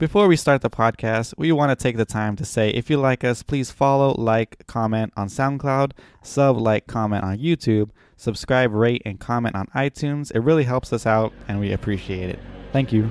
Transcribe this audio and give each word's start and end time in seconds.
Before 0.00 0.28
we 0.28 0.36
start 0.36 0.62
the 0.62 0.70
podcast, 0.70 1.34
we 1.36 1.52
want 1.52 1.78
to 1.78 1.80
take 1.80 1.98
the 1.98 2.06
time 2.06 2.34
to 2.36 2.44
say 2.46 2.70
if 2.70 2.88
you 2.88 2.96
like 2.96 3.22
us, 3.22 3.42
please 3.42 3.70
follow, 3.70 4.14
like, 4.14 4.66
comment 4.66 5.12
on 5.14 5.28
SoundCloud, 5.28 5.92
sub, 6.22 6.56
like, 6.56 6.86
comment 6.86 7.22
on 7.22 7.36
YouTube, 7.36 7.90
subscribe, 8.16 8.72
rate, 8.72 9.02
and 9.04 9.20
comment 9.20 9.54
on 9.54 9.66
iTunes. 9.74 10.34
It 10.34 10.40
really 10.40 10.64
helps 10.64 10.94
us 10.94 11.04
out 11.04 11.34
and 11.48 11.60
we 11.60 11.72
appreciate 11.72 12.30
it. 12.30 12.38
Thank 12.72 12.94
you. 12.94 13.10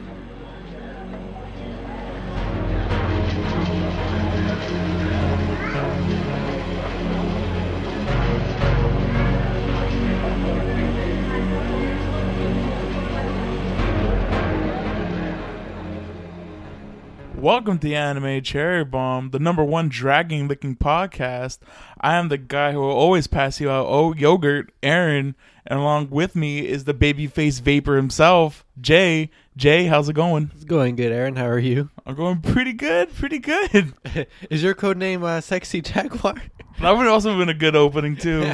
Welcome 17.39 17.79
to 17.79 17.87
the 17.87 17.95
Anime 17.95 18.43
Cherry 18.43 18.83
Bomb, 18.83 19.29
the 19.29 19.39
number 19.39 19.63
one 19.63 19.87
dragon 19.87 20.49
licking 20.49 20.75
podcast. 20.75 21.59
I 22.01 22.15
am 22.15 22.27
the 22.27 22.37
guy 22.37 22.73
who 22.73 22.81
will 22.81 22.91
always 22.91 23.27
pass 23.27 23.61
you 23.61 23.69
out 23.69 23.85
oh 23.87 24.13
yogurt, 24.13 24.73
Aaron, 24.83 25.35
and 25.65 25.79
along 25.79 26.09
with 26.09 26.35
me 26.35 26.67
is 26.67 26.83
the 26.83 26.93
babyface 26.93 27.61
vapor 27.61 27.95
himself, 27.95 28.65
Jay. 28.81 29.29
Jay, 29.55 29.85
how's 29.85 30.09
it 30.09 30.13
going? 30.13 30.51
It's 30.53 30.65
going 30.65 30.97
good, 30.97 31.13
Aaron. 31.13 31.37
How 31.37 31.45
are 31.45 31.57
you? 31.57 31.89
I'm 32.05 32.15
going 32.15 32.41
pretty 32.41 32.73
good, 32.73 33.15
pretty 33.15 33.39
good. 33.39 33.93
Is 34.49 34.61
your 34.61 34.73
code 34.73 34.97
name 34.97 35.23
uh, 35.23 35.39
Sexy 35.39 35.81
Jaguar? 35.81 36.35
That 36.81 36.91
would 36.91 37.07
also 37.07 37.29
have 37.29 37.39
been 37.39 37.47
a 37.47 37.53
good 37.53 37.75
opening 37.77 38.17
too. 38.17 38.53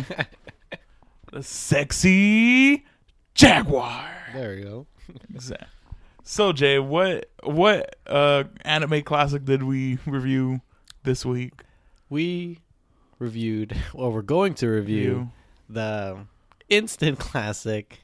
the 1.31 1.41
sexy 1.41 2.85
jaguar. 3.33 4.09
there 4.33 4.53
you 4.53 4.63
go. 4.63 4.87
Exactly. 5.33 5.67
So 6.27 6.51
Jay, 6.53 6.79
what 6.79 7.29
what 7.43 7.95
uh 8.07 8.45
anime 8.61 9.03
classic 9.03 9.45
did 9.45 9.61
we 9.63 9.99
review 10.07 10.61
this 11.03 11.23
week? 11.25 11.53
We 12.09 12.59
reviewed, 13.19 13.75
well, 13.93 14.11
we're 14.11 14.21
going 14.23 14.53
to 14.55 14.67
review 14.67 15.09
Review 15.09 15.29
the 15.69 16.17
instant 16.69 17.19
classic 17.19 17.99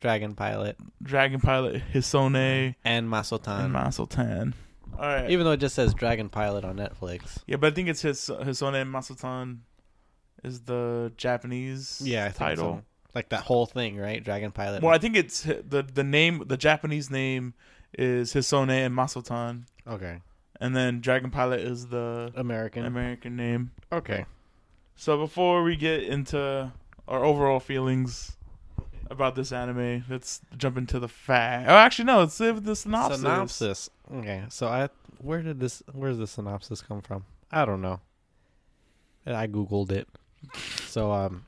Dragon 0.00 0.34
Pilot 0.34 0.76
Dragon 1.02 1.40
Pilot 1.40 1.82
Hisone 1.92 2.74
and 2.84 3.08
Masotan. 3.08 3.66
and 3.66 3.74
Masotan. 3.74 4.54
All 4.98 5.04
right. 5.06 5.30
Even 5.30 5.44
though 5.44 5.52
it 5.52 5.60
just 5.60 5.74
says 5.74 5.92
Dragon 5.94 6.28
Pilot 6.28 6.64
on 6.64 6.76
Netflix. 6.76 7.38
yeah, 7.46 7.56
but 7.56 7.72
I 7.72 7.74
think 7.74 7.88
it's 7.88 8.02
his 8.02 8.18
Hisone 8.28 8.80
and 8.82 8.92
Masotan 8.92 9.58
is 10.42 10.62
the 10.62 11.12
Japanese 11.16 12.00
Yeah, 12.02 12.24
I 12.24 12.28
think 12.30 12.36
title. 12.38 12.76
so. 12.78 12.82
Like 13.14 13.30
that 13.30 13.42
whole 13.42 13.66
thing, 13.66 13.96
right? 13.96 14.22
Dragon 14.22 14.50
Pilot. 14.52 14.82
Well, 14.82 14.94
I 14.94 14.98
think 14.98 15.16
it's 15.16 15.42
the 15.42 15.86
the 15.92 16.04
name 16.04 16.44
the 16.46 16.56
Japanese 16.56 17.10
name 17.10 17.54
is 17.96 18.34
Hisone 18.34 18.70
and 18.70 18.94
Masotan, 18.94 19.64
okay. 19.86 20.20
and 20.60 20.76
then 20.76 21.00
Dragon 21.00 21.30
Pilot 21.30 21.60
is 21.60 21.88
the 21.88 22.32
American. 22.36 22.84
American 22.84 23.36
name. 23.36 23.70
okay. 23.90 24.26
So 24.94 25.16
before 25.16 25.62
we 25.62 25.76
get 25.76 26.02
into 26.02 26.72
our 27.06 27.24
overall 27.24 27.60
feelings 27.60 28.36
about 29.08 29.36
this 29.36 29.52
anime, 29.52 30.04
let's 30.10 30.40
jump 30.56 30.76
into 30.76 30.98
the 30.98 31.08
fact. 31.08 31.68
Oh, 31.68 31.76
actually, 31.76 32.06
no. 32.06 32.18
Let's 32.18 32.38
live 32.40 32.64
the 32.64 32.74
synopsis. 32.74 33.20
Synopsis. 33.20 33.90
Okay. 34.12 34.42
So 34.48 34.66
I 34.66 34.88
where 35.18 35.42
did 35.42 35.60
this 35.60 35.82
where's 35.92 36.18
the 36.18 36.26
synopsis 36.26 36.82
come 36.82 37.00
from? 37.00 37.24
I 37.50 37.64
don't 37.64 37.80
know. 37.80 38.00
I 39.26 39.46
googled 39.46 39.92
it. 39.92 40.08
So 40.86 41.12
um 41.12 41.44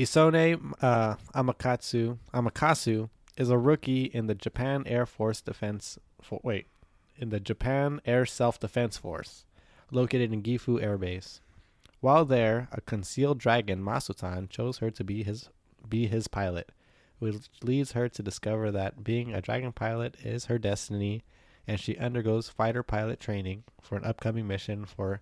Hisone 0.00 0.72
uh 0.80 1.16
Amakatsu 1.34 2.16
Amakasu 2.32 3.10
is 3.36 3.50
a 3.50 3.58
rookie 3.58 4.04
in 4.04 4.28
the 4.28 4.34
Japan 4.34 4.82
Air 4.86 5.04
Force 5.04 5.42
Defense 5.42 5.98
for 6.22 6.40
wait, 6.42 6.68
in 7.18 7.28
the 7.28 7.38
Japan 7.38 8.00
Air 8.06 8.24
Self-Defense 8.24 8.96
Force 8.96 9.44
located 9.90 10.32
in 10.32 10.42
Gifu 10.42 10.82
Air 10.82 10.96
Base. 10.96 11.42
While 12.00 12.24
there, 12.24 12.68
a 12.72 12.80
concealed 12.80 13.38
dragon 13.38 13.82
Masotan 13.82 14.48
chose 14.48 14.78
her 14.78 14.90
to 14.90 15.04
be 15.04 15.22
his 15.22 15.50
be 15.86 16.06
his 16.06 16.28
pilot 16.28 16.70
which 17.18 17.50
leads 17.62 17.92
her 17.92 18.08
to 18.08 18.22
discover 18.22 18.70
that 18.70 19.04
being 19.04 19.34
a 19.34 19.42
dragon 19.42 19.72
pilot 19.72 20.16
is 20.24 20.46
her 20.46 20.58
destiny, 20.58 21.22
and 21.66 21.78
she 21.78 21.98
undergoes 21.98 22.48
fighter 22.48 22.82
pilot 22.82 23.20
training 23.20 23.62
for 23.82 23.98
an 23.98 24.04
upcoming 24.06 24.46
mission 24.46 24.86
for 24.86 25.20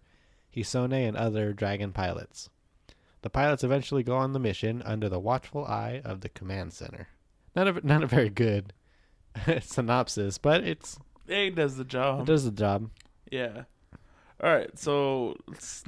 Hisone 0.54 1.08
and 1.08 1.16
other 1.16 1.52
dragon 1.52 1.92
pilots. 1.92 2.48
The 3.22 3.30
pilots 3.30 3.64
eventually 3.64 4.02
go 4.02 4.16
on 4.16 4.32
the 4.32 4.38
mission 4.38 4.82
under 4.84 5.08
the 5.08 5.18
watchful 5.18 5.64
eye 5.64 6.00
of 6.04 6.20
the 6.20 6.28
command 6.28 6.72
center. 6.72 7.08
Not 7.56 7.66
a 7.68 7.86
not 7.86 8.02
a 8.04 8.06
very 8.06 8.30
good 8.30 8.72
synopsis, 9.60 10.38
but 10.38 10.64
it's 10.64 10.98
It 11.26 11.54
does 11.54 11.76
the 11.76 11.84
job. 11.84 12.20
it 12.20 12.26
does 12.26 12.44
the 12.44 12.50
job. 12.50 12.90
Yeah. 13.30 13.64
All 14.42 14.50
right. 14.50 14.76
So 14.78 15.36
let's 15.48 15.84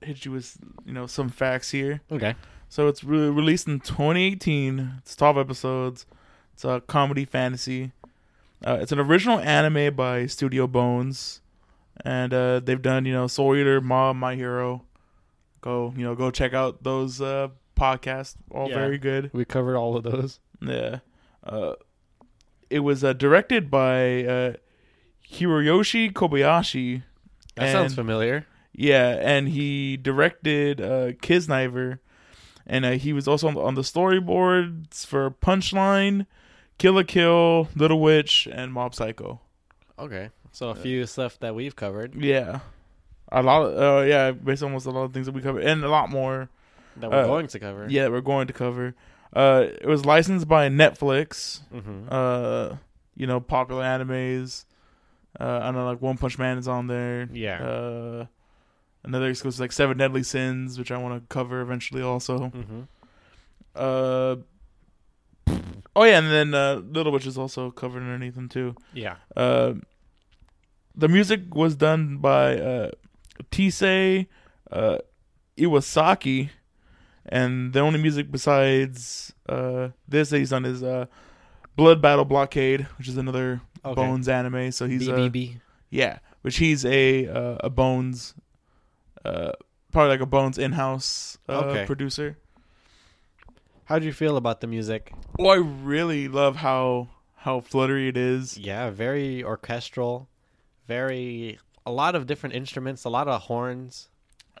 hit 0.00 0.24
you 0.24 0.32
with 0.32 0.56
you 0.84 0.92
know 0.92 1.06
some 1.06 1.28
facts 1.28 1.70
here. 1.70 2.00
Okay. 2.10 2.34
So 2.68 2.88
it's 2.88 3.04
re- 3.04 3.30
released 3.30 3.68
in 3.68 3.78
2018. 3.80 4.94
It's 4.98 5.14
12 5.14 5.38
episodes. 5.38 6.04
It's 6.52 6.64
a 6.64 6.82
comedy 6.86 7.24
fantasy. 7.24 7.92
Uh, 8.66 8.78
it's 8.80 8.90
an 8.90 8.98
original 8.98 9.38
anime 9.38 9.94
by 9.94 10.26
Studio 10.26 10.66
Bones, 10.66 11.42
and 12.04 12.32
uh, 12.34 12.58
they've 12.60 12.80
done 12.82 13.04
you 13.04 13.12
know 13.12 13.26
Soul 13.28 13.54
Eater, 13.54 13.80
Mob, 13.80 14.16
My 14.16 14.34
Hero. 14.34 14.82
Go 15.66 15.92
you 15.96 16.04
know 16.04 16.14
go 16.14 16.30
check 16.30 16.54
out 16.54 16.82
those 16.84 17.20
uh, 17.20 17.48
podcasts. 17.76 18.36
All 18.50 18.68
Yeah. 18.68 18.76
very 18.76 18.98
good. 18.98 19.30
We 19.32 19.44
covered 19.44 19.76
all 19.76 19.96
of 19.96 20.04
those. 20.04 20.38
Yeah. 20.60 21.00
Uh, 21.44 21.74
it 22.70 22.80
was 22.80 23.02
uh, 23.04 23.12
directed 23.12 23.70
by 23.70 24.24
uh, 24.24 24.52
Hiroyoshi 25.30 26.12
Kobayashi. 26.12 27.02
That 27.56 27.72
sounds 27.72 27.92
And- 27.92 27.96
familiar. 27.96 28.46
Yeah, 28.78 29.16
and 29.20 29.48
he 29.48 29.96
directed 29.96 30.80
uh, 30.82 31.12
Kiznaiver, 31.12 31.98
and 32.66 32.84
uh, 32.84 32.90
he 32.92 33.14
was 33.14 33.26
also 33.26 33.48
on 33.48 33.54
the, 33.54 33.60
on 33.62 33.74
the 33.74 33.80
storyboards 33.80 35.06
for 35.06 35.30
Punchline, 35.30 36.26
Kill 36.76 36.92
la 36.92 37.02
Kill, 37.02 37.68
Little 37.74 38.00
Witch, 38.00 38.46
and 38.52 38.74
Mob 38.74 38.94
Psycho. 38.94 39.40
Okay. 39.98 40.28
So 40.52 40.68
a 40.68 40.74
few 40.74 41.06
stuff 41.06 41.38
that 41.40 41.54
we've 41.54 41.74
covered 41.74 42.14
Yeah, 42.22 42.60
a 43.32 43.42
lot. 43.42 43.62
Of, 43.62 43.78
uh, 43.78 44.06
yeah, 44.06 44.30
based 44.32 44.62
on 44.62 44.68
almost 44.70 44.86
a 44.86 44.90
lot 44.90 45.04
of 45.04 45.12
things 45.12 45.26
that 45.26 45.34
we 45.34 45.42
covered, 45.42 45.64
and 45.64 45.84
a 45.84 45.88
lot 45.88 46.10
more. 46.10 46.48
that 46.98 47.10
we're 47.10 47.22
Uh, 47.22 47.26
going 47.26 47.46
to 47.48 47.58
cover. 47.58 47.86
Yeah, 47.88 48.08
we're 48.08 48.20
going 48.22 48.46
to 48.46 48.52
cover. 48.52 48.94
Uh, 49.34 49.66
it 49.80 49.86
was 49.86 50.04
licensed 50.06 50.48
by 50.48 50.68
Netflix. 50.68 51.60
Mm-hmm. 51.74 52.08
Uh, 52.10 52.76
you 53.16 53.26
know, 53.26 53.40
popular 53.40 53.82
animes. 53.82 54.64
Uh, 55.38 55.60
I 55.62 55.70
know 55.72 55.84
like 55.84 56.00
One 56.00 56.16
Punch 56.16 56.38
Man 56.38 56.56
is 56.58 56.66
on 56.68 56.86
there. 56.86 57.28
Yeah. 57.32 57.62
Uh, 57.62 58.26
another 59.04 59.28
exclusive 59.28 59.60
like 59.60 59.72
Seven 59.72 59.98
Deadly 59.98 60.22
Sins, 60.22 60.78
which 60.78 60.90
I 60.90 60.96
want 60.96 61.20
to 61.20 61.26
cover 61.28 61.60
eventually 61.60 62.02
also. 62.02 62.38
mm-hmm. 62.50 62.80
Uh, 63.74 64.36
oh 65.94 66.04
yeah, 66.04 66.18
and 66.18 66.30
then 66.30 66.54
uh, 66.54 66.76
Little 66.76 67.12
Witch 67.12 67.26
is 67.26 67.36
also 67.36 67.70
covered 67.70 68.00
underneath 68.00 68.34
them 68.34 68.48
too. 68.48 68.74
Yeah. 68.94 69.16
Uh, 69.36 69.74
the 70.94 71.08
music 71.08 71.54
was 71.54 71.76
done 71.76 72.16
by 72.18 72.56
uh, 72.58 72.90
Taisei 73.50 74.26
uh, 74.70 74.98
Iwasaki, 75.58 76.50
and 77.26 77.72
the 77.72 77.80
only 77.80 78.00
music 78.00 78.30
besides 78.30 79.32
uh, 79.48 79.88
this 80.08 80.30
that 80.30 80.38
he's 80.38 80.50
done 80.50 80.64
is 80.64 80.82
uh, 80.82 81.06
Blood 81.76 82.00
Battle 82.02 82.24
Blockade, 82.24 82.82
which 82.98 83.08
is 83.08 83.16
another 83.16 83.60
Okay. 83.84 83.94
Bones 83.94 84.28
anime. 84.28 84.72
So 84.72 84.86
he's 84.86 85.08
BBB. 85.08 85.60
yeah, 85.90 86.18
which 86.42 86.56
he's 86.58 86.84
a 86.84 87.26
uh, 87.28 87.56
a 87.60 87.70
Bones, 87.70 88.34
uh, 89.24 89.52
probably 89.92 90.10
like 90.10 90.20
a 90.20 90.26
Bones 90.26 90.58
in-house 90.58 91.38
uh, 91.48 91.52
Okay. 91.66 91.84
producer. 91.86 92.36
How 93.84 93.98
do 94.00 94.06
you 94.06 94.12
feel 94.12 94.36
about 94.36 94.60
the 94.60 94.66
music? 94.66 95.12
Well, 95.38 95.50
I 95.50 95.56
really 95.58 96.26
love 96.28 96.56
how 96.56 97.08
how 97.36 97.60
fluttery 97.60 98.08
it 98.08 98.16
is. 98.16 98.58
Yeah, 98.58 98.90
very 98.90 99.44
orchestral, 99.44 100.28
very 100.88 101.60
a 101.86 101.90
lot 101.92 102.14
of 102.14 102.26
different 102.26 102.54
instruments, 102.54 103.04
a 103.04 103.08
lot 103.08 103.28
of 103.28 103.42
horns. 103.42 104.08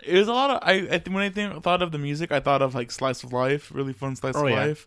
It 0.02 0.14
was 0.14 0.28
a 0.28 0.32
lot 0.32 0.50
of 0.50 0.58
I. 0.62 0.72
I 0.94 1.02
when 1.10 1.22
I 1.22 1.28
think 1.30 1.62
thought 1.62 1.82
of 1.82 1.90
the 1.92 1.98
music, 1.98 2.30
I 2.32 2.40
thought 2.40 2.62
of 2.62 2.74
like 2.74 2.90
slice 2.90 3.22
of 3.24 3.32
life, 3.32 3.70
really 3.74 3.92
fun 3.92 4.14
slice 4.16 4.36
Oh, 4.36 4.44
of 4.46 4.50
yeah. 4.50 4.56
life, 4.56 4.86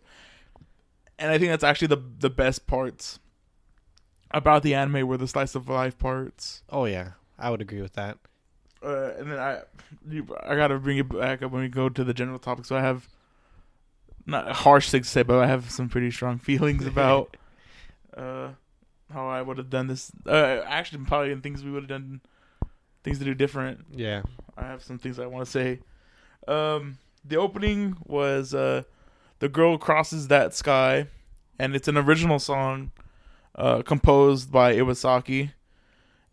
and 1.19 1.29
I 1.29 1.37
think 1.37 1.51
that's 1.51 1.63
actually 1.63 1.87
the 1.87 2.01
the 2.19 2.29
best 2.29 2.65
parts 2.65 3.19
about 4.31 4.63
the 4.63 4.73
anime 4.75 5.07
were 5.07 5.17
the 5.17 5.27
slice 5.27 5.55
of 5.55 5.67
life 5.67 5.97
parts. 5.97 6.63
Oh 6.69 6.85
yeah, 6.85 7.11
I 7.37 7.49
would 7.49 7.61
agree 7.61 7.81
with 7.81 7.93
that. 7.93 8.17
Uh, 8.81 9.11
and 9.17 9.29
then 9.31 9.39
I, 9.39 9.61
you, 10.07 10.27
I 10.41 10.55
gotta 10.55 10.77
bring 10.79 10.97
it 10.99 11.09
back 11.09 11.41
up 11.41 11.51
when 11.51 11.61
we 11.63 11.67
go 11.67 11.89
to 11.89 12.03
the 12.03 12.13
general 12.13 12.39
topic. 12.39 12.65
So 12.65 12.77
I 12.77 12.81
have 12.81 13.09
not 14.25 14.49
harsh 14.51 14.89
things 14.89 15.07
to 15.07 15.11
say, 15.11 15.23
but 15.23 15.39
I 15.39 15.47
have 15.47 15.69
some 15.71 15.89
pretty 15.89 16.11
strong 16.11 16.37
feelings 16.49 16.85
about 16.85 17.35
uh, 18.15 18.49
how 19.11 19.27
I 19.27 19.41
would 19.41 19.57
have 19.57 19.69
done 19.69 19.87
this. 19.87 20.11
Uh, 20.25 20.61
actually, 20.65 21.03
probably 21.05 21.31
in 21.31 21.41
things 21.41 21.63
we 21.63 21.71
would 21.71 21.83
have 21.83 21.89
done, 21.89 22.21
things 23.03 23.19
to 23.19 23.25
do 23.25 23.33
different. 23.33 23.85
Yeah. 23.91 24.21
I 24.57 24.63
have 24.63 24.83
some 24.83 24.97
things 24.99 25.19
I 25.19 25.25
want 25.25 25.45
to 25.45 25.51
say. 25.51 25.79
Um, 26.47 26.97
the 27.23 27.37
opening 27.37 27.97
was 28.05 28.53
uh, 28.53 28.83
"The 29.39 29.49
Girl 29.49 29.77
Crosses 29.77 30.27
That 30.27 30.53
Sky," 30.53 31.07
and 31.57 31.75
it's 31.75 31.87
an 31.87 31.97
original 31.97 32.39
song 32.39 32.91
uh, 33.55 33.81
composed 33.81 34.51
by 34.51 34.75
Iwasaki. 34.75 35.51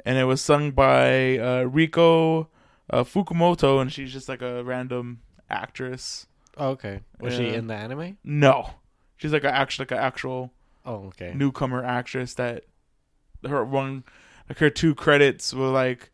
and 0.05 0.19
it 0.19 0.25
was 0.25 0.41
sung 0.41 0.71
by 0.71 1.39
uh, 1.39 1.65
Riko 1.65 2.47
uh, 2.91 3.03
Fukumoto, 3.05 3.81
and 3.81 3.93
she's 3.93 4.13
just 4.13 4.29
like 4.29 4.43
a 4.43 4.63
random 4.63 5.21
actress. 5.51 6.27
Oh, 6.57 6.69
okay. 6.71 7.01
Was 7.21 7.35
she 7.35 7.49
in 7.49 7.67
the 7.67 7.75
anime? 7.75 8.17
No, 8.25 8.71
she's 9.17 9.33
like 9.33 9.45
a 9.45 9.53
actual 9.55 9.83
like 9.83 9.91
an 9.91 9.99
actual 9.99 10.53
Oh, 10.87 11.07
okay. 11.09 11.33
newcomer 11.35 11.85
actress 11.85 12.35
that 12.35 12.65
her 13.47 13.65
one 13.65 14.05
like 14.49 14.59
her 14.59 14.71
two 14.71 14.95
credits 14.95 15.53
were 15.53 15.69
like 15.69 16.11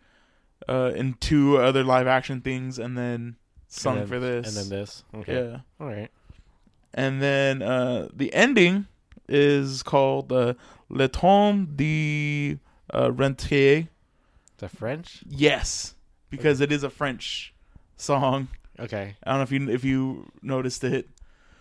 uh 0.69 0.93
in 0.97 1.15
two 1.15 1.59
other 1.59 1.85
live 1.85 2.07
action 2.07 2.41
things 2.41 2.79
and 2.79 2.97
then 2.97 3.37
sung 3.69 3.99
And 3.99 4.03
then- 4.03 4.09
for 4.09 4.19
this. 4.21 4.47
And 4.49 4.57
then 4.71 4.79
this. 4.79 5.05
Okay. 5.15 5.35
Yeah. 5.51 5.59
All 5.81 5.87
right. 5.89 6.11
And 6.95 7.21
then 7.23 7.63
uh 7.63 8.09
the 8.15 8.33
ending 8.35 8.87
is 9.29 9.83
called 9.83 10.33
uh 10.33 10.55
Le 10.89 11.09
Temps 11.09 11.67
de 11.77 12.59
uh, 12.93 13.11
Rentier. 13.13 13.89
The 14.59 14.69
French? 14.69 15.23
Yes, 15.29 15.95
because 16.31 16.61
it 16.61 16.71
is 16.71 16.83
a 16.85 16.91
French 16.91 17.53
song. 17.97 18.49
Okay. 18.79 19.17
I 19.25 19.31
don't 19.31 19.39
know 19.39 19.43
if 19.43 19.53
you 19.53 19.71
if 19.71 19.85
you 19.85 20.31
noticed 20.43 20.85
it. 20.85 21.09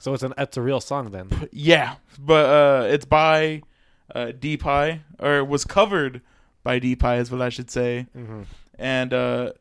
So 0.01 0.15
it's 0.15 0.23
an 0.23 0.33
it's 0.35 0.57
a 0.57 0.63
real 0.63 0.81
song 0.81 1.11
then. 1.11 1.29
Yeah, 1.51 1.97
but 2.17 2.45
uh, 2.47 2.87
it's 2.87 3.05
by 3.05 3.61
uh, 4.15 4.31
Deepai, 4.37 4.99
or 5.19 5.37
it 5.37 5.47
was 5.47 5.63
covered 5.63 6.21
by 6.63 6.79
Deepai, 6.79 7.19
is 7.19 7.29
what 7.29 7.39
I 7.39 7.49
should 7.49 7.69
say. 7.69 8.07
Mm-hmm. 8.17 8.41
And 8.79 9.13
uh, 9.13 9.51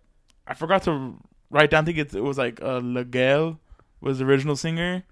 I 0.46 0.54
forgot 0.54 0.82
to 0.84 1.19
write 1.50 1.69
down. 1.69 1.84
I 1.84 1.84
think 1.84 1.98
it, 1.98 2.14
it 2.14 2.22
was 2.22 2.38
like 2.38 2.62
uh, 2.62 2.78
Legal 2.78 3.60
was 4.00 4.19
the 4.19 4.25
original 4.25 4.56
singer, 4.56 5.04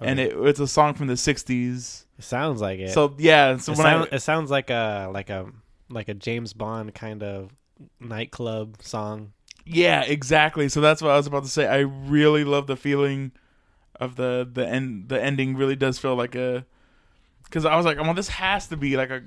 and 0.00 0.18
it, 0.18 0.32
it's 0.36 0.58
a 0.58 0.66
song 0.66 0.94
from 0.94 1.06
the 1.06 1.14
'60s. 1.14 2.06
It 2.18 2.24
sounds 2.24 2.60
like 2.60 2.80
it. 2.80 2.90
So 2.90 3.14
yeah, 3.16 3.56
so 3.58 3.72
it, 3.74 3.76
sound- 3.76 4.08
I 4.10 4.16
it 4.16 4.20
sounds 4.20 4.50
like 4.50 4.70
a 4.70 5.08
like 5.14 5.30
a 5.30 5.52
like 5.88 6.08
a 6.08 6.14
James 6.14 6.52
Bond 6.52 6.92
kind 6.96 7.22
of 7.22 7.52
nightclub 8.00 8.82
song. 8.82 9.34
yeah, 9.64 10.02
exactly. 10.02 10.68
So 10.68 10.80
that's 10.80 11.00
what 11.00 11.12
I 11.12 11.16
was 11.16 11.28
about 11.28 11.44
to 11.44 11.48
say. 11.48 11.68
I 11.68 11.78
really 11.78 12.42
love 12.42 12.66
the 12.66 12.76
feeling 12.76 13.30
of 14.00 14.16
the 14.16 14.48
the 14.50 14.66
end. 14.66 15.08
The 15.08 15.22
ending 15.22 15.56
really 15.56 15.76
does 15.76 15.98
feel 15.98 16.14
like 16.16 16.34
a 16.34 16.64
because 17.44 17.64
I 17.64 17.76
was 17.76 17.84
like, 17.86 17.98
well, 17.98 18.14
this 18.14 18.28
has 18.28 18.66
to 18.68 18.76
be 18.76 18.96
like 18.96 19.10
a 19.10 19.22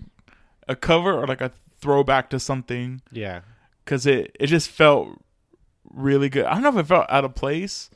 a 0.68 0.76
cover 0.76 1.14
or 1.14 1.28
like 1.28 1.42
a 1.42 1.52
throwback 1.80 2.30
to 2.32 2.40
something. 2.40 3.02
Yeah. 3.12 3.42
because 3.86 4.06
it 4.06 4.36
it 4.40 4.48
just 4.48 4.70
felt 4.70 5.22
really 5.94 6.30
good. 6.30 6.46
I 6.46 6.54
don't 6.54 6.64
know 6.64 6.70
if 6.70 6.78
it 6.86 6.88
felt 6.88 7.06
out 7.10 7.24
of 7.24 7.36
place, 7.36 7.90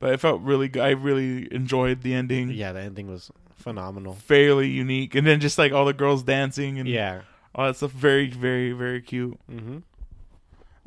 but 0.00 0.12
it 0.12 0.20
felt 0.20 0.40
really 0.42 0.68
good. 0.68 0.82
I 0.82 0.90
really 0.90 1.52
enjoyed 1.54 2.02
the 2.02 2.14
ending. 2.14 2.50
Yeah, 2.50 2.72
the 2.72 2.80
ending 2.80 3.08
was 3.08 3.30
phenomenal. 3.54 4.14
fairly 4.14 4.68
unique, 4.68 5.14
and 5.14 5.26
then 5.26 5.38
just 5.40 5.58
like 5.58 5.72
all 5.72 5.84
the 5.84 5.92
girls 5.92 6.22
dancing 6.24 6.78
and 6.78 6.88
Yeah. 6.88 7.20
all 7.54 7.66
that 7.66 7.76
stuff, 7.76 7.92
very 7.92 8.28
very 8.30 8.72
very 8.72 9.00
cute. 9.00 9.38
Mm-hmm. 9.50 9.78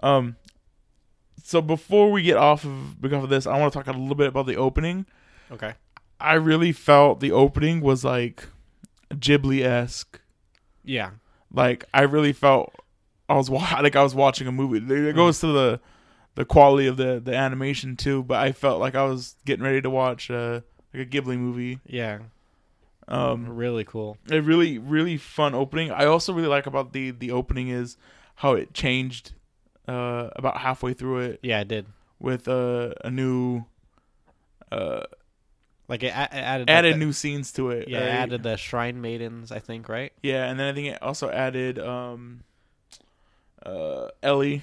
Um, 0.01 0.35
so 1.43 1.61
before 1.61 2.11
we 2.11 2.21
get 2.23 2.37
off 2.37 2.63
of 2.65 3.01
because 3.01 3.23
of 3.23 3.29
this, 3.29 3.47
I 3.47 3.57
want 3.59 3.71
to 3.73 3.79
talk 3.79 3.87
a 3.87 3.97
little 3.97 4.15
bit 4.15 4.27
about 4.27 4.45
the 4.45 4.55
opening. 4.55 5.05
Okay. 5.51 5.73
I 6.19 6.33
really 6.33 6.71
felt 6.71 7.19
the 7.19 7.31
opening 7.31 7.81
was 7.81 8.03
like 8.03 8.47
Ghibli 9.11 9.63
esque. 9.63 10.19
Yeah. 10.83 11.11
Like 11.51 11.85
I 11.93 12.01
really 12.01 12.33
felt 12.33 12.73
I 13.27 13.35
was 13.35 13.49
wa- 13.49 13.79
like 13.81 13.95
I 13.95 14.03
was 14.03 14.13
watching 14.15 14.47
a 14.47 14.51
movie. 14.51 14.77
It 14.93 15.15
goes 15.15 15.39
to 15.41 15.47
the 15.47 15.79
the 16.35 16.45
quality 16.45 16.87
of 16.87 16.97
the 16.97 17.19
the 17.23 17.35
animation 17.35 17.95
too, 17.95 18.23
but 18.23 18.37
I 18.39 18.51
felt 18.51 18.79
like 18.79 18.95
I 18.95 19.03
was 19.05 19.35
getting 19.45 19.63
ready 19.63 19.81
to 19.81 19.89
watch 19.89 20.29
uh, 20.29 20.61
like 20.93 21.03
a 21.07 21.09
Ghibli 21.09 21.37
movie. 21.37 21.79
Yeah. 21.85 22.19
Um, 23.07 23.47
really 23.55 23.83
cool. 23.85 24.17
a 24.29 24.39
really 24.39 24.77
really 24.77 25.17
fun 25.17 25.55
opening. 25.55 25.89
I 25.91 26.05
also 26.05 26.31
really 26.33 26.47
like 26.47 26.67
about 26.67 26.93
the 26.93 27.09
the 27.11 27.31
opening 27.31 27.69
is 27.69 27.97
how 28.35 28.53
it 28.53 28.73
changed 28.73 29.31
uh, 29.87 30.29
about 30.35 30.57
halfway 30.59 30.93
through 30.93 31.19
it 31.21 31.39
Yeah, 31.41 31.61
it 31.61 31.67
did. 31.67 31.87
with 32.19 32.47
uh, 32.47 32.93
a 33.03 33.09
new 33.09 33.65
uh, 34.71 35.01
Like 35.89 36.03
it, 36.03 36.13
a- 36.13 36.33
added 36.33 36.69
added 36.69 36.89
like 36.91 36.99
the- 36.99 37.05
new 37.05 37.11
scenes 37.11 37.51
to 37.53 37.71
it. 37.71 37.87
Yeah, 37.89 37.97
it 37.97 38.01
right? 38.03 38.09
added 38.09 38.43
the 38.43 38.55
shrine 38.55 39.01
maidens. 39.01 39.51
I 39.51 39.59
think 39.59 39.89
right. 39.89 40.13
Yeah, 40.23 40.45
and 40.45 40.57
then 40.59 40.67
I 40.67 40.73
think 40.73 40.87
it 40.93 41.01
also 41.01 41.29
added 41.31 41.79
um, 41.79 42.43
uh, 43.65 44.09
Ellie, 44.23 44.61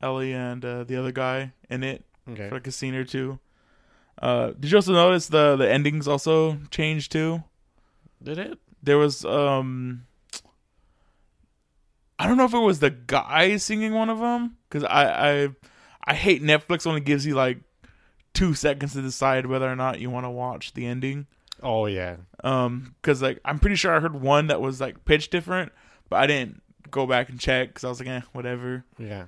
Ellie, 0.00 0.32
and 0.32 0.64
uh, 0.64 0.84
the 0.84 0.96
other 0.96 1.12
guy 1.12 1.52
in 1.70 1.84
it 1.84 2.04
Okay. 2.28 2.48
for 2.48 2.54
like 2.56 2.66
a 2.66 2.72
scene 2.72 2.94
or 2.94 3.04
two. 3.04 3.38
Uh, 4.20 4.52
did 4.58 4.70
you 4.70 4.78
also 4.78 4.92
notice 4.94 5.26
the 5.28 5.56
the 5.56 5.70
endings 5.70 6.08
also 6.08 6.56
changed 6.70 7.12
too? 7.12 7.42
Did 8.22 8.38
it? 8.38 8.58
There 8.82 8.96
was 8.98 9.24
um, 9.24 10.06
I 12.18 12.26
don't 12.26 12.36
know 12.36 12.44
if 12.44 12.54
it 12.54 12.58
was 12.58 12.78
the 12.80 12.90
guy 12.90 13.56
singing 13.56 13.92
one 13.94 14.08
of 14.10 14.18
them 14.20 14.56
because 14.68 14.84
I 14.84 15.32
I 15.44 15.48
I 16.04 16.14
hate 16.14 16.42
Netflix 16.42 16.86
only 16.86 17.00
gives 17.00 17.26
you 17.26 17.34
like 17.34 17.58
two 18.34 18.54
seconds 18.54 18.92
to 18.94 19.02
decide 19.02 19.46
whether 19.46 19.70
or 19.70 19.76
not 19.76 20.00
you 20.00 20.10
want 20.10 20.24
to 20.24 20.30
watch 20.30 20.74
the 20.74 20.86
ending. 20.86 21.26
Oh 21.62 21.86
yeah. 21.86 22.16
Um, 22.42 22.94
because 23.00 23.22
like 23.22 23.38
I'm 23.44 23.58
pretty 23.58 23.76
sure 23.76 23.94
I 23.94 24.00
heard 24.00 24.20
one 24.20 24.48
that 24.48 24.60
was 24.60 24.80
like 24.80 25.04
pitch 25.04 25.30
different, 25.30 25.72
but 26.08 26.16
I 26.16 26.26
didn't 26.26 26.62
go 26.90 27.06
back 27.06 27.28
and 27.28 27.38
check 27.38 27.68
because 27.68 27.84
I 27.84 27.88
was 27.88 28.00
like, 28.00 28.08
eh, 28.08 28.20
whatever. 28.32 28.84
Yeah. 28.98 29.24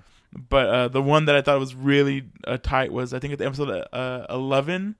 But 0.49 0.67
uh, 0.69 0.89
the 0.89 1.01
one 1.03 1.27
that 1.27 1.37
I 1.37 1.43
thought 1.43 1.61
was 1.61 1.75
really 1.77 2.25
uh, 2.47 2.56
tight 2.61 2.93
was 2.93 3.15
I 3.15 3.21
think 3.21 3.33
at 3.35 3.39
the 3.39 3.47
episode 3.47 3.87
uh, 3.93 4.27
eleven. 4.29 4.97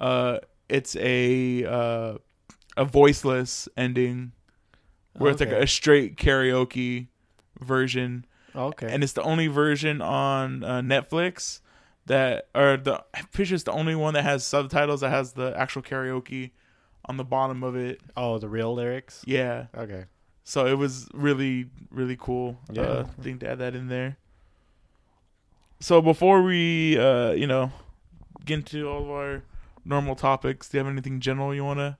Uh, 0.00 0.38
it's 0.68 0.96
a 0.96 1.64
uh, 1.64 2.14
a 2.76 2.84
voiceless 2.86 3.68
ending 3.76 4.32
where 5.18 5.30
it's 5.30 5.40
like 5.40 5.50
a 5.50 5.66
straight 5.66 6.16
karaoke 6.16 7.08
version, 7.60 8.24
Okay. 8.56 8.88
and 8.90 9.04
it's 9.04 9.12
the 9.12 9.22
only 9.22 9.46
version 9.46 10.00
on 10.00 10.64
uh, 10.64 10.80
Netflix 10.80 11.60
that 12.06 12.48
or 12.54 12.76
the 12.76 13.02
I'm 13.14 13.26
pretty 13.26 13.48
sure 13.48 13.54
it's 13.54 13.64
the 13.64 13.72
only 13.72 13.94
one 13.94 14.14
that 14.14 14.24
has 14.24 14.44
subtitles 14.44 15.00
that 15.00 15.10
has 15.10 15.32
the 15.32 15.54
actual 15.56 15.82
karaoke 15.82 16.50
on 17.04 17.16
the 17.16 17.24
bottom 17.24 17.62
of 17.62 17.76
it. 17.76 18.00
oh, 18.16 18.38
the 18.38 18.48
real 18.48 18.74
lyrics. 18.74 19.22
Yeah. 19.26 19.66
Okay. 19.76 20.04
So 20.44 20.66
it 20.66 20.74
was 20.74 21.08
really, 21.14 21.66
really 21.90 22.16
cool. 22.18 22.58
Yeah. 22.70 22.82
Uh, 22.82 23.04
thing 23.20 23.38
to 23.40 23.50
add 23.50 23.58
that 23.58 23.74
in 23.74 23.88
there. 23.88 24.16
So 25.80 26.00
before 26.00 26.42
we, 26.42 26.98
uh, 26.98 27.32
you 27.32 27.46
know, 27.46 27.72
get 28.44 28.54
into 28.54 28.88
all 28.88 29.02
of 29.02 29.10
our 29.10 29.42
normal 29.84 30.14
topics, 30.14 30.68
do 30.68 30.78
you 30.78 30.84
have 30.84 30.92
anything 30.92 31.20
general 31.20 31.54
you 31.54 31.64
want 31.64 31.78
to 31.78 31.96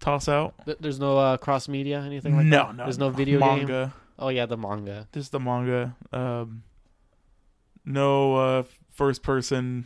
toss 0.00 0.28
out? 0.28 0.54
There's 0.80 0.98
no 0.98 1.18
uh, 1.18 1.36
cross 1.36 1.68
media, 1.68 2.00
anything 2.00 2.36
like 2.36 2.46
no, 2.46 2.66
that. 2.66 2.76
no. 2.76 2.84
There's 2.84 2.98
no 2.98 3.10
video 3.10 3.38
game. 3.38 3.92
Oh 4.18 4.28
yeah, 4.28 4.46
the 4.46 4.56
manga. 4.56 5.08
Just 5.12 5.32
the 5.32 5.40
manga. 5.40 5.96
Um, 6.12 6.62
no 7.84 8.36
uh, 8.36 8.62
first 8.92 9.22
person 9.22 9.84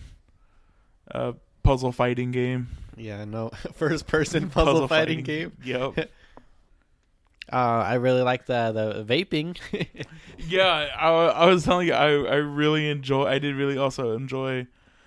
uh, 1.11 1.33
puzzle 1.63 1.93
fighting 1.93 2.31
game. 2.33 2.69
Yeah, 2.97 3.25
no 3.25 3.51
first 3.75 4.07
person 4.07 4.51
puzzle, 4.51 4.89
fighting, 4.89 5.23
game. 5.23 5.53
Yep. 5.65 6.11
Uh, 7.53 7.85
I 7.87 7.95
really 7.95 8.23
like 8.23 8.47
the 8.47 8.73
the 8.73 9.05
vaping. 9.05 9.57
yeah, 10.37 10.89
I, 10.99 11.09
I 11.11 11.47
was 11.47 11.65
telling 11.65 11.87
you, 11.87 11.93
I, 11.95 12.09
I 12.09 12.35
really 12.39 12.91
enjoy. 12.91 13.27
I 13.27 13.39
did 13.39 13.55
really 13.55 13.79
also 13.79 14.17
enjoy 14.17 14.67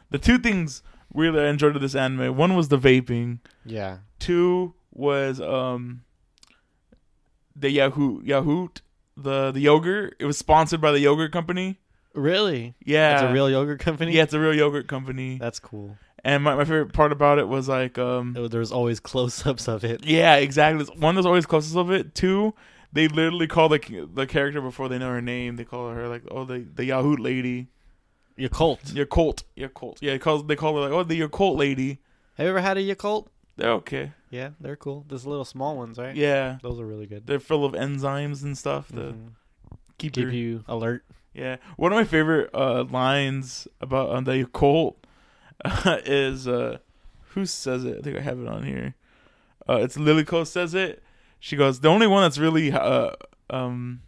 the 0.09 0.19
two 0.19 0.37
things 0.37 0.81
really 1.13 1.41
I 1.41 1.49
enjoyed 1.49 1.75
of 1.75 1.81
this 1.81 1.95
anime. 1.95 2.37
One 2.37 2.55
was 2.55 2.69
the 2.69 2.77
vaping. 2.77 3.39
yeah. 3.65 3.97
Two 4.19 4.73
was 4.93 5.41
um 5.41 6.03
the 7.57 7.71
Yahoo 7.71 8.21
Yahoo 8.23 8.69
the 9.17 9.51
the 9.51 9.59
yogurt. 9.59 10.15
It 10.17 10.25
was 10.25 10.37
sponsored 10.37 10.79
by 10.79 10.93
the 10.93 10.99
yogurt 11.01 11.33
company. 11.33 11.79
Really? 12.15 12.75
Yeah, 12.83 13.13
It's 13.13 13.23
a 13.23 13.33
real 13.33 13.49
yogurt 13.49 13.79
company. 13.79 14.13
yeah, 14.13 14.23
it's 14.23 14.33
a 14.33 14.39
real 14.39 14.53
yogurt 14.55 14.87
company. 14.87 15.37
That's 15.37 15.59
cool. 15.59 15.97
And 16.23 16.43
my, 16.43 16.55
my 16.55 16.65
favorite 16.65 16.91
part 16.91 17.11
about 17.13 17.39
it 17.39 17.47
was 17.47 17.69
like 17.69 17.97
um 17.97 18.33
There- 18.33 18.49
There's 18.49 18.71
always 18.71 18.99
close-ups 18.99 19.67
of 19.67 19.83
it. 19.85 20.05
yeah 20.05 20.35
exactly 20.35 20.85
one 20.97 21.15
there's 21.15 21.25
always 21.25 21.45
closest 21.45 21.75
of 21.77 21.91
it. 21.91 22.13
Two 22.15 22.53
they 22.91 23.07
literally 23.07 23.47
call 23.47 23.69
the 23.69 23.79
the 24.13 24.25
character 24.27 24.59
before 24.61 24.89
they 24.89 24.97
know 24.97 25.09
her 25.11 25.21
name. 25.21 25.55
They 25.55 25.63
call 25.65 25.91
her 25.91 26.07
like 26.09 26.23
oh 26.31 26.43
the 26.45 26.59
the 26.59 26.85
Yahoo 26.85 27.15
lady. 27.15 27.67
Yakult. 28.37 28.95
Your 28.95 29.05
Colt. 29.05 29.43
Yakult. 29.57 29.97
Yeah, 30.01 30.13
it 30.13 30.19
calls, 30.21 30.45
they 30.47 30.55
call 30.55 30.73
her 30.75 30.81
like, 30.81 30.91
oh, 30.91 31.03
the 31.03 31.19
Yakult 31.19 31.57
lady. 31.57 31.99
Have 32.37 32.45
you 32.45 32.49
ever 32.51 32.61
had 32.61 32.77
a 32.77 32.81
Yakult? 32.81 33.27
They're 33.57 33.71
okay. 33.73 34.13
Yeah, 34.29 34.51
they're 34.61 34.77
cool. 34.77 35.03
Those 35.09 35.25
little 35.25 35.43
small 35.43 35.75
ones, 35.75 35.97
right? 35.97 36.15
Yeah. 36.15 36.57
Those 36.63 36.79
are 36.79 36.85
really 36.85 37.05
good. 37.05 37.27
They're 37.27 37.41
full 37.41 37.65
of 37.65 37.73
enzymes 37.73 38.41
and 38.43 38.57
stuff 38.57 38.87
to 38.89 38.95
Mhm. 38.95 39.31
keep 39.97 40.13
Give 40.13 40.25
your. 40.25 40.31
you 40.33 40.63
alert. 40.69 41.03
Yeah. 41.33 41.57
One 41.77 41.91
of 41.91 41.97
my 41.97 42.03
favorite 42.03 42.49
uh, 42.53 42.83
lines 42.85 43.67
about 43.81 44.09
um, 44.15 44.23
the 44.25 44.45
Colt 44.51 44.97
uh, 45.63 45.97
is 46.05 46.47
uh, 46.47 46.77
who 47.29 47.45
says 47.45 47.85
it? 47.85 47.99
I 47.99 48.01
think 48.01 48.17
I 48.17 48.21
have 48.21 48.39
it 48.39 48.47
on 48.47 48.63
here. 48.63 48.95
Uh, 49.67 49.77
it's 49.81 49.97
Lilico 49.97 50.45
says 50.45 50.73
it. 50.73 51.03
She 51.39 51.55
goes, 51.55 51.79
the 51.79 51.87
only 51.87 52.07
one 52.07 52.23
that's 52.23 52.37
really, 52.37 52.71
uh, 52.71 53.11
um, 53.49 54.01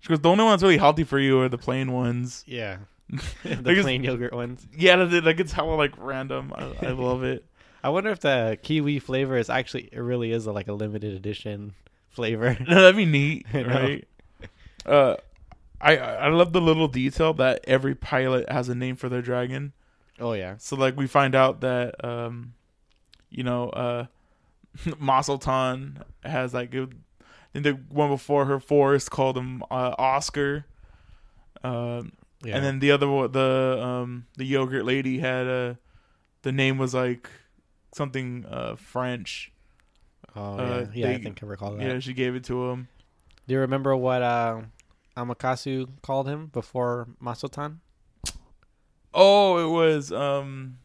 she 0.00 0.08
goes, 0.08 0.20
the 0.20 0.28
only 0.30 0.44
one 0.44 0.52
that's 0.52 0.62
really 0.62 0.78
healthy 0.78 1.04
for 1.04 1.18
you 1.18 1.40
are 1.40 1.48
the 1.48 1.58
plain 1.58 1.92
ones. 1.92 2.44
Yeah. 2.46 2.78
The 3.42 3.50
it's- 3.70 3.82
plain 3.82 4.04
yogurt 4.04 4.32
ones. 4.34 4.66
Yeah, 4.76 4.96
that- 4.96 5.24
like 5.24 5.40
it's 5.40 5.52
hella 5.52 5.74
like 5.74 5.92
random. 5.98 6.52
I, 6.54 6.86
I 6.86 6.90
love 6.90 7.24
it. 7.24 7.44
I 7.82 7.88
wonder 7.90 8.10
if 8.10 8.20
the 8.20 8.58
kiwi 8.62 8.98
flavor 8.98 9.36
is 9.36 9.48
actually 9.48 9.88
it 9.92 9.98
really 10.00 10.32
is 10.32 10.46
a, 10.46 10.52
like 10.52 10.68
a 10.68 10.72
limited 10.72 11.14
edition 11.14 11.74
flavor. 12.10 12.56
No, 12.68 12.74
that'd 12.74 12.96
be 12.96 13.04
neat, 13.06 13.46
right? 13.54 14.06
Uh, 14.84 15.16
I 15.80 15.96
I 15.96 16.28
love 16.28 16.52
the 16.52 16.60
little 16.60 16.88
detail 16.88 17.32
that 17.34 17.60
every 17.66 17.94
pilot 17.94 18.50
has 18.50 18.68
a 18.68 18.74
name 18.74 18.96
for 18.96 19.08
their 19.08 19.22
dragon. 19.22 19.72
Oh 20.20 20.32
yeah. 20.32 20.56
So 20.58 20.76
like 20.76 20.96
we 20.96 21.06
find 21.06 21.34
out 21.34 21.60
that 21.60 22.04
um, 22.04 22.54
you 23.30 23.42
know, 23.44 23.70
uh, 23.70 24.06
Masotan 24.84 26.02
has 26.24 26.52
like 26.54 26.74
a, 26.74 26.88
think 27.54 27.64
the 27.64 27.72
one 27.90 28.10
before 28.10 28.46
her, 28.46 28.58
Forrest 28.60 29.10
called 29.10 29.36
him 29.36 29.62
uh, 29.70 29.94
Oscar. 29.98 30.66
Um, 31.62 32.12
Yeah. 32.44 32.56
and 32.56 32.64
then 32.64 32.78
the 32.78 32.90
other 32.92 33.08
one, 33.08 33.32
the 33.32 33.78
um, 33.82 34.26
the 34.36 34.44
yogurt 34.44 34.84
lady 34.84 35.18
had 35.18 35.46
a, 35.46 35.78
the 36.42 36.52
name 36.52 36.78
was 36.78 36.94
like 36.94 37.30
something 37.92 38.44
uh 38.46 38.76
French. 38.76 39.50
oh 40.36 40.58
uh, 40.58 40.86
yeah. 40.92 41.08
Yeah, 41.08 41.16
I 41.16 41.22
think 41.22 41.42
I 41.42 41.46
recall 41.46 41.74
that. 41.76 41.82
Yeah, 41.84 41.98
she 42.00 42.12
gave 42.12 42.34
it 42.34 42.44
to 42.44 42.70
him. 42.70 42.88
Do 43.46 43.54
you 43.54 43.60
remember 43.60 43.96
what 43.96 44.22
uh, 44.22 44.62
Amakasu 45.18 45.88
called 46.02 46.28
him 46.28 46.46
before 46.46 47.08
Masotan? 47.22 47.78
Oh, 49.12 49.58
it 49.58 49.70
was 49.70 50.12
um, 50.12 50.78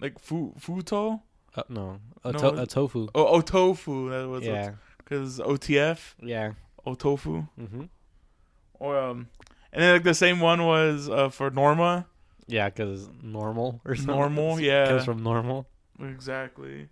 like 0.00 0.18
fu 0.18 0.54
futo. 0.58 1.20
Uh, 1.54 1.62
no, 1.68 1.98
a, 2.24 2.32
No, 2.32 2.38
to- 2.38 2.48
it- 2.48 2.58
a 2.62 2.66
tofu. 2.66 3.08
Oh, 3.14 3.40
otofu. 3.40 4.10
That 4.10 4.28
was 4.28 4.44
yeah, 4.44 4.72
because 4.98 5.38
OTF 5.38 6.14
yeah. 6.22 6.52
otofu. 6.86 7.48
Mm-hmm. 7.60 7.84
Or 8.78 8.98
um, 8.98 9.28
and 9.72 9.82
then 9.82 9.94
like 9.94 10.04
the 10.04 10.14
same 10.14 10.40
one 10.40 10.64
was 10.64 11.08
uh 11.08 11.28
for 11.28 11.50
Norma. 11.50 12.06
Yeah, 12.46 12.68
because 12.70 13.08
normal 13.22 13.80
or 13.84 13.94
something. 13.96 14.14
Normal, 14.14 14.60
yeah. 14.70 14.88
Comes 14.88 15.04
from 15.04 15.22
normal. 15.22 15.66
Exactly. 16.00 16.88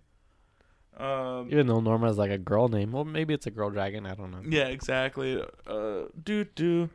Um. 0.97 1.49
Even 1.51 1.67
though 1.67 1.79
Norma 1.81 2.09
is 2.09 2.17
like 2.17 2.31
a 2.31 2.37
girl 2.37 2.67
name. 2.69 2.91
Well, 2.91 3.03
maybe 3.05 3.33
it's 3.33 3.45
a 3.47 3.51
girl 3.51 3.69
dragon. 3.69 4.05
I 4.05 4.15
don't 4.15 4.31
know. 4.31 4.41
Yeah, 4.47 4.67
exactly. 4.67 5.41
Uh, 5.67 6.03
do 6.23 6.45
do. 6.45 6.89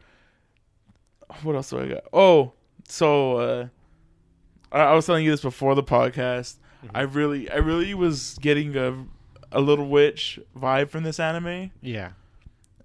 What 1.42 1.54
else 1.54 1.71
do 1.71 1.80
I 1.80 1.87
got? 1.88 2.04
Oh, 2.12 2.52
so 2.88 3.37
uh, 3.37 3.66
I, 4.73 4.80
I 4.80 4.95
was 4.95 5.07
telling 5.07 5.25
you 5.25 5.30
this 5.30 5.42
before 5.42 5.75
the 5.75 5.83
podcast. 5.83 6.57
Mhm. 6.85 6.90
I 6.95 7.00
really, 7.02 7.50
I 7.50 7.57
really 7.57 7.92
was 7.95 8.38
getting 8.40 8.76
a 8.76 9.04
a 9.52 9.61
little 9.61 9.87
witch 9.88 10.38
vibe 10.57 10.88
from 10.90 11.02
this 11.04 11.19
anime, 11.21 11.71
Yeah. 11.83 12.12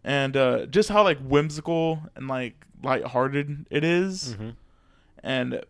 and 0.04 0.36
uh, 0.36 0.66
just 0.66 0.90
how 0.90 1.04
like 1.04 1.20
whimsical 1.20 2.02
and 2.16 2.28
like 2.28 2.66
lighthearted 2.84 3.68
it 3.70 3.84
is. 3.84 4.34
Mm-hmm. 4.34 4.50
and 5.24 5.62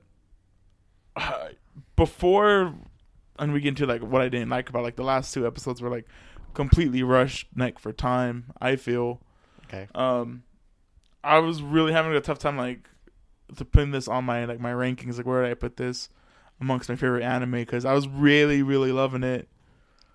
uh, 1.16 1.48
before 1.96 2.74
and 3.40 3.54
we 3.54 3.60
get 3.62 3.70
into 3.70 3.86
like 3.86 4.02
what 4.02 4.22
I 4.22 4.30
didn't 4.30 4.50
like 4.50 4.70
about 4.70 4.84
like 4.84 4.96
the 4.96 5.04
last 5.04 5.34
two 5.34 5.46
episodes 5.46 5.82
were 5.82 5.90
like 5.90 6.06
completely 6.54 7.04
rushed 7.04 7.48
neck 7.56 7.80
for 7.80 7.92
time. 7.92 8.46
I 8.62 8.76
feel 8.76 9.22
Okay. 9.68 9.88
um 9.96 10.44
I 11.24 11.40
was 11.40 11.62
really 11.62 11.92
having 11.92 12.14
a 12.14 12.22
tough 12.22 12.40
time 12.40 12.58
like 12.58 12.88
to 13.58 13.66
putting 13.66 13.92
this 13.92 14.08
on 14.08 14.26
my 14.26 14.46
like 14.46 14.60
my 14.60 14.72
rankings 14.72 15.18
like 15.18 15.26
where 15.26 15.44
did 15.44 15.52
I 15.52 15.54
put 15.56 15.78
this 15.78 16.10
amongst 16.62 16.88
my 16.90 16.96
favorite 16.96 17.24
anime 17.24 17.52
because 17.52 17.84
I 17.86 17.94
was 17.94 18.08
really 18.08 18.62
really 18.64 18.92
loving 18.92 19.24
it 19.24 19.48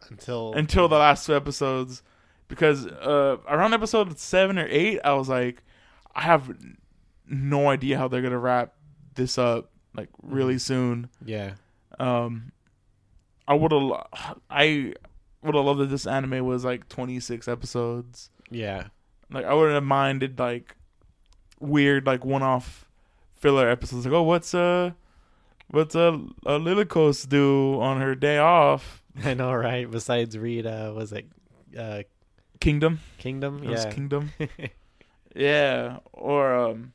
Until 0.09 0.53
until 0.55 0.89
the 0.89 0.99
last 0.99 1.27
two 1.27 1.35
episodes 1.37 2.03
because 2.49 2.87
uh 2.87 3.37
around 3.49 3.75
episode 3.75 4.19
7 4.19 4.59
or 4.59 4.67
8 4.69 5.01
I 5.05 5.13
was 5.13 5.29
like 5.29 5.63
I 6.15 6.23
have 6.23 6.51
no 7.29 7.69
idea 7.69 7.99
how 7.99 8.09
they're 8.09 8.23
going 8.23 8.33
to 8.33 8.39
wrap 8.39 8.73
this 9.15 9.37
up 9.39 9.71
like 9.95 10.09
really 10.23 10.59
soon 10.59 11.09
Yeah. 11.25 11.53
um 11.99 12.51
I 13.51 13.55
would 13.55 13.73
have 13.73 14.37
I 14.49 14.95
would 15.43 15.55
have 15.55 15.65
loved 15.65 15.81
that 15.81 15.91
this 15.91 16.07
anime 16.07 16.45
was 16.47 16.65
like 16.65 16.89
26 16.89 17.49
episodes 17.49 18.31
Yeah. 18.51 18.85
like 19.31 19.45
I 19.45 19.53
wouldn't 19.55 19.75
have 19.75 19.85
minded 19.85 20.39
like 20.39 20.77
weird 21.59 22.07
like 22.07 22.25
one-off 22.25 22.87
filler 23.35 23.69
episodes 23.69 24.05
like 24.07 24.15
oh 24.15 24.23
what's 24.23 24.55
uh 24.55 24.93
what's 25.69 25.95
uh, 25.97 26.13
uh 26.47 26.59
Lilico's 26.59 27.25
do 27.25 27.81
on 27.81 28.01
her 28.01 28.15
day 28.15 28.39
off 28.39 29.03
I 29.25 29.35
know, 29.35 29.53
right? 29.53 29.91
Besides 29.91 30.39
read, 30.39 30.67
uh, 30.67 30.93
was 30.95 31.13
it 31.13 31.27
uh, 31.77 32.03
Kingdom 32.61 33.01
Kingdom? 33.19 33.63
It 33.65 33.69
was 33.71 33.85
Yeah. 33.85 33.91
Kingdom 33.93 34.31
Yeah, 35.35 35.99
or 36.13 36.55
um, 36.55 36.93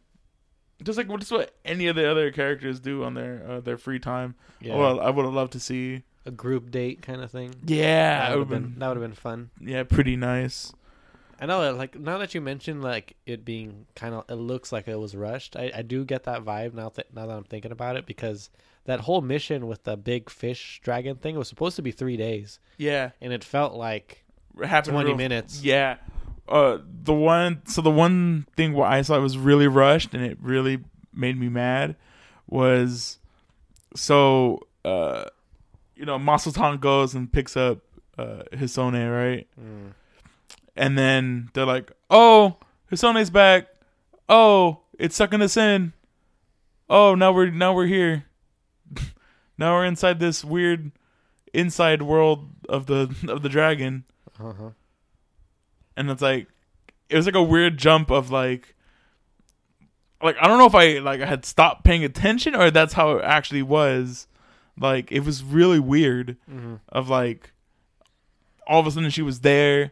just 0.84 0.98
like 0.98 1.08
just 1.20 1.32
what 1.32 1.54
any 1.64 1.88
of 1.88 1.96
the 1.96 2.10
other 2.10 2.32
characters 2.32 2.80
do 2.80 3.04
on 3.04 3.14
their 3.14 3.44
uh, 3.48 3.60
their 3.62 3.78
free 3.78 4.00
time. 4.00 4.36
yeah. 4.62 4.76
Well, 4.78 5.00
I 5.00 5.10
would 5.10 5.26
have 5.26 5.34
loved 5.34 5.54
to 5.54 5.60
see. 5.60 6.04
A 6.26 6.32
group 6.32 6.72
date 6.72 7.02
kind 7.02 7.22
of 7.22 7.32
thing. 7.32 7.54
Yeah, 7.66 8.20
that 8.20 8.32
would 8.32 8.40
have 8.40 8.50
been, 8.50 8.64
been 8.72 8.80
that 8.80 8.88
would 8.90 8.98
have 8.98 9.04
been 9.10 9.16
fun. 9.16 9.50
yeah, 9.62 9.84
pretty 9.84 10.16
nice. 10.16 10.74
I 11.40 11.46
know, 11.48 11.74
like 11.74 12.00
now 12.00 12.18
that 12.20 12.34
you 12.34 12.40
mentioned 12.42 12.82
like 12.82 13.18
it 13.26 13.44
being 13.44 13.88
kind 13.96 14.16
of, 14.16 14.24
it 14.30 14.36
looks 14.36 14.72
like 14.72 14.88
it 14.88 14.98
was 14.98 15.16
rushed. 15.16 15.58
I, 15.58 15.70
I 15.76 15.82
do 15.82 16.06
get 16.06 16.24
that 16.24 16.46
vibe 16.46 16.74
now 16.74 16.90
that 16.96 17.14
now 17.14 17.26
that 17.28 17.36
I'm 17.36 17.44
thinking 17.44 17.72
about 17.74 17.98
it 17.98 18.06
because 18.06 18.50
that 18.86 19.02
whole 19.02 19.20
mission 19.22 19.68
with 19.68 19.84
the 19.84 19.98
big 19.98 20.30
fish 20.30 20.80
dragon 20.84 21.18
thing 21.18 21.36
was 21.38 21.50
supposed 21.50 21.76
to 21.76 21.82
be 21.82 21.92
three 21.92 22.16
days, 22.18 22.60
Yeah, 22.78 23.12
and 23.20 23.34
it 23.34 23.44
felt 23.44 23.74
like 23.74 24.24
it 24.58 24.86
twenty 24.86 25.10
real- 25.10 25.18
minutes. 25.18 25.62
Yeah, 25.62 25.98
uh, 26.48 26.78
the 27.04 27.14
one 27.14 27.64
so 27.66 27.82
the 27.82 27.92
one 27.92 28.48
thing 28.56 28.72
what 28.72 28.90
I 28.92 29.02
saw 29.02 29.20
was 29.20 29.38
really 29.38 29.68
rushed 29.68 30.14
and 30.14 30.24
it 30.24 30.38
really 30.42 30.80
made 31.14 31.38
me 31.38 31.50
mad 31.50 31.98
was 32.48 33.18
so 33.96 34.62
uh, 34.86 35.26
you 35.96 36.06
know 36.06 36.18
Masotan 36.18 36.80
goes 36.80 37.14
and 37.16 37.32
picks 37.32 37.56
up 37.58 37.80
uh 38.18 38.44
Hisone 38.54 39.12
right. 39.12 39.48
Mm. 39.60 39.94
and 40.76 40.98
then 40.98 41.50
they're 41.54 41.66
like, 41.66 41.92
"Oh, 42.10 42.58
Hisone's 42.92 43.30
back. 43.30 43.68
Oh, 44.28 44.82
it's 44.98 45.16
sucking 45.16 45.42
us 45.42 45.58
in. 45.58 45.94
Oh, 46.90 47.16
now 47.16 47.32
we're 47.32 47.50
now 47.50 47.74
we're 47.74 47.88
here. 47.88 48.26
now 49.58 49.74
we're 49.76 49.86
inside 49.86 50.20
this 50.20 50.44
weird 50.44 50.92
inside 51.54 52.02
world 52.02 52.50
of 52.70 52.86
the 52.88 53.14
of 53.28 53.42
the 53.42 53.50
dragon." 53.50 54.06
Uh-huh. 54.40 54.72
And 55.98 56.10
it's 56.10 56.22
like 56.22 56.48
it 57.10 57.16
was 57.16 57.26
like 57.26 57.36
a 57.36 57.44
weird 57.44 57.78
jump 57.78 58.12
of 58.12 58.32
like 58.32 58.76
like 60.22 60.36
I 60.42 60.48
don't 60.48 60.58
know 60.58 60.66
if 60.66 60.76
I 60.76 61.00
like 61.00 61.22
I 61.22 61.26
had 61.26 61.46
stopped 61.46 61.84
paying 61.84 62.04
attention 62.04 62.56
or 62.56 62.72
that's 62.72 62.94
how 62.94 63.18
it 63.18 63.24
actually 63.24 63.62
was. 63.62 64.28
Like 64.80 65.12
it 65.12 65.22
was 65.22 65.44
really 65.44 65.80
weird 65.80 66.38
Mm-hmm. 66.52 66.76
of 66.90 67.10
like 67.10 67.52
all 68.68 68.80
of 68.80 68.88
a 68.88 68.92
sudden 68.92 69.10
she 69.10 69.22
was 69.22 69.42
there 69.42 69.92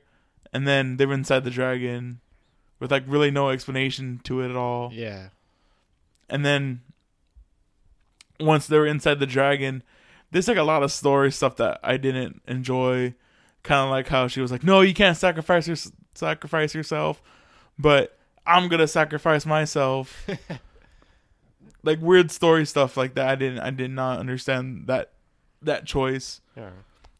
and 0.52 0.68
then 0.68 0.98
they 0.98 1.06
were 1.06 1.14
inside 1.14 1.44
the 1.44 1.52
dragon 1.52 2.20
with 2.80 2.92
like 2.92 3.04
really 3.08 3.32
no 3.32 3.50
explanation 3.50 4.20
to 4.24 4.42
it 4.42 4.50
at 4.50 4.56
all 4.56 4.92
Yeah. 4.92 5.30
and 6.30 6.44
then 6.46 6.82
once 8.40 8.68
they 8.68 8.78
were 8.78 8.88
inside 8.88 9.20
the 9.20 9.26
dragon 9.28 9.84
there's 10.32 10.48
like 10.48 10.58
a 10.58 10.64
lot 10.64 10.82
of 10.84 10.92
story 10.92 11.32
stuff 11.32 11.56
that 11.58 11.80
i 11.84 11.98
didn't 11.98 12.42
enjoy 12.48 13.14
kind 13.62 13.86
of 13.86 13.90
like 13.92 14.08
how 14.08 14.28
she 14.28 14.42
was 14.42 14.52
like 14.52 14.64
no 14.64 14.82
you 14.82 14.94
can't 14.94 15.16
sacrifice 15.18 15.68
your, 15.68 15.78
sacrifice 16.16 16.74
yourself 16.74 17.22
but 17.78 18.18
i'm 18.46 18.68
gonna 18.68 18.88
sacrifice 18.88 19.46
myself 19.46 20.28
like 21.84 22.00
weird 22.02 22.32
story 22.32 22.66
stuff 22.66 22.96
like 22.98 23.14
that 23.16 23.28
i 23.28 23.36
didn't 23.36 23.60
i 23.60 23.70
did 23.70 23.92
not 23.92 24.20
understand 24.20 24.88
that 24.88 25.12
that 25.62 25.86
choice 25.86 26.42
Yeah. 26.58 26.70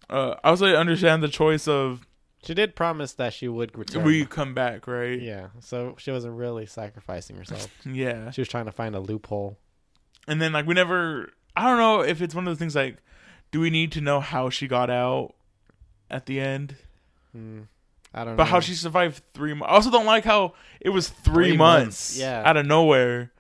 uh, 0.10 0.36
I 0.44 0.50
also 0.50 0.66
understand 0.76 1.22
the 1.24 1.28
choice 1.30 1.68
of 1.68 2.06
She 2.44 2.54
did 2.54 2.76
promise 2.76 3.14
that 3.14 3.32
she 3.34 3.48
would 3.48 3.78
return. 3.78 4.04
we 4.04 4.26
come 4.26 4.54
back, 4.54 4.86
right? 4.86 5.22
yeah. 5.22 5.48
So 5.62 5.96
she 5.98 6.12
wasn't 6.12 6.36
really 6.36 6.66
sacrificing 6.66 7.38
herself. 7.38 7.70
Yeah. 7.86 8.32
she 8.32 8.42
was 8.42 8.50
trying 8.50 8.66
to 8.66 8.72
find 8.74 8.96
a 8.96 9.00
loophole. 9.00 9.58
And 10.28 10.42
then 10.42 10.52
like 10.52 10.66
we 10.68 10.74
never 10.74 11.30
I 11.56 11.64
don't 11.70 11.78
know 11.78 12.02
if 12.02 12.22
it's 12.22 12.36
one 12.36 12.48
of 12.48 12.54
the 12.54 12.60
things 12.60 12.76
like 12.76 12.98
do 13.52 13.60
we 13.62 13.70
need 13.70 13.92
to 13.94 14.02
know 14.02 14.20
how 14.20 14.50
she 14.50 14.68
got 14.68 14.90
out 14.90 15.36
at 16.10 16.26
the 16.26 16.40
end? 16.42 16.76
Mm. 17.36 17.68
I 18.14 18.20
don't 18.26 18.34
know. 18.34 18.38
But 18.38 18.44
know. 18.46 18.50
how 18.52 18.60
she 18.60 18.74
survived 18.76 19.22
3 19.34 19.54
months. 19.54 19.72
I 19.72 19.76
also 19.76 19.90
don't 19.92 20.06
like 20.06 20.26
how 20.26 20.54
it 20.82 20.90
was 20.90 21.08
3, 21.10 21.34
Three 21.34 21.58
months, 21.58 22.18
months, 22.18 22.20
yeah. 22.20 22.44
out 22.46 22.58
of 22.58 22.66
nowhere. 22.66 23.32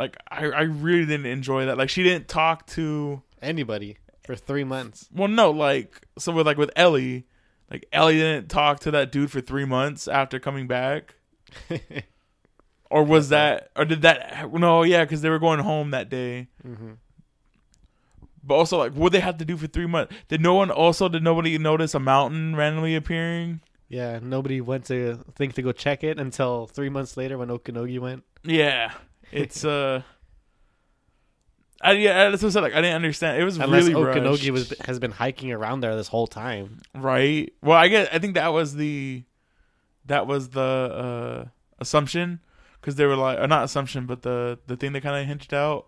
Like 0.00 0.16
I 0.30 0.46
I 0.46 0.62
really 0.62 1.04
didn't 1.06 1.26
enjoy 1.26 1.66
that. 1.66 1.76
Like 1.78 1.90
she 1.90 2.02
didn't 2.02 2.26
talk 2.26 2.66
to 2.68 3.22
anybody 3.42 3.98
for 4.24 4.34
three 4.34 4.64
months. 4.64 5.08
well 5.14 5.28
no, 5.28 5.50
like 5.50 6.06
so 6.18 6.32
with 6.32 6.46
like 6.46 6.56
with 6.56 6.70
Ellie, 6.74 7.26
like 7.70 7.86
Ellie 7.92 8.16
didn't 8.16 8.48
talk 8.48 8.80
to 8.80 8.90
that 8.92 9.12
dude 9.12 9.30
for 9.30 9.40
3 9.40 9.64
months 9.66 10.08
after 10.08 10.40
coming 10.40 10.66
back. 10.66 11.14
Or 12.90 13.04
was 13.04 13.28
that, 13.28 13.70
or 13.76 13.84
did 13.84 14.02
that? 14.02 14.52
No, 14.52 14.82
yeah, 14.82 15.04
because 15.04 15.22
they 15.22 15.30
were 15.30 15.38
going 15.38 15.60
home 15.60 15.92
that 15.92 16.08
day. 16.10 16.48
hmm 16.60 16.94
But 18.42 18.54
also, 18.56 18.78
like, 18.78 18.94
what 18.94 19.12
they 19.12 19.20
have 19.20 19.38
to 19.38 19.44
do 19.44 19.56
for 19.56 19.68
three 19.68 19.86
months? 19.86 20.12
Did 20.26 20.40
no 20.40 20.54
one 20.54 20.72
also? 20.72 21.08
Did 21.08 21.22
nobody 21.22 21.56
notice 21.56 21.94
a 21.94 22.00
mountain 22.00 22.56
randomly 22.56 22.96
appearing? 22.96 23.60
Yeah, 23.88 24.18
nobody 24.20 24.60
went 24.60 24.86
to 24.86 25.20
think 25.36 25.54
to 25.54 25.62
go 25.62 25.70
check 25.70 26.02
it 26.02 26.18
until 26.18 26.66
three 26.66 26.88
months 26.88 27.16
later 27.16 27.38
when 27.38 27.48
Okanogi 27.48 28.00
went. 28.00 28.24
Yeah, 28.42 28.92
it's 29.32 29.64
uh, 29.64 30.02
I 31.82 31.92
yeah, 31.92 32.28
that's 32.30 32.42
what 32.42 32.50
I 32.50 32.52
said. 32.52 32.62
Like, 32.62 32.74
I 32.74 32.80
didn't 32.82 32.96
understand. 32.96 33.40
It 33.40 33.44
was 33.44 33.56
Unless 33.58 33.84
really 33.88 33.94
Okanogi 33.94 34.50
rushed, 34.50 34.50
was 34.50 34.74
has 34.84 34.98
been 34.98 35.12
hiking 35.12 35.50
around 35.52 35.80
there 35.80 35.96
this 35.96 36.08
whole 36.08 36.26
time. 36.26 36.80
right. 36.94 37.52
Well, 37.62 37.78
I 37.78 37.88
get. 37.88 38.12
I 38.14 38.18
think 38.18 38.34
that 38.34 38.52
was 38.52 38.74
the, 38.76 39.24
that 40.06 40.26
was 40.26 40.50
the 40.50 40.60
uh 40.60 41.48
assumption, 41.78 42.40
because 42.80 42.96
they 42.96 43.06
were 43.06 43.16
like, 43.16 43.38
or 43.38 43.46
not 43.46 43.64
assumption, 43.64 44.04
but 44.06 44.22
the 44.22 44.58
the 44.66 44.76
thing 44.76 44.92
they 44.92 45.00
kind 45.00 45.20
of 45.20 45.26
hinted 45.26 45.54
out 45.54 45.86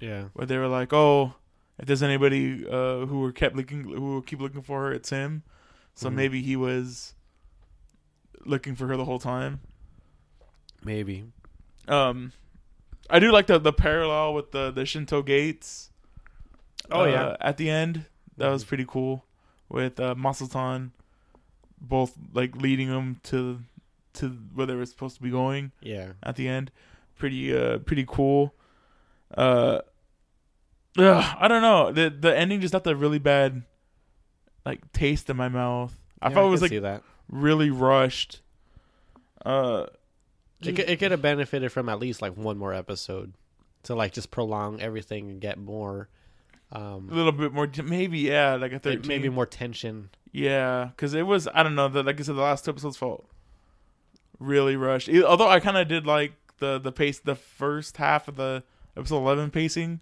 Yeah. 0.00 0.24
where 0.32 0.46
they 0.46 0.56
were 0.56 0.68
like, 0.68 0.92
oh, 0.94 1.34
if 1.78 1.86
there's 1.86 2.02
anybody 2.02 2.66
uh, 2.66 3.04
who 3.04 3.20
were 3.20 3.32
kept 3.32 3.54
looking, 3.54 3.84
who 3.84 4.00
will 4.00 4.22
keep 4.22 4.40
looking 4.40 4.62
for 4.62 4.84
her, 4.84 4.92
it's 4.92 5.10
him. 5.10 5.42
So 5.94 6.08
Mhm. 6.08 6.14
maybe 6.14 6.42
he 6.42 6.56
was 6.56 7.14
looking 8.46 8.74
for 8.74 8.86
her 8.86 8.96
the 8.96 9.04
whole 9.04 9.18
time. 9.18 9.60
Maybe. 10.82 11.24
Um, 11.88 12.32
I 13.10 13.18
do 13.18 13.30
like 13.32 13.46
the 13.46 13.58
the 13.58 13.72
parallel 13.72 14.34
with 14.34 14.50
the 14.52 14.70
the 14.70 14.84
Shinto 14.86 15.22
gates. 15.22 15.90
Oh, 16.90 17.02
uh, 17.02 17.06
yeah. 17.06 17.36
at 17.40 17.56
the 17.56 17.70
end 17.70 18.06
that 18.36 18.48
was 18.50 18.64
Mhm. 18.64 18.68
pretty 18.68 18.84
cool 18.86 19.24
with 19.68 19.98
uh, 20.00 20.14
Masotan 20.14 20.90
both 21.80 22.14
like 22.32 22.56
leading 22.56 22.88
them 22.88 23.20
to 23.24 23.60
to 24.14 24.28
where 24.54 24.66
they 24.66 24.74
were 24.74 24.86
supposed 24.86 25.16
to 25.16 25.22
be 25.22 25.30
going 25.30 25.72
Yeah. 25.80 26.12
at 26.22 26.36
the 26.36 26.46
end. 26.48 26.70
Pretty 27.16 27.56
uh 27.56 27.78
pretty 27.78 28.04
cool. 28.06 28.54
Uh, 29.36 29.80
ugh, 30.98 31.36
I 31.40 31.48
don't 31.48 31.62
know 31.62 31.90
the 31.92 32.10
the 32.10 32.36
ending 32.36 32.60
just 32.60 32.74
left 32.74 32.86
a 32.86 32.94
really 32.96 33.18
bad 33.18 33.62
like 34.64 34.92
taste 34.92 35.28
in 35.30 35.36
my 35.36 35.48
mouth. 35.48 35.98
I 36.22 36.28
Yeah, 36.28 36.34
felt 36.34 36.46
it 36.48 36.50
was 36.50 36.62
like 36.62 37.02
really 37.28 37.70
rushed. 37.70 38.40
Uh, 39.44 39.86
It 40.62 40.76
could, 40.76 40.88
it 40.88 40.98
could 40.98 41.10
have 41.10 41.20
benefited 41.22 41.70
from 41.72 41.88
at 41.88 41.98
least 41.98 42.22
like 42.22 42.36
one 42.36 42.56
more 42.56 42.72
episode 42.72 43.34
to 43.82 43.94
like 43.94 44.12
just 44.12 44.30
prolong 44.30 44.80
everything 44.80 45.28
and 45.30 45.40
get 45.40 45.58
more, 45.58 46.08
um, 46.72 47.08
a 47.10 47.14
little 47.14 47.32
bit 47.32 47.52
more, 47.52 47.68
maybe 47.84 48.20
yeah, 48.20 48.54
like 48.54 48.72
a 48.72 48.76
may- 48.76 48.78
thirteen, 48.78 49.08
maybe 49.08 49.28
more 49.28 49.46
tension. 49.46 50.08
yeah, 50.32 50.86
because 50.86 51.12
it 51.12 51.26
was 51.26 51.46
I 51.52 51.62
don't 51.62 51.74
know 51.74 51.88
that 51.88 52.06
like 52.06 52.18
I 52.18 52.22
said 52.22 52.36
the 52.36 52.40
last 52.42 52.64
two 52.64 52.70
episodes 52.70 52.96
felt 52.96 53.28
really 54.38 54.76
rushed. 54.76 55.08
E- 55.08 55.22
Although 55.22 55.48
I 55.48 55.60
kind 55.60 55.76
of 55.76 55.86
did 55.88 56.06
like 56.06 56.32
the 56.58 56.78
the 56.78 56.92
pace, 56.92 57.18
the 57.18 57.34
first 57.34 57.98
half 57.98 58.26
of 58.28 58.36
the 58.36 58.62
episode 58.96 59.18
eleven 59.18 59.50
pacing, 59.50 60.00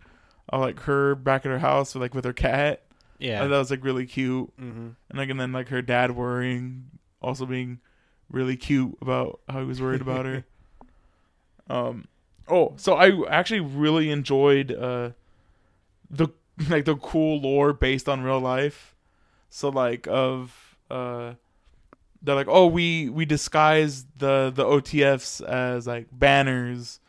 of 0.48 0.60
like 0.60 0.80
her 0.80 1.14
back 1.14 1.44
at 1.44 1.50
her 1.50 1.58
house 1.58 1.94
like 1.96 2.14
with 2.14 2.24
her 2.24 2.32
cat. 2.32 2.82
Yeah. 3.18 3.46
that 3.46 3.56
was 3.56 3.70
like 3.70 3.84
really 3.84 4.06
cute, 4.06 4.50
mm-hmm. 4.60 4.88
and 5.08 5.18
like 5.18 5.28
and 5.30 5.38
then 5.40 5.52
like 5.52 5.68
her 5.68 5.80
dad 5.82 6.12
worrying, 6.16 6.86
also 7.20 7.46
being 7.46 7.78
really 8.32 8.56
cute 8.56 8.96
about 9.00 9.40
how 9.48 9.60
he 9.60 9.66
was 9.66 9.80
worried 9.80 10.00
about 10.08 10.26
her. 10.26 10.44
Um, 11.70 12.06
oh, 12.48 12.74
so 12.76 12.94
I 12.94 13.12
actually 13.30 13.60
really 13.60 14.10
enjoyed 14.10 14.72
uh 14.72 15.10
the 16.10 16.28
like 16.68 16.84
the 16.84 16.96
cool 16.96 17.40
lore 17.40 17.72
based 17.72 18.08
on 18.08 18.22
real 18.22 18.40
life. 18.40 18.94
So 19.48 19.68
like 19.68 20.06
of 20.08 20.76
uh 20.90 21.34
they're 22.22 22.34
like 22.34 22.48
oh 22.48 22.66
we 22.66 23.08
we 23.08 23.24
disguise 23.24 24.04
the 24.18 24.52
the 24.54 24.64
OTFs 24.64 25.42
as 25.44 25.86
like 25.86 26.06
banners 26.12 27.00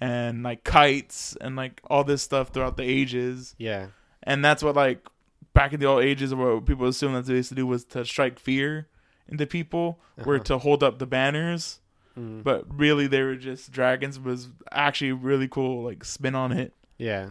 and 0.00 0.42
like 0.42 0.64
kites 0.64 1.36
and 1.40 1.54
like 1.56 1.80
all 1.88 2.02
this 2.04 2.22
stuff 2.22 2.48
throughout 2.48 2.76
the 2.76 2.82
ages 2.82 3.54
Yeah. 3.58 3.88
and 4.24 4.44
that's 4.44 4.62
what 4.62 4.74
like 4.74 5.06
back 5.52 5.72
in 5.72 5.78
the 5.80 5.86
old 5.86 6.02
ages 6.02 6.34
what 6.34 6.66
people 6.66 6.86
assumed 6.88 7.14
that 7.14 7.26
they 7.26 7.34
used 7.34 7.50
to 7.50 7.54
do 7.54 7.64
was 7.66 7.84
to 7.86 8.04
strike 8.04 8.38
fear 8.40 8.88
into 9.28 9.46
people 9.46 9.98
were 10.24 10.36
Uh-huh. 10.36 10.44
to 10.44 10.58
hold 10.58 10.82
up 10.82 10.98
the 10.98 11.06
banners 11.06 11.80
Mhm. 12.18 12.44
but 12.44 12.64
really 12.72 13.06
they 13.08 13.22
were 13.22 13.34
just 13.36 13.72
dragons 13.72 14.20
was 14.20 14.50
actually 14.70 15.10
really 15.12 15.48
cool 15.48 15.82
like 15.82 16.04
spin 16.04 16.34
on 16.36 16.52
it 16.52 16.72
yeah. 16.98 17.30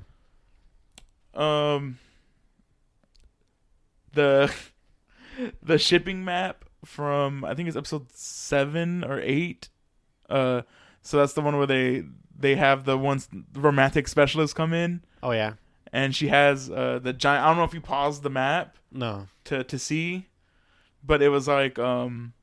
um 1.34 1.98
the 4.14 4.54
the 5.64 5.78
shipping 5.78 6.24
map 6.26 6.66
from 6.86 7.44
i 7.46 7.54
think 7.54 7.68
it's 7.68 7.78
episode 7.78 8.12
7 8.12 9.04
or 9.04 9.20
8 9.22 9.70
uh 10.30 10.62
so 11.02 11.18
that's 11.18 11.34
the 11.34 11.42
one 11.42 11.58
where 11.58 11.68
they 11.68 12.04
they 12.38 12.56
have 12.56 12.84
the 12.86 12.98
ones 12.98 13.30
romantic 13.56 14.08
specialists 14.08 14.54
come 14.54 14.74
in 14.74 15.02
Oh 15.22 15.32
yeah. 15.32 15.54
and 15.94 16.14
she 16.16 16.28
has 16.28 16.70
uh 16.70 17.00
the 17.02 17.14
giant 17.14 17.44
i 17.46 17.48
don't 17.48 17.58
know 17.58 17.64
if 17.64 17.74
you 17.74 17.82
paused 17.82 18.22
the 18.24 18.30
map 18.30 18.76
No. 18.92 19.28
to 19.46 19.64
to 19.64 19.80
see 19.80 20.28
but 21.06 21.22
it 21.22 21.30
was 21.30 21.48
like 21.48 21.78
um 21.80 22.34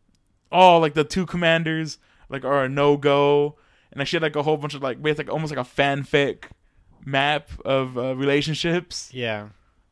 oh 0.53 0.79
like 0.79 0.95
the 0.95 1.05
two 1.05 1.27
commanders 1.27 1.99
like 2.29 2.45
are 2.45 2.65
a 2.65 2.69
no-go 2.69 3.57
and 3.93 3.99
like 3.99 4.07
she 4.09 4.17
had 4.17 4.23
like 4.23 4.37
a 4.37 4.43
whole 4.43 4.57
bunch 4.57 4.75
of 4.75 4.83
like 4.83 5.03
basically 5.03 5.25
like 5.25 5.33
almost 5.33 5.55
like 5.55 5.65
a 5.67 5.69
fanfic 5.69 6.45
map 7.05 7.49
of 7.65 7.97
uh, 7.97 8.15
relationships 8.15 9.11
Yeah. 9.13 9.49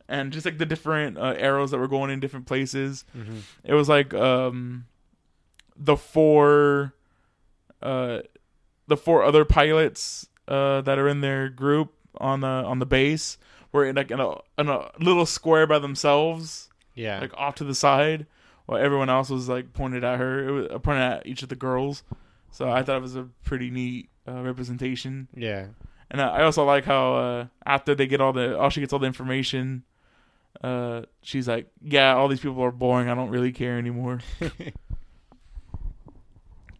and 0.08 0.32
just 0.32 0.44
like 0.44 0.58
the 0.58 0.66
different 0.66 1.16
uh, 1.18 1.34
arrows 1.38 1.70
that 1.70 1.78
were 1.78 1.88
going 1.88 2.10
in 2.10 2.20
different 2.20 2.46
places 2.46 3.04
Mm-hmm. 3.16 3.38
it 3.64 3.74
was 3.74 3.88
like 3.88 4.12
um 4.14 4.86
the 5.76 5.96
four 5.96 6.92
uh 7.82 8.20
the 8.88 8.96
four 8.96 9.22
other 9.22 9.44
pilots 9.44 10.28
uh 10.48 10.80
that 10.82 10.98
are 10.98 11.08
in 11.08 11.20
their 11.20 11.48
group 11.48 11.92
on 12.18 12.40
the 12.40 12.46
on 12.48 12.78
the 12.78 12.86
base 12.86 13.38
were 13.72 13.84
in 13.86 13.96
like 13.96 14.10
in 14.10 14.18
a 14.20 14.30
in 14.58 14.68
a 14.68 14.90
little 14.98 15.26
square 15.26 15.66
by 15.66 15.78
themselves 15.78 16.68
Yeah. 16.94 17.20
like 17.20 17.32
off 17.36 17.54
to 17.56 17.64
the 17.64 17.74
side 17.74 18.26
while 18.68 18.78
everyone 18.78 19.08
else 19.08 19.30
was 19.30 19.48
like 19.48 19.72
pointed 19.72 20.04
at 20.04 20.18
her 20.18 20.46
it 20.46 20.52
was 20.52 20.66
uh, 20.70 20.78
pointed 20.78 21.02
at 21.02 21.26
each 21.26 21.42
of 21.42 21.48
the 21.48 21.56
girls 21.56 22.02
so 22.50 22.68
i 22.70 22.82
thought 22.82 22.98
it 22.98 23.02
was 23.02 23.16
a 23.16 23.26
pretty 23.42 23.70
neat 23.70 24.10
uh, 24.28 24.42
representation 24.42 25.26
yeah. 25.34 25.68
and 26.10 26.20
I 26.20 26.38
I 26.38 26.42
also 26.42 26.64
like 26.64 26.84
how 26.84 27.14
uh, 27.14 27.46
after 27.64 27.94
they 27.94 28.06
get 28.06 28.20
all 28.20 28.34
the, 28.34 28.58
all 28.58 28.68
she 28.68 28.80
gets 28.80 28.92
all 28.92 28.98
the 28.98 29.06
information, 29.06 29.84
uh, 30.62 31.02
she's 31.22 31.48
like, 31.48 31.70
"Yeah, 31.82 32.14
all 32.14 32.28
these 32.28 32.40
people 32.40 32.62
are 32.62 32.72
boring. 32.72 33.08
I 33.08 33.14
don't 33.14 33.30
really 33.30 33.52
care 33.52 33.78
anymore." 33.78 34.20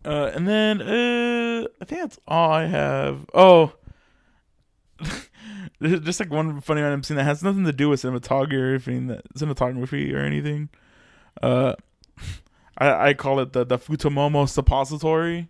uh, 0.05 0.31
and 0.35 0.47
then 0.47 0.83
uh, 0.83 1.69
I 1.81 1.85
think 1.85 2.03
that's 2.03 2.19
all 2.27 2.51
I 2.51 2.67
have. 2.67 3.25
Oh, 3.33 3.73
just 5.83 6.21
like 6.21 6.31
one 6.31 6.61
funny 6.61 6.83
random 6.83 7.03
scene 7.03 7.17
that 7.17 7.25
has 7.25 7.43
nothing 7.43 7.65
to 7.65 7.73
do 7.73 7.89
with 7.89 8.03
cinematography, 8.03 9.11
or 9.11 9.15
that 9.15 9.35
cinematography 9.35 10.13
or 10.13 10.19
anything. 10.19 10.69
Uh, 11.43 11.75
I 12.79 13.09
I 13.09 13.15
call 13.15 13.41
it 13.41 13.53
the 13.53 13.65
the 13.65 13.79
Futomomo 13.79 14.49
suppository. 14.49 15.49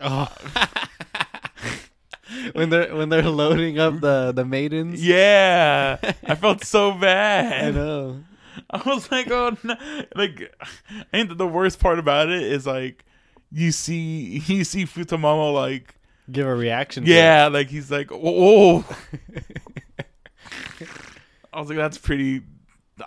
Oh. 0.00 0.28
when 2.52 2.70
they're 2.70 2.94
when 2.94 3.08
they're 3.08 3.22
loading 3.22 3.78
up 3.78 4.00
the 4.00 4.32
the 4.32 4.44
maidens. 4.44 5.04
Yeah, 5.04 5.98
I 6.24 6.34
felt 6.34 6.64
so 6.64 6.92
bad. 6.98 7.68
I 7.68 7.70
know. 7.70 8.24
I 8.68 8.82
was 8.84 9.10
like, 9.10 9.30
oh, 9.30 9.56
no. 9.62 9.76
like, 10.14 10.54
I 10.90 11.04
think 11.10 11.38
the 11.38 11.46
worst 11.46 11.80
part 11.80 11.98
about 11.98 12.28
it 12.28 12.42
is 12.42 12.66
like, 12.66 13.02
you 13.50 13.72
see, 13.72 14.42
you 14.46 14.64
see 14.64 14.84
Futomomo 14.84 15.54
like, 15.54 15.94
Give 16.30 16.46
a 16.46 16.54
reaction. 16.54 17.04
to 17.04 17.10
yeah, 17.10 17.48
like 17.48 17.68
he's 17.68 17.90
like, 17.90 18.10
oh. 18.12 18.84
I 21.52 21.60
was 21.60 21.68
like, 21.68 21.78
that's 21.78 21.98
pretty. 21.98 22.42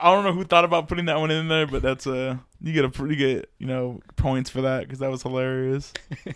I 0.01 0.11
don't 0.13 0.23
know 0.23 0.33
who 0.33 0.43
thought 0.43 0.65
about 0.65 0.87
putting 0.87 1.05
that 1.05 1.19
one 1.19 1.31
in 1.31 1.47
there, 1.47 1.67
but 1.67 1.81
that's 1.81 2.05
uh, 2.07 2.37
you 2.61 2.73
get 2.73 2.85
a 2.85 2.89
pretty 2.89 3.15
good, 3.15 3.47
you 3.59 3.67
know, 3.67 4.01
points 4.15 4.49
for 4.49 4.61
that 4.61 4.81
because 4.81 4.99
that 4.99 5.09
was 5.11 5.21
hilarious. 5.23 5.93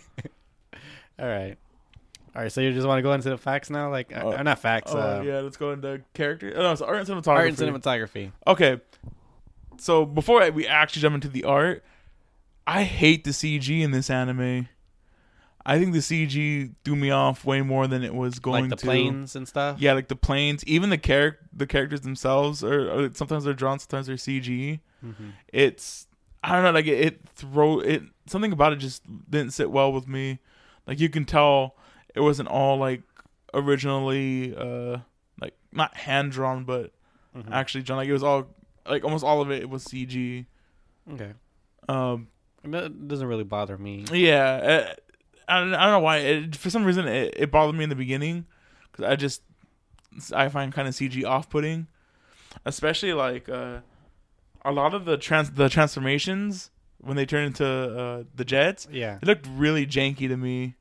All 1.18 1.26
right. 1.26 1.56
All 2.34 2.42
right. 2.42 2.52
So 2.52 2.60
you 2.60 2.72
just 2.72 2.86
want 2.86 2.98
to 2.98 3.02
go 3.02 3.12
into 3.12 3.28
the 3.30 3.36
facts 3.38 3.70
now, 3.70 3.90
like 3.90 4.12
Oh. 4.14 4.32
uh, 4.32 4.42
not 4.42 4.58
facts. 4.60 4.92
Oh 4.94 4.98
uh, 4.98 5.22
yeah, 5.24 5.40
let's 5.40 5.56
go 5.56 5.72
into 5.72 6.02
character. 6.14 6.52
Oh, 6.56 6.62
no, 6.62 6.72
it's 6.72 6.80
art 6.80 6.98
and 6.98 7.08
cinematography. 7.08 7.28
art 7.28 7.48
and 7.48 7.56
cinematography. 7.58 8.32
Okay. 8.46 8.80
So 9.78 10.04
before 10.04 10.48
we 10.50 10.66
actually 10.66 11.02
jump 11.02 11.14
into 11.14 11.28
the 11.28 11.44
art, 11.44 11.84
I 12.66 12.84
hate 12.84 13.24
the 13.24 13.30
CG 13.30 13.80
in 13.80 13.90
this 13.90 14.10
anime. 14.10 14.68
I 15.66 15.78
think 15.78 15.92
the 15.92 15.98
CG 15.98 16.74
threw 16.84 16.96
me 16.96 17.10
off 17.10 17.44
way 17.44 17.60
more 17.62 17.86
than 17.86 18.02
it 18.02 18.14
was 18.14 18.38
going 18.38 18.62
Like 18.64 18.70
the 18.70 18.76
to. 18.76 18.86
planes 18.86 19.36
and 19.36 19.46
stuff. 19.46 19.78
Yeah, 19.80 19.92
like 19.92 20.08
the 20.08 20.16
planes, 20.16 20.64
even 20.64 20.88
the 20.90 20.96
char- 20.98 21.38
the 21.52 21.66
characters 21.66 22.00
themselves 22.00 22.64
are, 22.64 22.90
are 22.90 23.10
sometimes 23.14 23.44
they're 23.44 23.52
drawn, 23.54 23.78
sometimes 23.78 24.06
they're 24.06 24.16
CG. 24.16 24.80
Mhm. 25.04 25.32
It's 25.52 26.06
I 26.42 26.52
don't 26.54 26.64
know, 26.64 26.70
like 26.70 26.86
it, 26.86 26.98
it 27.00 27.20
throw 27.34 27.80
it 27.80 28.02
something 28.26 28.52
about 28.52 28.72
it 28.72 28.76
just 28.76 29.02
didn't 29.30 29.52
sit 29.52 29.70
well 29.70 29.92
with 29.92 30.08
me. 30.08 30.38
Like 30.86 30.98
you 30.98 31.10
can 31.10 31.24
tell 31.26 31.76
it 32.14 32.20
wasn't 32.20 32.48
all 32.48 32.78
like 32.78 33.02
originally 33.52 34.54
uh 34.56 34.98
like 35.40 35.54
not 35.72 35.96
hand 35.96 36.32
drawn 36.32 36.64
but 36.64 36.92
Mhm. 37.36 37.52
actually 37.52 37.82
drawn. 37.82 37.98
Like 37.98 38.08
it 38.08 38.12
was 38.12 38.22
all 38.22 38.48
like 38.88 39.04
almost 39.04 39.24
all 39.24 39.40
of 39.40 39.50
it 39.50 39.68
was 39.68 39.84
CG. 39.84 40.46
Okay. 41.12 41.32
Um, 41.88 42.28
That 42.64 43.06
doesn't 43.08 43.26
really 43.26 43.44
bother 43.44 43.76
me. 43.78 44.04
yeah, 44.12 44.86
uh, 44.90 44.94
I 45.50 45.60
don't, 45.60 45.74
I 45.74 45.82
don't 45.84 45.92
know 45.92 46.00
why. 46.00 46.16
It, 46.18 46.56
for 46.56 46.70
some 46.70 46.84
reason, 46.84 47.06
it, 47.08 47.34
it 47.36 47.50
bothered 47.50 47.74
me 47.76 47.84
in 47.84 47.90
the 47.90 47.96
beginning 47.96 48.46
because 48.90 49.04
I 49.04 49.16
just 49.16 49.42
I 50.34 50.48
find 50.48 50.72
kind 50.72 50.88
of 50.88 50.94
CG 50.94 51.24
off 51.24 51.50
putting, 51.50 51.86
especially 52.64 53.12
like 53.12 53.48
uh, 53.48 53.78
a 54.64 54.72
lot 54.72 54.94
of 54.94 55.04
the 55.04 55.16
trans 55.16 55.50
the 55.50 55.68
transformations 55.68 56.70
when 56.98 57.16
they 57.16 57.26
turn 57.26 57.44
into 57.44 57.66
uh, 57.66 58.24
the 58.34 58.44
jets. 58.44 58.86
Yeah. 58.90 59.18
It 59.20 59.26
looked 59.26 59.46
really 59.54 59.86
janky 59.86 60.28
to 60.28 60.36
me. 60.36 60.74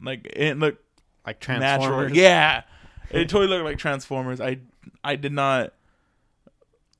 Like 0.00 0.26
it 0.34 0.58
looked 0.58 0.82
Like 1.26 1.40
natural. 1.48 1.88
Transformers. 1.88 2.12
Yeah, 2.16 2.62
it 3.10 3.28
totally 3.28 3.48
looked 3.48 3.64
like 3.64 3.78
Transformers. 3.78 4.40
I 4.40 4.58
I 5.02 5.16
did 5.16 5.32
not 5.32 5.72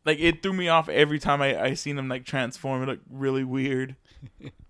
like 0.04 0.18
it 0.18 0.42
threw 0.42 0.52
me 0.52 0.68
off 0.68 0.88
every 0.88 1.18
time 1.18 1.42
I 1.42 1.60
I 1.60 1.74
seen 1.74 1.96
them 1.96 2.08
like 2.08 2.24
transform. 2.24 2.82
It 2.82 2.86
looked 2.86 3.06
really 3.10 3.44
weird. 3.44 3.96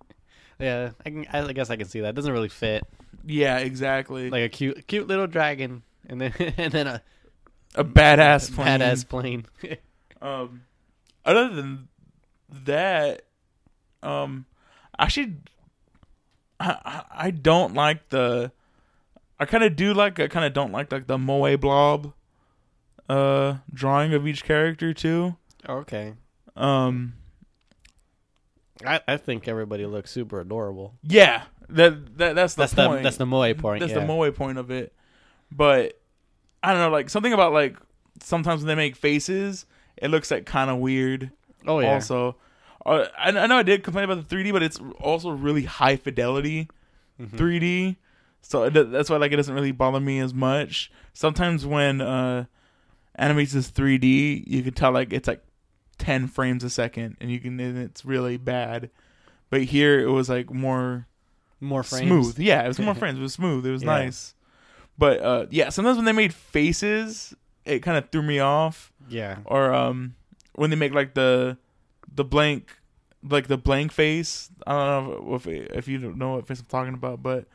Yeah. 0.59 0.91
I 1.05 1.11
can. 1.11 1.27
I 1.33 1.53
guess 1.53 1.71
I 1.71 1.77
can 1.77 1.87
see 1.89 2.01
that. 2.01 2.11
It 2.11 2.15
doesn't 2.15 2.33
really 2.33 2.49
fit. 2.49 2.85
Yeah, 3.25 3.59
exactly. 3.59 4.31
like 4.31 4.45
a 4.45 4.49
cute 4.49 4.87
cute 4.87 5.07
little 5.09 5.27
dragon, 5.27 5.83
and 6.09 6.21
then 6.21 6.33
and 6.57 6.73
then 6.73 6.87
a 6.87 7.03
a 7.75 7.85
badass 7.85 8.55
plane. 8.55 8.81
badass 8.81 9.09
plane. 9.09 9.47
Um, 10.23 10.63
other 11.27 11.51
than 11.51 11.89
that, 12.65 13.23
um, 14.03 14.47
actually, 14.99 15.35
I 16.59 16.71
I, 16.85 17.03
I 17.27 17.31
don't 17.31 17.75
like 17.75 18.09
the. 18.09 18.51
I 19.39 19.45
kind 19.45 19.63
of 19.63 19.77
do 19.77 19.93
like. 19.93 20.19
I 20.19 20.27
kind 20.29 20.47
of 20.47 20.55
don't 20.55 20.73
like 20.73 20.91
like 20.91 21.07
the 21.07 21.19
moe 21.19 21.55
blob, 21.59 22.15
uh, 23.11 23.57
drawing 23.73 24.15
of 24.15 24.27
each 24.27 24.43
character 24.43 24.95
too. 24.95 25.37
okay, 25.69 26.15
Um, 26.57 27.13
I 28.85 29.01
I 29.09 29.17
think 29.17 29.49
everybody 29.49 29.87
looks 29.87 30.11
super 30.11 30.41
adorable. 30.41 30.95
yeah, 31.03 31.45
that 31.69 32.19
that 32.19 32.35
that's 32.35 32.55
the 32.55 32.63
That's 32.63 32.75
point. 32.75 32.99
the 32.99 33.03
that's 33.03 33.17
the 33.17 33.27
moe 33.27 33.55
point. 33.55 33.81
That's 33.81 33.93
yeah. 33.93 34.01
the 34.01 34.07
moe 34.07 34.31
point 34.33 34.59
of 34.59 34.71
it. 34.71 34.93
But 35.51 36.01
I 36.63 36.73
don't 36.73 36.81
know, 36.81 36.91
like 36.91 37.09
something 37.11 37.33
about 37.33 37.53
like 37.53 37.77
sometimes 38.23 38.61
when 38.63 38.69
they 38.69 38.75
make 38.75 38.97
faces, 38.97 39.67
it 39.97 40.09
looks 40.11 40.31
like 40.31 40.45
kind 40.47 40.71
of 40.71 40.79
weird. 40.79 41.31
oh 41.67 41.81
yeah. 41.81 41.95
Also, 41.95 42.37
uh, 42.85 43.07
I, 43.19 43.29
I 43.31 43.47
know 43.47 43.59
I 43.59 43.63
did 43.63 43.83
complain 43.85 44.05
about 44.05 44.29
the 44.29 44.35
3D, 44.37 44.53
but 44.53 44.63
it's 44.63 44.81
also 45.01 45.31
really 45.31 45.65
high 45.65 45.97
fidelity 45.97 46.69
Mhm. 47.21 47.31
3D. 47.39 47.97
So 48.43 48.65
it, 48.65 48.71
that's 48.93 49.09
why 49.09 49.17
like 49.17 49.33
it 49.33 49.37
doesn't 49.37 49.55
really 49.55 49.73
bother 49.73 50.01
me 50.01 50.19
as 50.21 50.35
much. 50.35 50.91
Sometimes 51.15 51.65
when 51.65 52.01
uh 52.01 52.45
animates 53.15 53.55
is 53.55 53.71
3D, 53.71 54.45
you 54.47 54.63
can 54.63 54.75
tell 54.75 54.93
like 54.93 55.13
it's 55.13 55.27
like 55.29 55.43
10 55.99 56.29
frames 56.29 56.63
a 56.65 56.71
second, 56.71 57.17
and 57.21 57.31
you 57.31 57.41
can 57.41 57.59
and 57.61 57.79
it's 57.79 58.05
really 58.05 58.37
bad. 58.37 58.91
But 59.51 59.63
here 59.65 60.01
it 60.01 60.11
was 60.11 60.29
like 60.29 60.51
more 60.53 61.07
More 61.61 61.83
frames. 61.83 62.07
smooth. 62.07 62.39
Yeah, 62.39 62.63
it 62.65 62.69
was 62.69 62.79
more 62.79 62.95
frames. 63.03 63.19
It 63.19 63.23
was 63.23 63.33
smooth. 63.35 63.65
It 63.67 63.71
was 63.71 63.83
Yeah. 63.83 63.87
nice. 63.99 64.35
But 64.99 65.21
uh 65.21 65.47
yeah, 65.51 65.69
sometimes 65.71 65.97
when 65.97 66.05
they 66.07 66.13
made 66.13 66.33
faces, 66.35 67.35
it 67.65 67.81
kind 67.81 67.97
of 67.99 68.11
threw 68.11 68.23
me 68.23 68.39
off. 68.41 68.93
Yeah. 69.09 69.39
Or 69.45 69.73
um 69.73 70.15
when 70.55 70.71
they 70.71 70.77
make 70.77 70.93
like 70.93 71.15
the 71.15 71.57
the 72.15 72.25
blank 72.25 72.79
like 73.29 73.47
the 73.49 73.59
blank 73.59 73.93
face. 73.93 74.51
I 74.67 74.73
don't 74.73 75.27
know 75.29 75.35
if 75.35 75.47
if 75.47 75.89
you 75.89 75.99
don't 75.99 76.17
know 76.19 76.35
what 76.37 76.47
face 76.47 76.61
I'm 76.61 76.67
talking 76.67 76.95
about, 76.95 77.23
but 77.23 77.47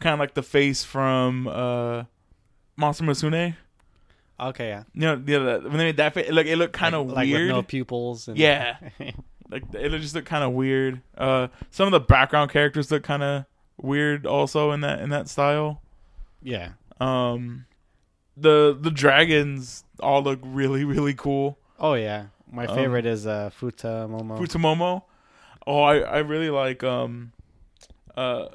kind 0.00 0.12
of 0.14 0.20
like 0.20 0.34
the 0.34 0.42
face 0.42 0.84
from 0.84 1.48
uh 1.48 2.04
Monster 2.76 3.04
Musume. 3.04 3.56
Okay. 4.38 4.68
Yeah. 4.68 4.82
You 4.94 5.00
know, 5.00 5.22
yeah, 5.26 5.38
that- 5.38 5.62
when 5.64 5.78
they 5.78 5.84
made 5.84 5.96
that 5.98 6.14
face, 6.14 6.30
like 6.30 6.46
it 6.46 6.56
looked 6.56 6.72
kind 6.74 6.94
of 6.94 7.06
like, 7.06 7.16
like 7.16 7.28
weird. 7.28 7.48
with 7.48 7.56
no 7.56 7.62
pupils. 7.62 8.28
And 8.28 8.36
Yeah. 8.38 8.76
like 9.50 9.62
it 9.74 9.88
just 10.00 10.14
looked 10.14 10.26
kind 10.28 10.44
of 10.44 10.52
weird. 10.52 11.00
Uh, 11.16 11.48
some 11.70 11.86
of 11.86 11.92
the 11.92 12.00
background 12.00 12.50
characters 12.50 12.90
look 12.90 13.02
kind 13.02 13.22
of 13.22 13.44
weird 13.78 14.26
also 14.26 14.70
in 14.72 14.80
that 14.82 15.00
in 15.00 15.10
that 15.10 15.28
style. 15.28 15.80
yeah. 16.42 16.70
Um, 17.00 17.66
the 18.38 18.76
the 18.78 18.90
dragons 18.90 19.84
all 20.00 20.22
look 20.22 20.40
really 20.42 20.84
really 20.84 21.14
cool. 21.14 21.58
Oh 21.78 21.94
yeah. 21.94 22.26
My 22.50 22.66
Um, 22.66 22.74
favorite 22.74 23.06
is 23.06 23.26
uh 23.26 23.50
Futa 23.58 24.08
Momo. 24.08 24.38
Futomomo. 24.38 25.02
Oh, 25.66 25.80
I 25.82 25.98
I 25.98 26.18
really 26.18 26.48
like 26.50 26.82
um, 26.84 27.32
uh, 28.16 28.46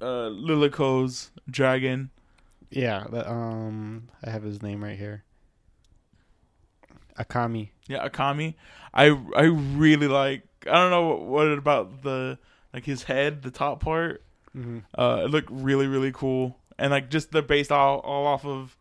uh 0.00 0.28
Lilico's 0.30 1.30
dragon. 1.50 2.10
Yeah. 2.70 3.04
The, 3.10 3.30
um, 3.30 4.08
I 4.24 4.30
have 4.30 4.42
his 4.42 4.62
name 4.62 4.82
right 4.82 4.98
here. 4.98 5.24
Akami. 7.18 7.70
Yeah, 7.86 8.06
Akami. 8.08 8.54
I 8.92 9.06
I 9.36 9.42
really 9.44 10.08
like. 10.08 10.42
I 10.66 10.72
don't 10.72 10.90
know 10.90 11.08
what, 11.08 11.22
what 11.22 11.46
about 11.58 12.02
the 12.02 12.38
like 12.72 12.84
his 12.84 13.04
head, 13.04 13.42
the 13.42 13.50
top 13.50 13.80
part. 13.80 14.22
Mm-hmm. 14.56 14.78
Uh, 14.96 15.22
it 15.24 15.30
looked 15.30 15.50
really 15.50 15.86
really 15.86 16.12
cool, 16.12 16.58
and 16.78 16.90
like 16.90 17.10
just 17.10 17.32
they're 17.32 17.42
based 17.42 17.70
all 17.70 17.98
all 18.00 18.26
off 18.26 18.44
of 18.44 18.76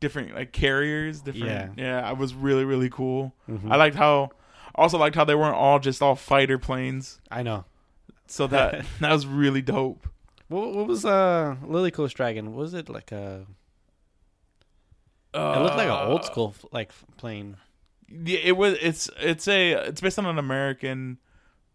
different 0.00 0.34
like 0.34 0.52
carriers. 0.52 1.20
Different. 1.22 1.46
Yeah. 1.46 1.68
Yeah, 1.76 2.10
it 2.10 2.18
was 2.18 2.34
really 2.34 2.64
really 2.64 2.90
cool. 2.90 3.34
Mm-hmm. 3.48 3.72
I 3.72 3.76
liked 3.76 3.96
how. 3.96 4.30
Also 4.74 4.98
liked 4.98 5.16
how 5.16 5.24
they 5.24 5.34
weren't 5.34 5.56
all 5.56 5.78
just 5.78 6.02
all 6.02 6.14
fighter 6.14 6.58
planes. 6.58 7.18
I 7.30 7.42
know. 7.42 7.64
So 8.26 8.46
that 8.48 8.84
that 9.00 9.10
was 9.10 9.26
really 9.26 9.62
dope. 9.62 10.06
What, 10.48 10.74
what 10.74 10.86
was 10.86 11.04
uh 11.04 11.56
Lilico's 11.64 12.12
Dragon? 12.14 12.54
Was 12.54 12.74
it 12.74 12.88
like 12.88 13.12
a? 13.12 13.46
Uh, 15.34 15.54
It 15.56 15.62
looked 15.62 15.76
like 15.76 15.88
an 15.88 16.08
old 16.08 16.24
school 16.24 16.54
like 16.72 16.92
plane. 17.16 17.56
Yeah, 18.08 18.38
it 18.42 18.56
was. 18.56 18.78
It's 18.80 19.10
it's 19.20 19.48
a 19.48 19.72
it's 19.72 20.00
based 20.00 20.18
on 20.18 20.26
an 20.26 20.38
American 20.38 21.18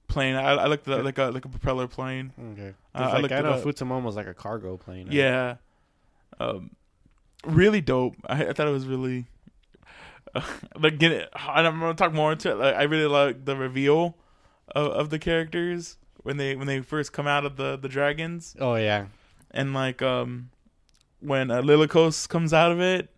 plane. 0.08 0.36
I, 0.36 0.52
I 0.52 0.68
looked 0.68 0.88
at 0.88 1.04
like 1.04 1.18
a 1.18 1.26
like 1.26 1.46
a 1.46 1.50
propeller 1.50 1.88
plane. 1.88 2.32
Okay. 2.54 2.74
Uh, 2.96 2.98
I 2.98 3.14
like 3.14 3.22
looked 3.24 3.34
I 3.34 3.42
know 3.42 3.52
up. 3.52 4.04
Was 4.04 4.16
like 4.16 4.28
a 4.28 4.34
cargo 4.34 4.78
plane. 4.78 5.08
right? 5.08 5.14
Yeah, 5.14 5.56
um, 6.40 6.72
really 7.46 7.82
dope. 7.82 8.16
I, 8.26 8.48
I 8.48 8.54
thought 8.54 8.68
it 8.68 8.72
was 8.72 8.88
really 8.88 9.26
like 10.80 10.98
get 10.98 11.12
it. 11.12 11.30
I'm 11.36 11.80
gonna 11.80 11.94
talk 11.94 12.14
more 12.14 12.32
into 12.32 12.52
it. 12.52 12.56
Like 12.56 12.76
I 12.76 12.84
really 12.84 13.08
like 13.08 13.46
the 13.46 13.56
reveal 13.56 14.16
of, 14.74 14.88
of 14.88 15.10
the 15.10 15.20
characters 15.20 15.98
when 16.24 16.38
they 16.38 16.56
when 16.56 16.68
they 16.68 16.82
first 16.82 17.14
come 17.14 17.28
out 17.28 17.46
of 17.46 17.56
the 17.58 17.78
the 17.78 17.90
dragons 17.90 18.56
Oh 18.60 18.76
yeah. 18.76 19.08
and 19.52 19.74
like 19.74 20.02
um 20.02 20.50
when 21.20 21.52
uh, 21.52 21.62
Lilico's 21.62 22.26
comes 22.28 22.52
out 22.54 22.72
of 22.72 22.80
it, 22.82 23.10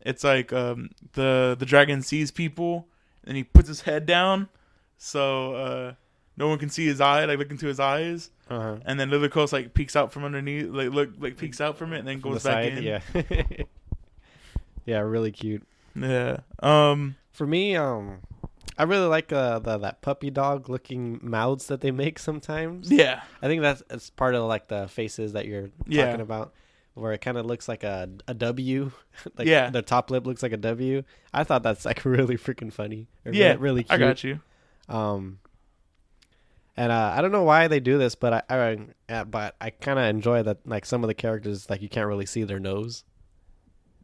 it's 0.00 0.24
like 0.24 0.52
um 0.52 0.90
the 1.12 1.56
the 1.58 1.66
dragon 1.66 2.02
sees 2.02 2.30
people 2.30 2.88
and 3.24 3.36
he 3.36 3.44
puts 3.44 3.68
his 3.68 3.82
head 3.82 4.06
down 4.06 4.48
so 4.96 5.54
uh 5.54 5.92
no 6.36 6.48
one 6.48 6.58
can 6.58 6.68
see 6.68 6.86
his 6.86 7.00
eye 7.00 7.24
like 7.24 7.38
look 7.38 7.50
into 7.50 7.66
his 7.66 7.78
eyes 7.80 8.30
Uh 8.48 8.60
huh. 8.60 8.76
and 8.86 8.98
then 8.98 9.10
Lilico's 9.10 9.52
like 9.52 9.74
peeks 9.74 9.94
out 9.96 10.12
from 10.12 10.24
underneath 10.24 10.66
like 10.70 10.90
look 10.90 11.10
like 11.18 11.36
peeks 11.36 11.60
out 11.60 11.76
from 11.76 11.92
it 11.92 11.98
and 12.00 12.08
then 12.08 12.20
goes 12.20 12.42
the 12.42 12.48
back 12.48 12.64
side, 12.64 12.78
in 12.78 12.84
Yeah. 12.84 13.00
yeah, 14.86 14.98
really 15.00 15.32
cute. 15.32 15.62
yeah 15.94 16.38
um 16.60 17.16
For 17.32 17.46
me, 17.46 17.76
um, 17.76 18.18
I 18.78 18.84
really 18.84 19.06
like 19.06 19.32
uh, 19.32 19.58
the 19.58 19.76
that 19.78 20.00
puppy 20.02 20.30
dog 20.30 20.68
looking 20.68 21.18
mouths 21.22 21.66
that 21.66 21.80
they 21.80 21.90
make 21.90 22.18
sometimes. 22.18 22.90
yeah 22.92 23.22
I 23.42 23.46
think 23.48 23.60
that's 23.62 23.82
it's 23.90 24.10
part 24.10 24.34
of 24.34 24.44
like 24.44 24.68
the 24.68 24.86
faces 24.88 25.32
that 25.32 25.46
you're 25.46 25.70
Yeah. 25.86 26.06
talking 26.06 26.20
about, 26.20 26.52
where 26.94 27.12
it 27.12 27.20
kind 27.20 27.36
of 27.36 27.44
looks 27.44 27.68
like 27.68 27.82
a 27.84 28.08
a 28.28 28.34
W. 28.34 28.92
like 29.36 29.48
Yeah. 29.48 29.70
the 29.70 29.82
top 29.82 30.10
lip 30.10 30.26
looks 30.26 30.42
like 30.42 30.52
a 30.52 30.56
W. 30.56 31.02
I 31.34 31.44
thought 31.44 31.62
that's 31.64 31.84
like 31.84 32.04
really 32.04 32.36
freaking 32.36 32.72
funny. 32.72 33.08
Or 33.26 33.32
Yeah, 33.32 33.48
really, 33.48 33.56
really 33.58 33.82
cute. 33.84 33.92
I 33.92 33.98
got 33.98 34.22
you 34.24 34.40
Um, 34.88 35.40
and 36.76 36.92
uh, 36.92 37.14
I 37.16 37.20
don't 37.20 37.32
know 37.32 37.42
why 37.42 37.66
they 37.66 37.80
do 37.80 37.98
this, 37.98 38.14
but 38.14 38.44
I, 38.48 38.76
I 39.08 39.12
uh, 39.12 39.24
but 39.24 39.56
I 39.60 39.70
kind 39.70 39.98
of 39.98 40.04
enjoy 40.04 40.42
that. 40.44 40.58
Like 40.64 40.86
some 40.86 41.02
of 41.02 41.08
the 41.08 41.14
characters, 41.14 41.68
like 41.68 41.82
you 41.82 41.88
can't 41.88 42.06
really 42.06 42.26
see 42.26 42.44
their 42.44 42.60
nose. 42.60 43.04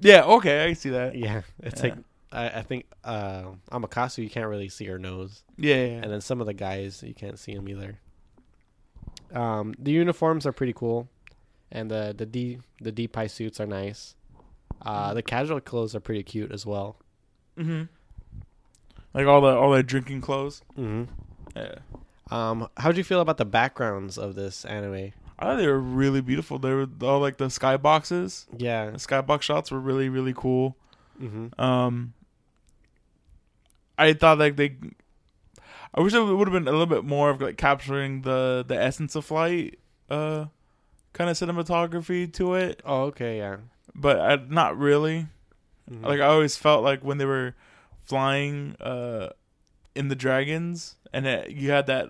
yeah 0.00 0.22
okay 0.24 0.64
I 0.64 0.72
see 0.72 0.90
that 0.90 1.14
Yeah, 1.14 1.42
it's 1.60 1.80
Yeah. 1.82 1.90
like 1.90 1.98
I, 2.34 2.48
I 2.58 2.62
think 2.62 2.86
uh, 3.04 3.44
Amakasu, 3.70 4.22
you 4.24 4.30
can't 4.30 4.48
really 4.48 4.68
see 4.68 4.84
her 4.86 4.98
nose, 4.98 5.42
yeah, 5.56 5.76
yeah, 5.76 5.82
and 6.02 6.10
then 6.12 6.20
some 6.20 6.40
of 6.40 6.46
the 6.46 6.54
guys 6.54 7.02
you 7.02 7.14
can't 7.14 7.38
see 7.38 7.54
them 7.54 7.68
either. 7.68 7.98
Um, 9.32 9.74
the 9.78 9.92
uniforms 9.92 10.46
are 10.46 10.52
pretty 10.52 10.72
cool, 10.72 11.08
and 11.72 11.90
the 11.90 12.14
the 12.16 12.26
D 12.26 12.58
the 12.80 12.92
D 12.92 13.08
pie 13.08 13.26
suits 13.28 13.60
are 13.60 13.66
nice. 13.66 14.14
Uh, 14.82 15.14
the 15.14 15.22
casual 15.22 15.60
clothes 15.60 15.94
are 15.94 16.00
pretty 16.00 16.22
cute 16.22 16.52
as 16.52 16.66
well. 16.66 16.96
mm-hmm 17.58 17.84
like 19.14 19.26
all 19.26 19.40
the 19.40 19.48
all 19.54 19.70
the 19.70 19.82
drinking 19.82 20.20
clothes 20.20 20.60
Mm-hmm. 20.76 21.04
yeah 21.56 21.76
Um, 22.32 22.68
how 22.76 22.90
do 22.90 22.98
you 22.98 23.04
feel 23.04 23.20
about 23.20 23.36
the 23.36 23.44
backgrounds 23.44 24.18
of 24.18 24.34
this 24.34 24.64
anime? 24.64 25.12
I 25.38 25.44
thought 25.44 25.56
they 25.56 25.68
were 25.68 25.78
really 25.80 26.20
beautiful. 26.20 26.58
They 26.58 26.72
were 26.72 26.88
all 27.02 27.20
like 27.20 27.36
the 27.36 27.46
skyboxes. 27.46 28.46
Yeah. 28.56 28.90
The 28.90 28.98
skybox 28.98 29.42
shots 29.42 29.70
were 29.70 29.78
really 29.78 30.08
really 30.08 30.34
cool. 30.36 30.76
Mm-hmm. 31.22 31.60
Um, 31.60 32.12
I 33.98 34.12
thought 34.12 34.38
like 34.38 34.56
they, 34.56 34.76
I 35.94 36.00
wish 36.00 36.12
it 36.14 36.20
would 36.20 36.48
have 36.48 36.52
been 36.52 36.66
a 36.68 36.72
little 36.72 36.86
bit 36.86 37.04
more 37.04 37.30
of 37.30 37.40
like 37.40 37.56
capturing 37.56 38.22
the 38.22 38.64
the 38.66 38.76
essence 38.80 39.14
of 39.14 39.24
flight, 39.24 39.78
uh, 40.10 40.46
kind 41.12 41.30
of 41.30 41.36
cinematography 41.36 42.32
to 42.34 42.54
it, 42.54 42.82
Oh, 42.84 43.02
okay, 43.04 43.38
yeah. 43.38 43.56
but 43.94 44.18
I, 44.20 44.36
not 44.48 44.76
really. 44.78 45.26
Mhm. 45.90 46.02
Like 46.04 46.20
I 46.20 46.26
always 46.26 46.56
felt 46.56 46.82
like 46.82 47.04
when 47.04 47.18
they 47.18 47.26
were 47.26 47.54
flying, 48.04 48.74
uh, 48.80 49.28
in 49.94 50.08
the 50.08 50.16
dragons, 50.16 50.96
and 51.12 51.26
it, 51.26 51.50
you 51.50 51.70
had 51.70 51.86
that, 51.86 52.08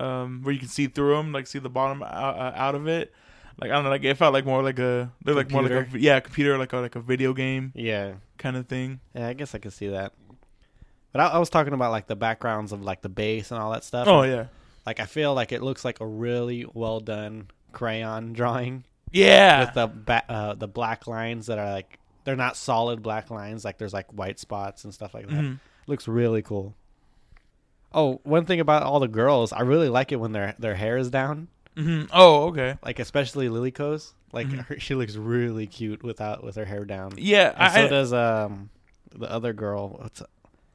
um, 0.00 0.40
where 0.42 0.52
you 0.52 0.58
can 0.58 0.68
see 0.68 0.86
through 0.88 1.14
them, 1.16 1.30
like 1.32 1.46
see 1.46 1.58
the 1.60 1.68
bottom 1.70 2.02
out, 2.02 2.36
uh, 2.36 2.52
out 2.56 2.74
of 2.74 2.88
it. 2.88 3.12
Like 3.60 3.70
I 3.70 3.74
don't 3.74 3.84
know, 3.84 3.90
like 3.90 4.02
it 4.04 4.16
felt 4.16 4.32
like 4.32 4.46
more 4.46 4.62
like 4.62 4.78
a, 4.78 5.12
they're 5.22 5.34
like 5.34 5.50
more 5.50 5.62
like 5.62 5.70
a 5.72 5.82
Computer. 5.82 5.98
yeah, 6.04 6.18
computer 6.20 6.56
like 6.58 6.72
a 6.72 6.78
like 6.78 6.96
a 6.96 7.00
video 7.00 7.34
game 7.34 7.72
yeah. 7.76 8.14
kind 8.38 8.56
of 8.56 8.66
thing. 8.66 9.00
Yeah, 9.14 9.28
I 9.28 9.34
guess 9.34 9.54
I 9.54 9.58
could 9.58 9.74
see 9.74 9.88
that. 9.88 10.12
But 11.12 11.20
I, 11.22 11.26
I 11.28 11.38
was 11.38 11.50
talking 11.50 11.72
about 11.72 11.90
like 11.90 12.06
the 12.06 12.16
backgrounds 12.16 12.72
of 12.72 12.82
like 12.82 13.00
the 13.02 13.08
base 13.08 13.50
and 13.50 13.60
all 13.60 13.72
that 13.72 13.84
stuff. 13.84 14.06
Oh 14.08 14.20
And, 14.22 14.32
yeah, 14.32 14.44
Like 14.86 15.00
I 15.00 15.06
feel 15.06 15.34
like 15.34 15.52
it 15.52 15.62
looks 15.62 15.84
like 15.84 16.00
a 16.00 16.06
really 16.06 16.66
well 16.72 17.00
done 17.00 17.48
crayon 17.72 18.32
drawing 18.34 18.84
yeah. 19.10 19.64
with 19.64 19.74
the 19.74 19.86
ba- 19.86 20.24
uh, 20.30 20.54
the 20.54 20.68
black 20.68 21.06
lines 21.06 21.46
that 21.46 21.58
are 21.58 21.70
like 21.70 21.98
they're 22.24 22.36
not 22.36 22.56
solid 22.56 23.02
black 23.02 23.30
lines. 23.30 23.64
Like 23.64 23.78
there's 23.78 23.92
like 23.94 24.12
white 24.12 24.38
spots 24.38 24.84
and 24.84 24.92
stuff 24.94 25.14
like 25.14 25.26
that. 25.28 25.34
Mhm. 25.42 25.58
Looks 25.86 26.06
really 26.06 26.42
cool. 26.42 26.74
Oh, 27.92 28.20
one 28.22 28.44
thing 28.44 28.60
about 28.60 28.84
all 28.84 29.00
the 29.00 29.08
girls, 29.08 29.52
I 29.52 29.62
really 29.62 29.88
like 29.88 30.12
it 30.12 30.16
when 30.16 30.32
their 30.32 30.54
their 30.58 30.74
hair 30.76 30.96
is 30.96 31.10
down. 31.10 31.48
hmm 31.76 32.02
Oh, 32.12 32.48
okay. 32.48 32.76
Like 32.84 32.98
especially 33.00 33.48
Lilico's. 33.48 34.14
Like 34.32 34.46
Mhm. 34.46 34.64
her, 34.66 34.78
she 34.78 34.94
looks 34.94 35.16
really 35.16 35.66
cute 35.66 36.04
without 36.04 36.44
with 36.44 36.54
her 36.54 36.64
hair 36.64 36.84
down. 36.84 37.14
Yeah, 37.16 37.52
And 37.56 37.72
so 37.72 37.80
I, 37.80 37.88
does 37.88 38.12
um 38.12 38.70
the 39.12 39.28
other 39.28 39.52
girl. 39.52 39.88
What's 40.00 40.22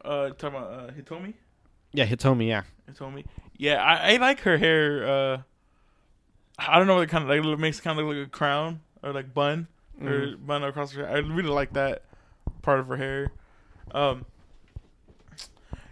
uh 0.06 0.30
talking 0.32 0.58
about 0.60 0.72
uh, 0.72 0.92
Hitomi. 0.92 1.34
yeah 1.94 2.06
Hitomi? 2.06 2.48
Yeah. 2.48 2.64
Hitomi. 2.92 3.26
Yeah, 3.58 3.82
I, 3.82 4.14
I 4.14 4.18
like 4.18 4.42
her 4.42 4.58
hair. 4.58 5.08
Uh, 5.08 5.38
I 6.60 6.78
don't 6.78 6.88
know 6.88 6.96
what 6.96 7.04
it 7.04 7.10
kind 7.10 7.24
of 7.24 7.30
like 7.30 7.44
it 7.44 7.60
makes 7.60 7.80
it 7.80 7.84
kind 7.84 7.98
of 8.00 8.06
look 8.06 8.16
like 8.18 8.28
a 8.28 8.30
crown 8.30 8.82
or 9.02 9.12
like 9.14 9.34
bun 9.34 9.68
or 10.02 10.08
Mhm. 10.08 10.46
bun 10.46 10.64
across 10.64 10.92
her. 10.94 11.08
I 11.08 11.20
really 11.20 11.50
like 11.50 11.74
that 11.74 12.04
part 12.62 12.80
of 12.80 12.88
her 12.88 12.98
hair. 12.98 13.32
Um, 13.92 14.26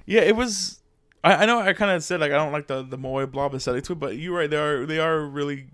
yeah, 0.05 0.21
it 0.21 0.35
was. 0.35 0.81
I, 1.23 1.35
I 1.35 1.45
know 1.45 1.59
I 1.59 1.73
kind 1.73 1.91
of 1.91 2.03
said 2.03 2.19
like 2.19 2.31
I 2.31 2.35
don't 2.35 2.51
like 2.51 2.67
the 2.67 2.83
the 2.83 2.97
moe 2.97 3.25
blob 3.25 3.53
aesthetic 3.55 3.85
to 3.85 3.93
it, 3.93 3.99
but 3.99 4.17
you're 4.17 4.37
right. 4.37 4.49
They 4.49 4.57
are 4.57 4.85
they 4.85 4.99
are 4.99 5.21
really 5.21 5.67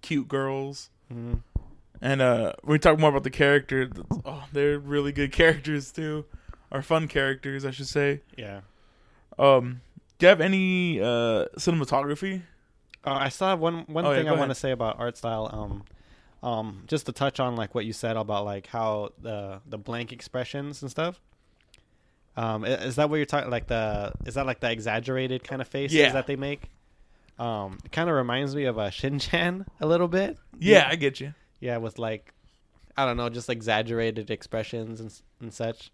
cute 0.00 0.28
girls. 0.28 0.90
Mhm. 1.12 1.40
And 2.00 2.20
uh, 2.20 2.52
we 2.64 2.78
talk 2.78 2.98
more 2.98 3.08
about 3.10 3.22
the 3.22 3.30
character, 3.30 3.88
oh, 4.26 4.44
they're 4.52 4.78
really 4.78 5.12
good 5.12 5.32
characters 5.40 5.90
too, 5.92 6.26
or 6.74 6.82
fun 6.82 7.08
characters, 7.08 7.64
I 7.64 7.70
should 7.70 7.88
say. 7.88 8.20
Yeah. 8.36 8.60
Um, 9.38 9.80
do 10.18 10.26
you 10.26 10.28
have 10.28 10.40
any 10.42 11.00
uh 11.00 11.46
cinematography? 11.56 12.42
Uh, 13.06 13.12
I 13.12 13.28
still 13.30 13.48
have 13.48 13.60
one 13.60 13.84
one 13.86 14.04
Oh, 14.04 14.14
thing 14.14 14.26
go 14.26 14.34
I 14.34 14.38
want 14.38 14.50
to 14.50 14.54
say 14.54 14.70
about 14.72 14.98
art 14.98 15.16
style. 15.16 15.48
Um, 15.52 15.84
um, 16.48 16.82
just 16.86 17.06
to 17.06 17.12
touch 17.12 17.40
on 17.40 17.56
like 17.56 17.74
what 17.74 17.86
you 17.86 17.92
said 17.94 18.16
about 18.16 18.44
like 18.44 18.66
how 18.66 19.10
the 19.22 19.60
the 19.66 19.78
blank 19.78 20.12
expressions 20.12 20.82
and 20.82 20.90
stuff. 20.90 21.20
Um, 22.36 22.64
is 22.64 22.96
that 22.96 23.08
what 23.10 23.16
you're 23.16 23.26
talking? 23.26 23.50
Like 23.50 23.68
the 23.68 24.12
is 24.26 24.34
that 24.34 24.44
like 24.46 24.60
the 24.60 24.70
exaggerated 24.70 25.44
kind 25.44 25.62
of 25.62 25.68
faces 25.68 25.96
Yeah. 25.96 26.12
that 26.12 26.26
they 26.26 26.36
make? 26.36 26.70
Um, 27.38 27.78
it 27.84 27.92
kind 27.92 28.08
of 28.08 28.14
reminds 28.16 28.54
me 28.54 28.64
of 28.64 28.78
a 28.78 28.90
Shin-chan 28.90 29.66
a 29.80 29.86
little 29.86 30.08
bit. 30.08 30.36
Yeah, 30.58 30.86
I 30.88 30.96
get 30.96 31.20
you. 31.20 31.34
Yeah, 31.60 31.78
with 31.78 31.98
like, 31.98 32.32
I 32.96 33.04
don't 33.06 33.16
know, 33.16 33.28
just 33.28 33.48
exaggerated 33.50 34.30
expressions 34.30 35.00
and 35.00 35.12
and 35.40 35.52
such. 35.52 35.90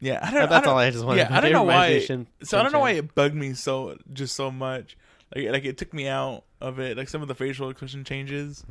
Yeah, 0.00 0.18
I 0.22 0.30
don't. 0.32 0.48
that's 0.48 0.66
I 0.66 0.70
all 0.70 0.76
don't, 0.76 0.86
I 0.86 0.90
just 0.90 1.04
wanted. 1.04 1.18
yeah, 1.20 1.28
to 1.28 1.34
I 1.34 1.40
don't 1.40 1.52
know 1.52 1.62
why- 1.64 1.86
of 1.88 2.26
So 2.42 2.58
I 2.58 2.62
don't 2.62 2.72
know 2.72 2.80
why 2.80 2.92
it 2.92 3.14
bugged 3.14 3.34
me 3.34 3.52
so 3.54 3.96
just 4.12 4.34
so 4.34 4.50
much. 4.50 4.96
Like 5.34 5.48
like 5.50 5.64
it 5.64 5.76
took 5.78 5.92
me 5.94 6.08
out 6.08 6.44
of 6.60 6.80
it. 6.80 6.96
Like 6.96 7.08
some 7.08 7.22
of 7.22 7.28
the 7.28 7.34
facial 7.34 7.68
expression 7.70 8.02
changes 8.04 8.64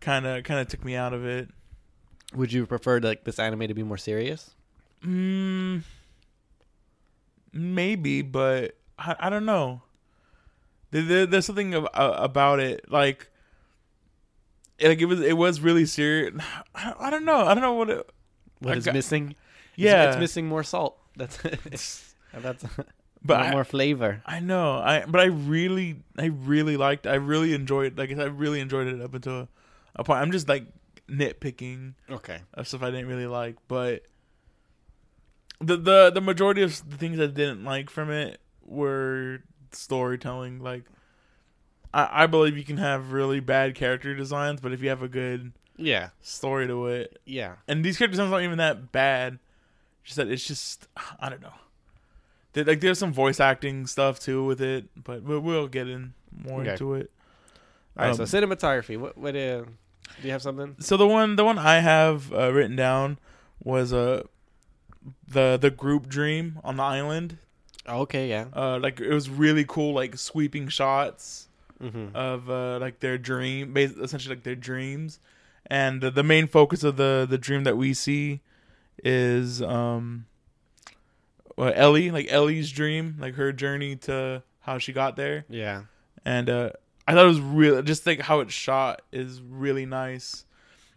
kind 0.00 0.24
of 0.26 0.44
kind 0.44 0.60
of 0.60 0.68
took 0.68 0.84
me 0.84 0.94
out 0.94 1.12
of 1.12 1.24
it. 1.26 1.48
Would 2.34 2.52
you 2.52 2.64
prefer 2.66 2.98
like 3.00 3.24
this 3.24 3.38
anime 3.38 3.66
to 3.68 3.74
be 3.74 3.82
more 3.82 3.98
serious? 3.98 4.54
Mm, 5.04 5.82
maybe, 7.52 8.22
but 8.22 8.76
I, 8.98 9.16
I 9.18 9.30
don't 9.30 9.44
know. 9.44 9.82
There, 10.90 11.02
there, 11.02 11.26
there's 11.26 11.46
something 11.46 11.74
ab- 11.74 11.88
uh, 11.94 12.14
about 12.18 12.60
it, 12.60 12.90
like, 12.90 13.28
like 14.82 15.00
it 15.00 15.06
was 15.06 15.20
it 15.20 15.36
was 15.36 15.60
really 15.60 15.86
serious. 15.86 16.34
I, 16.74 16.94
I 16.98 17.10
don't 17.10 17.24
know. 17.24 17.44
I 17.46 17.54
don't 17.54 17.62
know 17.62 17.74
what. 17.74 17.90
It, 17.90 18.10
What 18.60 18.78
is 18.78 18.84
got- 18.84 18.94
missing? 18.94 19.34
Yeah, 19.76 20.08
it's, 20.10 20.18
missing 20.18 20.46
more 20.46 20.62
salt. 20.62 20.98
That's 21.16 21.42
it. 21.44 21.60
that's 22.34 22.64
but 23.24 23.38
more, 23.38 23.48
I, 23.48 23.50
more 23.52 23.64
flavor. 23.64 24.22
I 24.26 24.40
know. 24.40 24.74
I 24.78 25.04
but 25.06 25.20
I 25.20 25.24
really 25.26 25.96
I 26.18 26.26
really 26.26 26.76
liked. 26.76 27.06
I 27.06 27.14
really 27.14 27.54
enjoyed. 27.54 27.96
Like 27.98 28.10
I 28.18 28.24
really 28.24 28.60
enjoyed 28.60 28.86
it 28.88 29.00
up 29.00 29.14
until 29.14 29.48
a 29.94 30.04
point. 30.04 30.20
I'm 30.20 30.32
just 30.32 30.48
like 30.48 30.66
nitpicking 31.08 31.94
Okay. 32.10 32.38
of 32.54 32.66
stuff 32.66 32.82
I 32.82 32.90
didn't 32.90 33.06
really 33.08 33.26
like, 33.26 33.56
but 33.68 34.04
the 35.60 35.76
the 35.76 36.10
the 36.10 36.20
majority 36.20 36.62
of 36.62 36.88
the 36.88 36.96
things 36.96 37.20
I 37.20 37.26
didn't 37.26 37.64
like 37.64 37.90
from 37.90 38.10
it 38.10 38.40
were 38.64 39.42
storytelling. 39.70 40.60
Like, 40.60 40.84
I 41.94 42.24
I 42.24 42.26
believe 42.26 42.56
you 42.56 42.64
can 42.64 42.78
have 42.78 43.12
really 43.12 43.40
bad 43.40 43.74
character 43.74 44.14
designs, 44.14 44.60
but 44.60 44.72
if 44.72 44.82
you 44.82 44.88
have 44.88 45.02
a 45.02 45.08
good 45.08 45.52
Yeah. 45.76 46.10
story 46.20 46.66
to 46.66 46.86
it, 46.86 47.20
Yeah. 47.24 47.56
and 47.68 47.84
these 47.84 47.98
character 47.98 48.12
designs 48.12 48.32
aren't 48.32 48.44
even 48.44 48.58
that 48.58 48.90
bad, 48.92 49.38
just 50.04 50.16
that 50.16 50.28
it's 50.28 50.46
just 50.46 50.88
I 51.20 51.28
don't 51.28 51.42
know. 51.42 51.52
There, 52.54 52.64
like 52.64 52.80
there's 52.80 52.98
some 52.98 53.12
voice 53.12 53.40
acting 53.40 53.86
stuff 53.86 54.20
too 54.20 54.44
with 54.44 54.60
it, 54.60 54.84
but 55.02 55.22
we'll, 55.22 55.40
we'll 55.40 55.68
get 55.68 55.88
in 55.88 56.12
more 56.36 56.60
Okay. 56.60 56.72
into 56.72 56.94
it. 56.94 57.10
All 57.96 58.04
right. 58.06 58.18
Um, 58.18 58.26
so 58.26 58.40
cinematography. 58.40 58.98
What? 58.98 59.16
What? 59.16 59.34
Uh, 59.36 59.62
do 60.20 60.24
you 60.24 60.30
have 60.32 60.42
something? 60.42 60.76
So 60.80 60.96
the 60.96 61.06
one 61.06 61.36
the 61.36 61.44
one 61.44 61.58
I 61.58 61.80
have 61.80 62.32
uh, 62.32 62.52
written 62.52 62.76
down 62.76 63.18
was 63.62 63.92
uh 63.92 64.24
the 65.28 65.58
the 65.60 65.70
group 65.70 66.08
dream 66.08 66.58
on 66.64 66.76
the 66.76 66.82
island. 66.82 67.38
okay. 67.88 68.28
Yeah. 68.28 68.46
Uh 68.52 68.78
like 68.78 69.00
it 69.00 69.12
was 69.12 69.28
really 69.30 69.64
cool 69.66 69.94
like 69.94 70.16
sweeping 70.18 70.68
shots 70.68 71.48
Mm-hmm. 71.82 72.14
of 72.14 72.48
uh 72.48 72.78
like 72.78 73.00
their 73.00 73.18
dream 73.18 73.76
essentially 73.76 74.36
like 74.36 74.44
their 74.44 74.54
dreams. 74.54 75.18
And 75.66 76.00
the, 76.00 76.12
the 76.12 76.22
main 76.22 76.46
focus 76.46 76.84
of 76.84 76.96
the 76.96 77.26
the 77.28 77.38
dream 77.38 77.64
that 77.64 77.76
we 77.76 77.92
see 77.94 78.40
is 79.04 79.60
um 79.62 80.26
uh, 81.58 81.72
Ellie, 81.74 82.10
like 82.10 82.26
Ellie's 82.30 82.70
dream, 82.70 83.16
like 83.20 83.34
her 83.34 83.52
journey 83.52 83.96
to 83.96 84.42
how 84.60 84.78
she 84.78 84.92
got 84.92 85.16
there 85.16 85.44
yeah. 85.48 85.82
and 86.24 86.48
uh, 86.48 86.70
I 87.06 87.12
thought 87.14 87.24
it 87.24 87.28
was 87.28 87.40
real. 87.40 87.82
Just 87.82 88.06
like 88.06 88.20
how 88.20 88.40
it's 88.40 88.54
shot 88.54 89.02
is 89.12 89.40
really 89.42 89.84
nice, 89.86 90.44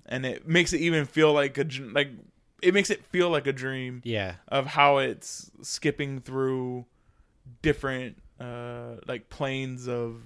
and 0.06 0.26
it 0.26 0.48
makes 0.48 0.72
it 0.72 0.82
even 0.82 1.06
feel 1.06 1.34
like 1.34 1.58
a 1.58 1.66
like 1.92 2.10
it 2.62 2.74
makes 2.74 2.90
it 2.90 3.04
feel 3.06 3.30
like 3.30 3.48
a 3.48 3.54
dream 3.54 4.02
Yeah. 4.06 4.36
of 4.48 4.66
how 4.68 5.00
it's 5.00 5.52
skipping 5.62 6.22
through 6.22 6.86
different 7.62 8.18
uh 8.40 8.96
like 9.08 9.30
planes 9.30 9.88
of 9.88 10.22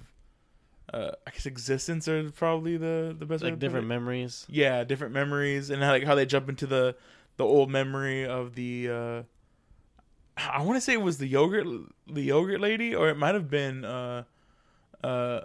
uh 0.92 1.10
I 1.26 1.30
guess 1.30 1.46
existence 1.46 2.08
are 2.08 2.30
probably 2.30 2.76
the 2.76 3.14
the 3.18 3.26
best 3.26 3.42
way 3.42 3.50
to 3.50 3.54
Like 3.54 3.60
different 3.60 3.86
memories. 3.86 4.46
yeah 4.48 4.84
different 4.84 5.12
memories 5.14 5.70
and 5.70 5.82
how, 5.82 5.90
like 5.90 6.04
how 6.04 6.14
they 6.14 6.26
jump 6.26 6.48
into 6.48 6.66
the 6.66 6.94
the 7.40 7.46
old 7.46 7.70
memory 7.70 8.26
of 8.26 8.54
the 8.54 8.90
uh 8.90 9.22
I 10.36 10.60
want 10.62 10.76
to 10.76 10.80
say 10.82 10.92
it 10.92 11.00
was 11.00 11.16
the 11.16 11.26
yogurt 11.26 11.66
the 12.06 12.20
yogurt 12.22 12.60
lady 12.60 12.94
or 12.94 13.08
it 13.08 13.16
might 13.16 13.34
have 13.34 13.48
been 13.48 13.82
uh 13.84 14.24
uh 15.02 15.40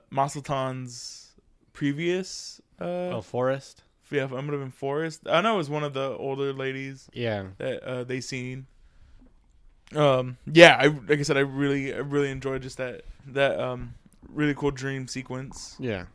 previous 1.71 2.62
uh 2.81 2.84
oh, 3.15 3.21
forest. 3.21 3.84
yeah 4.12 4.25
it 4.25 4.31
might 4.31 4.43
have 4.43 4.60
been 4.60 4.71
Forest 4.71 5.21
I 5.25 5.39
know 5.41 5.53
it 5.55 5.58
was 5.58 5.69
one 5.69 5.84
of 5.86 5.93
the 5.93 6.10
older 6.17 6.51
ladies 6.51 7.08
Yeah. 7.13 7.47
that 7.60 7.84
uh, 7.84 8.03
they 8.03 8.19
seen. 8.19 8.67
Um, 9.95 10.38
yeah, 10.51 10.75
I 10.79 10.88
like 10.88 11.19
I 11.19 11.21
said, 11.21 11.38
I 11.38 11.41
really, 11.41 11.93
I 11.93 11.99
really 11.99 12.31
enjoyed 12.31 12.62
just 12.63 12.77
that 12.77 13.03
that 13.27 13.60
um 13.60 13.93
really 14.27 14.55
cool 14.55 14.71
dream 14.71 15.08
sequence. 15.08 15.77
Yeah. 15.79 16.05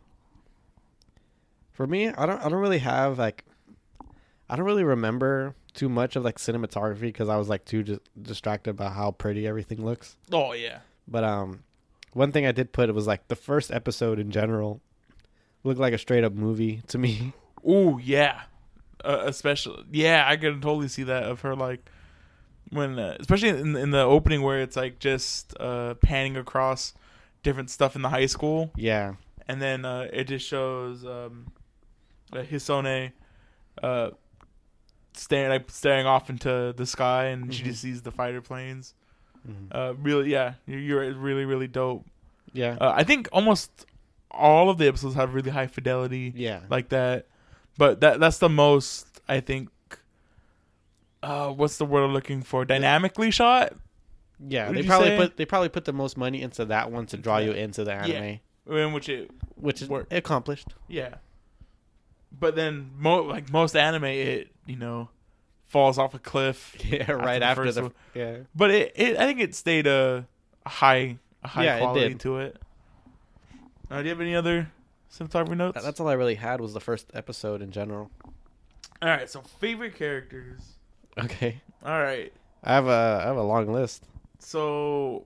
For 1.73 1.87
me, 1.87 2.09
I 2.09 2.27
don't. 2.27 2.41
I 2.45 2.49
don't 2.51 2.61
really 2.61 2.81
have 2.81 3.17
like. 3.19 3.45
I 4.51 4.57
don't 4.57 4.67
really 4.67 4.83
remember 4.85 5.55
too 5.71 5.89
much 5.89 6.17
of 6.17 6.25
like 6.25 6.37
cinematography 6.39 7.01
because 7.03 7.29
I 7.29 7.37
was 7.37 7.49
like 7.49 7.65
too 7.65 7.83
just 7.83 8.01
distracted 8.21 8.75
by 8.77 8.91
how 8.91 9.11
pretty 9.13 9.47
everything 9.47 9.85
looks. 9.85 10.17
Oh 10.33 10.53
yeah, 10.53 10.81
But 11.09 11.25
um, 11.25 11.63
one 12.13 12.33
thing 12.33 12.47
I 12.47 12.53
did 12.53 12.73
put 12.73 12.89
it 12.89 12.95
was 12.95 13.07
like 13.07 13.29
the 13.29 13.37
first 13.37 13.71
episode 13.71 14.19
in 14.19 14.31
general 14.31 14.81
looked 15.65 15.81
like 15.81 15.93
a 15.93 15.99
straight 15.99 16.25
up 16.25 16.33
movie 16.33 16.83
to 16.89 16.99
me. 16.99 17.33
Oh 17.63 17.99
yeah, 17.99 18.43
uh, 19.05 19.23
especially 19.27 19.85
yeah, 19.93 20.25
I 20.27 20.37
can 20.39 20.63
totally 20.63 20.89
see 20.89 21.03
that 21.03 21.25
of 21.25 21.43
her 21.43 21.55
like 21.55 21.91
when, 22.71 22.99
uh, 22.99 23.17
especially 23.21 23.51
in 23.51 23.77
in 23.77 23.91
the 23.91 24.01
opening 24.01 24.41
where 24.41 24.61
it's 24.63 24.77
like 24.77 24.99
just 24.99 25.55
uh 25.61 25.93
panning 25.97 26.39
across 26.39 26.95
different 27.43 27.69
stuff 27.69 27.95
in 27.97 28.01
the 28.03 28.09
high 28.09 28.25
school, 28.25 28.71
Yeah. 28.77 29.17
and 29.47 29.61
then 29.61 29.85
uh, 29.85 30.09
it 30.11 30.25
just 30.25 30.47
shows 30.47 31.05
um 31.05 31.49
Hisone 32.33 33.13
uh 33.83 34.11
staring 35.15 35.51
like 35.51 35.71
staring 35.71 36.07
off 36.07 36.31
into 36.31 36.73
the 36.77 36.87
sky, 36.87 37.27
and 37.27 37.53
she 37.55 37.63
Mhm. 37.63 37.67
just 37.67 37.83
sees 37.83 38.03
the 38.03 38.11
fighter 38.13 38.41
planes. 38.41 38.95
Mhm. 39.49 39.69
Uh, 39.73 39.95
really, 39.95 40.31
yeah, 40.31 40.55
you're, 40.67 40.79
you're 40.81 41.13
really, 41.15 41.45
really 41.45 41.69
dope. 41.69 42.05
Yeah. 42.53 42.77
Uh, 42.81 42.93
I 42.95 43.05
think 43.05 43.29
almost 43.33 43.87
all 44.31 44.69
of 44.71 44.79
the 44.79 44.87
episodes 44.87 45.15
have 45.15 45.35
really 45.35 45.51
high 45.51 45.67
fidelity 45.67 46.33
yeah. 46.37 46.61
like 46.69 46.89
that, 46.91 47.27
but 47.79 48.01
that 48.01 48.21
that's 48.21 48.39
the 48.39 48.49
most 48.49 49.21
I 49.29 49.41
think. 49.41 49.69
Uh, 51.23 51.51
what's 51.51 51.77
the 51.77 51.85
word 51.85 52.03
I'm 52.05 52.13
looking 52.13 52.43
for? 52.43 52.65
Dynamically 52.65 53.31
shot, 53.31 53.75
yeah. 54.47 54.69
would 54.69 54.77
They 54.79 54.83
probably 54.85 55.09
say? 55.09 55.17
put 55.19 55.37
they 55.37 55.45
probably 55.45 55.69
put 55.69 55.85
the 55.85 55.93
most 55.93 56.17
money 56.17 56.41
into 56.41 56.65
that 56.67 56.91
one 56.91 57.05
to 57.07 57.17
draw 57.19 57.39
you 57.39 57.53
into 57.53 57.85
the 57.85 57.93
anime, 57.93 58.41
in 58.67 58.93
which 58.93 59.09
it, 59.11 59.31
which 59.57 59.83
is 59.83 59.91
accomplished. 60.11 60.69
yeah. 60.89 61.17
But 62.39 62.55
then, 62.57 62.91
mo- 62.97 63.23
like 63.25 63.51
most 63.53 63.77
anime, 63.77 64.05
it 64.05 64.49
you 64.67 64.77
know 64.77 65.09
falls 65.69 65.99
off 65.99 66.15
a 66.15 66.19
cliff. 66.19 66.77
Yeah. 66.85 67.11
Right 67.13 67.39
the 67.41 67.45
after 67.47 67.71
the 67.73 67.83
one. 67.83 67.93
yeah. 68.15 68.37
But 68.55 68.71
it, 68.71 68.93
it 68.97 69.17
I 69.19 69.27
think 69.27 69.41
it 69.41 69.55
stayed 69.55 69.87
a, 69.87 70.27
high 70.67 71.19
a 71.43 71.49
high 71.49 71.65
Yeah, 71.65 71.79
quality 71.79 72.09
did. 72.09 72.21
to 72.21 72.39
it. 72.39 72.57
Uh, 73.91 73.99
do 73.99 74.05
you 74.05 74.11
have 74.11 74.21
any 74.21 74.37
other 74.37 74.71
cinematography 75.13 75.57
notes? 75.57 75.83
That's 75.83 75.99
all 76.01 76.09
I 76.09 76.13
really 76.13 76.37
had 76.37 76.61
was 76.61 76.73
the 76.75 76.81
first 76.81 77.11
episode 77.15 77.61
in 77.63 77.71
general. 77.73 78.11
All 79.03 79.09
right, 79.09 79.29
so 79.29 79.41
favorite 79.59 79.97
characters. 79.97 80.61
Okay. 81.19 81.61
All 81.85 82.01
right, 82.01 82.33
I 82.63 82.75
have 82.75 82.87
a 82.87 83.21
I 83.23 83.27
have 83.27 83.37
a 83.37 83.43
long 83.43 83.73
list. 83.73 84.05
so 84.39 85.25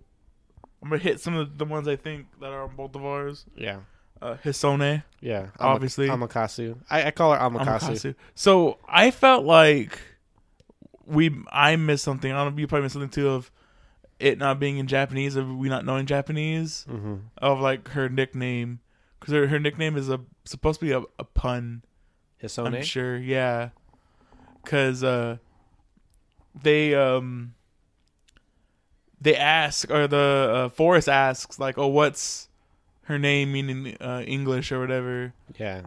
I'm 0.83 0.89
gonna 0.91 1.03
hit 1.03 1.21
some 1.21 1.35
of 1.37 1.59
the 1.59 1.65
ones 1.65 1.89
I 1.89 1.97
think 1.97 2.27
that 2.41 2.51
are 2.53 2.63
on 2.63 2.77
both 2.77 2.95
of 2.95 3.05
ours. 3.05 3.45
Yeah. 3.57 3.81
Uh, 4.23 4.37
Hisone. 4.45 5.03
Yeah, 5.21 5.49
Ama- 5.59 5.75
Obviously. 5.75 6.09
Amakasu. 6.09 6.77
I, 6.91 7.07
I 7.07 7.11
call 7.11 7.33
her 7.33 7.39
Amakasu. 7.39 7.81
Amakasu. 7.91 8.15
So 8.35 8.79
I 8.89 9.11
felt 9.11 9.45
like 9.45 9.99
we 11.07 11.35
I 11.51 11.77
missed 11.77 12.05
something. 12.05 12.31
I 12.33 12.45
don't 12.45 12.55
know. 12.55 12.61
You 12.61 12.67
probably 12.67 12.85
missed 12.85 12.95
something 12.95 13.11
too 13.11 13.29
of 13.29 13.51
it 14.21 14.39
not 14.39 14.59
being 14.61 14.79
in 14.79 14.87
Japanese 14.87 15.37
of 15.37 15.49
we 15.57 15.69
not 15.69 15.85
knowing 15.85 16.07
Japanese 16.07 16.87
Mm-hmm. 16.89 17.15
of 17.39 17.61
like 17.61 17.89
her 17.89 18.09
nickname 18.09 18.81
because 19.19 19.33
her, 19.35 19.47
her 19.49 19.59
nickname 19.59 19.97
is 19.97 20.09
a 20.09 20.21
supposed 20.45 20.81
to 20.81 20.87
be 20.87 20.93
a, 20.93 21.03
a 21.19 21.25
pun. 21.25 21.83
Hisone. 22.43 22.77
I'm 22.77 22.83
sure, 22.83 23.17
yeah, 23.17 23.71
because 24.63 25.03
uh, 25.03 25.39
they 26.55 26.95
um 26.95 27.55
they 29.21 29.35
ask 29.37 29.91
or 29.91 30.07
the 30.07 30.17
uh, 30.55 30.69
forest 30.69 31.09
asks 31.09 31.59
like, 31.59 31.79
oh, 31.79 31.87
what's 31.89 32.49
her 33.05 33.19
name 33.19 33.53
meaning 33.53 33.97
uh, 34.01 34.23
English 34.27 34.73
or 34.73 34.81
whatever, 34.81 35.33
Yeah. 35.59 35.83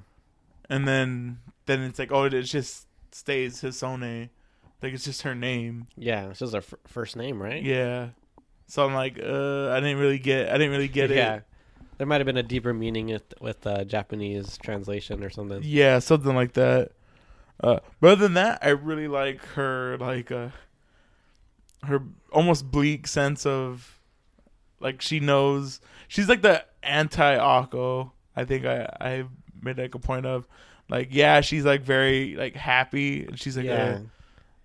and 0.69 0.87
then 0.87 1.39
then 1.65 1.81
it's 1.81 1.99
like, 1.99 2.11
oh, 2.11 2.23
it 2.25 2.41
just 2.43 2.87
stays 3.11 3.61
Hisone, 3.61 4.29
like 4.81 4.93
it's 4.93 5.03
just 5.05 5.23
her 5.23 5.35
name, 5.35 5.87
Yeah. 5.97 6.29
It's 6.29 6.39
just 6.39 6.53
her 6.53 6.59
f- 6.59 6.73
first 6.87 7.15
name, 7.15 7.41
right? 7.41 7.61
yeah. 7.61 8.09
So 8.67 8.85
I'm 8.85 8.93
like, 8.93 9.17
uh, 9.17 9.69
I 9.71 9.79
didn't 9.79 9.97
really 9.97 10.19
get, 10.19 10.49
I 10.49 10.53
didn't 10.53 10.71
really 10.71 10.87
get 10.89 11.09
yeah. 11.09 11.35
it, 11.35 11.43
There 11.97 12.05
might 12.07 12.19
have 12.19 12.25
been 12.25 12.37
a 12.37 12.43
deeper 12.43 12.73
meaning 12.73 13.07
with, 13.07 13.33
with 13.41 13.65
uh, 13.65 13.85
Japanese 13.85 14.57
translation 14.57 15.23
or 15.23 15.29
something. 15.29 15.61
yeah, 15.63 15.99
something 15.99 16.35
like 16.35 16.53
that. 16.53 16.91
Uh, 17.63 17.79
but 18.01 18.11
other 18.11 18.21
than 18.23 18.33
that, 18.35 18.59
I 18.61 18.69
really 18.69 19.07
like 19.07 19.41
her 19.55 19.97
like 19.97 20.31
uh 20.31 20.49
her 21.83 22.03
almost 22.31 22.69
bleak 22.71 23.07
sense 23.07 23.45
of 23.45 23.96
like 24.79 25.01
she 25.01 25.19
knows 25.19 25.79
she's 26.07 26.29
like 26.29 26.41
the 26.41 26.63
anti 26.83 27.37
Akko. 27.37 28.11
I 28.35 28.45
think 28.45 28.65
I 28.65 28.85
I 28.99 29.25
made 29.61 29.77
like 29.77 29.95
a 29.95 29.99
point 29.99 30.25
of 30.25 30.47
like 30.89 31.09
yeah 31.11 31.41
she's 31.41 31.65
like 31.65 31.81
very 31.81 32.35
like 32.35 32.55
happy 32.55 33.25
and 33.25 33.39
she's 33.39 33.57
like 33.57 33.65
yeah. 33.65 33.99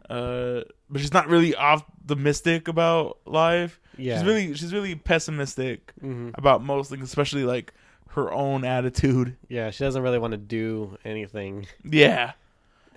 a, 0.08 0.12
uh 0.12 0.64
but 0.90 1.00
she's 1.00 1.12
not 1.14 1.28
really 1.28 1.56
optimistic 1.56 2.68
about 2.68 3.18
life. 3.24 3.80
Yeah. 3.96 4.16
She's 4.18 4.24
really 4.26 4.54
she's 4.54 4.72
really 4.72 4.94
pessimistic 4.94 5.92
hmm 6.00 6.30
about 6.34 6.62
most 6.62 6.90
things, 6.90 7.04
especially 7.04 7.44
like 7.44 7.72
her 8.08 8.30
own 8.30 8.64
attitude. 8.64 9.36
Yeah. 9.48 9.70
She 9.70 9.84
doesn't 9.84 10.02
really 10.02 10.18
want 10.18 10.32
to 10.32 10.38
do 10.38 10.98
anything, 11.04 11.66
Yeah. 11.84 12.32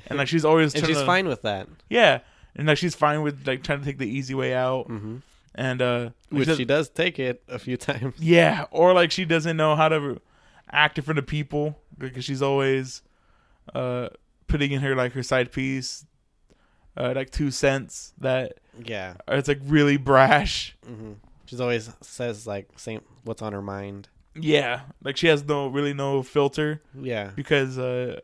And 0.08 0.18
like 0.20 0.28
she's 0.28 0.46
always 0.46 0.76
and 0.76 0.86
she's 0.86 0.98
to- 1.00 1.06
fine 1.06 1.28
with 1.28 1.42
that. 1.44 1.68
Yeah, 1.90 2.20
and 2.56 2.68
like 2.68 2.78
she's 2.78 2.94
fine 2.96 3.24
with 3.24 3.48
like 3.48 3.64
trying 3.64 3.80
to 3.80 3.86
take 3.86 3.98
the 3.98 4.08
easy 4.08 4.36
way 4.36 4.54
out, 4.54 4.84
hmm 4.88 5.18
and 5.56 5.82
uh, 5.82 6.10
Which 6.30 6.48
does- 6.48 6.58
she 6.58 6.66
does 6.66 6.90
take 6.90 7.18
it 7.20 7.42
a 7.48 7.58
few 7.60 7.78
times. 7.90 8.16
yeah, 8.20 8.66
or 8.72 8.94
like 8.94 9.12
she 9.12 9.26
doesn't 9.26 9.58
know 9.58 9.76
how 9.76 9.90
to 9.90 10.22
act 10.72 10.98
in 10.98 11.04
front 11.04 11.18
of 11.20 11.26
people 11.28 11.78
because 11.98 12.26
she's 12.26 12.42
always 12.42 13.02
uh 13.74 14.10
putting 14.48 14.72
in 14.72 14.82
her 14.82 14.96
like 14.96 15.14
her 15.14 15.24
side 15.24 15.52
piece, 15.52 16.06
uh, 16.98 17.14
like 17.16 17.30
two 17.32 17.50
cents 17.52 18.14
that 18.20 18.54
Yeah. 18.84 19.16
it's 19.28 19.48
like 19.48 19.60
really 19.66 19.98
brash. 19.98 20.76
hmm 20.86 21.14
She's 21.46 21.62
always 21.62 21.92
says 22.02 22.46
like 22.48 22.68
same 22.78 23.02
what's 23.24 23.42
on 23.42 23.54
her 23.54 23.62
mind. 23.62 24.10
Yeah, 24.38 24.82
like 25.04 25.16
she 25.16 25.28
has 25.28 25.44
no 25.46 25.68
really 25.68 25.94
no 25.94 26.22
filter 26.24 26.82
Yeah. 27.00 27.32
because 27.36 27.78
uh, 27.78 28.20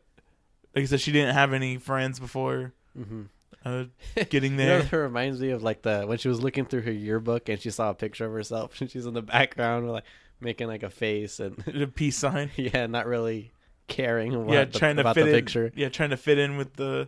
like 0.76 0.84
I 0.84 0.86
said, 0.86 1.02
she 1.02 1.12
didn't 1.12 1.34
have 1.36 1.54
any 1.54 1.78
friends 1.78 2.20
before 2.20 2.74
hmm 2.96 3.24
uh 3.66 3.86
getting 4.30 4.54
You 4.60 4.66
know, 4.66 4.82
there. 4.82 5.02
reminds 5.04 5.40
me 5.40 5.50
of 5.52 5.62
like 5.64 5.82
the 5.84 6.04
when 6.06 6.18
she 6.18 6.28
was 6.28 6.42
looking 6.42 6.66
through 6.66 6.82
her 6.82 6.92
yearbook 6.92 7.48
and 7.50 7.60
she 7.62 7.70
saw 7.70 7.90
a 7.92 7.94
picture 7.94 8.26
of 8.26 8.32
herself 8.32 8.74
and 8.82 8.90
she's 8.90 9.06
in 9.06 9.14
the 9.14 9.22
background 9.22 9.90
like 9.92 10.04
making 10.40 10.68
like 10.68 10.84
a 10.84 10.90
face 10.90 11.40
and 11.40 11.56
the 11.68 11.88
peace 11.88 12.18
sign. 12.18 12.50
yeah, 12.56 12.88
not 12.88 13.06
really 13.06 13.52
caring 13.88 14.34
about, 14.34 14.50
yeah, 14.54 14.66
the, 14.66 14.80
trying 14.80 14.96
to 14.96 15.02
about 15.02 15.16
fit 15.16 15.26
the 15.26 15.30
in. 15.30 15.36
picture. 15.36 15.72
Yeah, 15.76 15.90
trying 15.90 16.10
to 16.12 16.18
fit 16.18 16.38
in 16.40 16.58
with 16.58 16.74
the 16.74 17.08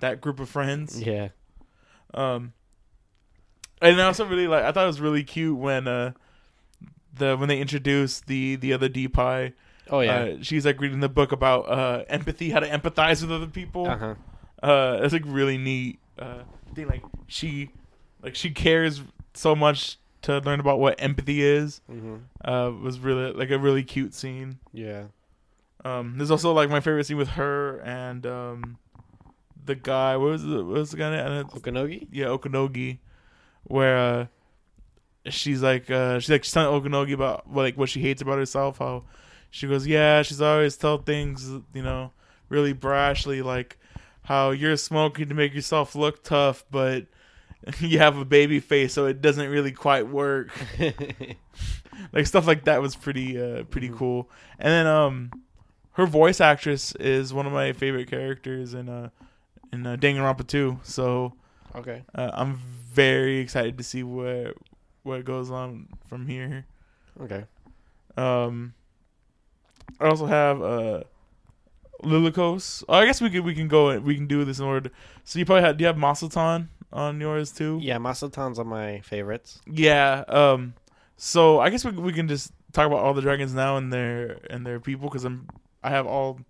that 0.00 0.20
group 0.20 0.40
of 0.40 0.48
friends. 0.48 1.00
Yeah. 1.00 1.28
Um, 2.14 2.52
and 3.82 4.00
I 4.00 4.04
also 4.06 4.24
really 4.26 4.48
like. 4.48 4.64
I 4.64 4.72
thought 4.72 4.84
it 4.84 4.88
was 4.88 5.00
really 5.00 5.22
cute 5.24 5.56
when 5.58 5.86
uh 5.86 6.12
the 7.14 7.36
when 7.36 7.48
they 7.48 7.60
introduced 7.60 8.26
the 8.26 8.56
the 8.56 8.72
other 8.72 8.88
D-Pi. 8.88 9.52
Oh 9.90 10.00
yeah. 10.00 10.16
Uh, 10.16 10.36
she's 10.42 10.64
like 10.66 10.80
reading 10.80 11.00
the 11.00 11.08
book 11.08 11.32
about 11.32 11.68
uh 11.68 12.04
empathy, 12.08 12.50
how 12.50 12.60
to 12.60 12.68
empathize 12.68 13.20
with 13.22 13.30
other 13.32 13.46
people. 13.46 13.86
Uh 13.86 13.96
huh. 13.98 14.14
Uh, 14.62 14.98
it's 15.02 15.12
like 15.12 15.22
really 15.26 15.58
neat. 15.58 15.98
Uh, 16.18 16.42
I 16.70 16.74
think 16.74 16.88
like 16.90 17.02
she 17.26 17.70
like 18.22 18.34
she 18.34 18.50
cares 18.50 19.02
so 19.34 19.54
much 19.54 19.98
to 20.22 20.38
learn 20.38 20.60
about 20.60 20.78
what 20.80 21.00
empathy 21.00 21.42
is. 21.42 21.80
hmm 21.88 22.16
Uh, 22.44 22.70
was 22.82 22.98
really 22.98 23.32
like 23.32 23.50
a 23.50 23.58
really 23.58 23.82
cute 23.84 24.14
scene. 24.14 24.58
Yeah. 24.72 25.04
Um, 25.84 26.14
there's 26.16 26.30
also 26.30 26.52
like 26.52 26.68
my 26.70 26.80
favorite 26.80 27.04
scene 27.06 27.16
with 27.16 27.28
her 27.30 27.78
and 27.80 28.26
um, 28.26 28.78
the 29.64 29.74
guy. 29.76 30.16
What 30.16 30.30
was 30.30 30.42
the 30.42 30.64
what 30.64 30.78
was 30.78 30.90
the 30.90 30.96
guy? 30.96 31.10
name? 31.10 31.44
Okanogi. 31.44 32.08
yeah, 32.10 32.26
Okanogi, 32.26 32.98
where 33.64 33.96
uh, 33.96 34.26
she's 35.30 35.62
like 35.62 35.90
uh, 35.90 36.18
she's 36.18 36.30
like 36.30 36.44
she's 36.44 36.52
telling 36.52 36.80
Okanogi 36.82 37.12
about 37.12 37.52
like 37.52 37.76
what 37.76 37.88
she 37.88 38.00
hates 38.00 38.22
about 38.22 38.38
herself. 38.38 38.78
How 38.78 39.04
she 39.50 39.68
goes, 39.68 39.86
yeah, 39.86 40.22
she's 40.22 40.40
always 40.40 40.76
tell 40.76 40.98
things 40.98 41.48
you 41.74 41.82
know 41.82 42.12
really 42.48 42.74
brashly, 42.74 43.44
like 43.44 43.78
how 44.26 44.50
you're 44.50 44.76
smoking 44.76 45.28
to 45.28 45.34
make 45.34 45.54
yourself 45.54 45.94
look 45.94 46.22
tough, 46.22 46.64
but 46.70 47.06
you 47.80 47.98
have 47.98 48.16
a 48.18 48.24
baby 48.24 48.60
face, 48.60 48.92
so 48.92 49.06
it 49.06 49.20
doesn't 49.22 49.48
really 49.50 49.72
quite 49.72 50.08
work. 50.08 50.50
like 52.12 52.26
stuff 52.26 52.46
like 52.46 52.64
that 52.64 52.82
was 52.82 52.94
pretty 52.96 53.40
uh 53.40 53.64
pretty 53.64 53.88
Mhm. 53.88 53.96
cool. 53.98 54.30
And 54.58 54.68
then 54.70 54.86
um 54.86 55.30
her 55.92 56.06
voice 56.06 56.40
actress 56.40 56.92
is 56.96 57.32
one 57.32 57.46
of 57.46 57.52
my 57.52 57.72
favorite 57.72 58.10
characters 58.10 58.74
in 58.74 58.88
uh 58.88 59.08
in 59.72 59.86
uh, 59.86 59.96
Danganronpa 59.96 60.46
2. 60.46 60.80
So 60.82 61.32
okay. 61.74 62.04
uh, 62.14 62.30
I'm 62.34 62.56
very 62.92 63.38
excited 63.38 63.78
to 63.78 63.84
see 63.84 64.02
what 64.02 64.54
what 65.02 65.24
goes 65.24 65.50
on 65.50 65.88
from 66.08 66.26
here. 66.26 66.66
Okay. 67.20 67.44
Um 68.16 68.74
I 70.00 70.08
also 70.08 70.26
have 70.26 70.62
uh 70.62 71.02
Lilico's. 72.02 72.84
Oh, 72.88 72.94
I 72.94 73.06
guess 73.06 73.20
we 73.20 73.30
can 73.30 73.44
we 73.44 73.54
can 73.54 73.68
go 73.68 73.98
we 73.98 74.14
can 74.14 74.26
do 74.26 74.44
this 74.44 74.58
in 74.58 74.64
order. 74.64 74.90
So 75.24 75.38
you 75.38 75.44
probably 75.44 75.62
have 75.62 75.76
do 75.76 75.82
you 75.82 75.86
have 75.86 75.96
Masotan 75.96 76.68
on 76.92 77.20
yours 77.20 77.52
too? 77.52 77.78
Yeah, 77.82 77.98
Masotan's 77.98 78.58
on 78.58 78.68
my 78.68 79.00
favorites. 79.00 79.60
Yeah. 79.66 80.24
Um. 80.28 80.74
So 81.16 81.60
I 81.60 81.70
guess 81.70 81.84
we 81.84 81.92
we 81.92 82.12
can 82.12 82.28
just 82.28 82.52
talk 82.72 82.86
about 82.86 83.00
all 83.00 83.14
the 83.14 83.22
dragons 83.22 83.54
now 83.54 83.76
and 83.76 83.92
their 83.92 84.38
and 84.50 84.66
their 84.66 84.80
people 84.80 85.08
because 85.08 85.24
I'm 85.24 85.48
I 85.82 85.90
have 85.90 86.06
all 86.06 86.40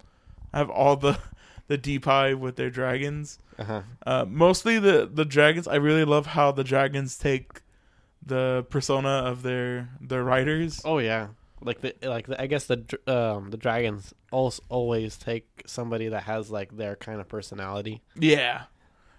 I 0.52 0.59
have 0.59 0.70
all 0.70 0.96
the 0.96 1.18
the 1.68 1.78
D-Pi 1.78 2.35
with 2.35 2.56
their 2.56 2.70
dragons. 2.70 3.38
Uh 3.59 3.64
huh. 3.64 3.82
Uh, 4.06 4.24
mostly 4.28 4.78
the 4.78 5.09
the 5.12 5.24
dragons. 5.24 5.68
I 5.68 5.76
really 5.76 6.04
love 6.04 6.26
how 6.26 6.52
the 6.52 6.64
dragons 6.64 7.16
take 7.16 7.61
the 8.24 8.66
persona 8.70 9.09
of 9.09 9.42
their 9.42 9.88
their 10.00 10.24
riders. 10.24 10.82
Oh 10.85 10.98
yeah. 10.98 11.28
Like 11.62 11.80
the 11.80 11.94
like 12.02 12.26
the, 12.26 12.40
I 12.40 12.46
guess 12.46 12.66
the 12.66 12.76
dr- 12.76 13.08
um 13.08 13.50
the 13.50 13.56
dragons 13.56 14.12
also 14.30 14.62
always 14.68 15.16
take 15.16 15.62
somebody 15.66 16.08
that 16.08 16.24
has 16.24 16.50
like 16.50 16.76
their 16.76 16.96
kind 16.96 17.20
of 17.20 17.28
personality. 17.28 18.02
Yeah. 18.18 18.64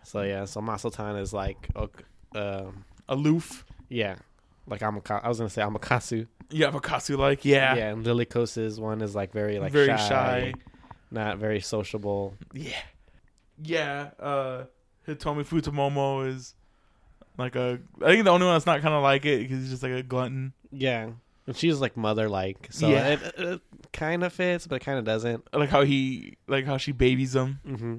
So 0.04 0.22
yeah, 0.22 0.46
so 0.46 0.62
Masotan 0.62 1.20
is 1.20 1.34
like 1.34 1.68
ok- 1.76 2.04
um 2.36 2.86
Aloof. 3.10 3.66
yeah, 3.90 4.16
like 4.68 4.82
Amaka. 4.82 5.24
I 5.24 5.28
was 5.30 5.38
gonna 5.40 5.50
say 5.50 5.62
I'm 5.62 5.76
a 5.76 5.80
Amakasu. 5.80 6.28
Yeah, 6.50 6.72
Makasu 6.72 7.18
like 7.18 7.44
yeah. 7.44 7.76
Yeah, 7.76 7.90
and 7.90 8.06
Lilikos's 8.06 8.80
one 8.80 9.02
is 9.02 9.16
like 9.16 9.34
very 9.34 9.60
like 9.60 9.72
Very 9.74 9.88
shy, 9.88 9.98
shy. 9.98 10.54
not 11.12 11.40
very 11.40 11.60
sociable. 11.60 12.36
Yeah. 12.54 12.72
Yeah. 13.62 14.12
Uh, 14.20 14.66
Hitomi 15.08 15.46
Futomomo 15.46 16.28
is 16.28 16.54
like 17.38 17.56
a. 17.56 17.80
I 18.02 18.12
think 18.12 18.24
the 18.26 18.30
only 18.32 18.46
one 18.46 18.56
that's 18.56 18.66
not 18.66 18.82
kind 18.82 18.94
of 18.94 19.04
like 19.04 19.26
it 19.26 19.40
because 19.42 19.60
he's 19.62 19.70
just 19.72 19.84
like 19.84 19.92
a 19.94 20.04
glutton. 20.04 20.54
Yeah, 20.72 21.10
and 21.48 21.56
she's 21.58 21.80
like 21.80 21.98
mother 21.98 22.30
like. 22.30 22.68
So 22.72 22.90
Yeah. 22.90 23.08
it, 23.08 23.22
it, 23.38 23.62
kind 23.94 24.24
of 24.24 24.32
fits, 24.34 24.68
but 24.68 24.76
it 24.76 24.86
kind 24.86 25.00
of 25.00 25.06
doesn't. 25.06 25.48
Like 25.54 25.70
how 25.70 25.82
he 25.84 26.38
like 26.48 26.66
how 26.66 26.78
she 26.78 26.92
babies 26.92 27.36
him. 27.36 27.60
hmm 27.66 27.96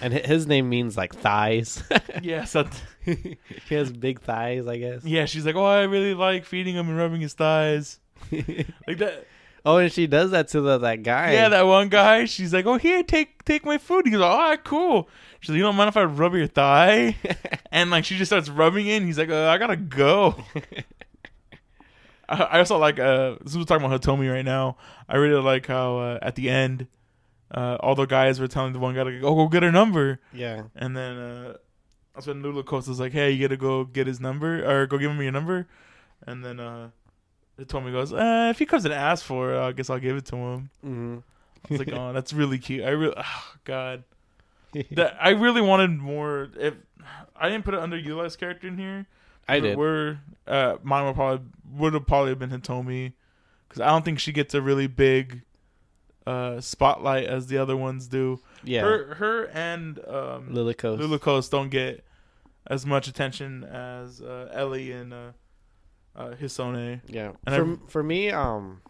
And 0.00 0.12
hi- 0.14 0.20
his 0.26 0.46
name 0.46 0.68
means 0.70 0.96
like 0.96 1.14
thighs. 1.14 1.82
yeah. 2.22 2.44
So 2.44 2.66
he 3.04 3.36
has 3.70 3.92
big 3.92 4.20
thighs, 4.20 4.66
I 4.66 4.78
guess. 4.78 5.04
yeah, 5.04 5.26
she's 5.26 5.44
like, 5.44 5.56
oh, 5.56 5.64
I 5.64 5.82
really 5.82 6.14
like 6.14 6.44
feeding 6.46 6.74
him 6.74 6.88
and 6.88 6.96
rubbing 6.96 7.20
his 7.20 7.34
thighs. 7.34 8.00
Like 8.32 8.98
that. 8.98 9.26
oh, 9.66 9.76
and 9.78 9.92
she 9.92 10.06
does 10.06 10.30
that 10.30 10.48
to 10.48 10.60
the 10.62 10.78
that 10.78 11.02
guy. 11.02 11.32
Yeah, 11.34 11.48
that 11.50 11.66
one 11.66 11.88
guy. 11.90 12.24
She's 12.26 12.52
like, 12.54 12.64
oh, 12.66 12.76
here, 12.78 13.02
take 13.02 13.44
take 13.44 13.64
my 13.66 13.78
food. 13.78 14.06
He 14.06 14.12
goes, 14.12 14.22
all 14.22 14.38
right, 14.38 14.62
cool. 14.64 15.08
She's 15.40 15.50
like, 15.50 15.56
you 15.58 15.62
don't 15.62 15.76
mind 15.76 15.88
if 15.88 15.96
I 15.98 16.04
rub 16.04 16.34
your 16.34 16.46
thigh? 16.46 17.16
and 17.70 17.90
like 17.90 18.04
she 18.06 18.16
just 18.16 18.30
starts 18.30 18.48
rubbing 18.48 18.86
it. 18.86 18.96
And 18.98 19.06
he's 19.06 19.18
like, 19.18 19.28
uh, 19.30 19.48
I 19.48 19.58
gotta 19.58 19.76
go. 19.76 20.36
I 22.28 22.36
I 22.52 22.58
also 22.58 22.78
like 22.78 22.98
uh 22.98 23.36
since 23.40 23.56
we're 23.56 23.64
talking 23.64 23.84
about 23.84 24.00
Hitomi 24.00 24.32
right 24.32 24.44
now, 24.44 24.76
I 25.08 25.16
really 25.16 25.42
like 25.42 25.66
how 25.66 25.98
uh, 25.98 26.18
at 26.22 26.34
the 26.34 26.48
end 26.50 26.86
uh 27.50 27.76
all 27.80 27.94
the 27.94 28.06
guys 28.06 28.40
were 28.40 28.48
telling 28.48 28.72
the 28.72 28.78
one 28.78 28.94
guy 28.94 29.04
to 29.04 29.20
go 29.20 29.34
go 29.34 29.48
get 29.48 29.62
her 29.62 29.72
number 29.72 30.18
yeah. 30.32 30.62
and 30.74 30.96
then 30.96 31.16
uh 31.16 31.56
that's 32.14 32.26
when 32.26 32.42
Lula 32.42 32.62
Costa's 32.62 33.00
like, 33.00 33.12
Hey, 33.12 33.30
you 33.32 33.46
gotta 33.46 33.56
go 33.56 33.84
get 33.84 34.06
his 34.06 34.20
number 34.20 34.64
or 34.64 34.86
go 34.86 34.98
give 34.98 35.10
him 35.10 35.20
your 35.20 35.32
number 35.32 35.66
and 36.26 36.44
then 36.44 36.60
uh 36.60 36.90
Hitomi 37.58 37.92
goes, 37.92 38.12
uh, 38.12 38.48
if 38.50 38.58
he 38.58 38.66
comes 38.66 38.84
and 38.84 38.92
asks 38.92 39.24
for 39.24 39.54
it, 39.54 39.58
I 39.58 39.72
guess 39.72 39.88
I'll 39.88 40.00
give 40.00 40.16
it 40.16 40.24
to 40.26 40.36
him. 40.36 40.70
Mm-hmm. 40.84 41.18
I 41.18 41.66
was 41.70 41.78
like, 41.78 41.92
oh, 41.92 42.12
that's 42.12 42.32
really 42.32 42.58
cute. 42.58 42.84
I 42.84 42.90
really, 42.90 43.14
oh, 43.18 43.54
God, 43.64 44.04
that 44.92 45.16
I 45.20 45.30
really 45.30 45.60
wanted 45.60 45.90
more. 45.90 46.50
If 46.58 46.74
I 47.36 47.48
didn't 47.48 47.64
put 47.64 47.74
an 47.74 47.90
underutilized 47.90 48.38
character 48.38 48.68
in 48.68 48.78
here, 48.78 49.06
I 49.48 49.60
did. 49.60 49.76
Were 49.76 50.18
uh, 50.46 50.76
mine 50.82 51.06
would 51.06 51.14
probably 51.14 51.46
would 51.72 51.94
have 51.94 52.06
probably 52.06 52.34
been 52.34 52.50
Hitomi, 52.50 53.12
because 53.68 53.80
I 53.80 53.88
don't 53.88 54.04
think 54.04 54.18
she 54.18 54.32
gets 54.32 54.54
a 54.54 54.62
really 54.62 54.86
big 54.86 55.42
uh 56.26 56.58
spotlight 56.58 57.26
as 57.26 57.48
the 57.48 57.58
other 57.58 57.76
ones 57.76 58.08
do. 58.08 58.40
Yeah. 58.62 58.80
Her 58.80 59.14
her 59.16 59.44
and 59.48 59.98
um 60.08 60.48
Lilico's. 60.54 60.98
Lilico's 60.98 61.48
don't 61.50 61.68
get 61.68 62.02
as 62.66 62.86
much 62.86 63.08
attention 63.08 63.62
as 63.64 64.22
uh, 64.22 64.48
Ellie 64.50 64.90
and 64.90 65.12
uh, 65.12 65.32
uh, 66.16 66.30
Hisone. 66.30 67.02
Yeah. 67.06 67.32
And 67.46 67.78
for 67.82 67.90
for 67.90 68.02
me, 68.02 68.30
um, 68.30 68.80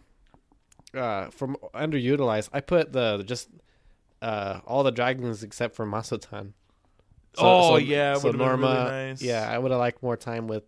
uh, 0.93 1.29
from 1.29 1.57
underutilized, 1.73 2.49
I 2.53 2.61
put 2.61 2.93
the 2.93 3.23
just 3.25 3.49
uh 4.21 4.61
all 4.65 4.83
the 4.83 4.91
dragons 4.91 5.43
except 5.43 5.75
for 5.75 5.85
Masotan. 7.37 7.71
oh 7.71 7.77
yeah, 7.77 8.13
so 8.15 8.25
would've 8.27 8.39
been 8.39 8.47
Norma. 8.47 8.67
really 8.67 9.07
nice. 9.09 9.21
Yeah, 9.21 9.49
I 9.49 9.57
would 9.57 9.71
have 9.71 9.79
liked 9.79 10.01
more 10.03 10.17
time 10.17 10.47
with 10.47 10.63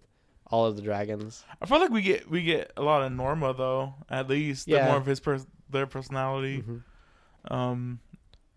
all 0.49 0.65
of 0.65 0.75
the 0.75 0.81
dragons. 0.81 1.43
I 1.61 1.65
feel 1.65 1.79
like 1.79 1.89
we 1.91 2.01
get 2.01 2.29
we 2.29 2.43
get 2.43 2.71
a 2.77 2.81
lot 2.81 3.01
of 3.03 3.11
Norma 3.11 3.53
though. 3.53 3.95
At 4.09 4.27
least 4.29 4.67
yeah. 4.67 4.77
Yeah. 4.77 4.87
more 4.87 4.97
of 4.97 5.05
his 5.05 5.19
pers- 5.19 5.47
their 5.69 5.85
personality. 5.87 6.63
Mhm. 6.63 6.83
Um, 7.51 7.99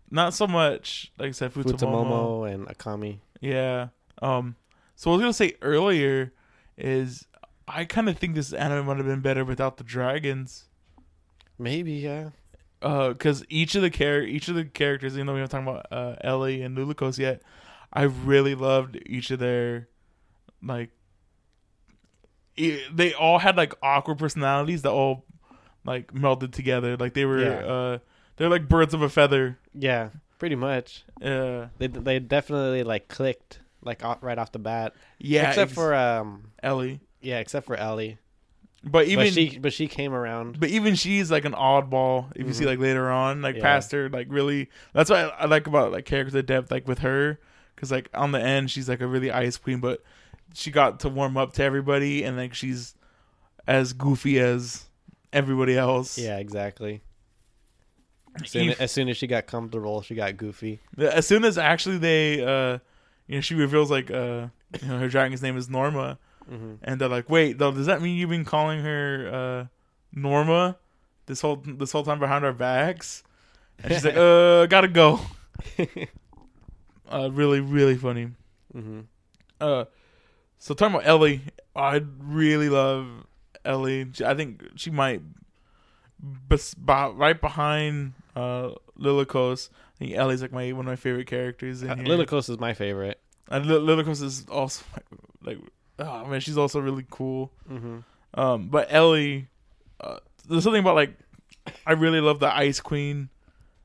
not 0.09 0.33
so 0.33 0.47
much 0.47 1.11
like 1.19 1.29
I 1.29 1.31
said, 1.31 1.53
Futomomo. 1.53 1.77
Futomomo 1.77 2.53
and 2.53 2.67
Akami. 2.67 3.19
Yeah. 3.41 3.87
Um. 4.21 4.55
So 4.95 5.09
what 5.09 5.15
I 5.15 5.17
was 5.17 5.23
gonna 5.39 5.49
say 5.51 5.57
earlier 5.61 6.31
is 6.77 7.25
I 7.67 7.85
kind 7.85 8.09
of 8.09 8.17
think 8.17 8.35
this 8.35 8.53
anime 8.53 8.85
would 8.87 8.97
have 8.97 9.05
been 9.05 9.21
better 9.21 9.43
without 9.45 9.77
the 9.77 9.83
dragons. 9.83 10.65
Maybe 11.57 11.93
yeah. 11.93 12.29
Uh, 12.81 13.09
because 13.09 13.45
each 13.49 13.75
of 13.75 13.81
the 13.83 13.89
char- 13.91 14.21
each 14.23 14.47
of 14.47 14.55
the 14.55 14.65
characters, 14.65 15.13
even 15.13 15.27
though 15.27 15.33
we 15.33 15.39
haven't 15.39 15.63
talked 15.65 15.67
about 15.67 15.85
uh, 15.91 16.15
Ellie 16.21 16.63
and 16.63 16.75
Lilico's 16.75 17.19
yet, 17.19 17.41
I 17.93 18.03
really 18.03 18.55
loved 18.55 18.97
each 19.05 19.31
of 19.31 19.39
their 19.39 19.87
like. 20.63 20.91
They 22.57 23.13
all 23.13 23.39
had 23.39 23.55
like 23.57 23.73
awkward 23.81 24.19
personalities 24.19 24.81
that 24.83 24.91
all 24.91 25.25
like 25.85 26.13
melded 26.13 26.51
together. 26.51 26.97
Like 26.97 27.13
they 27.13 27.25
were, 27.25 27.39
Yeah. 27.41 27.49
uh, 27.65 27.97
they're 28.37 28.49
like 28.49 28.67
birds 28.67 28.93
of 28.93 29.01
a 29.01 29.09
feather. 29.09 29.57
Yeah, 29.73 30.09
pretty 30.37 30.55
much. 30.55 31.03
Uh, 31.21 31.67
They 31.77 31.87
they 31.87 32.19
definitely 32.19 32.83
like 32.83 33.07
clicked 33.07 33.59
like 33.83 34.03
off, 34.03 34.19
right 34.21 34.37
off 34.37 34.51
the 34.51 34.59
bat. 34.59 34.93
yeah, 35.17 35.49
except 35.49 35.71
ex- 35.71 35.75
for 35.75 35.95
um 35.95 36.51
Ellie, 36.61 36.99
yeah, 37.21 37.39
except 37.39 37.65
for 37.65 37.75
Ellie. 37.75 38.19
but 38.83 39.07
even 39.07 39.25
but 39.27 39.33
she 39.33 39.57
but 39.57 39.73
she 39.73 39.87
came 39.87 40.13
around. 40.13 40.59
But 40.59 40.69
even 40.69 40.93
she's 40.95 41.31
like 41.31 41.45
an 41.45 41.53
oddball. 41.53 42.31
If 42.35 42.45
you 42.45 42.53
see 42.53 42.65
Mhm. 42.65 42.67
like 42.67 42.79
later 42.79 43.09
on, 43.09 43.41
like 43.41 43.55
Yeah. 43.55 43.61
past 43.63 43.91
her, 43.93 44.09
like 44.09 44.27
really. 44.29 44.69
That's 44.93 45.09
what 45.09 45.19
I, 45.19 45.29
I 45.29 45.45
like 45.45 45.65
about 45.67 45.91
like 45.93 46.05
character 46.05 46.41
depth, 46.43 46.69
like 46.69 46.87
with 46.87 46.99
her, 46.99 47.39
because 47.81 47.91
like 47.91 48.09
on 48.13 48.31
the 48.31 48.39
end 48.39 48.69
she's 48.69 48.87
like 48.87 49.01
a 49.01 49.07
really 49.07 49.31
ice 49.31 49.57
queen, 49.57 49.79
but 49.79 50.03
she 50.53 50.69
got 50.69 50.99
to 50.99 51.09
warm 51.09 51.35
up 51.35 51.53
to 51.53 51.63
everybody, 51.63 52.23
and 52.23 52.37
like 52.37 52.53
she's 52.53 52.93
as 53.65 53.93
goofy 53.93 54.39
as 54.39 54.85
everybody 55.33 55.75
else. 55.75 56.15
Yeah, 56.15 56.37
exactly. 56.37 57.01
As 58.41 58.49
soon, 58.51 58.69
Eve- 58.69 58.79
as 58.79 58.91
soon 58.91 59.09
as 59.09 59.17
she 59.17 59.25
got 59.25 59.47
comfortable, 59.47 60.03
she 60.03 60.13
got 60.13 60.37
goofy. 60.37 60.79
As 60.97 61.25
soon 61.25 61.43
as 61.43 61.57
actually 61.57 61.97
they, 61.97 62.43
uh 62.43 62.77
you 63.27 63.35
know, 63.35 63.41
she 63.41 63.55
reveals 63.55 63.89
like 63.89 64.11
uh 64.11 64.47
you 64.81 64.87
know 64.87 64.99
her 64.99 65.07
dragon's 65.09 65.41
name 65.41 65.57
is 65.57 65.67
Norma, 65.67 66.19
hmm 66.47 66.75
and 66.83 67.01
they're 67.01 67.09
like, 67.09 67.29
wait, 67.31 67.57
though, 67.57 67.71
does 67.71 67.87
that 67.87 67.99
mean 68.01 68.15
you've 68.15 68.29
been 68.29 68.45
calling 68.45 68.81
her 68.83 69.29
uh 69.33 69.65
Norma 70.13 70.77
this 71.25 71.41
whole 71.41 71.63
this 71.65 71.91
whole 71.91 72.03
time 72.03 72.19
behind 72.19 72.45
our 72.45 72.53
backs? 72.53 73.23
And 73.83 73.91
she's 73.91 74.05
like, 74.05 74.15
uh, 74.17 74.67
gotta 74.67 74.87
go. 74.87 75.19
Uh, 77.11 77.29
really, 77.31 77.59
really 77.59 77.95
funny. 77.97 78.29
Mm-hmm. 78.75 79.01
Uh, 79.59 79.85
so 80.57 80.73
talking 80.73 80.95
about 80.95 81.07
Ellie, 81.07 81.41
I 81.75 82.01
really 82.19 82.69
love 82.69 83.07
Ellie. 83.65 84.07
I 84.25 84.33
think 84.33 84.63
she 84.75 84.89
might, 84.91 85.21
bes- 86.19 86.73
bo- 86.75 87.11
right 87.13 87.39
behind 87.39 88.13
uh 88.35 88.71
Lilico's. 88.97 89.69
I 89.95 90.05
think 90.05 90.15
Ellie's 90.15 90.41
like 90.41 90.51
my 90.51 90.71
one 90.71 90.85
of 90.85 90.91
my 90.91 90.95
favorite 90.95 91.27
characters 91.27 91.83
in 91.83 91.89
Uh. 91.89 91.95
Lilico's 91.95 92.49
is 92.49 92.59
my 92.59 92.73
favorite. 92.73 93.19
and 93.49 93.65
Lilico's 93.65 94.21
is 94.21 94.45
also 94.49 94.83
like, 95.43 95.57
oh 95.99 96.25
man, 96.25 96.39
she's 96.39 96.57
also 96.57 96.79
really 96.79 97.05
cool. 97.09 97.51
hmm 97.67 97.99
Um, 98.33 98.69
but 98.69 98.87
Ellie, 98.89 99.47
uh, 99.99 100.19
there's 100.47 100.63
something 100.63 100.79
about 100.81 100.95
like, 100.95 101.13
I 101.85 101.91
really 101.93 102.21
love 102.21 102.39
the 102.39 102.55
Ice 102.55 102.79
Queen 102.79 103.29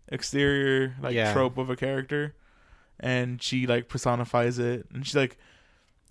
exterior 0.09 0.95
like 1.03 1.15
Yeah. 1.15 1.33
trope 1.33 1.59
of 1.59 1.69
a 1.71 1.77
character, 1.77 2.35
and 3.01 3.41
she 3.43 3.67
like 3.67 3.89
personifies 3.89 4.59
it, 4.59 4.87
and 4.93 5.05
she's 5.07 5.17
like, 5.17 5.37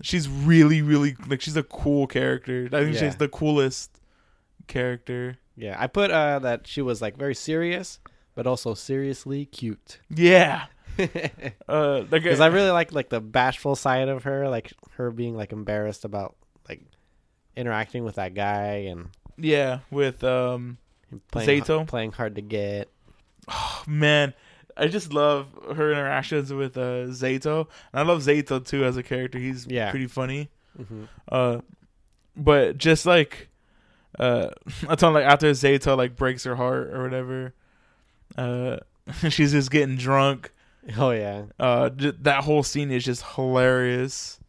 she's 0.01 0.27
really 0.29 0.81
really 0.81 1.15
like 1.27 1.41
she's 1.41 1.57
a 1.57 1.63
cool 1.63 2.07
character. 2.07 2.67
I 2.71 2.83
think 2.83 2.95
Yeah. 2.95 3.01
she's 3.01 3.15
the 3.17 3.27
coolest 3.29 3.99
character. 4.67 5.37
Yeah, 5.55 5.75
I 5.79 5.87
put 5.87 6.11
uh 6.11 6.39
that 6.39 6.67
she 6.67 6.81
was 6.81 7.01
like 7.01 7.17
very 7.17 7.35
serious, 7.35 7.99
but 8.35 8.45
also 8.47 8.73
seriously 8.73 9.45
cute. 9.45 9.99
Yeah, 10.09 10.65
Because 10.97 11.59
uh, 12.39 12.43
I 12.43 12.47
really 12.47 12.71
like 12.71 12.91
like 12.91 13.09
the 13.09 13.21
bashful 13.21 13.75
side 13.75 14.07
of 14.09 14.23
her, 14.23 14.49
like 14.49 14.73
her 14.97 15.11
being 15.11 15.35
like 15.35 15.51
embarrassed 15.51 16.05
about 16.05 16.35
like 16.67 16.81
interacting 17.55 18.03
with 18.03 18.15
that 18.15 18.33
guy 18.33 18.85
and 18.89 19.09
yeah 19.37 19.79
with 19.91 20.23
um 20.23 20.77
playing 21.31 21.61
Zato? 21.63 21.87
playing 21.87 22.11
hard 22.13 22.35
to 22.35 22.41
get. 22.41 22.89
oh 23.47 23.83
man. 23.87 24.33
I 24.77 24.87
just 24.87 25.13
love 25.13 25.47
her 25.75 25.91
interactions 25.91 26.51
with 26.53 26.77
uh, 26.77 27.07
Zato, 27.07 27.67
and 27.93 27.99
I 27.99 28.01
love 28.03 28.21
Zato 28.21 28.63
too 28.65 28.83
as 28.83 28.97
a 28.97 29.03
character. 29.03 29.39
He's 29.39 29.65
Yeah. 29.67 29.89
pretty 29.89 30.07
funny. 30.07 30.49
hmm 30.77 31.05
Uh, 31.29 31.59
but 32.35 32.77
just 32.77 33.05
like, 33.05 33.47
uh, 34.19 34.49
I 34.89 34.95
told 34.95 35.13
like 35.13 35.25
after 35.25 35.49
Zato 35.51 35.95
like 35.97 36.15
breaks 36.15 36.43
her 36.43 36.55
heart 36.55 36.89
or 36.93 37.03
whatever, 37.03 37.53
uh, 38.37 38.77
she's 39.29 39.51
just 39.51 39.71
getting 39.71 39.95
drunk. 39.95 40.51
Oh 40.97 41.11
yeah, 41.11 41.45
Uh, 41.59 41.89
j- 41.89 42.13
that 42.21 42.43
whole 42.43 42.61
scene 42.63 42.91
is 42.91 43.03
just 43.03 43.23
hilarious. 43.35 44.39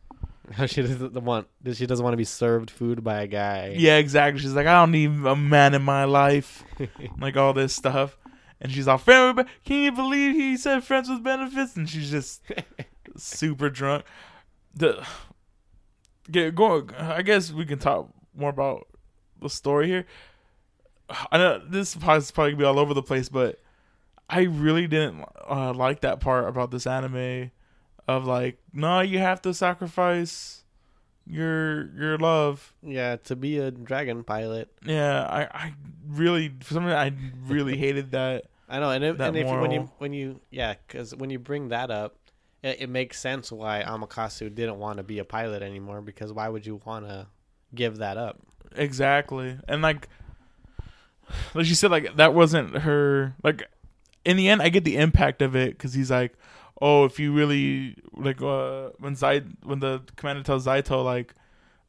she 0.67 0.83
doesn't 0.83 1.13
want 1.25 1.49
she 1.73 1.87
doesn't 1.87 2.05
want 2.05 2.13
to 2.13 2.17
be 2.19 2.25
served 2.25 2.71
food 2.71 3.03
by 3.03 3.23
a 3.23 3.27
guy. 3.27 3.75
Yeah, 3.77 3.97
exactly. 3.97 4.41
She's 4.41 4.55
like, 4.55 4.67
I 4.67 4.81
don't 4.81 4.91
need 4.93 5.11
a 5.27 5.35
man 5.35 5.75
in 5.75 5.83
my 5.83 6.05
life, 6.05 6.63
like 7.21 7.37
all 7.37 7.53
this 7.53 7.75
stuff. 7.75 8.17
And 8.61 8.73
she's 8.73 8.89
all 8.89 8.99
family. 8.99 9.43
Be- 9.45 9.51
Can 9.65 9.77
you 9.85 9.93
believe 9.93 10.35
he 10.35 10.57
said 10.57 10.83
friends 10.85 11.09
with 11.09 11.23
benefits? 11.23 11.77
And 11.77 11.89
she's 11.89 12.11
just 12.11 12.43
super 13.17 13.69
drunk. 13.71 14.05
The 14.75 15.07
get 16.31 16.55
going. 16.55 16.91
I 16.99 17.23
guess 17.23 17.53
we 17.53 17.65
can 17.67 17.79
talk 17.79 18.09
more 18.35 18.51
about 18.51 18.87
the 19.41 19.51
story 19.51 19.87
here. 19.87 20.07
I 21.31 21.39
know 21.39 21.63
this 21.67 21.95
is 21.95 22.03
probably 22.03 22.53
gonna 22.53 22.57
be 22.57 22.65
all 22.65 22.79
over 22.79 22.95
the 22.95 23.03
place, 23.03 23.29
but 23.29 23.61
I 24.29 24.43
really 24.43 24.87
didn't 24.89 25.25
uh, 25.49 25.73
like 25.73 26.01
that 26.01 26.21
part 26.21 26.49
about 26.49 26.71
this 26.71 26.87
anime 26.87 27.53
of 28.09 28.25
like, 28.25 28.59
no, 28.73 29.01
you 29.01 29.19
have 29.19 29.41
to 29.43 29.55
sacrifice 29.55 30.65
your 31.27 31.91
your 31.97 32.19
love. 32.19 32.73
yeah, 32.83 33.17
to 33.25 33.37
be 33.37 33.59
a 33.59 33.71
dragon 33.71 34.25
pilot. 34.25 34.69
Yeah, 34.85 35.23
I, 35.23 35.43
I 35.43 35.75
really 36.07 36.53
for 36.61 36.75
some 36.75 36.85
reason 36.85 36.99
I 36.99 37.13
really 37.51 37.77
hated 37.87 38.13
that. 38.13 38.45
I 38.69 38.81
know, 38.81 38.91
and, 38.91 39.05
it, 39.05 39.21
and 39.21 39.37
if 39.37 39.47
when 39.47 39.71
you 39.71 39.91
when 39.99 40.13
you 40.13 40.41
yeah, 40.51 40.75
because 40.87 41.15
when 41.15 41.31
you 41.31 41.39
bring 41.39 41.69
that 41.69 41.91
up, 41.91 42.17
it, 42.63 42.83
it 42.83 42.89
makes 42.89 43.21
sense 43.21 43.53
why 43.53 43.85
Amakasu 43.87 44.55
didn't 44.55 44.79
want 44.79 44.99
to 44.99 45.03
be 45.03 45.19
a 45.19 45.25
pilot 45.25 45.63
anymore. 45.63 46.01
Because 46.03 46.33
why 46.33 46.49
would 46.49 46.67
you 46.67 46.81
want 46.85 47.07
to 47.07 47.29
give 47.75 47.99
that 47.99 48.17
up? 48.17 48.41
Exactly. 48.75 49.59
And 49.69 49.83
like 49.83 50.09
like 51.55 51.67
you 51.67 51.75
said 51.75 51.91
like 51.91 52.17
that 52.17 52.35
wasn't 52.35 52.77
her 52.79 53.35
like 53.43 53.69
in 54.25 54.37
the 54.37 54.49
end 54.49 54.63
I 54.63 54.69
get 54.69 54.85
the 54.85 54.97
impact 54.97 55.43
of 55.43 55.57
it 55.57 55.79
cuz 55.79 55.95
he's 55.95 56.11
like 56.11 56.35
oh 56.81 57.05
if 57.05 57.19
you 57.19 57.33
really 57.33 57.97
like 58.15 58.41
uh 58.43 58.91
when 58.99 59.15
Zai 59.17 59.41
when 59.63 59.81
the 59.81 60.03
commander 60.17 60.43
tells 60.43 60.67
Zaito 60.67 61.05
like 61.05 61.35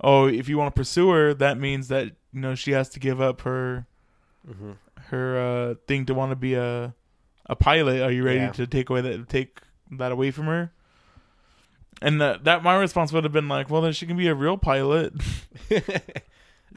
oh 0.02 0.28
if 0.28 0.48
you 0.48 0.58
want 0.58 0.74
to 0.74 0.80
pursue 0.80 1.10
her 1.10 1.34
that 1.34 1.58
means 1.58 1.88
that 1.90 2.06
you 2.34 2.40
know 2.42 2.56
she 2.56 2.72
has 2.72 2.90
to 2.90 3.00
give 3.00 3.20
up 3.22 3.42
her 3.42 3.86
hmm 4.46 4.74
her 5.10 5.38
uh 5.38 5.76
thing 5.88 6.06
to 6.06 6.14
want 6.14 6.32
to 6.32 6.36
be 6.36 6.54
a 6.54 6.94
a 7.46 7.56
pilot 7.56 8.02
are 8.02 8.12
you 8.12 8.24
ready 8.24 8.40
Yeah. 8.40 8.52
to 8.52 8.68
take 8.68 8.90
away 8.90 9.02
that 9.02 9.30
take 9.30 9.62
that 9.92 10.12
away 10.12 10.32
from 10.32 10.46
her 10.46 10.72
and 12.02 12.20
that 12.22 12.44
that 12.44 12.62
my 12.64 12.76
response 12.76 13.12
would 13.14 13.24
have 13.24 13.32
been 13.34 13.48
like 13.48 13.70
well 13.70 13.82
then 13.82 13.94
she 13.94 14.06
can 14.06 14.18
be 14.18 14.28
a 14.28 14.36
real 14.36 14.58
pilot 14.58 15.14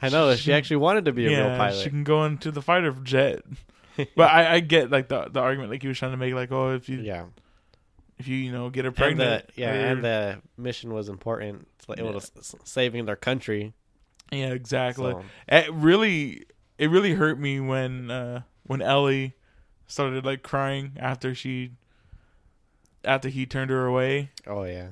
I 0.01 0.09
know 0.09 0.35
she 0.35 0.53
actually 0.53 0.77
wanted 0.77 1.05
to 1.05 1.11
be 1.11 1.25
a 1.27 1.29
real 1.29 1.57
pilot. 1.57 1.83
She 1.83 1.89
can 1.89 2.03
go 2.03 2.23
into 2.25 2.49
the 2.49 2.61
fighter 2.61 2.91
jet. 3.03 3.41
but 4.15 4.31
I, 4.31 4.55
I 4.55 4.59
get 4.61 4.89
like 4.89 5.09
the 5.09 5.25
the 5.29 5.39
argument 5.41 5.69
like 5.69 5.81
he 5.81 5.87
was 5.89 5.97
trying 5.99 6.11
to 6.11 6.17
make 6.17 6.33
like 6.33 6.51
oh 6.51 6.73
if 6.73 6.87
you 6.89 6.97
yeah, 6.99 7.25
if 8.21 8.27
you 8.27 8.37
you 8.37 8.51
know 8.51 8.69
get 8.69 8.85
her 8.85 8.89
and 8.89 8.95
pregnant 8.97 9.47
the, 9.47 9.61
yeah, 9.61 9.71
or- 9.73 9.85
and 9.91 10.03
the 10.03 10.41
mission 10.57 10.93
was 10.93 11.09
important. 11.09 11.67
It's 11.79 11.89
like 11.89 11.99
it 11.99 12.03
was 12.05 12.31
saving 12.63 13.05
their 13.05 13.15
country. 13.15 13.73
Yeah, 14.31 14.51
exactly. 14.53 15.11
So, 15.11 15.23
It 15.49 15.71
really, 15.73 16.45
it 16.77 16.89
really 16.89 17.13
hurt 17.15 17.37
me 17.39 17.59
when 17.59 18.09
uh 18.09 18.41
when 18.63 18.81
Ellie 18.81 19.33
started 19.87 20.23
like 20.25 20.41
crying 20.43 20.93
after 20.97 21.35
she, 21.35 21.71
after 23.03 23.27
he 23.29 23.45
turned 23.45 23.69
her 23.71 23.85
away. 23.85 24.29
oh 24.47 24.63
yeah. 24.63 24.89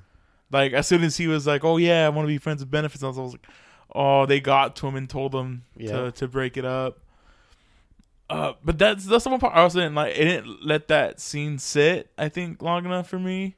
Like 0.52 0.74
as 0.74 0.88
soon 0.88 1.04
as 1.04 1.18
he 1.18 1.28
was 1.28 1.46
like, 1.46 1.64
"Oh 1.64 1.78
yeah, 1.78 2.06
I 2.06 2.10
want 2.10 2.26
to 2.26 2.28
be 2.28 2.38
friends 2.40 2.62
with 2.62 2.72
benefits," 2.72 3.04
I 3.04 3.08
was, 3.08 3.18
I 3.20 3.22
was 3.22 3.32
like, 3.34 3.48
"Oh, 3.94 4.26
they 4.26 4.40
got 4.40 4.76
to 4.78 4.88
him 4.88 4.96
and 4.96 5.08
told 5.10 5.34
him 5.36 5.64
Yeah. 5.78 5.92
to 6.06 6.12
to 6.14 6.28
break 6.28 6.58
it 6.58 6.66
up." 6.66 6.98
Uh, 8.30 8.54
but 8.64 8.78
that's 8.78 9.06
that's 9.06 9.24
the 9.24 9.30
one 9.32 9.40
part 9.40 9.56
I 9.56 9.62
also 9.62 9.80
didn't 9.80 9.96
like. 9.96 10.16
It 10.16 10.26
didn't 10.26 10.66
let 10.66 10.88
that 10.90 11.20
scene 11.20 11.58
sit. 11.58 12.12
I 12.18 12.30
think 12.30 12.62
long 12.62 12.86
enough 12.86 13.10
for 13.10 13.18
me 13.20 13.56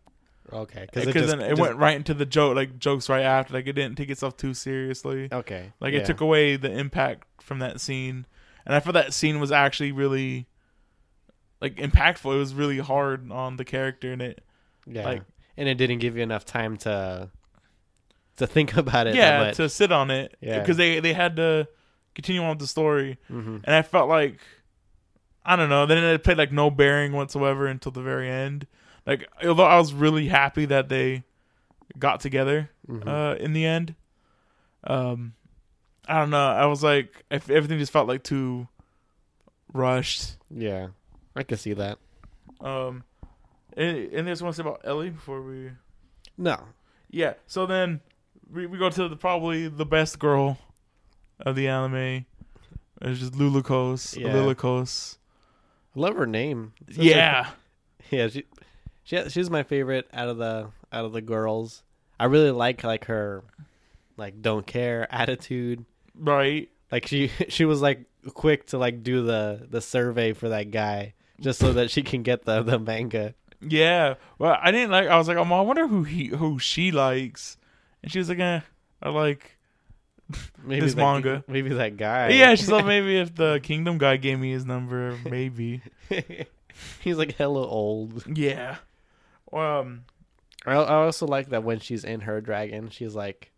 Okay. 0.54 0.88
because 0.94 1.14
just- 1.14 1.28
then 1.28 1.42
it 1.42 1.50
just- 1.50 1.62
went 1.62 1.76
right 1.76 1.96
into 1.96 2.14
the 2.14 2.26
joke, 2.26 2.56
like 2.56 2.80
jokes 2.80 3.10
right 3.10 3.24
after. 3.24 3.54
Like 3.54 3.68
it 3.68 3.74
didn't 3.74 3.98
take 3.98 4.10
itself 4.10 4.38
too 4.38 4.54
seriously. 4.54 5.28
Okay. 5.32 5.74
Like 5.82 5.94
yeah. 5.94 6.00
it 6.00 6.06
took 6.06 6.22
away 6.22 6.56
the 6.56 6.72
impact 6.72 7.28
from 7.42 7.60
that 7.60 7.82
scene, 7.82 8.26
and 8.66 8.74
I 8.74 8.80
felt 8.80 8.94
that 8.94 9.14
scene 9.14 9.40
was 9.42 9.52
actually 9.52 9.92
really 9.92 10.48
like 11.62 11.76
impactful. 11.76 12.34
It 12.34 12.38
was 12.40 12.54
really 12.54 12.80
hard 12.80 13.30
on 13.32 13.58
the 13.58 13.66
character, 13.66 14.14
and 14.14 14.22
it 14.22 14.44
Yeah. 14.86 15.04
like- 15.06 15.24
and 15.58 15.68
it 15.68 15.76
didn't 15.76 16.00
give 16.00 16.16
you 16.16 16.24
enough 16.24 16.46
time 16.46 16.78
to 16.78 17.30
to 18.38 18.48
think 18.48 18.78
about 18.78 19.06
it. 19.08 19.16
yeah 19.16 19.52
to 19.52 19.68
sit 19.68 19.92
on 19.92 20.10
it 20.10 20.36
Yeah. 20.40 20.60
because 20.62 20.78
they 20.78 21.02
they 21.02 21.14
had 21.14 21.36
to 21.36 21.68
continue 22.16 22.42
on 22.42 22.50
with 22.52 22.60
the 22.60 22.68
story, 22.68 23.18
hmm 23.28 23.58
and 23.66 23.76
I 23.76 23.82
felt 23.82 24.08
like 24.10 24.40
I 25.46 25.56
don't 25.56 25.70
know. 25.70 25.86
Then 25.86 26.04
it 26.04 26.24
played 26.24 26.38
like 26.38 26.52
no 26.52 26.70
bearing 26.70 27.14
whatsoever 27.14 27.68
until 27.68 27.92
the 27.92 28.02
very 28.02 28.30
end. 28.30 28.68
Like 29.06 29.28
although 29.44 29.66
I 29.66 29.78
was 29.78 29.94
really 29.94 30.28
happy 30.28 30.66
that 30.66 30.90
they 30.90 31.24
got 31.98 32.20
together 32.20 32.70
hmm 32.88 33.08
uh, 33.08 33.34
in 33.36 33.54
the 33.54 33.66
end. 33.66 33.96
Um, 34.84 35.34
I 36.08 36.20
don't 36.20 36.30
know. 36.32 36.48
I 36.50 36.66
was 36.66 36.84
like, 36.84 37.24
if 37.30 37.50
everything 37.50 37.80
just 37.80 37.92
felt 37.92 38.08
like 38.08 38.24
too 38.24 38.68
rushed. 39.74 40.38
yeah. 40.50 40.88
I 41.36 41.44
can 41.44 41.58
see 41.58 41.74
that. 41.74 41.98
Um, 42.60 43.04
any- 43.78 44.02
anything 44.12 44.28
else 44.28 44.42
you 44.42 44.46
want 44.46 44.56
to 44.58 44.62
say 44.64 44.68
about 44.68 44.82
Ellie 44.84 45.12
before 45.12 45.42
we? 45.42 45.72
No. 46.38 46.60
Yeah. 47.10 47.34
So 47.48 47.66
then 47.66 48.02
we, 48.52 48.66
we 48.68 48.78
go 48.78 48.90
to 48.90 49.08
the 49.08 49.16
probably 49.16 49.70
the 49.70 49.86
best 49.86 50.20
girl 50.20 50.58
of 51.40 51.56
the 51.56 51.68
anime. 51.70 52.26
It's 53.02 53.20
just 53.20 53.34
Lilico's. 53.34 54.18
Yeah. 54.18 54.34
I 55.96 56.00
love 56.00 56.16
her 56.16 56.26
name. 56.28 56.74
A- 56.90 57.04
Yeah. 57.04 57.50
yeah. 58.10 58.28
She, 58.30 58.44
she 59.04 59.30
she's 59.30 59.50
my 59.50 59.64
favorite 59.64 60.08
out 60.14 60.30
of 60.30 60.38
the 60.38 60.70
out 60.92 61.06
of 61.06 61.12
the 61.14 61.22
girls. 61.22 61.84
I 62.20 62.26
really 62.26 62.52
like 62.52 62.84
like 62.84 63.06
her 63.06 63.44
like 64.18 64.42
don't 64.42 64.66
care 64.68 65.08
attitude. 65.14 65.86
right. 66.16 66.70
Like 66.92 67.08
she 67.08 67.28
she 67.50 67.66
was 67.66 67.82
like 67.82 68.06
quick 68.34 68.68
to 68.68 68.78
like 68.78 69.04
do 69.04 69.24
the 69.24 69.66
the 69.70 69.82
survey 69.82 70.34
for 70.34 70.50
that 70.50 70.72
guy 70.72 71.14
just 71.40 71.60
so 71.60 71.74
that 71.74 71.90
she 71.90 72.04
can 72.04 72.22
get 72.24 72.46
the 72.46 72.62
the 72.62 72.78
manga. 72.80 73.34
Yeah. 73.62 74.16
Well, 74.40 74.58
I 74.62 74.72
didn't 74.72 74.92
like. 74.92 75.08
I 75.08 75.18
was 75.18 75.28
like, 75.28 75.38
oh, 75.38 75.44
I 75.44 75.62
wonder 75.62 75.88
who 75.88 76.04
he 76.04 76.28
who 76.28 76.58
she 76.60 76.92
likes, 76.92 77.58
and 78.04 78.12
she 78.12 78.18
was 78.20 78.30
like, 78.30 78.40
eh, 78.40 78.62
I 79.02 79.10
like. 79.10 79.58
Maybe 80.64 80.82
This 80.82 80.94
that, 80.94 81.02
manga. 81.02 81.44
Maybe 81.48 81.70
that 81.70 81.98
guy. 81.98 82.30
Yeah, 82.30 82.56
she's 82.56 82.70
like, 82.72 82.86
maybe 82.86 83.18
if 83.18 83.34
the 83.36 83.60
Kingdom 83.64 83.98
guy 83.98 84.18
gave 84.18 84.40
me 84.40 84.52
his 84.52 84.66
number, 84.66 85.18
maybe. 85.30 85.82
He's 87.02 87.18
like 87.18 87.36
hella 87.36 87.66
old. 87.68 88.24
Yeah. 88.38 88.78
Um. 89.52 90.04
I, 90.66 90.74
I 90.74 91.04
also 91.06 91.26
like 91.28 91.50
that 91.50 91.64
when 91.64 91.80
she's 91.80 92.04
in 92.04 92.22
her 92.22 92.40
dragon, 92.42 92.90
she's 92.90 93.16
like 93.16 93.52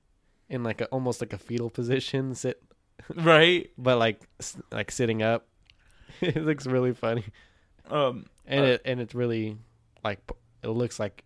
in 0.49 0.63
like 0.63 0.82
a, 0.82 0.86
almost 0.88 1.21
like 1.21 1.34
a 1.34 1.38
fetal 1.38 1.69
position, 1.69 2.34
sit 2.36 2.61
Right. 3.15 3.69
but 3.78 3.97
like 3.97 4.21
like 4.71 4.91
sitting 4.91 5.21
up. 5.21 5.47
it 6.21 6.38
looks 6.38 6.65
really 6.65 6.93
funny, 6.93 7.26
Um. 7.89 8.26
and 8.45 8.61
Uh, 8.61 8.67
it 8.69 8.82
and 8.86 8.99
it's 9.01 9.13
really 9.15 9.57
like 10.03 10.19
it 10.63 10.69
looks 10.69 10.99
like 10.99 11.24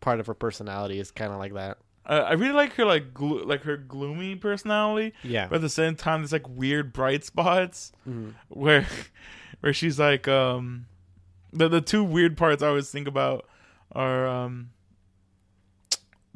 part 0.00 0.20
of 0.20 0.26
her 0.26 0.34
personality 0.34 0.98
is 0.98 1.10
kind 1.10 1.32
of 1.32 1.38
like 1.38 1.54
that. 1.54 1.78
I 2.06 2.16
I 2.18 2.32
really 2.32 2.52
like 2.54 2.72
her 2.74 2.84
like 2.84 3.12
glo- 3.14 3.44
like 3.44 3.62
her 3.62 3.76
gloomy 3.76 4.36
personality, 4.36 5.14
Yeah. 5.22 5.46
but 5.48 5.56
at 5.56 5.60
the 5.62 5.68
same 5.68 5.94
time, 5.96 6.20
there's 6.20 6.32
like 6.32 6.48
weird 6.48 6.92
bright 6.92 7.24
spots 7.24 7.92
Mhm. 8.08 8.34
where 8.48 8.86
where 9.60 9.72
she's 9.72 9.98
like 9.98 10.26
um 10.28 10.86
the 11.52 11.68
the 11.68 11.80
two 11.80 12.02
weird 12.04 12.36
parts 12.36 12.62
I 12.62 12.68
always 12.68 12.90
think 12.90 13.06
about 13.08 13.46
are 13.92 14.26
um 14.26 14.70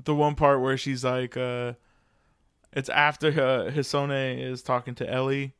the 0.02 0.14
one 0.14 0.34
part 0.34 0.60
where 0.60 0.76
she's 0.76 1.04
like 1.04 1.36
uh 1.36 1.72
it's 2.72 2.88
after 2.90 3.28
uh, 3.28 3.70
Hisone 3.70 4.38
is 4.38 4.62
talking 4.62 4.94
to 4.96 5.10
Ellie 5.10 5.54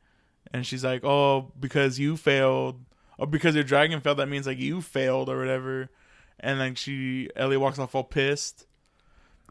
and 0.52 0.66
she's 0.66 0.84
like 0.84 1.02
oh 1.04 1.52
because 1.58 1.98
you 1.98 2.16
failed 2.16 2.84
or 3.18 3.26
because 3.26 3.54
your 3.54 3.64
dragon 3.64 4.00
failed 4.00 4.18
that 4.18 4.28
means 4.28 4.46
like 4.46 4.58
you 4.58 4.80
failed 4.82 5.28
or 5.30 5.38
whatever 5.38 5.88
and 6.38 6.58
like 6.58 6.76
she 6.76 7.30
Ellie 7.34 7.56
walks 7.56 7.78
off 7.78 7.94
all 7.94 8.04
pissed 8.04 8.66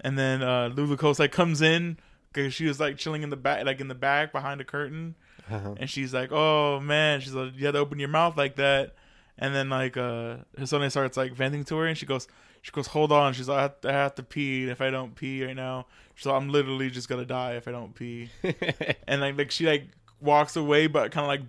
and 0.03 0.17
then 0.17 0.41
uh 0.43 0.69
Lilico's 0.69 1.19
like 1.19 1.31
comes 1.31 1.61
in 1.61 1.97
because 2.33 2.53
she 2.53 2.65
was 2.65 2.79
like 2.79 2.97
chilling 2.97 3.23
in 3.23 3.29
the 3.29 3.37
back 3.37 3.65
like 3.65 3.79
in 3.79 3.87
the 3.87 3.95
back 3.95 4.31
behind 4.31 4.59
a 4.61 4.65
curtain 4.65 5.15
Uh-huh. 5.49 5.75
and 5.79 5.89
she's 5.89 6.13
like, 6.13 6.31
"Oh 6.31 6.79
man," 6.79 7.21
she's 7.21 7.33
like, 7.33 7.53
"You 7.55 7.65
had 7.65 7.73
to 7.73 7.79
open 7.79 7.99
your 7.99 8.09
mouth 8.09 8.35
like 8.37 8.55
that." 8.57 8.95
And 9.37 9.53
then 9.53 9.69
like 9.69 9.95
uh 9.97 10.37
Hisone 10.57 10.89
starts 10.89 11.17
like 11.17 11.33
venting 11.33 11.63
to 11.65 11.75
her, 11.77 11.85
and 11.87 11.97
she 11.97 12.05
goes, 12.05 12.27
"She 12.61 12.71
goes, 12.71 12.87
hold 12.87 13.11
on." 13.11 13.33
She's 13.33 13.47
like, 13.47 13.57
"I 13.59 13.61
have 13.61 13.81
to, 13.81 13.89
I 13.89 13.91
have 13.93 14.15
to 14.15 14.23
pee. 14.23 14.67
If 14.69 14.81
I 14.81 14.89
don't 14.89 15.13
pee 15.15 15.45
right 15.45 15.55
now, 15.55 15.85
she's 16.15 16.25
like, 16.25 16.35
I'm 16.41 16.49
literally 16.49 16.89
just 16.89 17.07
gonna 17.09 17.25
die 17.25 17.53
if 17.55 17.67
I 17.67 17.71
don't 17.71 17.93
pee." 17.93 18.29
and 19.07 19.21
like 19.21 19.37
like 19.37 19.51
she 19.51 19.65
like 19.67 19.87
walks 20.19 20.55
away, 20.55 20.87
but 20.87 21.11
kind 21.11 21.25
of 21.25 21.29
like 21.29 21.41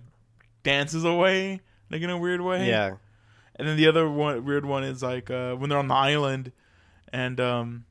dances 0.63 1.03
away, 1.05 1.61
like 1.89 2.01
in 2.01 2.09
a 2.09 2.17
weird 2.17 2.41
way. 2.41 2.67
yeah. 2.67 2.95
And 3.55 3.67
then 3.67 3.77
the 3.77 3.87
other 3.87 4.07
one 4.09 4.45
weird 4.45 4.65
one 4.65 4.83
is 4.83 5.01
like 5.01 5.31
uh 5.31 5.55
when 5.55 5.69
they're 5.69 5.79
on 5.79 5.87
the 5.87 5.95
island, 5.95 6.51
and 7.11 7.39
um, 7.39 7.85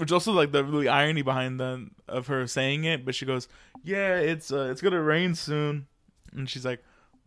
which 0.00 0.12
also 0.12 0.32
like 0.32 0.52
the 0.52 0.64
really 0.64 0.88
irony 0.88 1.22
behind 1.22 1.60
the 1.60 1.88
of 2.08 2.26
her 2.28 2.46
saying 2.46 2.84
it, 2.84 3.04
but 3.04 3.14
she 3.14 3.26
goes, 3.26 3.48
"Yeah, 3.84 4.16
it's 4.16 4.52
uh, 4.52 4.68
it's 4.70 4.80
gonna 4.80 5.00
rain 5.00 5.34
soon," 5.34 5.86
and 6.32 6.48
she's 6.50 6.64
like, 6.64 6.82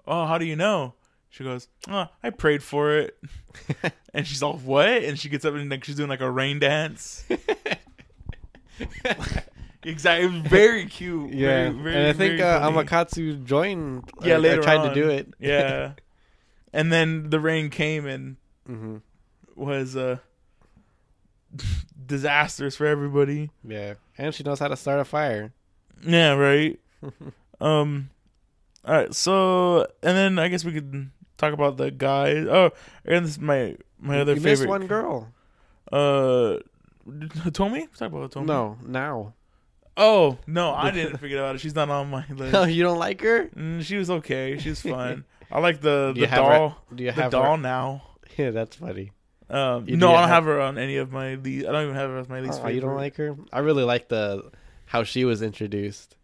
"Oh, 0.08 0.26
how 0.26 0.38
do 0.38 0.46
you 0.46 0.56
know?" 0.56 0.94
She 1.30 1.44
goes, 1.44 1.68
"Oh, 1.88 2.08
I 2.22 2.30
prayed 2.32 2.64
for 2.64 2.96
it," 2.98 3.18
and 4.14 4.28
she's 4.28 4.44
all, 4.44 4.58
"What?" 4.58 5.04
And 5.04 5.18
she 5.20 5.30
gets 5.30 5.46
up 5.46 5.54
and 5.56 5.70
like 5.70 5.84
she's 5.84 5.96
doing 5.96 6.10
like 6.10 6.22
a 6.22 6.30
rain 6.30 6.60
dance. 6.60 7.26
exactly, 9.84 10.28
very 10.42 10.86
cute. 10.86 11.34
Yeah, 11.34 11.48
very, 11.48 11.70
very, 11.72 11.96
and 11.96 12.08
I 12.08 12.14
think 12.14 12.42
uh. 12.42 12.70
Amakasu 12.70 13.44
joined. 13.46 14.12
yeah 14.22 14.34
or- 14.34 14.38
or 14.38 14.40
later 14.40 14.62
tried 14.62 14.88
to 14.90 14.94
do 14.94 15.10
it. 15.10 15.34
Yeah, 15.40 15.94
and 16.74 16.92
then 16.92 17.30
the 17.30 17.40
rain 17.40 17.70
came 17.70 18.06
and 18.08 18.38
hmm 18.66 18.98
was 19.56 19.96
uh 19.96 20.18
disastrous 22.06 22.76
for 22.76 22.86
everybody. 22.86 23.50
Yeah, 23.68 23.96
and 24.18 24.34
she 24.34 24.44
knows 24.44 24.60
how 24.60 24.68
to 24.68 24.76
start 24.76 25.00
a 25.00 25.06
fire. 25.06 25.52
Yeah, 26.06 26.34
right. 26.34 26.80
um 27.62 28.10
all 28.86 28.94
right, 28.96 29.14
so 29.16 29.82
and 30.02 30.18
then 30.18 30.40
I 30.40 30.48
guess 30.50 30.66
we 30.66 30.74
could 30.74 31.10
talk 31.38 31.54
about 31.54 31.78
the 31.78 31.92
guys. 31.92 32.46
Oh, 32.50 32.72
and 33.06 33.26
this 33.26 33.32
is 33.34 33.40
my 33.40 33.76
my 34.00 34.20
other 34.20 34.34
you 34.34 34.40
favorite 34.42 34.60
missed 34.60 34.68
one 34.70 34.88
girl. 34.88 35.30
Uh 35.92 36.58
Hitomi? 37.08 37.88
Talk 37.98 38.12
about 38.12 38.32
Hitomi. 38.32 38.46
No, 38.46 38.78
now. 38.86 39.34
Oh, 39.96 40.38
no, 40.48 40.74
I 40.74 40.90
didn't 40.98 41.18
forget 41.18 41.38
about 41.38 41.56
it. 41.56 41.62
She's 41.62 41.76
not 41.76 41.90
on 41.90 42.10
my 42.10 42.26
Oh, 42.30 42.34
list. 42.36 42.72
you 42.74 42.82
don't 42.84 42.98
like 42.98 43.22
her? 43.22 43.48
Mm, 43.56 43.82
she 43.84 43.96
was 43.98 44.10
okay. 44.10 44.58
She 44.58 44.70
was 44.70 44.82
fun. 44.82 45.24
I 45.52 45.60
like 45.60 45.82
the 45.82 46.14
Do 46.16 46.22
the 46.22 46.28
have 46.28 46.44
her- 46.46 46.52
doll. 46.58 46.78
Do 46.96 47.04
you 47.04 47.12
have 47.12 47.30
The 47.32 47.38
doll 47.38 47.58
Her? 47.58 47.62
now. 47.62 48.02
Yeah, 48.38 48.50
that's 48.50 48.78
funny. 48.78 49.12
Um, 49.50 49.82
You- 49.88 49.96
do 49.96 49.98
no, 49.98 50.10
you 50.10 50.14
I 50.16 50.20
don't 50.22 50.30
have- 50.30 50.30
have 50.30 50.44
her 50.46 50.62
on 50.62 50.78
any 50.78 50.98
of 50.98 51.12
my. 51.12 51.32
I 51.32 51.36
don't 51.36 51.46
even 51.84 51.96
have 51.96 52.10
her 52.10 52.18
as 52.18 52.30
my 52.30 52.40
least 52.40 52.54
Oh, 52.54 52.58
favorite. 52.58 52.76
you 52.76 52.82
don't 52.82 52.96
like 52.96 53.16
her? 53.18 53.36
I 53.52 53.60
really 53.60 53.84
like 53.84 54.10
the 54.10 54.52
how 54.86 55.04
she 55.04 55.26
was 55.26 55.42
introduced, 55.42 56.16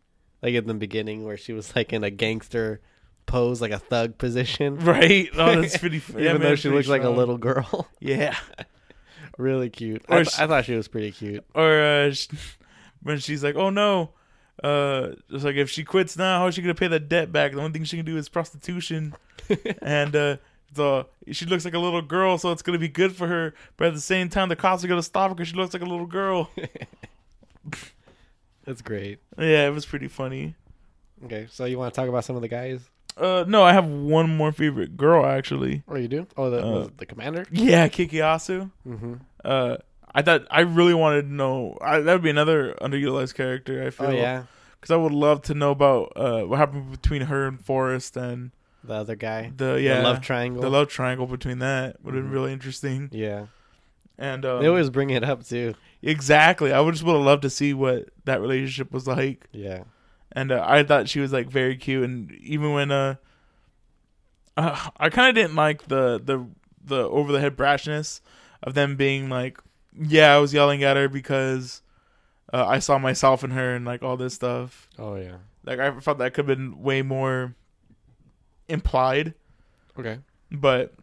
like 0.42 0.54
in 0.54 0.68
the 0.68 0.74
beginning, 0.74 1.26
where 1.26 1.38
she 1.38 1.54
was 1.54 1.76
like 1.76 1.92
in 1.94 2.04
a 2.04 2.10
gangster 2.10 2.82
pose, 3.26 3.62
like 3.62 3.72
a 3.72 3.80
thug 3.80 4.18
position, 4.18 4.78
Right? 4.80 5.30
Oh, 5.36 5.62
that's 5.62 5.78
pretty. 5.80 5.98
even 5.98 6.24
yeah, 6.24 6.38
though 6.38 6.56
she 6.56 6.70
looks 6.70 6.88
like 6.88 7.04
a 7.04 7.10
little 7.10 7.38
girl. 7.38 7.88
Yeah. 8.00 8.36
really 9.38 9.70
cute. 9.70 10.04
Or 10.10 10.18
I, 10.18 10.24
th- 10.24 10.30
sh- 10.36 10.40
I 10.40 10.48
thought 10.48 10.66
she 10.66 10.76
was 10.76 10.88
pretty 10.88 11.12
cute. 11.12 11.46
or 11.54 11.82
uh, 11.82 12.12
sh- 12.14 12.28
when 13.04 13.20
she's 13.20 13.44
like, 13.44 13.56
"Oh 13.56 13.70
no," 13.70 14.12
uh, 14.64 15.10
it's 15.30 15.44
like 15.44 15.56
if 15.56 15.70
she 15.70 15.84
quits 15.84 16.18
now, 16.18 16.40
how 16.40 16.48
is 16.48 16.56
she 16.56 16.62
gonna 16.62 16.74
pay 16.76 16.88
the 16.88 17.00
debt 17.00 17.32
back? 17.32 17.52
The 17.54 17.60
only 17.60 17.72
thing 17.72 17.84
she 17.84 17.98
can 17.98 18.06
do 18.06 18.18
is 18.18 18.28
prostitution, 18.30 19.14
and 19.82 20.16
uh, 20.16 20.38
the 20.74 21.06
she 21.32 21.46
looks 21.46 21.66
like 21.66 21.74
a 21.74 21.80
little 21.80 22.02
girl, 22.02 22.38
so 22.38 22.52
it's 22.52 22.62
gonna 22.62 22.78
be 22.80 22.88
good 22.88 23.16
for 23.16 23.28
her. 23.28 23.54
But 23.78 23.88
at 23.90 23.94
the 23.94 24.02
same 24.02 24.30
time, 24.30 24.50
the 24.50 24.56
cops 24.56 24.84
are 24.84 24.88
gonna 24.88 25.04
stop 25.04 25.30
her 25.30 25.36
because 25.36 25.48
she 25.50 25.56
looks 25.56 25.74
like 25.74 25.84
a 25.84 25.86
little 25.86 26.06
girl. 26.06 26.50
That's 28.66 28.82
great. 28.82 29.20
yeah, 29.38 29.68
it 29.68 29.74
was 29.74 29.86
pretty 29.86 30.08
funny. 30.08 30.56
Okay, 31.26 31.48
so 31.50 31.66
you 31.66 31.78
want 31.78 31.94
to 31.94 32.00
talk 32.00 32.08
about 32.08 32.24
some 32.24 32.36
of 32.36 32.42
the 32.42 32.48
guys? 32.48 32.82
Uh, 33.18 33.44
no, 33.48 33.64
I 33.64 33.74
have 33.74 33.86
one 33.88 34.36
more 34.38 34.52
favorite 34.52 34.96
girl 34.96 35.26
actually. 35.26 35.84
Or 35.88 35.98
you 35.98 36.08
do? 36.08 36.28
Oh, 36.38 36.50
the 36.50 36.66
Uh, 36.66 36.88
the 36.98 37.06
commander. 37.06 37.46
Yeah, 37.52 37.88
Kikiasu. 37.90 38.72
Mm-hmm. 38.88 39.14
Uh, 39.44 39.78
I 40.14 40.22
thought 40.22 40.46
I 40.50 40.62
really 40.62 40.94
wanted 40.94 41.24
to 41.24 41.34
know. 41.34 41.78
I, 41.82 42.00
that 42.00 42.14
would 42.14 42.22
be 42.24 42.30
another 42.30 42.76
underutilized 42.82 43.36
character. 43.36 43.86
I 43.86 43.90
feel. 43.90 44.08
Oh 44.08 44.12
yeah, 44.12 44.44
because 44.80 44.92
I 44.92 44.96
would 44.96 45.12
love 45.12 45.42
to 45.44 45.54
know 45.54 45.72
about 45.72 46.14
uh, 46.16 46.44
what 46.44 46.60
happened 46.60 46.92
between 46.92 47.24
her 47.24 47.48
and 47.48 47.60
Forrest 47.60 48.16
and 48.16 48.52
The 48.84 48.94
other 48.94 49.16
guy. 49.16 49.52
the 49.56 49.74
The 49.74 49.82
yeah 49.82 50.02
love 50.02 50.22
triangle. 50.22 50.62
the 50.62 50.70
love 50.70 50.88
triangle 50.90 51.28
between 51.28 51.60
that 51.60 52.04
would 52.04 52.14
have 52.16 52.24
been 52.24 52.32
really 52.32 52.54
interesting. 52.54 53.10
Yeah. 53.12 53.48
And 54.18 54.46
um, 54.46 54.62
they 54.62 54.68
always 54.68 54.90
bring 54.90 55.10
it 55.12 55.24
up 55.24 55.46
too. 55.46 55.76
exactly, 56.02 56.74
I 56.74 56.80
would 56.82 56.94
just 56.94 57.04
would 57.06 57.16
have 57.16 57.26
loved 57.26 57.42
to 57.44 57.50
see 57.50 57.74
what 57.74 58.10
that 58.26 58.42
relationship 58.42 58.92
was 58.92 59.08
like. 59.08 59.48
Yeah. 59.54 59.84
and 60.32 60.52
uh, 60.52 60.64
I 60.68 60.84
thought 60.84 61.08
she 61.10 61.20
was 61.22 61.32
like 61.32 61.50
very 61.50 61.76
cute. 61.78 62.04
And 62.04 62.32
even 62.42 62.74
when 62.74 62.92
uh, 62.92 63.16
uh 64.58 64.90
I 64.98 65.10
kind 65.10 65.30
of 65.30 65.36
didn't 65.36 65.56
like 65.56 65.88
the 65.88 66.22
the 66.24 66.46
the 66.84 67.04
over 67.10 67.32
the 67.32 67.40
head 67.40 67.56
brashness 67.56 68.22
of 68.64 68.74
them 68.74 68.96
being 68.96 69.30
like, 69.30 69.60
yeah, 69.98 70.36
I 70.36 70.40
was 70.40 70.54
yelling 70.54 70.84
at 70.84 70.98
her 70.98 71.08
because 71.08 71.82
uh, 72.54 72.66
I 72.66 72.80
saw 72.80 72.98
myself 72.98 73.44
in 73.44 73.52
her 73.52 73.76
and 73.76 73.86
like 73.86 74.04
all 74.04 74.18
this 74.18 74.34
stuff. 74.34 74.90
Oh 74.98 75.16
yeah. 75.16 75.38
Like 75.66 75.80
I 75.80 75.98
felt 76.00 76.18
that 76.18 76.34
could 76.34 76.48
have 76.48 76.58
been 76.58 76.82
way 76.82 77.02
more 77.02 77.56
implied, 78.70 79.34
Okay. 79.98 80.20
but. 80.52 80.94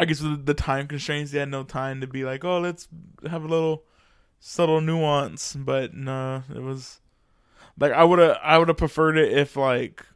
I 0.00 0.04
guess 0.04 0.20
with 0.20 0.46
the 0.46 0.54
time 0.54 0.86
constraints, 0.86 1.32
they 1.32 1.40
had 1.40 1.48
no 1.48 1.64
time 1.64 2.00
to 2.02 2.06
be 2.06 2.22
like, 2.24 2.44
"Oh, 2.44 2.60
let's 2.60 2.86
have 3.28 3.42
a 3.42 3.48
little 3.48 3.82
subtle 4.38 4.80
nuance." 4.80 5.56
But 5.58 5.92
no, 5.92 6.44
it 6.54 6.62
was 6.62 7.00
like 7.76 7.90
I 7.90 8.04
would 8.04 8.20
have 8.20 8.38
I 8.40 8.58
would 8.58 8.68
have 8.68 8.76
preferred 8.76 9.18
it 9.18 9.32
if 9.36 9.56
like 9.56 10.06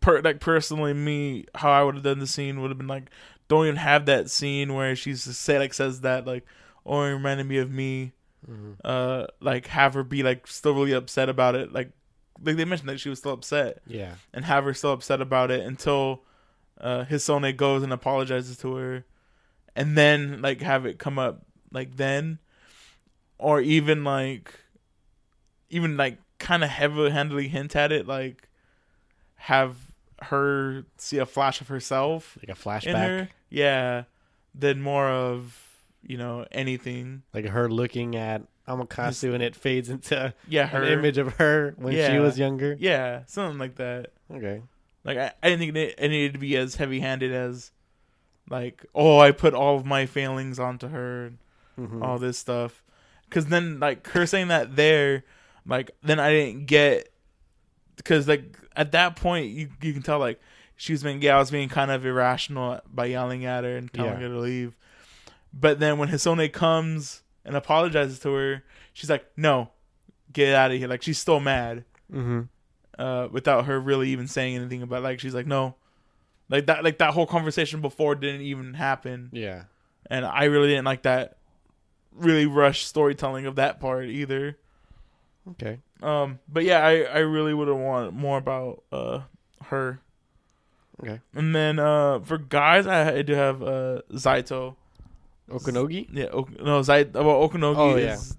per 0.00 0.20
like 0.20 0.40
personally 0.40 0.94
me 0.94 1.44
how 1.54 1.70
I 1.70 1.82
would 1.82 1.96
have 1.96 2.04
done 2.04 2.18
the 2.18 2.26
scene 2.26 2.60
would 2.62 2.70
have 2.70 2.78
been 2.78 2.86
like 2.86 3.10
don't 3.48 3.66
even 3.66 3.76
have 3.76 4.06
that 4.06 4.30
scene 4.30 4.74
where 4.74 4.96
she's 4.96 5.22
say 5.36 5.58
like 5.58 5.74
says 5.74 6.00
that 6.02 6.26
like 6.26 6.44
oh 6.84 7.02
it 7.02 7.12
reminded 7.12 7.46
me 7.46 7.58
of 7.58 7.70
me 7.70 8.12
hmm 8.46 8.72
uh 8.84 9.26
like 9.40 9.66
have 9.66 9.94
her 9.94 10.04
be 10.04 10.22
like 10.22 10.46
still 10.46 10.74
really 10.74 10.92
upset 10.92 11.28
about 11.28 11.54
it 11.54 11.72
like 11.72 11.90
like 12.42 12.56
they 12.56 12.64
mentioned 12.64 12.88
that 12.88 13.00
she 13.00 13.08
was 13.08 13.18
still 13.18 13.32
upset. 13.32 13.78
Yeah. 13.86 14.14
and 14.32 14.44
have 14.44 14.64
her 14.64 14.74
still 14.74 14.92
upset 14.92 15.20
about 15.20 15.50
it 15.50 15.60
until 15.66 16.22
uh 16.80 17.04
Hisone 17.04 17.56
goes 17.56 17.82
and 17.82 17.92
apologizes 17.92 18.56
to 18.58 18.74
her. 18.76 19.04
And 19.74 19.96
then 19.96 20.40
like 20.42 20.60
have 20.62 20.86
it 20.86 20.98
come 20.98 21.18
up 21.18 21.44
like 21.72 21.96
then. 21.96 22.38
Or 23.38 23.60
even 23.60 24.04
like 24.04 24.52
even 25.70 25.96
like 25.96 26.18
kind 26.38 26.62
of 26.64 26.70
heavily 26.70 27.10
handedly 27.10 27.48
hint 27.48 27.74
at 27.76 27.92
it 27.92 28.06
like 28.06 28.48
have 29.36 29.76
her 30.22 30.84
see 30.96 31.18
a 31.18 31.26
flash 31.26 31.60
of 31.60 31.68
herself 31.68 32.38
Like 32.46 32.56
a 32.56 32.60
flashback. 32.60 32.94
her. 32.94 33.28
Yeah. 33.50 34.04
Than 34.54 34.80
more 34.80 35.08
of 35.08 35.62
you 36.02 36.16
know 36.16 36.46
anything. 36.52 37.22
Like 37.34 37.46
her 37.46 37.68
looking 37.70 38.16
at 38.16 38.42
Amakasu 38.68 39.32
and 39.34 39.42
it 39.42 39.54
fades 39.54 39.88
into 39.88 40.34
yeah 40.48 40.66
her 40.66 40.82
an 40.82 40.98
image 40.98 41.18
of 41.18 41.34
her 41.34 41.74
when 41.76 41.92
she 41.94 42.18
was 42.18 42.38
younger. 42.38 42.76
yeah 42.78 43.22
something 43.26 43.58
like 43.58 43.76
that 43.76 44.12
Okay. 44.34 44.62
Like 45.04 45.18
I, 45.18 45.32
I 45.40 45.50
didn't 45.50 45.58
think 45.60 45.76
it, 45.76 45.94
it 45.98 46.08
needed 46.08 46.32
to 46.32 46.38
be 46.40 46.56
as 46.56 46.74
heavy 46.74 46.98
handed 46.98 47.32
as 47.32 47.70
like, 48.50 48.84
oh, 48.94 49.18
I 49.20 49.30
put 49.30 49.54
all 49.54 49.76
of 49.76 49.86
my 49.86 50.06
failings 50.06 50.58
onto 50.58 50.88
her 50.88 51.26
and 51.26 51.38
Mhm. 51.78 52.02
all 52.02 52.18
this 52.18 52.38
stuff. 52.38 52.82
Cause 53.30 53.46
then 53.46 53.78
like 53.78 54.06
her 54.08 54.26
saying 54.26 54.48
that 54.48 54.74
there, 54.76 55.22
like 55.66 55.90
then 56.02 56.18
I 56.18 56.30
didn't 56.30 56.66
get 56.66 57.12
because 57.96 58.26
like 58.26 58.58
at 58.74 58.92
that 58.92 59.14
point 59.16 59.48
you 59.50 59.68
you 59.82 59.92
can 59.92 60.02
tell 60.02 60.18
like 60.18 60.40
she 60.74 60.92
was 60.92 61.02
being 61.04 61.22
yeah 61.22 61.36
I 61.36 61.38
was 61.38 61.50
being 61.50 61.68
kind 61.68 61.90
of 61.90 62.04
irrational 62.04 62.80
by 62.92 63.06
yelling 63.06 63.44
at 63.44 63.62
her 63.64 63.76
and 63.76 63.92
telling 63.92 64.12
Yeah. 64.12 64.26
her 64.26 64.28
to 64.28 64.38
leave. 64.40 64.76
But 65.52 65.78
then 65.78 65.98
when 65.98 66.08
Hisone 66.08 66.52
comes 66.52 67.22
and 67.46 67.56
apologizes 67.56 68.18
to 68.20 68.32
her, 68.34 68.62
she's 68.92 69.08
like, 69.08 69.24
no, 69.36 69.70
get 70.32 70.54
out 70.54 70.70
of 70.72 70.76
here. 70.78 70.88
Like 70.88 71.02
she's 71.02 71.18
still 71.18 71.40
mad 71.40 71.84
Mhm. 72.12 72.48
uh, 72.98 73.28
without 73.30 73.64
her 73.66 73.80
really 73.80 74.10
even 74.10 74.26
saying 74.28 74.56
anything 74.56 74.82
about. 74.82 74.98
It. 74.98 75.02
Like 75.02 75.20
she's 75.20 75.34
like, 75.34 75.46
no, 75.46 75.74
like 76.50 76.66
that, 76.66 76.84
like 76.84 76.98
that 76.98 77.14
whole 77.14 77.26
conversation 77.26 77.80
before 77.80 78.14
didn't 78.14 78.42
even 78.42 78.74
happen, 78.74 79.30
Yeah. 79.32 79.64
and 80.10 80.24
I 80.26 80.44
really 80.44 80.68
didn't 80.68 80.84
like 80.84 81.02
that 81.02 81.38
really 82.12 82.46
rushed 82.46 82.86
storytelling 82.86 83.46
of 83.46 83.56
that 83.56 83.78
part 83.80 84.06
either. 84.06 84.56
Okay. 85.52 85.78
Um, 86.02 86.40
but 86.48 86.64
yeah, 86.64 86.84
I 86.84 87.02
I 87.02 87.18
really 87.18 87.54
would 87.54 87.68
have 87.68 87.76
wanted 87.76 88.12
more 88.14 88.38
about 88.38 88.82
uh 88.92 89.20
her. 89.66 90.00
Okay. 91.02 91.20
And 91.34 91.54
then 91.54 91.78
uh 91.78 92.20
for 92.20 92.38
guys, 92.38 92.86
I, 92.86 93.16
I 93.16 93.22
do 93.22 93.34
have 93.34 93.62
uh 93.62 94.00
Zaito. 94.12 94.76
Okanogi? 95.50 96.08
Yeah, 96.12 96.26
ok- 96.26 96.56
no 96.62 96.80
Zait 96.80 97.10
about 97.10 97.50
Okanogi. 97.50 97.76
Oh, 97.76 97.96
yeah. 97.96 98.14
is, 98.14 98.36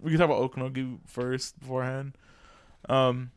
we 0.00 0.10
can 0.10 0.18
talk 0.20 0.26
about 0.30 0.50
Okanogi 0.50 0.98
first 1.06 1.58
beforehand. 1.60 2.16
Um, 2.88 3.30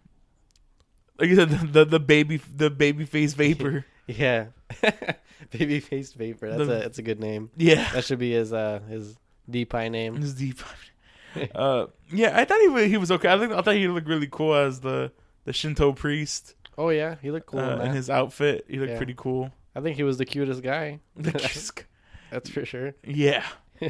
like 1.20 1.30
you 1.30 1.36
said, 1.36 1.50
the 1.50 1.86
the 1.86 2.00
baby 2.00 2.38
the 2.56 2.70
baby 2.70 3.06
face 3.06 3.34
vapor. 3.34 3.86
Yeah. 4.08 4.48
Baby 5.52 5.80
faced 5.80 6.16
vapor. 6.16 6.50
That's 6.50 6.68
The- 6.68 6.76
a 6.76 6.80
that's 6.80 6.98
a 6.98 7.02
good 7.02 7.20
name. 7.20 7.50
yeah, 7.56 7.90
That 7.94 8.04
should 8.04 8.20
be 8.20 8.32
his 8.34 8.52
uh 8.52 8.80
his 8.90 9.16
D-Pi 9.50 9.88
name. 9.90 10.16
His 10.18 10.34
deep. 10.34 10.60
uh, 11.56 11.86
yeah, 12.12 12.38
I 12.38 12.44
thought 12.44 12.60
he 12.60 12.68
was, 12.68 12.86
he 12.86 12.98
was 12.98 13.12
okay. 13.12 13.32
I 13.32 13.38
think 13.40 13.54
I 13.54 13.62
thought 13.62 13.76
he 13.76 13.88
looked 13.88 14.08
really 14.08 14.28
cool 14.30 14.54
as 14.56 14.82
the 14.82 15.12
the 15.46 15.54
Shinto 15.54 15.94
priest 15.94 16.56
Oh 16.78 16.90
yeah, 16.90 17.16
he 17.22 17.32
looked 17.32 17.46
cool 17.48 17.60
uh, 17.60 17.76
in 17.78 17.82
in 17.88 17.92
his 17.94 18.10
outfit. 18.10 18.66
He 18.68 18.80
looked 18.80 18.92
Yeah. 18.92 18.98
pretty 18.98 19.14
cool. 19.16 19.52
I 19.76 19.80
think 19.82 19.96
he 19.96 20.04
was 20.04 20.18
the 20.18 20.26
cutest 20.26 20.62
guy. 20.62 21.00
The 21.16 21.32
cutest 21.32 21.76
guy. 21.76 21.84
That's 22.32 22.50
for 22.50 22.66
sure. 22.66 22.94
yeah. 23.06 23.46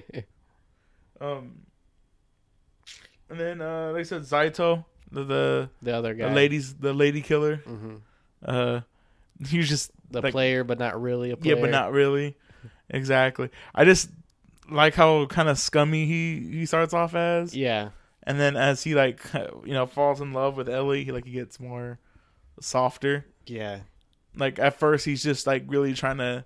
Um. 1.21 1.61
And 3.29 3.39
then, 3.39 3.61
uh, 3.61 3.91
like 3.91 4.01
I 4.01 4.03
said, 4.03 4.23
Zaito, 4.23 4.85
the 5.11 5.23
the, 5.23 5.69
the 5.81 5.95
other 5.95 6.13
guy, 6.15 6.29
the 6.29 6.35
ladies, 6.35 6.73
the 6.73 6.93
lady 6.93 7.21
killer. 7.21 7.57
hmm 7.57 7.95
Uh, 8.43 8.81
he 9.47 9.57
was 9.59 9.69
just 9.69 9.91
The 10.09 10.21
Like- 10.21 10.31
player, 10.33 10.63
but 10.63 10.79
not 10.79 10.99
really 11.01 11.31
a 11.31 11.37
player. 11.37 11.55
yeah, 11.55 11.61
but 11.61 11.69
not 11.69 11.91
really. 11.91 12.35
Exactly. 12.89 13.49
I 13.73 13.85
just 13.85 14.09
like 14.69 14.95
how 14.95 15.25
kind 15.27 15.47
of 15.47 15.57
scummy 15.59 16.05
he 16.05 16.39
he 16.59 16.65
starts 16.65 16.93
off 16.93 17.13
as, 17.15 17.55
Yeah. 17.55 17.89
and 18.23 18.39
then 18.39 18.57
as 18.57 18.83
he 18.83 18.95
like 18.95 19.21
you 19.33 19.73
know 19.73 19.85
falls 19.85 20.19
in 20.21 20.33
love 20.33 20.57
with 20.57 20.67
Ellie, 20.67 21.03
he 21.05 21.11
like 21.11 21.25
he 21.25 21.31
gets 21.33 21.59
more 21.59 21.99
softer. 22.59 23.25
Yeah. 23.45 23.81
Like 24.35 24.59
at 24.59 24.77
first, 24.79 25.05
he's 25.05 25.23
just 25.23 25.45
like 25.47 25.63
really 25.67 25.93
trying 25.93 26.17
to 26.17 26.43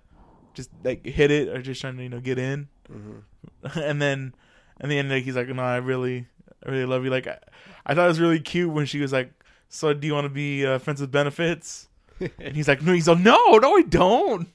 just 0.56 0.70
like 0.82 1.06
hit 1.06 1.30
it 1.30 1.48
or 1.48 1.62
just 1.62 1.80
trying 1.80 1.96
to 1.98 2.02
you 2.02 2.08
know 2.08 2.18
get 2.20 2.38
in, 2.38 2.66
hmm 2.90 3.18
and 3.78 4.02
then 4.02 4.34
in 4.80 4.88
the 4.88 4.98
end, 4.98 5.08
like, 5.10 5.22
he's 5.24 5.36
like, 5.36 5.48
"No, 5.48 5.62
I 5.62 5.76
really, 5.76 6.26
I 6.66 6.70
really 6.70 6.84
love 6.86 7.04
you." 7.04 7.10
Like 7.10 7.26
I, 7.28 7.38
I 7.86 7.94
thought 7.94 8.06
it 8.06 8.08
was 8.08 8.20
really 8.20 8.40
cute 8.40 8.72
when 8.72 8.86
she 8.86 8.98
was 9.00 9.12
like, 9.12 9.30
"So 9.68 9.92
do 9.94 10.06
you 10.06 10.14
want 10.14 10.24
to 10.24 10.28
be 10.30 10.66
uh, 10.66 10.78
friends 10.78 11.00
with 11.00 11.12
benefits?" 11.12 11.88
And 12.40 12.56
he's 12.56 12.66
like, 12.68 12.82
"No." 12.82 12.92
He's 12.92 13.06
like, 13.08 13.18
"No, 13.20 13.58
no, 13.58 13.76
I 13.76 13.82
don't." 13.82 14.48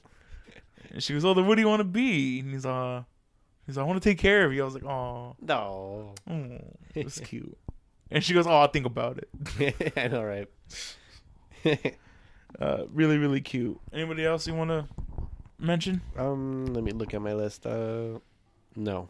And 0.90 1.02
she 1.02 1.12
goes, 1.14 1.24
"Oh, 1.24 1.32
then 1.34 1.46
what 1.46 1.54
do 1.56 1.62
you 1.62 1.68
want 1.68 1.80
to 1.80 1.84
be?" 1.84 2.40
And 2.40 2.52
he's 2.52 2.66
uh, 2.66 3.02
he's 3.66 3.76
like, 3.76 3.84
"I 3.84 3.86
want 3.86 4.02
to 4.02 4.08
take 4.08 4.18
care 4.18 4.44
of 4.44 4.52
you." 4.52 4.62
I 4.62 4.64
was 4.64 4.74
like, 4.74 4.84
"Oh, 4.84 5.36
No. 5.40 6.14
oh 6.30 6.58
that's 6.94 7.18
cute." 7.30 7.56
And 8.10 8.22
she 8.22 8.34
goes, 8.34 8.46
"Oh, 8.46 8.50
I'll 8.60 8.68
think 8.68 8.86
about 8.86 9.18
it." 9.18 9.92
I 9.96 10.08
know, 10.08 10.22
right? 10.24 10.48
Uh, 12.60 12.84
really, 12.92 13.16
really 13.18 13.40
cute. 13.40 13.78
Anybody 13.92 14.24
else 14.26 14.46
you 14.46 14.54
want 14.54 14.70
to 14.70 14.86
mention? 15.62 16.00
um, 16.18 16.66
let 16.66 16.84
me 16.84 16.92
look 16.92 17.14
at 17.14 17.22
my 17.22 17.32
list. 17.34 17.66
Uh, 17.66 18.18
no. 18.76 19.08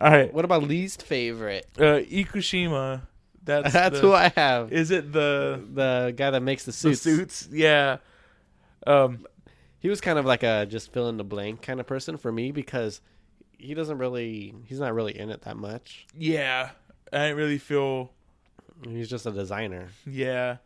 All 0.00 0.10
right, 0.12 0.32
What 0.32 0.44
about 0.44 0.62
least 0.62 1.02
favorite? 1.02 1.66
uh, 1.76 2.00
Ikushima. 2.06 3.02
That's 3.42 3.72
That's 3.72 3.96
the- 4.00 4.06
who 4.06 4.12
I 4.12 4.28
have. 4.36 4.72
Is 4.72 4.90
it 4.90 5.12
the 5.12 5.60
the 5.72 6.12
guy 6.16 6.30
that 6.30 6.42
makes 6.42 6.64
the 6.64 6.70
the 6.70 6.76
suits. 6.94 7.00
suits? 7.00 7.48
Yeah. 7.50 7.96
Um. 8.86 9.26
He 9.80 9.88
was 9.88 10.00
kind 10.00 10.18
of 10.18 10.24
like 10.26 10.42
a 10.42 10.66
just 10.66 10.92
fill 10.92 11.08
in 11.08 11.16
the 11.16 11.24
blank 11.24 11.62
kind 11.62 11.78
of 11.80 11.86
person 11.86 12.16
for 12.16 12.30
me 12.32 12.52
because 12.52 13.00
he 13.58 13.74
doesn't 13.74 13.98
really. 13.98 14.54
He's 14.66 14.78
not 14.80 14.94
really 14.94 15.18
in 15.18 15.30
it 15.30 15.42
that 15.42 15.56
much. 15.56 16.06
Yeah. 16.16 16.70
I 17.12 17.18
didn't 17.28 17.36
really 17.38 17.58
feel. 17.58 18.10
He's 18.86 19.08
just 19.08 19.24
a 19.26 19.30
designer. 19.32 19.88
Yeah. 20.06 20.58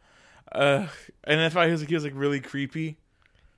Uh. 0.51 0.89
And 1.25 1.41
I 1.41 1.49
thought 1.49 1.67
he 1.67 1.73
was 1.73 1.81
like 1.83 1.89
he 1.89 1.95
was 1.95 2.05
like 2.05 2.15
really 2.17 2.41
creepy. 2.41 2.99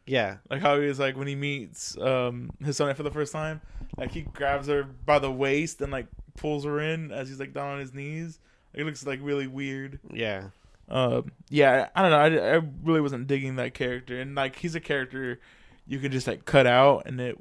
Yeah. 0.07 0.37
Like 0.51 0.61
how 0.61 0.79
he 0.81 0.87
was 0.87 0.99
like 0.99 1.17
when 1.17 1.27
he 1.27 1.35
meets 1.35 1.97
um 1.99 2.51
Hisone 2.63 2.95
for 2.95 3.03
the 3.03 3.11
first 3.11 3.33
time. 3.33 3.61
Like 3.97 4.13
he 4.13 4.23
grabs 4.23 4.69
her 4.69 4.85
by 4.85 5.19
the 5.19 5.31
waist 5.31 5.81
and 5.81 5.91
like 5.93 6.07
pulls 6.37 6.65
her 6.65 6.81
in 6.81 7.13
as 7.13 7.29
he's 7.29 7.41
like 7.41 7.53
down 7.53 7.75
on 7.75 7.81
his 7.81 7.95
knees. 7.95 8.39
Like, 8.73 8.83
it 8.83 8.85
looks 8.85 9.07
like 9.07 9.21
really 9.23 9.47
weird. 9.47 10.01
Yeah. 10.13 10.49
Um. 10.89 11.33
Yeah. 11.49 11.89
I 11.95 12.03
don't 12.03 12.11
know. 12.11 12.19
I, 12.19 12.57
I 12.57 12.61
really 12.83 13.01
wasn't 13.01 13.27
digging 13.27 13.57
that 13.57 13.75
character, 13.75 14.21
and 14.21 14.35
like 14.35 14.57
he's 14.57 14.75
a 14.75 14.81
character 14.81 15.41
you 15.87 15.99
could 15.99 16.13
just 16.13 16.27
like 16.27 16.45
cut 16.45 16.67
out, 16.67 17.05
and 17.07 17.21
it 17.21 17.39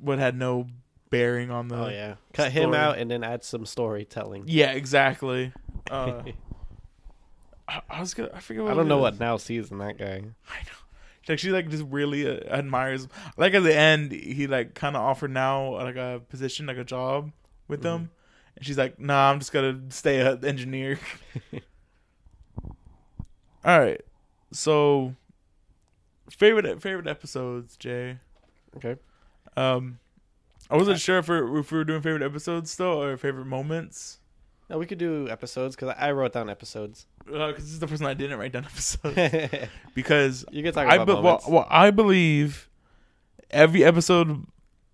would 0.00 0.18
had 0.18 0.36
no 0.36 0.66
bearing 1.10 1.50
on 1.50 1.68
the. 1.68 1.76
oh 1.76 1.88
yeah. 1.88 2.14
Cut 2.32 2.52
him 2.52 2.72
out 2.72 2.98
and 2.98 3.10
then 3.10 3.22
add 3.22 3.44
some 3.44 3.66
storytelling. 3.66 4.44
Yeah, 4.46 4.72
exactly. 4.72 5.52
Uh, 5.90 6.22
I, 7.66 7.80
I 7.90 8.00
was 8.00 8.14
gonna. 8.14 8.30
I 8.32 8.38
forget. 8.38 8.62
What 8.62 8.72
I 8.72 8.76
don't 8.76 8.86
know 8.86 8.98
is. 8.98 9.02
what 9.02 9.18
now 9.18 9.38
sees 9.38 9.72
in 9.72 9.78
that 9.78 9.98
guy. 9.98 10.22
I 10.48 10.58
know. 10.62 10.80
Like 11.28 11.38
she 11.38 11.50
like 11.50 11.68
just 11.68 11.84
really 11.88 12.26
uh, 12.26 12.40
admires. 12.52 13.06
Like 13.36 13.54
at 13.54 13.62
the 13.62 13.74
end, 13.74 14.12
he 14.12 14.46
like 14.46 14.74
kind 14.74 14.96
of 14.96 15.02
offered 15.02 15.30
now 15.30 15.74
like 15.74 15.96
a 15.96 16.20
position, 16.28 16.66
like 16.66 16.78
a 16.78 16.84
job 16.84 17.30
with 17.68 17.80
Mhm. 17.80 17.84
them, 17.84 18.10
and 18.56 18.66
she's 18.66 18.78
like, 18.78 18.98
"Nah, 18.98 19.30
I'm 19.30 19.38
just 19.38 19.52
gonna 19.52 19.80
stay 19.90 20.20
an 20.20 20.44
engineer." 20.44 20.98
All 23.64 23.78
right, 23.78 24.00
so 24.52 25.14
favorite 26.30 26.80
favorite 26.82 27.06
episodes, 27.06 27.76
Jay. 27.76 28.16
Okay. 28.76 28.96
Um, 29.56 29.98
I 30.70 30.76
wasn't 30.76 31.00
sure 31.00 31.18
if, 31.18 31.28
we're, 31.28 31.58
if 31.60 31.72
we 31.72 31.78
were 31.78 31.84
doing 31.84 32.02
favorite 32.02 32.24
episodes 32.24 32.76
though 32.76 33.02
or 33.02 33.18
favorite 33.18 33.46
moments. 33.46 34.19
No, 34.70 34.78
we 34.78 34.86
could 34.86 34.98
do 34.98 35.28
episodes 35.28 35.74
because 35.74 35.92
I 35.98 36.12
wrote 36.12 36.32
down 36.32 36.48
episodes. 36.48 37.06
Because 37.26 37.56
this 37.56 37.72
is 37.72 37.80
the 37.80 37.88
person 37.88 38.06
I 38.06 38.14
didn't 38.14 38.38
write 38.38 38.52
down 38.52 38.64
episodes 38.72 39.16
because 39.94 40.44
you 40.52 40.62
can 40.62 40.72
talk 40.72 40.86
I 40.86 40.94
about 40.94 41.06
be- 41.06 41.12
well, 41.24 41.42
well, 41.48 41.66
I 41.68 41.90
believe 41.90 42.70
every 43.50 43.82
episode 43.84 44.46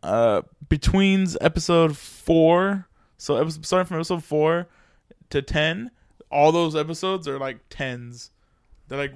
uh 0.03 0.43
between 0.70 1.27
episode 1.43 1.95
four, 1.95 2.89
so 3.18 3.37
episode, 3.37 3.66
starting 3.66 3.87
from 3.87 3.99
episode 3.99 4.24
four 4.24 4.66
to 5.29 5.43
ten, 5.43 5.91
all 6.31 6.53
those 6.53 6.74
episodes 6.74 7.29
are 7.29 7.39
like 7.39 7.59
tens. 7.68 8.31
They're 8.89 8.99
like 8.99 9.14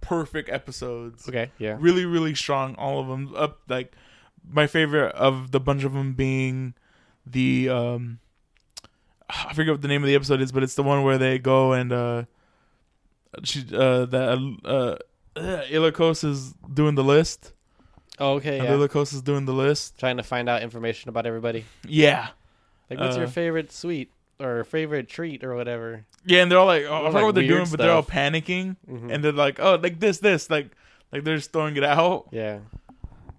perfect 0.00 0.48
episodes. 0.48 1.28
okay, 1.28 1.52
yeah. 1.58 1.76
Really, 1.78 2.06
really 2.06 2.34
strong. 2.34 2.74
All 2.74 2.98
of 2.98 3.06
them 3.06 3.32
up 3.36 3.60
like 3.68 3.92
my 4.50 4.66
favorite 4.66 5.14
of 5.14 5.52
the 5.52 5.60
bunch 5.60 5.84
of 5.84 5.92
them 5.92 6.14
being 6.14 6.74
the 7.24 7.68
um 7.68 8.18
I 9.48 9.52
forget 9.54 9.72
what 9.72 9.82
the 9.82 9.88
name 9.88 10.02
of 10.02 10.06
the 10.08 10.14
episode 10.14 10.40
is, 10.40 10.52
but 10.52 10.62
it's 10.62 10.74
the 10.74 10.82
one 10.82 11.02
where 11.04 11.18
they 11.18 11.38
go 11.38 11.72
and 11.72 11.92
uh 11.92 12.24
she 13.44 13.60
uh 13.72 14.06
that 14.06 14.58
uh 14.64 14.96
uh, 15.38 15.62
Lilico's 15.70 16.24
is 16.24 16.52
doing 16.74 16.96
the 16.96 17.04
list. 17.04 17.52
Oh, 18.18 18.34
okay, 18.34 18.58
And 18.58 18.66
yeah. 18.68 18.74
Lilico's 18.74 19.12
is 19.12 19.22
doing 19.22 19.44
the 19.46 19.52
list. 19.54 19.96
Trying 19.98 20.16
to 20.18 20.22
find 20.24 20.48
out 20.48 20.62
information 20.62 21.08
about 21.08 21.24
everybody. 21.24 21.64
Yeah. 21.86 22.28
Like, 22.90 22.98
what's 22.98 23.16
your 23.16 23.26
Uh, 23.26 23.30
favorite 23.30 23.70
sweet 23.72 24.10
or 24.40 24.64
favorite 24.64 25.08
treat 25.08 25.44
or 25.44 25.54
whatever? 25.54 26.04
Yeah, 26.26 26.42
and 26.42 26.50
they're 26.50 26.58
all 26.58 26.66
like, 26.66 26.84
oh, 26.84 26.92
I 26.92 26.98
Or, 26.98 27.06
forgot 27.06 27.14
like, 27.14 27.24
what 27.26 27.34
they're 27.36 27.46
doing, 27.46 27.66
but 27.70 27.78
they're 27.78 27.92
all 27.92 28.02
stuff. 28.02 28.14
panicking, 28.14 28.76
Mhm. 28.90 29.10
and 29.12 29.24
they're 29.24 29.32
like, 29.32 29.58
oh, 29.60 29.76
like 29.76 30.00
this, 30.00 30.18
this, 30.18 30.50
like, 30.50 30.70
like 31.12 31.22
they're 31.24 31.36
just 31.36 31.52
throwing 31.52 31.76
it 31.76 31.84
out. 31.84 32.26
yeah. 32.32 32.58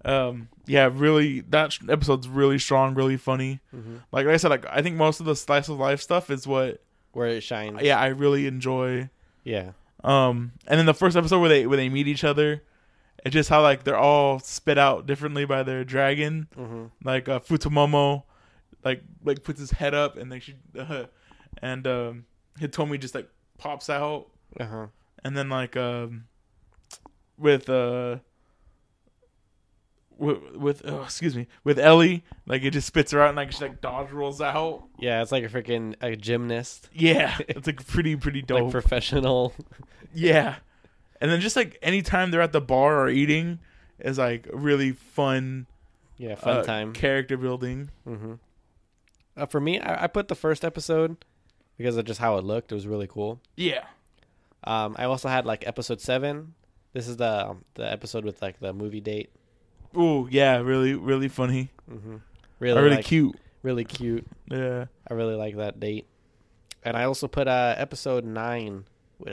Um, 0.04 0.48
yeah, 0.66 0.88
really, 0.92 1.40
that 1.50 1.72
sh- 1.72 1.80
episode's 1.88 2.28
really 2.28 2.58
strong, 2.58 2.94
really 2.94 3.16
funny. 3.16 3.60
hmm 3.70 3.96
Like 4.12 4.26
I 4.26 4.36
said, 4.36 4.48
like 4.50 4.64
I 4.70 4.82
think 4.82 4.96
most 4.96 5.20
of 5.20 5.26
the 5.26 5.34
slice 5.36 5.68
of 5.68 5.78
life 5.78 6.00
stuff 6.00 6.30
is 6.30 6.46
what, 6.46 6.82
Where 7.12 7.28
it 7.28 7.42
shines. 7.42 7.80
yeah, 7.82 7.98
I 7.98 8.06
really 8.08 8.46
enjoy. 8.46 9.10
Yeah. 9.44 9.72
Um, 10.04 10.52
and 10.66 10.78
then 10.78 10.86
the 10.86 10.94
first 10.94 11.16
episode 11.16 11.40
where 11.40 11.48
they 11.48 11.66
where 11.66 11.76
they 11.76 11.88
meet 11.88 12.08
each 12.08 12.24
other, 12.24 12.62
it's 13.24 13.32
just 13.32 13.48
how 13.48 13.62
like 13.62 13.84
they're 13.84 13.96
all 13.98 14.38
spit 14.40 14.78
out 14.78 15.06
differently 15.06 15.44
by 15.44 15.62
their 15.62 15.84
dragon. 15.84 16.48
hmm 16.54 16.86
Like 17.04 17.28
uh, 17.28 17.40
Futomomo, 17.40 18.24
like 18.84 19.02
like 19.24 19.42
puts 19.44 19.60
his 19.60 19.70
head 19.72 19.94
up 19.94 20.16
and 20.16 20.30
like 20.30 20.42
she, 20.42 20.54
uh, 20.78 21.04
and 21.60 21.86
um, 21.86 22.24
Hitomi 22.60 22.98
just 23.00 23.14
like 23.14 23.28
pops 23.58 23.88
out, 23.90 24.26
Uh 24.58 24.64
huh. 24.66 24.86
and 25.24 25.36
then 25.36 25.48
like 25.48 25.76
um, 25.76 26.24
with 27.38 27.68
uh. 27.68 28.18
With, 30.18 30.56
with 30.56 30.82
oh, 30.84 31.02
excuse 31.02 31.34
me 31.36 31.46
with 31.64 31.78
Ellie 31.78 32.22
like 32.46 32.62
it 32.62 32.70
just 32.72 32.86
spits 32.86 33.10
her 33.12 33.20
out 33.22 33.28
and 33.30 33.36
like 33.36 33.50
she 33.52 33.64
like 33.64 33.80
dodge 33.80 34.10
rolls 34.12 34.40
out 34.40 34.84
Yeah, 34.98 35.20
it's 35.22 35.32
like 35.32 35.42
a 35.44 35.48
freaking 35.48 35.94
a 36.00 36.14
gymnast, 36.16 36.88
yeah 36.92 37.36
it's 37.48 37.66
like 37.66 37.84
pretty 37.86 38.14
pretty 38.16 38.42
dope 38.42 38.62
like 38.64 38.70
professional. 38.70 39.52
Yeah. 40.14 40.56
And 41.20 41.30
then 41.30 41.40
just 41.40 41.56
like 41.56 41.78
anytime 41.82 42.30
they're 42.30 42.40
at 42.40 42.52
the 42.52 42.60
bar 42.60 43.00
or 43.00 43.08
eating 43.08 43.58
is 43.98 44.18
like 44.18 44.46
really 44.52 44.92
fun 44.92 45.66
Yeah, 46.18 46.34
fun 46.34 46.58
uh, 46.58 46.62
time. 46.62 46.92
character 46.92 47.36
building. 47.36 47.90
hmm 48.04 48.34
Uh, 49.36 49.46
for 49.46 49.60
me, 49.60 49.80
I, 49.80 50.04
I 50.04 50.06
put 50.08 50.28
the 50.28 50.34
first 50.34 50.64
episode 50.64 51.16
because 51.78 51.96
of 51.96 52.04
just 52.04 52.20
how 52.20 52.36
it 52.38 52.44
looked. 52.44 52.70
It 52.70 52.74
was 52.74 52.86
really 52.86 53.06
cool. 53.06 53.40
Yeah. 53.56 53.84
Um, 54.64 54.94
I 54.98 55.04
also 55.04 55.28
had 55.28 55.46
like 55.46 55.66
episode 55.66 56.00
seven. 56.00 56.54
This 56.92 57.08
is 57.08 57.16
the 57.16 57.48
um, 57.50 57.64
the 57.74 57.90
episode 57.90 58.24
with 58.24 58.42
like 58.42 58.60
the 58.60 58.72
movie 58.72 59.00
date. 59.00 59.30
Ooh, 59.96 60.28
yeah, 60.30 60.58
really 60.58 60.94
really 60.94 61.28
funny. 61.28 61.70
hmm 61.88 62.16
Really, 62.58 62.74
Really, 62.76 62.82
really 62.84 62.96
like, 62.96 63.04
cute. 63.04 63.36
really 63.62 63.84
cute. 63.84 64.24
Yeah. 64.50 64.86
I 65.10 65.14
really 65.14 65.34
like 65.34 65.56
that 65.56 65.80
date. 65.80 66.06
And 66.84 66.96
I 66.96 67.04
also 67.04 67.26
put 67.28 67.48
uh, 67.48 67.74
episode 67.76 68.24
nine, 68.24 68.84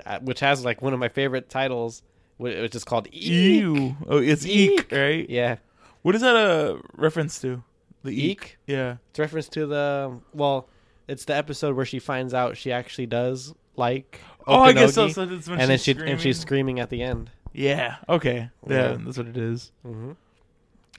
uh, 0.05 0.19
which 0.19 0.39
has 0.39 0.65
like 0.65 0.81
one 0.81 0.93
of 0.93 0.99
my 0.99 1.09
favorite 1.09 1.47
titles, 1.49 2.01
wh- 2.37 2.43
which 2.61 2.73
is 2.75 2.83
called 2.83 3.07
Eek. 3.11 3.27
Ew. 3.61 3.95
Oh, 4.07 4.17
it's 4.17 4.45
eek, 4.47 4.71
Eek. 4.79 4.91
right? 4.91 5.29
Yeah, 5.29 5.57
What 6.01 6.15
is 6.15 6.21
that 6.21 6.35
a 6.35 6.79
reference 6.95 7.39
to? 7.41 7.63
The 8.03 8.11
eek. 8.11 8.23
Eek. 8.41 8.57
Yeah. 8.65 8.97
It's 9.11 9.19
reference 9.19 9.47
to 9.49 9.65
the 9.67 10.19
well, 10.33 10.67
it's 11.07 11.25
the 11.25 11.35
episode 11.35 11.75
where 11.75 11.85
she 11.85 11.99
finds 11.99 12.33
out 12.33 12.57
she 12.57 12.71
actually 12.71 13.05
does 13.07 13.53
like. 13.75 14.21
Oh, 14.47 14.59
I 14.61 14.73
guess 14.73 14.93
so. 14.95 15.07
So 15.09 15.25
that's 15.25 15.47
when 15.47 15.59
and 15.59 15.69
then 15.69 15.77
she's 15.77 15.83
she 15.83 15.91
screaming. 15.93 16.11
and 16.13 16.21
she's 16.21 16.39
screaming 16.39 16.79
at 16.79 16.89
the 16.89 17.03
end. 17.03 17.29
Yeah. 17.53 17.97
Okay. 18.07 18.49
Yeah, 18.67 18.91
Yeah. 18.91 18.97
that's 19.01 19.17
what 19.17 19.27
it 19.27 19.37
is. 19.37 19.71
Mm-hmm. 19.85 20.11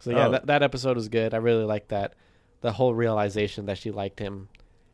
So 0.00 0.10
yeah, 0.10 0.26
Oh. 0.26 0.30
that 0.32 0.46
that 0.46 0.62
episode 0.62 0.96
was 0.96 1.08
good. 1.08 1.32
I 1.34 1.38
really 1.38 1.64
liked 1.64 1.88
that. 1.90 2.14
The 2.62 2.72
whole 2.72 2.92
realization 2.94 3.66
that 3.66 3.78
she 3.78 3.90
liked 3.90 4.18
him, 4.18 4.48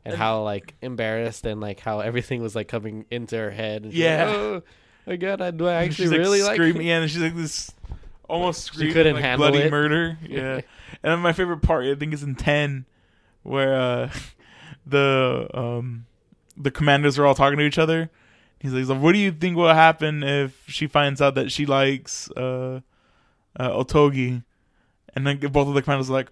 and, 0.05 0.15
how 0.15 0.43
like 0.43 0.75
embarrassed 0.83 1.45
and 1.47 1.61
like 1.61 1.81
how 1.81 1.99
everything 2.01 2.41
was 2.43 2.55
like 2.55 2.69
coming 2.69 3.07
into 3.11 3.37
her 3.37 3.51
head. 3.51 3.85
And 3.85 3.93
Yeah. 3.93 4.27
Like, 4.27 4.35
oh 4.37 4.63
my 5.07 5.17
god, 5.17 5.41
I, 5.41 5.51
do 5.51 5.67
I 5.67 5.75
actually 5.85 6.09
like, 6.09 6.19
really 6.19 6.43
like? 6.43 6.55
screaming. 6.57 6.87
Yeah, 6.87 7.01
and 7.01 7.11
she's 7.11 7.21
like 7.23 7.35
this 7.35 7.73
almost 8.29 8.65
screaming 8.65 8.93
couldn't 8.95 9.15
like 9.15 9.25
handle 9.25 9.49
bloody 9.49 9.65
it. 9.67 9.71
murder. 9.71 10.19
Yeah. 10.29 10.55
and 10.57 10.65
then 11.03 11.19
my 11.21 11.33
favorite 11.33 11.63
part 11.63 11.85
I 11.87 11.95
think 11.95 12.13
is 12.15 12.23
in 12.23 12.35
ten 12.37 12.87
where 13.43 13.75
uh 13.75 14.11
the 14.87 15.49
um 15.55 16.07
the 16.57 16.71
commanders 16.71 17.19
are 17.19 17.27
all 17.27 17.35
talking 17.35 17.59
to 17.59 17.65
each 17.65 17.79
other. 17.79 18.11
He's 18.59 18.73
like, 18.73 19.01
what 19.01 19.13
do 19.13 19.19
you 19.19 19.31
think 19.33 19.57
will 19.57 19.73
happen 19.75 20.23
if 20.23 20.65
she 20.67 20.87
finds 20.87 21.21
out 21.21 21.35
that 21.35 21.53
she 21.53 21.67
likes 21.67 22.31
uh, 22.33 22.81
uh 23.59 23.71
Otogi? 23.71 24.43
And 25.17 25.27
then 25.27 25.39
both 25.39 25.67
of 25.67 25.75
the 25.75 25.83
commanders 25.83 26.11
are 26.11 26.12
like, 26.12 26.31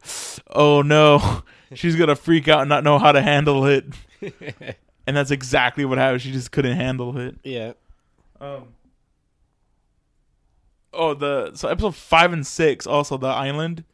"Oh 0.51 0.83
no, 0.83 1.43
she's 1.75 1.97
gonna 1.97 2.15
freak 2.15 2.47
out 2.49 2.61
and 2.61 2.69
not 2.69 2.85
know 2.85 2.99
how 3.01 3.11
to 3.13 3.21
handle 3.23 3.65
it." 3.67 3.87
And 5.07 5.15
that's 5.15 5.31
exactly 5.31 5.85
what 5.85 5.99
happened. 5.99 6.23
She 6.23 6.33
just 6.33 6.51
couldn't 6.51 6.77
handle 6.79 7.19
it. 7.19 7.37
yeah. 7.45 7.73
Um. 8.41 8.69
Oh, 10.93 11.13
the 11.15 11.51
so 11.55 11.69
episode 11.69 11.95
five 11.95 12.33
and 12.33 12.47
six 12.47 12.87
also 12.87 13.17
the 13.19 13.27
island, 13.27 13.85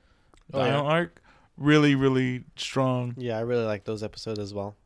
the 0.50 0.58
Oh, 0.58 0.64
yeah. 0.64 0.74
island 0.76 0.86
arc, 0.88 1.22
really 1.56 1.94
really 1.94 2.44
strong. 2.56 3.14
Yeah, 3.16 3.38
I 3.38 3.40
really 3.40 3.64
like 3.64 3.84
those 3.84 4.02
episodes 4.02 4.38
as 4.38 4.52
well. 4.52 4.76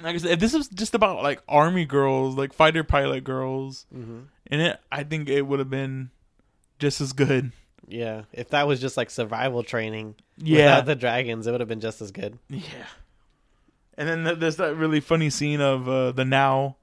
Like 0.00 0.14
I 0.14 0.18
said, 0.18 0.30
if 0.32 0.40
this 0.40 0.52
was 0.52 0.68
just 0.68 0.94
about 0.94 1.22
like 1.22 1.42
army 1.48 1.84
girls, 1.84 2.36
like 2.36 2.52
fighter 2.52 2.82
pilot 2.84 3.22
girls 3.24 3.86
Mm-hmm. 3.94 4.20
in 4.50 4.60
it, 4.60 4.80
I 4.90 5.04
think 5.04 5.28
it 5.28 5.42
would 5.42 5.58
have 5.58 5.70
been 5.70 6.10
just 6.78 7.00
as 7.00 7.12
good. 7.12 7.52
Yeah, 7.88 8.22
if 8.32 8.50
that 8.50 8.66
was 8.66 8.80
just 8.80 8.96
like 8.96 9.10
survival 9.10 9.62
training 9.62 10.16
Yeah, 10.38 10.64
without 10.66 10.86
the 10.86 10.94
dragons, 10.96 11.46
it 11.46 11.52
would 11.52 11.60
have 11.60 11.68
been 11.68 11.80
just 11.80 12.00
as 12.02 12.10
good. 12.10 12.38
yeah. 12.48 12.62
And 13.98 14.08
then 14.08 14.24
th- 14.24 14.38
there's 14.38 14.56
that 14.56 14.74
really 14.76 15.00
funny 15.00 15.30
scene 15.30 15.60
of 15.60 15.88
uh, 15.88 16.12
the 16.12 16.24
now, 16.24 16.76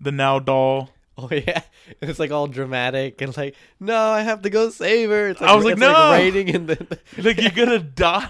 the 0.00 0.12
now 0.12 0.38
doll. 0.38 0.90
Oh 1.18 1.28
yeah, 1.32 1.62
it's 2.02 2.18
like 2.18 2.30
all 2.30 2.46
dramatic 2.46 3.20
and 3.22 3.34
like, 3.36 3.56
no, 3.80 3.96
I 3.96 4.20
have 4.20 4.42
to 4.42 4.50
go 4.50 4.68
save 4.70 5.08
her. 5.10 5.28
It's 5.30 5.40
like, 5.40 5.48
I 5.50 5.54
was 5.54 5.64
like, 5.64 5.78
no! 5.78 6.12
raining 6.12 6.48
in 6.48 6.66
the 6.66 6.98
Like 7.18 7.40
you're 7.40 7.50
gonna 7.50 7.78
die. 7.78 8.28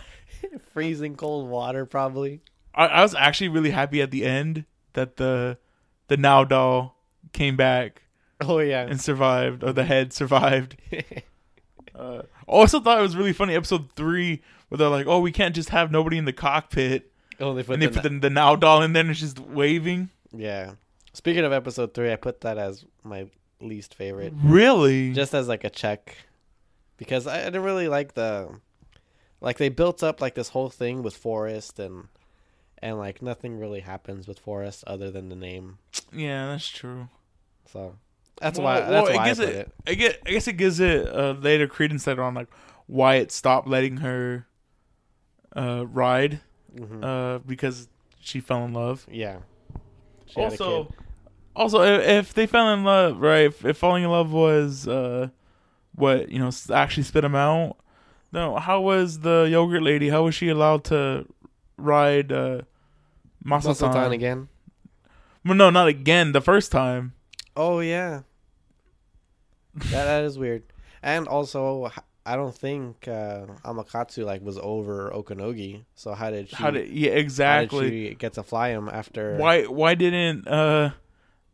freezing 0.72 1.16
cold 1.16 1.48
water, 1.50 1.84
probably. 1.84 2.40
I, 2.74 2.86
I 2.86 3.02
was 3.02 3.14
actually 3.14 3.48
really 3.48 3.70
happy 3.70 4.00
at 4.00 4.10
the 4.12 4.24
end 4.24 4.64
that 4.92 5.16
the 5.16 5.58
the 6.08 6.16
now 6.16 6.44
doll 6.44 6.96
came 7.32 7.56
back 7.56 8.02
Oh 8.40 8.58
yeah, 8.60 8.82
and 8.82 9.00
survived, 9.00 9.64
or 9.64 9.72
the 9.72 9.84
head 9.84 10.12
survived. 10.12 10.76
Uh, 11.96 12.22
also 12.46 12.80
thought 12.80 12.98
it 12.98 13.02
was 13.02 13.16
really 13.16 13.32
funny. 13.32 13.54
Episode 13.54 13.90
three, 13.92 14.42
where 14.68 14.78
they're 14.78 14.88
like, 14.88 15.06
"Oh, 15.06 15.20
we 15.20 15.32
can't 15.32 15.54
just 15.54 15.70
have 15.70 15.90
nobody 15.90 16.18
in 16.18 16.24
the 16.26 16.32
cockpit," 16.32 17.10
oh 17.40 17.54
they 17.54 17.62
put 17.62 17.74
and 17.74 17.82
they 17.82 17.86
the, 17.86 17.92
put 18.00 18.02
the, 18.02 18.18
the 18.18 18.30
now 18.30 18.54
doll 18.56 18.82
in 18.82 18.92
there 18.92 19.00
and 19.02 19.10
it's 19.10 19.20
just 19.20 19.38
waving. 19.40 20.10
yeah. 20.32 20.72
Speaking 21.14 21.44
of 21.44 21.52
episode 21.52 21.94
three, 21.94 22.12
I 22.12 22.16
put 22.16 22.42
that 22.42 22.58
as 22.58 22.84
my 23.02 23.28
least 23.58 23.94
favorite, 23.94 24.34
Really? 24.36 25.14
just 25.14 25.32
as 25.34 25.48
like 25.48 25.64
a 25.64 25.70
check, 25.70 26.14
because 26.98 27.26
I, 27.26 27.40
I 27.40 27.44
didn't 27.46 27.62
really 27.62 27.88
like 27.88 28.12
the, 28.12 28.50
like 29.40 29.56
they 29.56 29.70
built 29.70 30.02
up 30.02 30.20
like 30.20 30.34
this 30.34 30.50
whole 30.50 30.68
thing 30.68 31.02
with 31.02 31.16
Forest 31.16 31.78
and, 31.78 32.08
and 32.82 32.98
like 32.98 33.22
nothing 33.22 33.58
really 33.58 33.80
happens 33.80 34.28
with 34.28 34.38
Forest 34.38 34.84
other 34.86 35.10
than 35.10 35.30
the 35.30 35.36
name. 35.36 35.78
yeah, 36.12 36.48
that's 36.48 36.68
true. 36.68 37.08
So 37.72 37.96
that's 38.40 38.58
Well- 38.58 38.64
why 38.66 38.80
that's 38.90 39.08
why 39.10 39.16
I 39.24 39.34
put 39.34 39.44
it- 39.48 39.54
it. 39.54 39.72
I 39.86 39.94
get. 39.94 40.22
I 40.26 40.30
guess 40.30 40.48
it 40.48 40.54
gives 40.54 40.80
it 40.80 41.08
uh, 41.08 41.32
later 41.40 41.66
credence 41.66 42.06
later 42.06 42.22
on, 42.22 42.34
like 42.34 42.48
why 42.86 43.16
it 43.16 43.32
stopped 43.32 43.66
letting 43.68 43.98
her 43.98 44.46
uh, 45.56 45.84
ride 45.86 46.40
hmm 46.76 47.02
uh, 47.02 47.38
because 47.38 47.88
she 48.20 48.40
fell 48.40 48.64
in 48.64 48.72
love. 48.74 49.06
yeah. 49.10 49.38
She 50.26 50.40
also, 50.40 50.92
also, 51.54 51.82
if, 51.82 52.06
if 52.06 52.34
they 52.34 52.46
fell 52.46 52.72
in 52.74 52.82
love, 52.82 53.20
right? 53.20 53.44
If, 53.46 53.64
if 53.64 53.78
falling 53.78 54.02
in 54.02 54.10
love 54.10 54.32
was 54.32 54.86
uh, 54.88 55.28
what 55.94 56.30
you 56.30 56.38
know 56.40 56.50
actually 56.74 57.04
spit 57.04 57.22
them 57.22 57.34
out, 57.36 57.76
no. 58.32 58.56
How 58.56 58.80
was 58.80 59.20
the 59.20 59.48
yogurt 59.50 59.82
lady? 59.82 60.08
How 60.10 60.24
was 60.24 60.34
she 60.34 60.48
allowed 60.48 60.82
to 60.84 61.26
ride 61.78 62.32
uh, 62.32 62.62
Muscle 63.44 63.70
Muscle 63.70 63.88
Time. 63.88 63.94
Time 63.94 64.12
again. 64.12 64.48
Well, 65.44 65.54
no, 65.54 65.70
not 65.70 65.86
again. 65.88 66.32
The 66.32 66.40
first 66.40 66.72
time. 66.72 67.12
Oh 67.56 67.80
yeah. 67.80 68.22
that 69.74 70.04
that 70.04 70.24
is 70.24 70.38
weird. 70.38 70.64
And 71.02 71.28
also, 71.28 71.90
I 72.24 72.36
don't 72.36 72.54
think 72.54 73.06
uh, 73.08 73.46
Amakasu 73.64 74.24
like 74.24 74.42
was 74.42 74.58
over 74.58 75.10
Okanogi. 75.10 75.84
So 75.94 76.12
how 76.14 76.30
did 76.30 76.50
she? 76.50 76.56
How 76.56 76.70
did 76.70 76.88
yeah 76.88 77.10
how 77.10 77.14
did 77.16 77.24
exactly? 77.24 77.90
she 77.90 78.14
get 78.14 78.34
to 78.34 78.42
fly 78.42 78.70
him 78.70 78.88
after? 78.88 79.36
Why 79.36 79.62
why 79.64 79.94
didn't 79.94 80.48
uh 80.48 80.90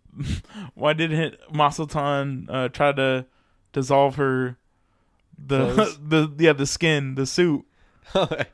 why 0.74 0.92
didn't 0.94 1.36
Masotan 1.52 2.46
uh 2.48 2.68
try 2.68 2.92
to 2.92 3.26
dissolve 3.72 4.16
her 4.16 4.56
the 5.38 5.96
the 6.02 6.32
yeah 6.38 6.52
the 6.52 6.66
skin 6.66 7.14
the 7.14 7.26
suit? 7.26 7.64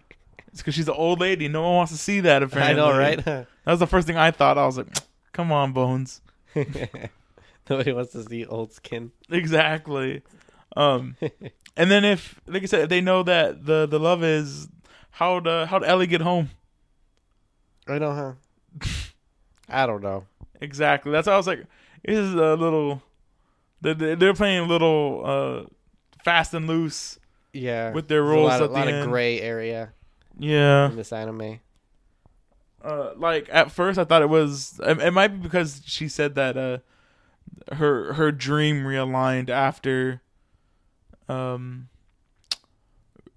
It's 0.50 0.62
because 0.62 0.74
she's 0.74 0.88
an 0.88 0.94
old 0.94 1.20
lady. 1.20 1.46
No 1.46 1.62
one 1.62 1.74
wants 1.74 1.92
to 1.92 1.98
see 1.98 2.20
that. 2.20 2.42
Apparently, 2.42 2.82
I 2.82 2.90
know, 2.90 2.96
right? 2.96 3.22
That 3.22 3.46
was 3.66 3.80
the 3.80 3.86
first 3.86 4.06
thing 4.06 4.16
I 4.16 4.30
thought. 4.30 4.56
I 4.56 4.64
was 4.64 4.78
like, 4.78 4.88
"Come 5.32 5.52
on, 5.52 5.72
Bones." 5.72 6.22
Nobody 7.70 7.92
wants 7.92 8.12
to 8.12 8.22
see 8.24 8.44
old 8.46 8.72
skin. 8.72 9.12
Exactly. 9.30 10.22
Um, 10.76 11.16
and 11.76 11.90
then 11.90 12.04
if, 12.04 12.40
like 12.46 12.62
I 12.62 12.66
said, 12.66 12.80
if 12.82 12.88
they 12.88 13.00
know 13.00 13.22
that 13.22 13.64
the 13.64 13.86
the 13.86 13.98
love 13.98 14.22
is 14.22 14.68
how'd 15.12 15.46
uh, 15.46 15.66
how'd 15.66 15.84
Ellie 15.84 16.06
get 16.06 16.20
home? 16.20 16.50
I 17.86 17.98
don't 17.98 18.00
know, 18.00 18.36
huh? 18.82 18.88
I 19.68 19.86
don't 19.86 20.02
know. 20.02 20.26
Exactly. 20.60 21.12
That's 21.12 21.26
why 21.26 21.34
I 21.34 21.36
was 21.36 21.46
like, 21.46 21.64
this 22.04 22.18
is 22.18 22.34
a 22.34 22.54
little. 22.56 23.02
They're, 23.80 24.16
they're 24.16 24.34
playing 24.34 24.58
a 24.64 24.66
little 24.66 25.22
uh, 25.24 25.62
fast 26.24 26.52
and 26.52 26.66
loose 26.66 27.18
Yeah, 27.52 27.92
with 27.92 28.08
their 28.08 28.22
There's 28.22 28.30
rules 28.36 28.46
a 28.46 28.48
lot, 28.50 28.56
at 28.56 28.62
of, 28.62 28.68
the 28.70 28.74
lot 28.74 28.88
end. 28.88 28.96
of 29.04 29.08
gray 29.08 29.40
area 29.40 29.92
Yeah. 30.38 30.90
in 30.90 30.96
this 30.96 31.12
anime. 31.12 31.60
Uh, 32.82 33.10
like 33.16 33.48
at 33.52 33.70
first, 33.70 33.98
I 33.98 34.04
thought 34.04 34.22
it 34.22 34.28
was. 34.28 34.80
It, 34.84 35.00
it 35.00 35.10
might 35.12 35.28
be 35.28 35.36
because 35.38 35.82
she 35.86 36.08
said 36.08 36.34
that 36.36 36.56
uh, 36.56 36.78
her 37.72 38.14
her 38.14 38.32
dream 38.32 38.84
realigned 38.84 39.48
after, 39.50 40.22
um, 41.28 41.88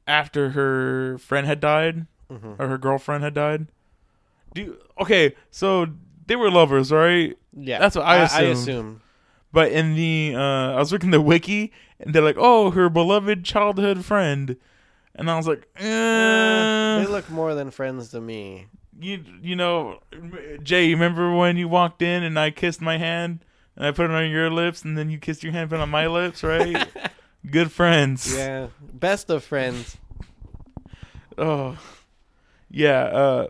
after 0.07 0.51
her 0.51 1.18
friend 1.18 1.47
had 1.47 1.59
died 1.59 2.05
hmm 2.30 2.53
or 2.59 2.68
her 2.68 2.78
girlfriend 2.78 3.24
had 3.24 3.34
died. 3.34 3.68
Do 4.53 4.62
you, 4.62 4.78
okay, 4.99 5.36
so 5.49 5.88
they 6.28 6.36
were 6.36 6.49
lovers, 6.51 6.91
right? 6.91 7.38
Yeah, 7.53 7.80
That's 7.80 7.95
what 7.95 8.05
I 8.05 8.18
I 8.20 8.24
assumed. 8.24 8.57
assumed. 8.57 8.99
But 9.53 9.72
in 9.72 9.95
the 9.95 10.34
uh 10.36 10.74
I 10.74 10.80
was 10.80 10.91
looking 10.91 11.12
the 11.12 11.22
wiki 11.22 11.72
and 11.99 12.14
they're 12.14 12.22
like, 12.24 12.38
"Oh, 12.39 12.72
her 12.72 12.89
beloved 12.89 13.43
childhood 13.43 14.05
friend." 14.05 14.55
And 15.14 15.30
I 15.30 15.36
was 15.36 15.45
like, 15.47 15.68
Eh, 15.76 15.84
eh, 15.84 16.95
they 16.95 17.05
look 17.05 17.30
more 17.30 17.53
than 17.53 17.70
friends 17.70 18.09
to 18.09 18.22
me. 18.22 18.68
you 18.99 19.24
you 19.41 19.55
know, 19.57 19.99
Jay, 20.64 20.86
you 20.86 20.95
remember 20.95 21.36
when 21.36 21.57
you 21.57 21.68
walked 21.68 22.01
in 22.01 22.24
and 22.24 22.39
I 22.39 22.49
kissed 22.51 22.82
my 22.82 22.97
hand 22.97 23.43
and 23.76 23.86
I 23.86 23.91
put 23.91 24.05
it 24.05 24.11
on 24.11 24.30
your 24.30 24.49
lips 24.49 24.84
and 24.84 24.97
then 24.97 25.09
you 25.09 25.17
kissed 25.17 25.43
your 25.43 25.51
hand 25.53 25.69
put 25.69 25.78
it 25.80 25.82
on 25.82 25.89
my 25.89 26.07
lips, 26.07 26.43
right? 26.43 26.88
Good 27.49 27.72
friends. 27.72 28.36
Yeah, 28.36 28.67
best 28.93 29.30
of 29.30 29.43
friends. 29.43 29.97
Oh. 31.38 31.78
Yeah, 32.69 33.01
uh 33.03 33.47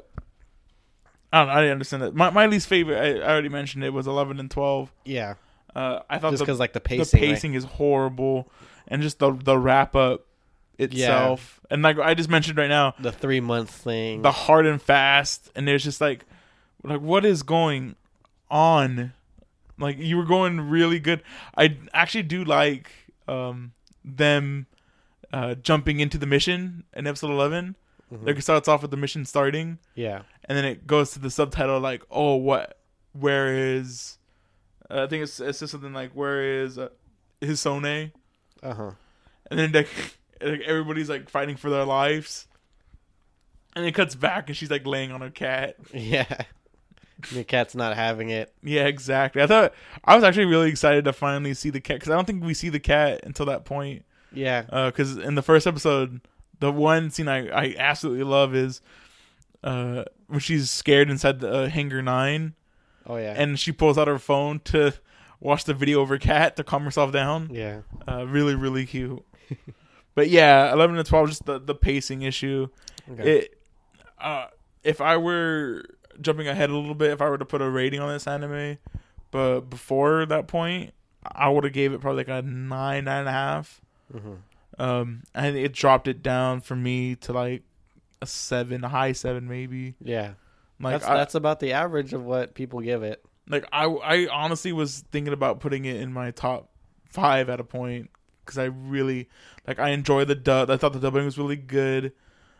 I 1.33 1.39
don't 1.39 1.47
know, 1.47 1.53
I 1.53 1.57
didn't 1.61 1.71
understand 1.73 2.03
that. 2.03 2.15
My 2.15 2.29
my 2.29 2.45
least 2.45 2.67
favorite, 2.67 2.97
I, 2.97 3.19
I 3.25 3.31
already 3.31 3.49
mentioned 3.49 3.83
it, 3.83 3.91
was 3.91 4.07
11 4.07 4.39
and 4.39 4.49
12. 4.49 4.91
Yeah, 5.05 5.35
Uh 5.75 5.99
I 6.09 6.17
thought 6.19 6.31
just 6.31 6.41
because 6.43 6.59
like 6.59 6.73
the 6.73 6.79
the 6.79 6.83
pacing. 6.83 7.21
right? 7.21 7.29
pacing 7.29 7.53
is 7.53 7.63
horrible 7.63 8.49
and 8.87 9.01
just 9.01 9.19
the 9.19 9.31
the 9.31 9.57
wrap 9.57 9.95
up 9.95 10.25
itself 10.79 11.59
and 11.69 11.83
like 11.83 11.99
i 11.99 12.15
just 12.15 12.27
mentioned 12.29 12.57
right 12.57 12.69
now 12.69 12.95
the 12.99 13.11
three 13.11 13.39
month 13.39 13.69
thing. 13.69 14.23
the 14.23 14.31
hard 14.31 14.65
and 14.65 14.81
fast 14.81 15.51
and 15.55 15.67
there's 15.67 15.83
just 15.83 16.01
like 16.01 16.25
like 16.83 16.99
what 16.99 17.23
is 17.23 17.43
going 17.43 17.95
on 18.49 19.13
like 19.81 19.97
you 19.97 20.17
were 20.17 20.25
going 20.25 20.61
really 20.69 20.99
good. 20.99 21.21
I 21.57 21.77
actually 21.93 22.23
do 22.23 22.43
like 22.43 22.91
um 23.27 23.73
them 24.05 24.67
uh 25.33 25.55
jumping 25.55 25.99
into 25.99 26.17
the 26.17 26.25
mission 26.25 26.83
in 26.93 27.07
episode 27.07 27.31
11 27.31 27.75
Mhm. 28.11 28.25
like 28.27 28.37
it 28.37 28.41
starts 28.41 28.67
off 28.67 28.81
with 28.81 28.91
the 28.91 28.97
mission 28.97 29.23
starting. 29.25 29.77
Yeah, 29.95 30.23
and 30.45 30.57
then 30.57 30.65
it 30.65 30.85
goes 30.85 31.11
to 31.11 31.19
the 31.19 31.29
subtitle 31.31 31.79
like 31.79 32.03
oh 32.11 32.35
what 32.35 32.77
where 33.13 33.55
is 33.55 34.17
uh, 34.89 35.03
i 35.03 35.07
think 35.07 35.23
it's, 35.23 35.39
it's 35.39 35.59
just 35.59 35.71
something 35.71 35.93
like 35.93 36.11
where 36.11 36.63
is 36.63 36.77
uh, 36.77 36.89
Hisone? 37.41 38.11
Uh 38.61 38.73
huh. 38.73 38.91
and 39.49 39.57
then 39.59 39.71
like, 39.71 39.87
like 40.41 40.59
everybody's 40.61 41.09
like 41.09 41.29
fighting 41.29 41.55
for 41.55 41.69
their 41.69 41.85
lives. 41.85 42.47
And 43.77 43.85
it 43.85 43.93
cuts 43.93 44.15
back 44.15 44.49
and 44.49 44.57
she's 44.57 44.69
like 44.69 44.85
laying 44.85 45.11
on 45.13 45.21
her 45.21 45.29
cat. 45.29 45.77
Yeah, 45.93 46.41
the 47.33 47.43
cat's 47.43 47.75
not 47.75 47.95
having 47.95 48.29
it. 48.29 48.53
yeah 48.63 48.85
exactly. 48.85 49.41
I 49.41 49.47
thought 49.47 49.73
i 50.05 50.15
was 50.15 50.23
actually 50.23 50.45
really 50.45 50.69
excited 50.69 51.05
to 51.05 51.13
finally 51.13 51.53
see 51.53 51.69
the 51.69 51.81
cat 51.81 51.97
because 51.97 52.11
i 52.11 52.15
don't 52.15 52.25
think 52.25 52.43
we 52.43 52.53
see 52.53 52.69
the 52.69 52.79
cat 52.79 53.21
until 53.23 53.45
that 53.47 53.65
point. 53.65 54.05
Yeah, 54.33 54.61
because 54.87 55.17
in 55.17 55.35
the 55.35 55.41
first 55.41 55.67
episode 55.67 56.21
the 56.59 56.71
one 56.71 57.09
scene 57.09 57.27
i, 57.27 57.47
I 57.49 57.75
absolutely 57.77 58.23
love 58.23 58.55
is 58.55 58.81
uh 59.63 60.03
when 60.27 60.39
she's 60.39 60.71
scared 60.71 61.09
inside 61.09 61.39
the 61.39 61.51
uh, 61.51 61.67
hangar 61.69 62.01
9 62.01 62.53
oh 63.07 63.17
yeah, 63.17 63.33
and 63.35 63.59
she 63.59 63.71
pulls 63.71 63.97
out 63.97 64.07
her 64.07 64.19
phone 64.19 64.59
to 64.65 64.93
watch 65.39 65.65
the 65.65 65.73
video 65.73 66.01
of 66.01 66.09
her 66.09 66.17
cat 66.19 66.55
to 66.55 66.63
calm 66.63 66.83
herself 66.83 67.11
down. 67.11 67.49
Yeah, 67.51 67.81
uh, 68.07 68.25
really 68.27 68.55
really 68.55 68.85
cute. 68.85 69.23
But 70.13 70.29
yeah 70.29 70.71
11 70.73 70.97
to 70.97 71.03
12 71.05 71.29
just 71.29 71.45
the, 71.45 71.57
the 71.57 71.73
pacing 71.73 72.21
issue. 72.21 72.67
Okay. 73.11 73.37
it 73.37 73.57
uh 74.19 74.47
if 74.83 74.99
i 75.01 75.15
were 75.17 75.83
jumping 76.21 76.47
ahead 76.47 76.69
a 76.69 76.75
little 76.75 76.95
bit 76.95 77.11
if 77.11 77.21
i 77.21 77.29
were 77.29 77.37
to 77.37 77.45
put 77.45 77.61
a 77.61 77.69
rating 77.69 77.99
on 77.99 78.11
this 78.11 78.27
anime 78.27 78.77
but 79.31 79.61
before 79.61 80.25
that 80.25 80.47
point 80.47 80.93
i 81.25 81.47
would 81.49 81.63
have 81.63 81.73
gave 81.73 81.93
it 81.93 81.99
probably 82.01 82.23
like 82.23 82.27
a 82.27 82.41
nine 82.47 83.05
nine 83.05 83.19
and 83.19 83.29
a 83.29 83.31
half 83.31 83.81
hmm 84.11 84.33
um 84.79 85.21
and 85.35 85.57
it 85.57 85.73
dropped 85.73 86.07
it 86.07 86.23
down 86.23 86.61
for 86.61 86.75
me 86.77 87.13
to 87.15 87.33
like 87.33 87.61
a 88.21 88.25
seven 88.25 88.83
a 88.83 88.89
high 88.89 89.11
seven 89.11 89.47
maybe 89.47 89.95
yeah. 90.01 90.31
like 90.79 90.93
that's 90.93 91.05
I, 91.05 91.17
that's 91.17 91.35
about 91.35 91.59
the 91.59 91.73
average 91.73 92.13
of 92.13 92.23
what 92.23 92.53
people 92.53 92.79
give 92.79 93.03
it. 93.03 93.23
like 93.49 93.65
I, 93.73 93.85
I 93.85 94.27
honestly 94.31 94.71
was 94.71 95.03
thinking 95.11 95.33
about 95.33 95.59
putting 95.59 95.85
it 95.85 95.97
in 95.97 96.13
my 96.13 96.31
top 96.31 96.69
five 97.09 97.49
at 97.49 97.59
a 97.59 97.63
point 97.65 98.09
because 98.45 98.57
I 98.57 98.65
really 98.65 99.27
like 99.67 99.77
I 99.79 99.89
enjoy 99.89 100.23
the 100.25 100.35
dub. 100.35 100.69
I 100.69 100.77
thought 100.77 100.93
the 100.93 100.99
dubbing 100.99 101.25
was 101.25 101.37
really 101.37 101.57
good. 101.57 102.13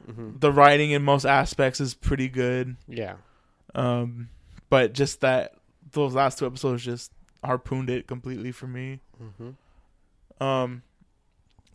hmm 0.05 0.31
The 0.37 0.51
writing 0.51 0.91
in 0.91 1.03
most 1.03 1.25
aspects 1.25 1.79
is 1.79 1.93
pretty 1.93 2.27
good. 2.27 2.75
Yeah, 2.87 3.15
Um, 3.75 4.29
but 4.69 4.93
just 4.93 5.21
that 5.21 5.53
those 5.91 6.13
last 6.13 6.39
two 6.39 6.45
episodes 6.45 6.83
just 6.83 7.11
harpooned 7.43 7.89
it 7.89 8.07
completely 8.07 8.51
for 8.51 8.67
me. 8.67 8.99
hmm 9.17 9.51
Um, 10.43 10.81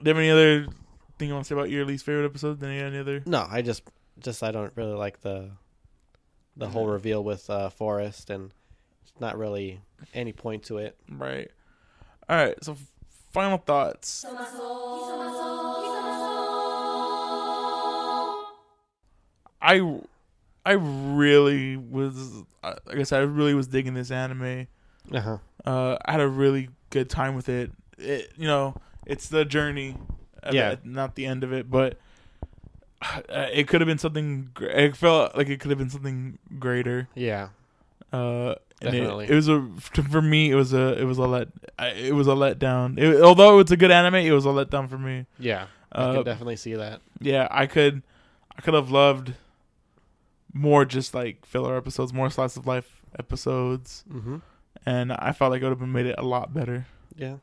do 0.02 0.04
you 0.04 0.08
have 0.10 0.18
any 0.18 0.30
other 0.30 0.66
thing 1.18 1.28
you 1.28 1.34
want 1.34 1.46
to 1.46 1.48
say 1.48 1.54
about 1.54 1.70
your 1.70 1.84
least 1.84 2.04
favorite 2.04 2.24
episode? 2.26 2.62
Any 2.62 2.78
any 2.80 2.98
other? 2.98 3.22
no, 3.26 3.46
I 3.48 3.62
just 3.62 3.82
just 4.18 4.42
I 4.42 4.50
don't 4.52 4.72
really 4.76 4.94
like 4.94 5.20
the 5.22 5.50
the 6.56 6.68
whole 6.68 6.86
reveal 6.86 7.22
with 7.22 7.50
uh, 7.50 7.68
Forrest 7.68 8.30
and 8.30 8.50
it's 9.02 9.20
not 9.20 9.36
really 9.36 9.80
any 10.14 10.32
point 10.32 10.62
to 10.64 10.78
it. 10.78 10.96
Right. 11.10 11.50
All 12.28 12.36
right. 12.36 12.56
So 12.64 12.76
final 13.32 13.58
thoughts. 13.58 14.24
I 19.60 19.80
I 20.66 20.72
really 20.72 21.76
was 21.76 22.42
like 22.62 22.98
I 22.98 23.02
said 23.04 23.20
I 23.20 23.24
really 23.24 23.54
was 23.54 23.68
digging 23.68 23.94
this 23.94 24.10
anime. 24.10 24.66
Uh 25.12 25.20
huh. 25.20 25.38
Uh, 25.64 25.96
I 26.04 26.12
had 26.12 26.20
a 26.20 26.28
really 26.28 26.68
good 26.90 27.08
time 27.08 27.34
with 27.36 27.48
it. 27.48 27.70
It 27.98 28.32
you 28.36 28.46
know 28.46 28.74
it's 29.06 29.28
the 29.28 29.44
journey, 29.44 29.96
Yeah. 30.52 30.72
it, 30.72 30.84
not 30.84 31.14
the 31.14 31.24
end 31.26 31.44
of 31.44 31.52
it. 31.52 31.70
But 31.70 31.98
uh, 33.02 33.46
it 33.52 33.68
could 33.68 33.80
have 33.80 33.86
been 33.86 33.98
something. 33.98 34.50
It 34.60 34.96
felt 34.96 35.36
like 35.36 35.48
it 35.48 35.60
could 35.60 35.70
have 35.70 35.78
been 35.78 35.90
something 35.90 36.38
greater. 36.58 37.08
Yeah. 37.14 37.48
Uh, 38.12 38.54
and 38.82 38.94
it- 38.94 39.00
Definitely. 39.00 39.28
It, 39.30 39.34
was 39.34 39.48
a 39.48 39.68
for 40.10 40.20
me. 40.22 40.50
It 40.50 40.54
was 40.54 40.72
a 40.72 40.98
it 41.00 41.04
was 41.04 41.18
a 41.18 41.22
let 41.22 41.48
it 41.78 42.14
was 42.14 42.26
a 42.26 42.32
letdown. 42.32 42.98
It, 42.98 43.20
although 43.22 43.58
it's 43.60 43.70
a 43.70 43.76
good 43.76 43.90
anime, 43.90 44.16
it 44.16 44.32
was 44.32 44.44
a 44.46 44.48
letdown 44.50 44.88
for 44.88 44.98
me. 44.98 45.26
Yeah. 45.38 45.66
I 45.92 46.02
Uh, 46.02 46.14
can 46.14 46.24
definitely 46.24 46.56
see 46.56 46.74
that. 46.74 47.00
yeah, 47.20 47.46
I 47.50 47.66
could, 47.66 48.02
I 48.56 48.60
could 48.60 48.74
have 48.74 48.90
loved 48.90 49.32
more 50.56 50.84
just 50.84 51.14
like 51.14 51.44
filler 51.46 51.76
episodes, 51.76 52.12
more 52.12 52.30
slice 52.30 52.56
of 52.56 52.66
life 52.66 53.02
episodes, 53.18 54.04
Mm-hmm. 54.12 54.36
and 54.84 55.12
I 55.12 55.32
felt 55.32 55.50
like 55.50 55.60
it 55.60 55.64
would 55.64 55.70
have 55.70 55.78
been 55.78 55.92
made 55.92 56.06
it 56.06 56.14
a 56.18 56.22
lot 56.24 56.52
better. 56.54 56.86
Yeah. 57.16 57.36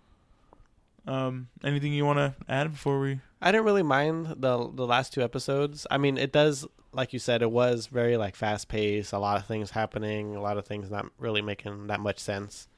Um, 1.05 1.49
anything 1.63 1.91
you 1.93 2.05
want 2.05 2.17
to 2.19 2.33
add 2.47 2.71
before 2.71 2.99
we? 2.99 3.19
I 3.41 3.51
didn't 3.51 3.65
really 3.65 3.83
mind 3.83 4.27
the 4.37 4.69
the 4.73 4.85
last 4.87 5.13
two 5.13 5.21
episodes. 5.21 5.85
I 5.91 5.97
mean, 5.97 6.17
it 6.17 6.31
does, 6.31 6.65
like 6.93 7.11
you 7.11 7.19
said, 7.19 7.41
it 7.41 7.51
was 7.51 7.87
very 7.87 8.15
like 8.15 8.35
fast 8.35 8.69
paced. 8.69 9.11
A 9.11 9.19
lot 9.19 9.37
of 9.37 9.45
things 9.45 9.71
happening. 9.71 10.35
A 10.35 10.41
lot 10.41 10.57
of 10.57 10.65
things 10.65 10.89
not 10.89 11.05
really 11.19 11.41
making 11.41 11.87
that 11.87 11.99
much 11.99 12.19
sense. 12.19 12.69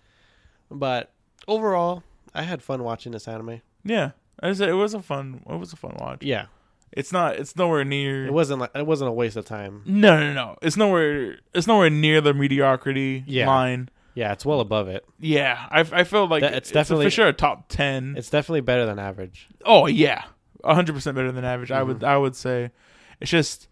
But 0.71 1.11
overall, 1.47 2.01
I 2.33 2.41
had 2.43 2.63
fun 2.63 2.83
watching 2.83 3.11
this 3.11 3.27
anime. 3.27 3.61
Yeah, 3.83 4.11
I 4.39 4.53
said 4.53 4.69
it 4.69 4.73
was 4.73 4.95
a 4.95 5.01
fun, 5.03 5.43
it 5.47 5.57
was 5.57 5.71
a 5.71 5.75
fun 5.75 5.95
watch. 5.99 6.23
Yeah. 6.23 6.47
It's 6.91 7.11
not. 7.11 7.35
It's 7.35 7.55
nowhere 7.55 7.83
near. 7.83 8.25
It 8.25 8.33
wasn't 8.33 8.61
like 8.61 8.71
it 8.75 8.85
wasn't 8.87 9.09
a 9.09 9.13
waste 9.13 9.35
of 9.35 9.45
time. 9.45 9.81
no, 9.85 10.19
no, 10.19 10.33
no. 10.33 10.57
It's 10.61 10.77
nowhere. 10.77 11.37
It's 11.53 11.67
nowhere 11.67 11.89
near 11.89 12.21
the 12.21 12.33
mediocrity 12.33 13.23
Yeah. 13.27 13.47
line. 13.47 13.89
Yeah, 14.13 14.31
it's 14.31 14.45
well 14.45 14.61
above 14.61 14.87
it. 14.87 15.03
Yeah, 15.19 15.67
I, 15.69 15.81
I 15.81 16.03
feel 16.05 16.25
like 16.27 16.39
That- 16.41 16.53
it's, 16.53 16.69
it's 16.69 16.71
definitely- 16.71 17.07
for 17.07 17.11
sure 17.11 17.27
a 17.27 17.33
top 17.33 17.65
ten. 17.67 18.15
It's 18.17 18.29
definitely 18.29 18.61
better 18.61 18.85
than 18.85 18.97
average. 18.97 19.49
Oh 19.65 19.87
yeah, 19.87 20.23
hundred 20.63 20.93
percent 20.93 21.15
better 21.15 21.33
than 21.33 21.43
average. 21.43 21.69
I 21.71 21.79
Mm-hmm. 21.79 21.87
would 21.89 22.03
I 22.05 22.17
would 22.17 22.35
say. 22.35 22.71
It's 23.19 23.29
just 23.31 23.67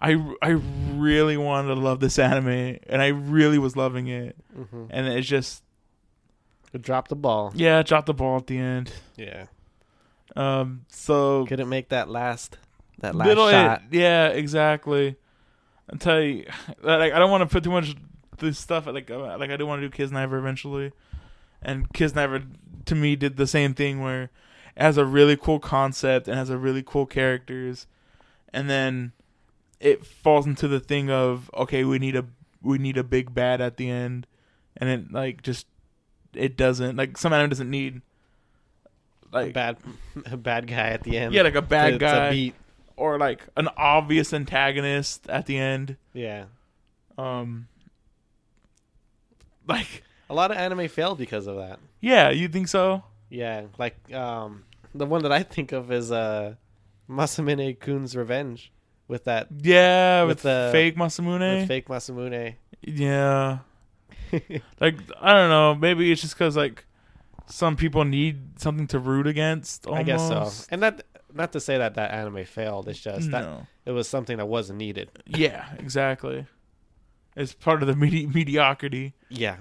I 0.00 0.12
I 0.40 0.50
really 0.94 1.36
wanted 1.36 1.74
to 1.74 1.80
love 1.80 1.98
this 1.98 2.20
anime, 2.20 2.78
and 2.86 3.02
I 3.02 3.08
really 3.08 3.58
was 3.58 3.76
loving 3.76 4.06
it, 4.06 4.36
Mm-hmm. 4.56 4.84
and 4.90 5.08
it's 5.08 5.26
just 5.26 5.64
It 6.72 6.82
dropped 6.82 7.08
the 7.08 7.16
ball. 7.16 7.50
yeah, 7.56 7.82
dropped 7.82 8.06
the 8.06 8.14
ball 8.14 8.36
at 8.36 8.46
the 8.46 8.58
end. 8.58 8.92
Yeah, 9.16 9.46
Um, 10.36 10.84
so 10.88 11.44
couldn't 11.46 11.68
make 11.68 11.88
that 11.88 12.08
last 12.08 12.58
that 13.00 13.14
last 13.14 13.28
shot. 13.36 13.82
yeah, 13.90 14.28
exactly. 14.28 15.16
I 15.92 15.96
tell 15.96 16.20
you, 16.20 16.46
like 16.82 17.12
I 17.12 17.18
don't 17.18 17.30
want 17.30 17.42
to 17.42 17.52
put 17.52 17.64
too 17.64 17.70
much 17.70 17.94
this 18.38 18.58
stuff 18.58 18.86
like 18.86 19.10
uh, 19.10 19.38
like 19.38 19.50
I 19.50 19.56
do 19.56 19.66
want 19.66 19.82
to 19.82 19.88
do 19.88 19.96
Kiznaiver 19.96 20.38
eventually, 20.38 20.92
and 21.62 21.88
Kiznaiver 21.90 22.46
to 22.86 22.94
me 22.94 23.16
did 23.16 23.36
the 23.36 23.46
same 23.46 23.74
thing 23.74 24.00
where 24.00 24.24
it 24.76 24.82
has 24.82 24.96
a 24.96 25.04
really 25.04 25.36
cool 25.36 25.58
concept 25.58 26.28
and 26.28 26.36
has 26.36 26.50
a 26.50 26.58
really 26.58 26.82
cool 26.82 27.06
characters, 27.06 27.86
and 28.52 28.68
then 28.70 29.12
it 29.78 30.04
falls 30.04 30.46
into 30.46 30.68
the 30.68 30.80
thing 30.80 31.10
of 31.10 31.50
okay 31.54 31.84
we 31.84 31.98
need 31.98 32.16
a 32.16 32.26
we 32.62 32.78
need 32.78 32.98
a 32.98 33.04
big 33.04 33.34
bad 33.34 33.60
at 33.60 33.76
the 33.76 33.90
end, 33.90 34.26
and 34.76 34.88
it 34.88 35.12
like 35.12 35.42
just 35.42 35.66
it 36.34 36.56
doesn't 36.56 36.96
like 36.96 37.16
some 37.16 37.32
anime 37.32 37.50
doesn't 37.50 37.70
need 37.70 38.02
A 39.32 39.36
like 39.36 39.52
bad 39.54 39.76
a 40.26 40.36
bad 40.36 40.66
guy 40.66 40.88
at 40.88 41.02
the 41.02 41.16
end. 41.16 41.32
yeah 41.34 41.42
like 41.42 41.54
a 41.54 41.62
bad 41.62 41.86
to, 41.86 41.92
to 41.92 41.98
guy 41.98 42.30
beat. 42.30 42.54
or 42.96 43.18
like 43.18 43.42
an 43.56 43.68
obvious 43.76 44.32
antagonist 44.32 45.28
at 45.28 45.46
the 45.46 45.56
end. 45.58 45.96
Yeah, 46.12 46.44
Um, 47.16 47.68
like 49.66 50.02
a 50.28 50.34
lot 50.34 50.50
of 50.50 50.56
anime 50.56 50.88
failed 50.88 51.18
because 51.18 51.46
of 51.46 51.56
that. 51.56 51.78
yeah, 52.00 52.30
you 52.30 52.48
think 52.48 52.68
so? 52.68 53.04
Yeah, 53.28 53.62
like 53.78 53.96
um, 54.12 54.64
the 54.94 55.06
one 55.06 55.22
that 55.22 55.32
I 55.32 55.42
think 55.42 55.72
of 55.72 55.92
is 55.92 56.10
uh, 56.10 56.54
Masamune 57.08 57.78
Kun's 57.78 58.16
Revenge 58.16 58.72
with 59.06 59.24
that 59.24 59.48
Yeah, 59.60 60.22
with, 60.22 60.38
With 60.38 60.42
the- 60.42 60.68
fake 60.72 60.96
Masamune. 60.96 61.66
fake 61.68 61.86
Masamune. 61.88 62.54
yeah, 62.82 63.58
like 64.80 64.96
I 65.20 65.32
don't 65.34 65.50
know. 65.50 65.74
Maybe 65.74 66.10
it's 66.10 66.20
just 66.22 66.34
because 66.34 66.56
like 66.56 66.84
some 67.50 67.76
people 67.76 68.04
need 68.04 68.60
something 68.60 68.86
to 68.88 68.98
root 68.98 69.26
against. 69.26 69.86
Almost. 69.86 70.00
I 70.00 70.02
guess 70.04 70.28
so. 70.28 70.66
And 70.70 70.82
that 70.82 71.04
not 71.32 71.52
to 71.52 71.60
say 71.60 71.78
that 71.78 71.94
that 71.94 72.10
anime 72.12 72.44
failed. 72.44 72.88
It's 72.88 72.98
just 73.00 73.30
that 73.30 73.42
No. 73.44 73.66
it 73.86 73.92
was 73.92 74.08
something 74.08 74.36
that 74.38 74.46
wasn't 74.46 74.78
needed. 74.78 75.10
Yeah, 75.26 75.68
exactly. 75.78 76.46
It's 77.36 77.52
part 77.54 77.82
of 77.82 77.88
the 77.88 77.94
medi- 78.04 78.26
mediocrity. 78.26 79.14
Yeah. 79.28 79.56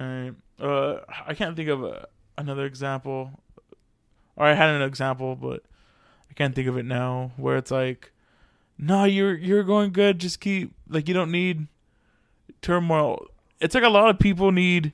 Alright. 0.00 0.34
Uh, 0.60 0.98
I 1.26 1.34
can't 1.34 1.56
think 1.56 1.68
of 1.68 1.82
a, 1.84 2.06
another 2.36 2.64
example. 2.66 3.40
Or 4.36 4.46
I 4.46 4.54
had 4.54 4.70
an 4.70 4.82
example, 4.82 5.34
but 5.34 5.62
I 6.30 6.34
can't 6.34 6.54
think 6.54 6.68
of 6.68 6.76
it 6.76 6.84
now. 6.84 7.32
Where 7.36 7.56
it's 7.56 7.70
like, 7.72 8.12
no, 8.78 9.02
you're 9.04 9.34
you're 9.36 9.64
going 9.64 9.90
good. 9.92 10.20
Just 10.20 10.38
keep 10.40 10.72
like 10.88 11.08
you 11.08 11.14
don't 11.14 11.32
need 11.32 11.66
turmoil. 12.62 13.26
It's 13.60 13.74
like 13.74 13.82
a 13.84 13.88
lot 13.88 14.08
of 14.10 14.18
people 14.20 14.52
need 14.52 14.92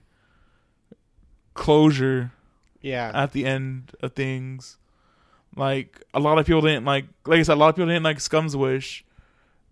closure 1.54 2.32
Yeah. 2.80 3.10
at 3.14 3.32
the 3.32 3.44
end 3.46 3.92
of 4.00 4.12
things. 4.14 4.76
Like 5.56 6.02
a 6.12 6.20
lot 6.20 6.38
of 6.38 6.46
people 6.46 6.60
didn't 6.62 6.84
like, 6.84 7.06
like 7.26 7.38
I 7.38 7.42
said, 7.42 7.54
a 7.54 7.60
lot 7.60 7.68
of 7.68 7.76
people 7.76 7.88
didn't 7.88 8.02
like 8.02 8.18
Scum's 8.20 8.56
Wish 8.56 9.04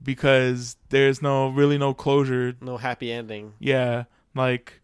because 0.02 0.76
there's 0.90 1.20
no 1.22 1.48
really 1.48 1.78
no 1.78 1.92
closure 1.94 2.54
no 2.60 2.76
happy 2.76 3.12
ending. 3.12 3.54
yeah, 3.58 4.04
like 4.34 4.80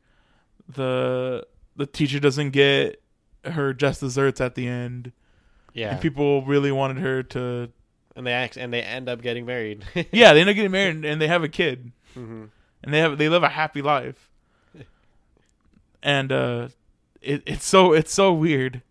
the 0.68 1.46
the 1.76 1.86
teacher 1.86 2.18
doesn't 2.20 2.50
get 2.50 3.00
her 3.44 3.72
just 3.72 4.00
desserts 4.00 4.40
at 4.40 4.54
the 4.56 4.66
end, 4.66 5.12
Yeah. 5.72 5.92
and 5.92 6.00
people 6.00 6.44
really 6.44 6.72
wanted 6.72 6.98
her 6.98 7.22
to. 7.22 7.70
and 8.16 8.26
they 8.26 8.32
act, 8.32 8.56
and 8.56 8.72
they 8.72 8.82
end 8.82 9.08
up 9.08 9.22
getting 9.22 9.46
married. 9.46 9.84
Yeah, 10.12 10.32
they 10.34 10.40
end 10.40 10.50
up 10.50 10.56
getting 10.56 10.72
married 10.72 10.96
and, 10.96 11.04
and 11.04 11.20
they 11.22 11.28
have 11.28 11.44
a 11.44 11.48
kid, 11.48 11.92
hmm 12.14 12.46
and 12.82 12.92
they 12.94 12.98
have 12.98 13.18
they 13.18 13.28
live 13.28 13.42
a 13.44 13.48
happy 13.48 13.82
life, 13.82 14.30
and 16.02 16.30
uh, 16.32 16.68
it 17.22 17.42
it's 17.46 17.64
so 17.66 17.92
it's 17.92 18.12
so 18.12 18.32
weird. 18.32 18.82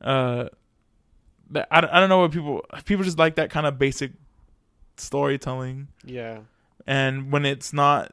Uh, 0.00 0.48
I 1.70 1.80
don't- 1.80 1.92
I 1.92 2.00
don't 2.00 2.08
know 2.08 2.18
what 2.18 2.32
people 2.32 2.64
people 2.84 3.04
just 3.04 3.18
like 3.18 3.36
that 3.36 3.50
kind 3.50 3.66
of 3.66 3.78
basic 3.78 4.12
storytelling. 4.96 5.88
Yeah. 6.04 6.40
and 6.86 7.32
when 7.32 7.44
it's 7.44 7.72
not 7.72 8.12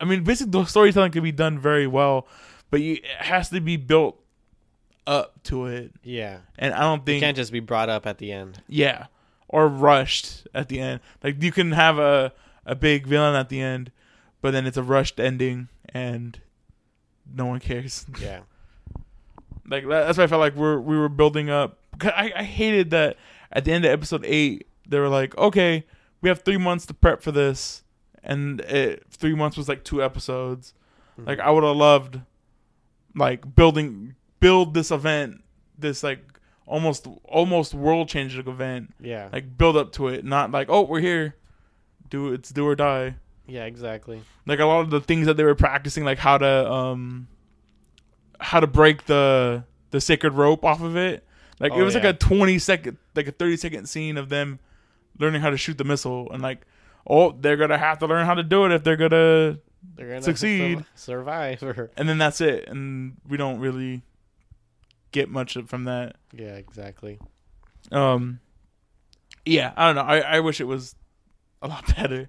i 0.00 0.04
mean 0.04 0.24
basic 0.24 0.50
the 0.50 0.64
storytelling 0.64 1.12
can 1.12 1.22
be 1.22 1.32
done 1.32 1.58
very 1.58 1.86
well 1.86 2.26
but 2.70 2.80
you, 2.80 2.94
it 2.94 3.04
has 3.18 3.50
to 3.50 3.60
be 3.60 3.76
built 3.76 4.18
up 5.06 5.42
to 5.44 5.66
it 5.66 5.92
Yeah. 6.02 6.38
and 6.58 6.72
i 6.74 6.80
don't 6.80 7.04
think 7.04 7.18
It 7.22 7.26
can't 7.26 7.36
just 7.36 7.52
be 7.52 7.60
brought 7.60 7.88
up 7.90 8.06
at 8.06 8.18
the 8.18 8.32
end. 8.32 8.62
yeah 8.68 9.06
or 9.48 9.68
rushed 9.68 10.46
at 10.54 10.68
the 10.68 10.80
end 10.80 11.00
like 11.22 11.42
you 11.42 11.52
can 11.52 11.72
have 11.72 11.98
a 11.98 12.32
a 12.66 12.74
big 12.74 13.06
villain 13.06 13.34
at 13.36 13.50
the 13.50 13.60
end 13.60 13.92
but 14.40 14.52
then 14.52 14.66
it's 14.66 14.76
a 14.78 14.82
rushed 14.82 15.20
ending 15.20 15.68
and 15.92 16.40
no 17.32 17.46
one 17.46 17.60
cares 17.60 18.06
Yeah. 18.20 18.40
like 19.68 19.84
that, 19.88 20.06
that's 20.06 20.18
why 20.18 20.24
I 20.24 20.26
felt 20.26 20.40
like 20.40 20.54
we're 20.56 20.78
we 20.80 20.96
were 20.96 21.08
building 21.08 21.50
up. 21.50 21.78
I 22.02 22.32
I 22.36 22.42
hated 22.42 22.90
that 22.90 23.16
at 23.52 23.64
the 23.64 23.72
end 23.72 23.84
of 23.84 23.90
episode 23.90 24.24
eight 24.26 24.66
they 24.86 24.98
were 24.98 25.08
like, 25.08 25.36
okay, 25.38 25.84
we 26.20 26.28
have 26.28 26.42
three 26.42 26.58
months 26.58 26.84
to 26.86 26.94
prep 26.94 27.22
for 27.22 27.32
this, 27.32 27.82
and 28.22 28.60
it, 28.62 29.04
three 29.10 29.34
months 29.34 29.56
was 29.56 29.68
like 29.68 29.84
two 29.84 30.02
episodes. 30.02 30.74
Mhm. 31.18 31.26
Like 31.26 31.38
I 31.40 31.50
would 31.50 31.64
have 31.64 31.76
loved, 31.76 32.20
like 33.14 33.54
building 33.54 34.14
build 34.40 34.74
this 34.74 34.90
event, 34.90 35.42
this 35.78 36.02
like 36.02 36.20
almost 36.66 37.06
almost 37.24 37.72
world 37.74 38.08
changing 38.08 38.46
event. 38.46 38.92
Yeah. 39.00 39.28
Like 39.32 39.56
build 39.56 39.76
up 39.76 39.92
to 39.92 40.08
it, 40.08 40.24
not 40.24 40.50
like 40.50 40.68
oh 40.68 40.82
we're 40.82 41.00
here, 41.00 41.36
do 42.10 42.32
it's 42.32 42.50
do 42.50 42.66
or 42.66 42.74
die 42.76 43.16
yeah. 43.46 43.64
Exactly. 43.64 44.22
like 44.46 44.58
a 44.60 44.64
lot 44.64 44.80
of 44.80 44.90
the 44.90 45.00
things 45.00 45.26
that 45.26 45.36
they 45.36 45.44
were 45.44 45.54
practicing 45.54 46.04
like 46.04 46.18
how 46.18 46.38
to 46.38 46.70
um 46.70 47.28
how 48.40 48.60
to 48.60 48.66
break 48.66 49.06
the 49.06 49.64
the 49.90 50.00
sacred 50.00 50.32
rope 50.34 50.64
off 50.64 50.82
of 50.82 50.96
it 50.96 51.24
like 51.60 51.72
it 51.72 51.78
Oh, 51.80 51.84
was 51.84 51.94
yeah. 51.94 52.02
like 52.04 52.14
a 52.16 52.18
20 52.18 52.58
second 52.58 52.96
like 53.14 53.28
a 53.28 53.32
30 53.32 53.56
second 53.56 53.86
scene 53.88 54.16
of 54.16 54.28
them 54.28 54.58
learning 55.18 55.40
how 55.40 55.50
to 55.50 55.56
shoot 55.56 55.78
the 55.78 55.84
missile 55.84 56.30
and 56.32 56.42
like 56.42 56.66
oh 57.06 57.32
they're 57.32 57.56
gonna 57.56 57.78
have 57.78 57.98
to 58.00 58.06
learn 58.06 58.26
how 58.26 58.34
to 58.34 58.42
do 58.42 58.64
it 58.64 58.72
if 58.72 58.82
they're 58.82 58.96
gonna 58.96 59.58
They're 59.96 60.08
gonna 60.08 60.22
Succeed. 60.22 60.78
sur- 60.78 60.86
survive. 60.96 61.62
Or, 61.62 61.90
and 61.96 62.08
then 62.08 62.18
that's 62.18 62.40
it 62.40 62.68
and 62.68 63.16
we 63.28 63.36
don't 63.36 63.60
really 63.60 64.02
get 65.12 65.28
much 65.30 65.56
from 65.66 65.84
that 65.84 66.16
yeah. 66.32 66.56
Exactly. 66.56 67.20
um 67.92 68.40
yeah 69.46 69.72
i 69.76 69.86
don't 69.86 69.94
know 69.96 70.02
i, 70.10 70.18
I 70.36 70.40
wish 70.40 70.60
it 70.60 70.64
was 70.64 70.96
a 71.62 71.68
lot 71.68 71.86
better 71.96 72.28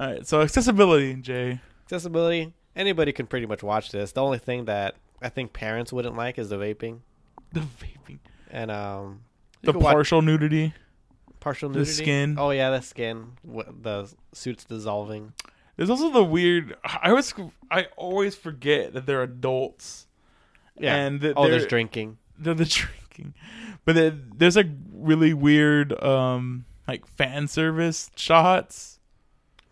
all 0.00 0.06
right 0.08 0.26
so 0.26 0.40
accessibility 0.42 1.14
jay 1.14 1.60
Accessibility. 1.84 2.52
Anybody 2.76 3.12
can 3.12 3.26
pretty 3.26 3.46
much 3.46 3.64
watch 3.64 3.90
this. 3.90 4.12
The 4.12 4.22
only 4.22 4.38
thing 4.38 4.66
that 4.66 4.94
I 5.20 5.28
think 5.28 5.52
parents 5.52 5.92
wouldn't 5.92 6.16
like 6.16 6.38
is 6.38 6.48
the 6.48 6.56
vaping 6.56 7.00
the 7.52 7.60
vaping 7.60 8.18
and 8.50 8.70
um 8.70 9.20
the 9.62 9.72
can 9.72 9.80
watch 9.82 9.92
partial 9.94 10.22
nudity 10.22 10.72
partial 11.40 11.68
the 11.68 11.80
nudity. 11.80 11.92
skin. 11.92 12.36
Oh 12.38 12.50
yeah, 12.50 12.70
the 12.70 12.80
skin. 12.80 13.32
The 13.44 14.12
suits 14.32 14.64
dissolving. 14.64 15.32
There's 15.76 15.90
also 15.90 16.10
the 16.10 16.22
weird. 16.22 16.76
I 16.84 17.08
always, 17.10 17.32
I 17.70 17.86
always 17.96 18.34
forget 18.36 18.92
that 18.92 19.06
they're 19.06 19.22
adults. 19.22 20.06
Yeah. 20.78 20.94
and 20.96 21.20
that 21.22 21.34
oh, 21.36 21.48
there's 21.48 21.66
drinking. 21.66 22.18
they're 22.38 22.54
the 22.54 22.64
drinking, 22.66 23.34
but 23.84 23.94
there- 23.94 24.10
there's 24.36 24.56
like 24.56 24.68
really 24.92 25.34
weird, 25.34 25.92
um, 26.02 26.64
like 26.86 27.06
fan 27.06 27.48
service 27.48 28.10
shots. 28.16 28.89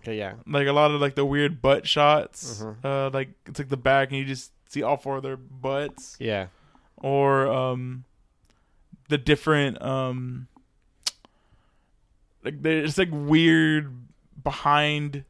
Okay, 0.02 0.16
yeah. 0.16 0.34
Like 0.46 0.66
a 0.66 0.72
lot 0.72 0.90
of 0.90 1.00
like 1.00 1.14
the 1.16 1.24
weird 1.24 1.60
butt 1.60 1.86
shots. 1.86 2.62
Mhm. 2.62 2.76
Uh, 2.84 3.10
like 3.12 3.30
it's 3.46 3.58
like 3.58 3.68
the 3.68 3.76
back, 3.76 4.08
and 4.08 4.18
you 4.18 4.24
just 4.24 4.52
see 4.68 4.82
all 4.82 4.96
four 4.96 5.16
of 5.16 5.22
their 5.22 5.36
butts, 5.36 6.16
Yeah. 6.20 6.46
or 6.96 7.46
um, 7.48 8.04
the 9.08 9.18
different 9.18 9.80
um, 9.82 10.46
like 12.44 12.62
there's 12.62 12.98
like 12.98 13.10
weird 13.12 13.92
behind. 14.42 15.24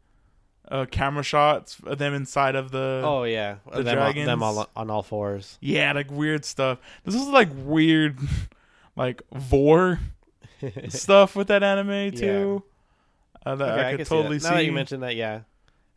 Uh, 0.70 0.84
camera 0.84 1.22
shots 1.22 1.78
of 1.86 1.96
them 1.96 2.12
inside 2.12 2.54
of 2.54 2.70
the 2.72 3.00
Oh 3.02 3.22
yeah. 3.22 3.54
the 3.74 3.82
them, 3.84 3.98
all, 3.98 4.12
them 4.12 4.42
all 4.42 4.68
on 4.76 4.90
all 4.90 5.02
fours. 5.02 5.56
Yeah, 5.62 5.94
like 5.94 6.10
weird 6.10 6.44
stuff. 6.44 6.78
This 7.06 7.14
is 7.14 7.26
like 7.28 7.48
weird, 7.56 8.18
like 8.94 9.22
vor 9.32 9.98
stuff 10.90 11.34
with 11.34 11.48
that 11.48 11.62
anime 11.62 12.12
too. 12.12 12.62
Uh, 13.46 13.54
that 13.56 13.68
Okay, 13.70 13.80
I 13.80 13.90
could 13.92 13.96
can 13.98 14.06
see 14.06 14.08
totally 14.10 14.38
see. 14.38 14.48
Now 14.48 14.54
that 14.54 14.64
you 14.64 14.72
mentioned 14.72 15.02
that, 15.02 15.16
yeah, 15.16 15.40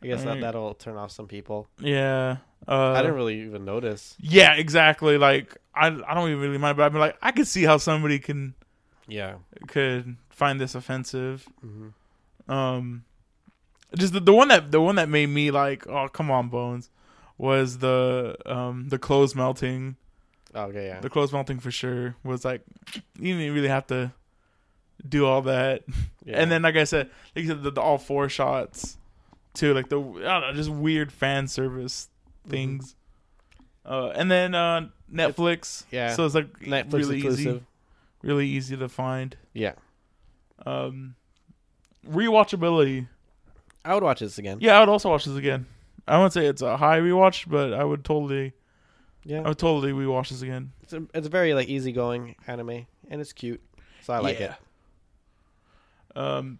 I 0.02 0.06
guess 0.06 0.20
that 0.20 0.26
Alright. 0.28 0.40
that'll 0.40 0.74
turn 0.74 0.96
off 0.96 1.10
some 1.10 1.26
people. 1.26 1.68
Yeah. 1.80 2.38
Uh, 2.66 2.92
I 2.92 3.02
didn't 3.02 3.16
really 3.16 3.40
even 3.42 3.64
notice. 3.64 4.14
Yeah, 4.20 4.54
exactly. 4.54 5.18
Like 5.18 5.56
I, 5.74 5.86
I 5.86 6.14
don't 6.14 6.28
even 6.30 6.40
really 6.40 6.58
mind, 6.58 6.76
but 6.76 6.84
I'm 6.84 6.98
like, 6.98 7.16
I 7.20 7.32
could 7.32 7.46
see 7.48 7.64
how 7.64 7.76
somebody 7.78 8.18
can 8.18 8.54
Yeah. 9.08 9.36
could 9.66 10.16
find 10.30 10.60
this 10.60 10.74
offensive. 10.74 11.46
hmm 11.60 11.88
Um, 12.52 13.04
just 13.96 14.12
the, 14.12 14.20
the 14.20 14.32
one 14.32 14.48
that 14.48 14.70
the 14.70 14.80
one 14.80 14.94
that 14.96 15.08
made 15.08 15.26
me 15.28 15.50
like, 15.50 15.86
oh 15.86 16.08
come 16.08 16.30
on, 16.30 16.48
Bones, 16.48 16.88
was 17.38 17.78
the 17.78 18.36
um 18.46 18.88
the 18.88 18.98
clothes 18.98 19.34
melting. 19.34 19.96
Okay. 20.54 20.86
Yeah. 20.86 21.00
The 21.00 21.10
clothes 21.10 21.32
melting 21.32 21.58
for 21.60 21.70
sure 21.70 22.14
was 22.22 22.44
like, 22.44 22.62
you 23.18 23.36
didn't 23.36 23.54
really 23.54 23.68
have 23.68 23.86
to 23.88 24.12
do 25.08 25.26
all 25.26 25.42
that. 25.42 25.82
yeah. 26.24 26.40
And 26.40 26.50
then 26.50 26.62
like 26.62 26.76
I 26.76 26.84
said, 26.84 27.10
like 27.34 27.44
you 27.44 27.48
said, 27.48 27.62
the, 27.62 27.70
the 27.70 27.80
all 27.80 27.98
four 27.98 28.28
shots 28.28 28.96
too, 29.54 29.74
like 29.74 29.88
the 29.88 29.98
I 30.00 30.02
don't 30.02 30.40
know, 30.40 30.52
just 30.54 30.70
weird 30.70 31.12
fan 31.12 31.48
service 31.48 32.08
Mm-hmm. 32.42 32.50
things. 32.50 32.96
Uh, 33.86 34.08
and 34.08 34.28
then 34.28 34.52
uh, 34.54 34.88
Netflix. 35.12 35.84
yeah. 35.92 36.14
So 36.16 36.24
it's 36.26 36.34
like 36.34 36.52
Netflix 36.60 36.92
really 36.92 37.18
easy, 37.24 37.62
really 38.22 38.48
easy 38.48 38.76
to 38.76 38.88
find. 38.88 39.36
Yeah. 39.52 39.74
Um, 40.66 41.14
rewatchability. 42.08 43.06
I 43.84 43.94
would 43.94 44.02
watch 44.02 44.20
this 44.20 44.38
again. 44.38 44.58
Yeah, 44.60 44.76
I 44.76 44.80
would 44.80 44.88
also 44.88 45.08
watch 45.10 45.24
this 45.24 45.36
again. 45.36 45.66
I 46.06 46.16
wouldn't 46.16 46.32
say 46.32 46.46
it's 46.46 46.62
a 46.62 46.76
high 46.76 46.98
rewatch, 46.98 47.48
but 47.48 47.72
I 47.72 47.84
would 47.84 48.04
totally, 48.04 48.52
Yeah. 49.24 49.42
I 49.42 49.48
would 49.48 49.58
totally 49.58 49.92
rewatch 49.92 50.30
this 50.30 50.42
again. 50.42 50.72
It's 50.82 50.92
a, 50.92 51.02
it's 51.14 51.26
a 51.26 51.30
very 51.30 51.54
like 51.54 51.68
easygoing 51.68 52.36
anime 52.46 52.86
and 53.08 53.20
it's 53.20 53.32
cute. 53.32 53.60
So 54.02 54.12
I 54.14 54.18
like 54.18 54.40
it. 54.40 54.50
it. 54.50 54.56
Um, 56.14 56.58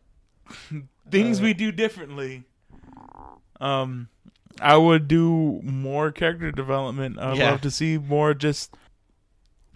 things 1.11 1.41
Uh, 1.41 1.45
we 1.45 1.55
do 1.55 1.73
differently. 1.73 2.45
Um, 3.61 4.09
I 4.61 4.77
would 4.77 5.09
do 5.09 5.61
more 5.63 6.11
character 6.13 6.51
development. 6.53 7.19
I'd 7.19 7.37
Yeah. 7.39 7.51
love 7.53 7.61
to 7.63 7.71
see 7.71 7.97
more. 7.99 8.35
Just, 8.35 8.75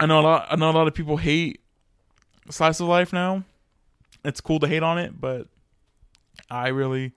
I 0.01 0.07
know 0.07 0.21
a 0.21 0.23
lot. 0.23 0.47
I 0.51 0.57
know 0.57 0.71
a 0.71 0.73
lot 0.73 0.87
of 0.89 0.95
people 0.95 1.17
hate 1.17 1.61
slice 2.51 2.81
of 2.81 2.89
life 2.89 3.13
now. 3.13 3.45
It's 4.25 4.41
cool 4.41 4.59
to 4.61 4.67
hate 4.69 4.83
on 4.83 4.99
it, 4.99 5.21
but 5.21 5.47
I 6.51 6.69
really, 6.69 7.13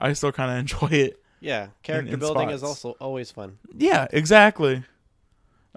I 0.00 0.12
still 0.12 0.32
kind 0.32 0.50
of 0.52 0.58
enjoy 0.60 0.96
it. 0.96 1.22
Yeah. 1.40 1.68
Character 1.82 2.12
in 2.12 2.18
building 2.20 2.50
is 2.50 2.62
also 2.62 2.92
always 3.00 3.30
fun. 3.30 3.58
Yeah, 3.76 4.06
exactly. 4.12 4.84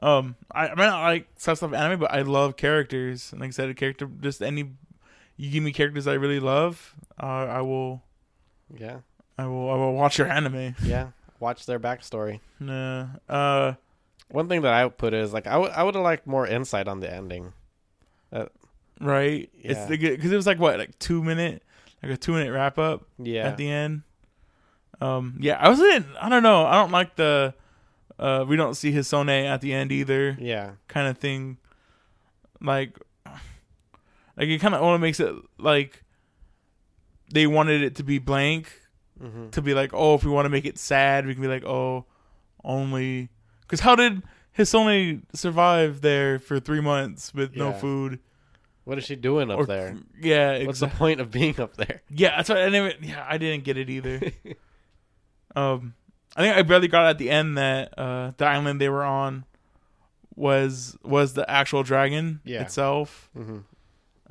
Um, 0.02 0.36
I, 0.52 0.68
I 0.68 0.76
mean, 0.76 0.88
I 0.90 1.04
like 1.06 1.28
stuff 1.38 1.58
stuff 1.58 1.74
anime, 1.74 2.00
but 2.00 2.12
I 2.12 2.22
love 2.22 2.58
characters. 2.58 3.32
And 3.32 3.40
like 3.42 3.50
I 3.50 3.52
said, 3.52 3.70
a 3.70 3.74
character, 3.74 4.10
just 4.22 4.42
any, 4.42 4.72
you 5.38 5.50
give 5.52 5.64
me 5.64 5.72
characters 5.74 6.08
I 6.08 6.14
really 6.14 6.40
love, 6.40 6.94
uh, 7.22 7.26
I 7.26 7.62
will, 7.62 8.02
Yeah. 8.78 9.00
I 9.38 9.48
will, 9.48 9.70
I 9.70 9.76
will 9.76 9.94
watch 9.94 10.18
your 10.18 10.28
anime. 10.28 10.76
Yeah. 10.84 11.10
Watch 11.40 11.66
their 11.66 11.80
backstory. 11.80 12.40
Nah, 12.60 13.08
uh, 13.28 13.74
One 14.30 14.48
thing 14.48 14.62
that 14.62 14.74
I 14.74 14.86
would 14.86 14.98
put 14.98 15.14
is 15.14 15.34
like 15.34 15.46
I 15.48 15.58
would 15.58 15.72
I 15.72 15.84
would 15.84 15.96
have 15.96 16.04
liked 16.04 16.26
more 16.28 16.48
insight 16.48 16.88
on 16.88 17.00
the 17.02 17.12
ending. 17.12 17.54
right? 18.32 19.50
Yeah. 19.60 19.72
It's 19.72 19.88
because 19.88 20.32
it 20.32 20.36
was 20.36 20.48
like 20.48 20.60
what, 20.60 20.78
like 20.80 20.98
two 21.00 21.24
minute, 21.24 21.64
like 22.02 22.12
a 22.14 22.18
two 22.18 22.32
minute 22.34 22.52
wrap 22.52 22.78
up 22.78 23.04
Yeah. 23.18 23.48
at 23.48 23.58
the 23.58 23.70
end. 23.70 24.04
Um, 25.02 25.38
yeah, 25.42 25.58
I 25.60 25.70
was 25.70 25.80
in. 25.80 26.06
I 26.22 26.30
don't 26.30 26.44
know. 26.44 26.66
I 26.66 26.76
don't 26.76 26.92
like 26.92 27.16
the, 27.16 27.54
uh, 28.18 28.46
we 28.48 28.56
don't 28.56 28.76
see 28.76 28.94
Hisone 28.94 29.46
at 29.46 29.60
the 29.62 29.74
end 29.74 29.92
either. 29.92 30.38
yeah. 30.40 30.72
kind 30.88 31.08
of 31.08 31.18
thing. 31.18 31.58
Like, 32.62 32.98
like 34.38 34.48
it 34.48 34.60
kind 34.62 34.74
of 34.76 34.82
only 34.82 35.00
makes 35.00 35.20
it 35.20 35.34
like 35.58 36.04
they 37.32 37.48
wanted 37.48 37.82
it 37.82 37.96
to 37.96 38.04
be 38.04 38.20
blank 38.20 38.72
hmm 39.20 39.50
to 39.52 39.62
be 39.62 39.74
like, 39.74 39.92
oh, 39.94 40.16
if 40.16 40.24
we 40.24 40.32
want 40.32 40.46
to 40.46 40.50
make 40.50 40.66
it 40.66 40.78
sad, 40.78 41.26
we 41.28 41.34
can 41.34 41.42
be 41.42 41.48
like, 41.48 41.64
oh, 41.66 42.06
only 42.64 43.30
because 43.62 43.80
how 43.82 43.96
did 43.96 44.24
Hisone 44.58 45.24
survive 45.34 46.02
there 46.02 46.40
for 46.40 46.60
three 46.60 46.82
months 46.82 47.34
with 47.34 47.56
no 47.56 47.74
food? 47.74 48.20
What 48.86 48.98
is 48.98 49.06
she 49.06 49.16
doing 49.16 49.50
up 49.50 49.60
Or- 49.60 49.66
there? 49.66 49.96
Yeah, 50.20 50.66
What's 50.66 50.80
the 50.82 50.88
point 50.90 51.22
of 51.22 51.32
being 51.32 51.60
up 51.60 51.78
there? 51.78 52.02
Yeah, 52.10 52.36
that's 52.36 52.50
what 52.50 52.58
I 52.58 52.68
never. 52.70 52.92
Yeah, 53.02 53.26
I 53.28 53.38
didn't 53.38 53.64
get 53.64 53.78
it 53.78 53.90
either. 53.90 54.20
um, 55.56 55.94
I 56.36 56.42
think 56.44 56.58
I 56.58 56.62
barely 56.64 56.88
got 56.88 57.06
at 57.08 57.18
the 57.18 57.30
end 57.30 57.58
that 57.58 57.98
uh 57.98 58.32
the 58.38 58.46
island 58.46 58.82
they 58.82 58.90
were 58.90 59.04
on 59.06 59.46
was 60.36 60.98
was 61.04 61.34
the 61.34 61.50
actual 61.50 61.84
dragon 61.84 62.42
Yeah. 62.44 62.62
itself. 62.64 63.30
hmm 63.36 63.60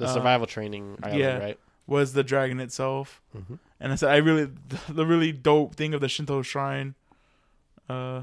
The 0.03 0.09
Uh, 0.09 0.14
survival 0.14 0.46
training 0.46 0.98
island, 1.03 1.20
yeah. 1.20 1.38
right? 1.38 1.59
was 1.86 2.12
the 2.12 2.22
dragon 2.24 2.59
itself. 2.61 3.20
hmm 3.32 3.55
And 3.80 3.92
I 3.92 3.96
said 3.96 4.11
I 4.11 4.16
really 4.18 4.48
the 4.88 5.07
really 5.07 5.32
dope 5.32 5.74
thing 5.74 5.94
of 5.94 6.00
the 6.00 6.09
Shinto 6.09 6.42
shrine, 6.42 6.94
uh, 7.88 8.22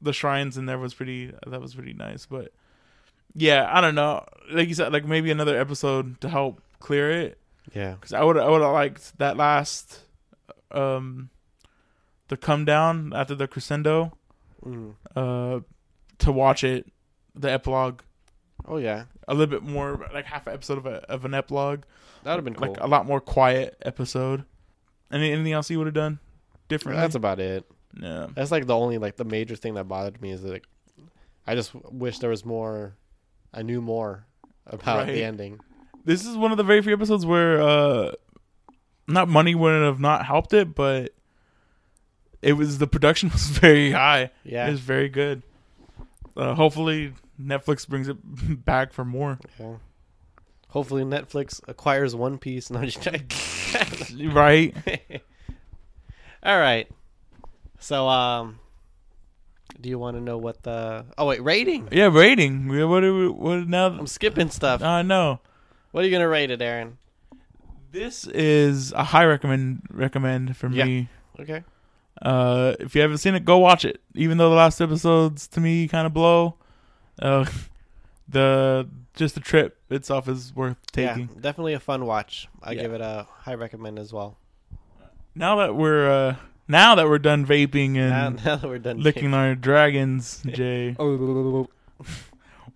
the 0.00 0.12
shrines 0.12 0.56
in 0.58 0.66
there 0.66 0.78
was 0.78 0.92
pretty 0.94 1.32
that 1.46 1.60
was 1.60 1.74
pretty 1.74 1.94
nice. 1.94 2.26
But 2.26 2.52
yeah, 3.34 3.68
I 3.72 3.80
don't 3.80 3.94
know. 3.94 4.24
Like 4.50 4.68
you 4.68 4.74
said, 4.74 4.92
like 4.92 5.04
maybe 5.06 5.30
another 5.30 5.58
episode 5.58 6.20
to 6.20 6.28
help 6.28 6.60
clear 6.78 7.10
it 7.10 7.38
Yeah. 7.74 7.92
because 7.94 8.12
I 8.12 8.22
would 8.22 8.36
I 8.36 8.48
would 8.48 8.60
have 8.62 8.72
liked 8.72 9.18
that 9.18 9.36
last, 9.36 10.00
um, 10.70 11.30
the 12.28 12.36
come 12.36 12.64
down 12.64 13.12
after 13.14 13.34
the 13.34 13.48
crescendo, 13.48 14.12
Mm. 14.64 14.94
uh, 15.16 15.60
to 16.18 16.32
watch 16.32 16.64
it, 16.64 16.86
the 17.34 17.50
epilogue. 17.50 18.00
Oh 18.66 18.78
yeah, 18.78 19.04
A 19.28 19.34
little 19.34 19.50
bit 19.50 19.62
more, 19.62 20.08
like 20.14 20.24
half 20.24 20.46
an 20.46 20.54
episode 20.54 20.78
of, 20.78 20.86
a, 20.86 20.96
of 21.10 21.24
an 21.24 21.34
epilogue. 21.34 21.82
that 22.22 22.30
would 22.30 22.36
have 22.36 22.44
been 22.44 22.54
cool. 22.54 22.68
like 22.68 22.80
a 22.80 22.86
lot 22.86 23.06
more 23.06 23.20
quiet 23.20 23.76
episode. 23.82 24.44
Any 25.12 25.30
anything 25.32 25.52
else 25.52 25.68
you 25.70 25.78
would 25.78 25.86
have 25.86 25.94
done 25.94 26.18
differently? 26.68 27.00
That's 27.02 27.14
about 27.14 27.40
it. 27.40 27.64
yeah. 28.00 28.28
That's 28.34 28.50
like 28.50 28.66
the 28.66 28.74
only 28.76 28.98
like 28.98 29.16
the 29.16 29.24
major 29.24 29.54
thing 29.54 29.74
that 29.74 29.84
bothered 29.84 30.20
me 30.22 30.30
is 30.30 30.42
that 30.42 30.50
like, 30.50 30.64
I 31.46 31.54
just 31.54 31.74
wish 31.74 32.18
there 32.20 32.30
was 32.30 32.44
more. 32.44 32.96
I 33.52 33.62
knew 33.62 33.80
more 33.82 34.24
about 34.66 35.04
Right. 35.06 35.12
the 35.12 35.22
ending. 35.24 35.60
This 36.04 36.24
is 36.26 36.36
one 36.36 36.50
of 36.50 36.56
the 36.56 36.64
very 36.64 36.80
few 36.82 36.92
episodes 36.94 37.24
where 37.26 37.60
uh 37.62 38.12
not 39.06 39.28
money 39.28 39.54
wouldn't 39.54 39.84
have 39.84 40.00
not 40.00 40.24
helped 40.24 40.54
it, 40.54 40.74
but 40.74 41.12
it 42.40 42.54
was 42.54 42.78
the 42.78 42.86
production 42.86 43.28
was 43.32 43.46
very 43.46 43.92
high. 43.92 44.30
Yeah. 44.42 44.66
It 44.68 44.70
was 44.70 44.80
very 44.80 45.10
good. 45.10 45.42
Uh, 46.36 46.54
hopefully 46.54 47.12
Netflix 47.40 47.86
brings 47.88 48.08
it 48.08 48.16
back 48.64 48.92
for 48.92 49.04
more. 49.04 49.38
yeah. 49.58 49.74
Hopefully 50.68 51.04
Netflix 51.04 51.60
acquires 51.68 52.14
One 52.16 52.38
Piece. 52.38 52.68
No, 52.70 52.84
just 52.84 53.06
right? 54.34 54.74
All 56.42 56.58
right. 56.58 56.88
So 57.78 58.08
um, 58.08 58.58
do 59.80 59.88
you 59.88 59.98
want 59.98 60.16
to 60.16 60.20
know 60.20 60.38
what 60.38 60.62
the? 60.62 61.04
Oh 61.18 61.26
wait, 61.26 61.42
rating. 61.42 61.88
Yeah, 61.92 62.06
rating. 62.12 62.68
We- 62.68 62.84
What 62.84 63.04
are 63.04 63.14
we, 63.14 63.28
what 63.28 63.68
now? 63.68 63.86
I'm 63.86 64.06
skipping 64.06 64.50
stuff. 64.50 64.82
I 64.82 65.02
know. 65.02 65.40
What 65.92 66.02
are 66.02 66.06
you 66.06 66.12
gonna 66.12 66.28
rate 66.28 66.50
it, 66.50 66.60
Aaron? 66.60 66.98
This 67.92 68.26
is 68.26 68.90
a 68.92 69.04
high 69.04 69.24
recommend 69.24 69.82
recommend 69.90 70.56
for 70.56 70.68
Yeah. 70.68 70.84
me. 70.84 71.08
Okay. 71.38 71.62
Uh, 72.20 72.74
if 72.80 72.94
you 72.94 73.00
haven't 73.00 73.18
seen 73.18 73.34
it, 73.34 73.44
go 73.44 73.58
watch 73.58 73.84
it. 73.84 74.00
Even 74.14 74.38
though 74.38 74.50
the 74.50 74.56
last 74.56 74.80
episodes 74.80 75.46
to 75.48 75.60
me 75.60 75.86
kind 75.88 76.06
of 76.06 76.12
blow, 76.14 76.56
uh, 77.20 77.44
the 78.28 78.88
just 79.14 79.34
the 79.34 79.40
trip 79.40 79.78
itself 79.90 80.28
is 80.28 80.54
worth 80.54 80.76
taking. 80.92 81.28
Yeah, 81.34 81.40
definitely 81.40 81.74
a 81.74 81.80
fun 81.80 82.04
watch. 82.06 82.48
I 82.62 82.72
Yeah. 82.72 82.82
give 82.82 82.92
it 82.94 83.00
a 83.00 83.26
high 83.40 83.54
recommend 83.54 83.98
as 83.98 84.12
well. 84.12 84.36
Now 85.34 85.56
that 85.56 85.74
we're 85.74 86.08
uh, 86.10 86.36
now 86.68 86.94
that 86.94 87.06
we're 87.08 87.18
done 87.18 87.44
vaping 87.46 87.96
and 87.96 88.36
now 88.44 88.56
that 88.56 88.68
we're 88.68 88.78
done 88.78 89.00
licking 89.00 89.34
our 89.34 89.54
dragons, 89.54 90.42
Jay, 90.46 90.96
Oh. 90.98 91.68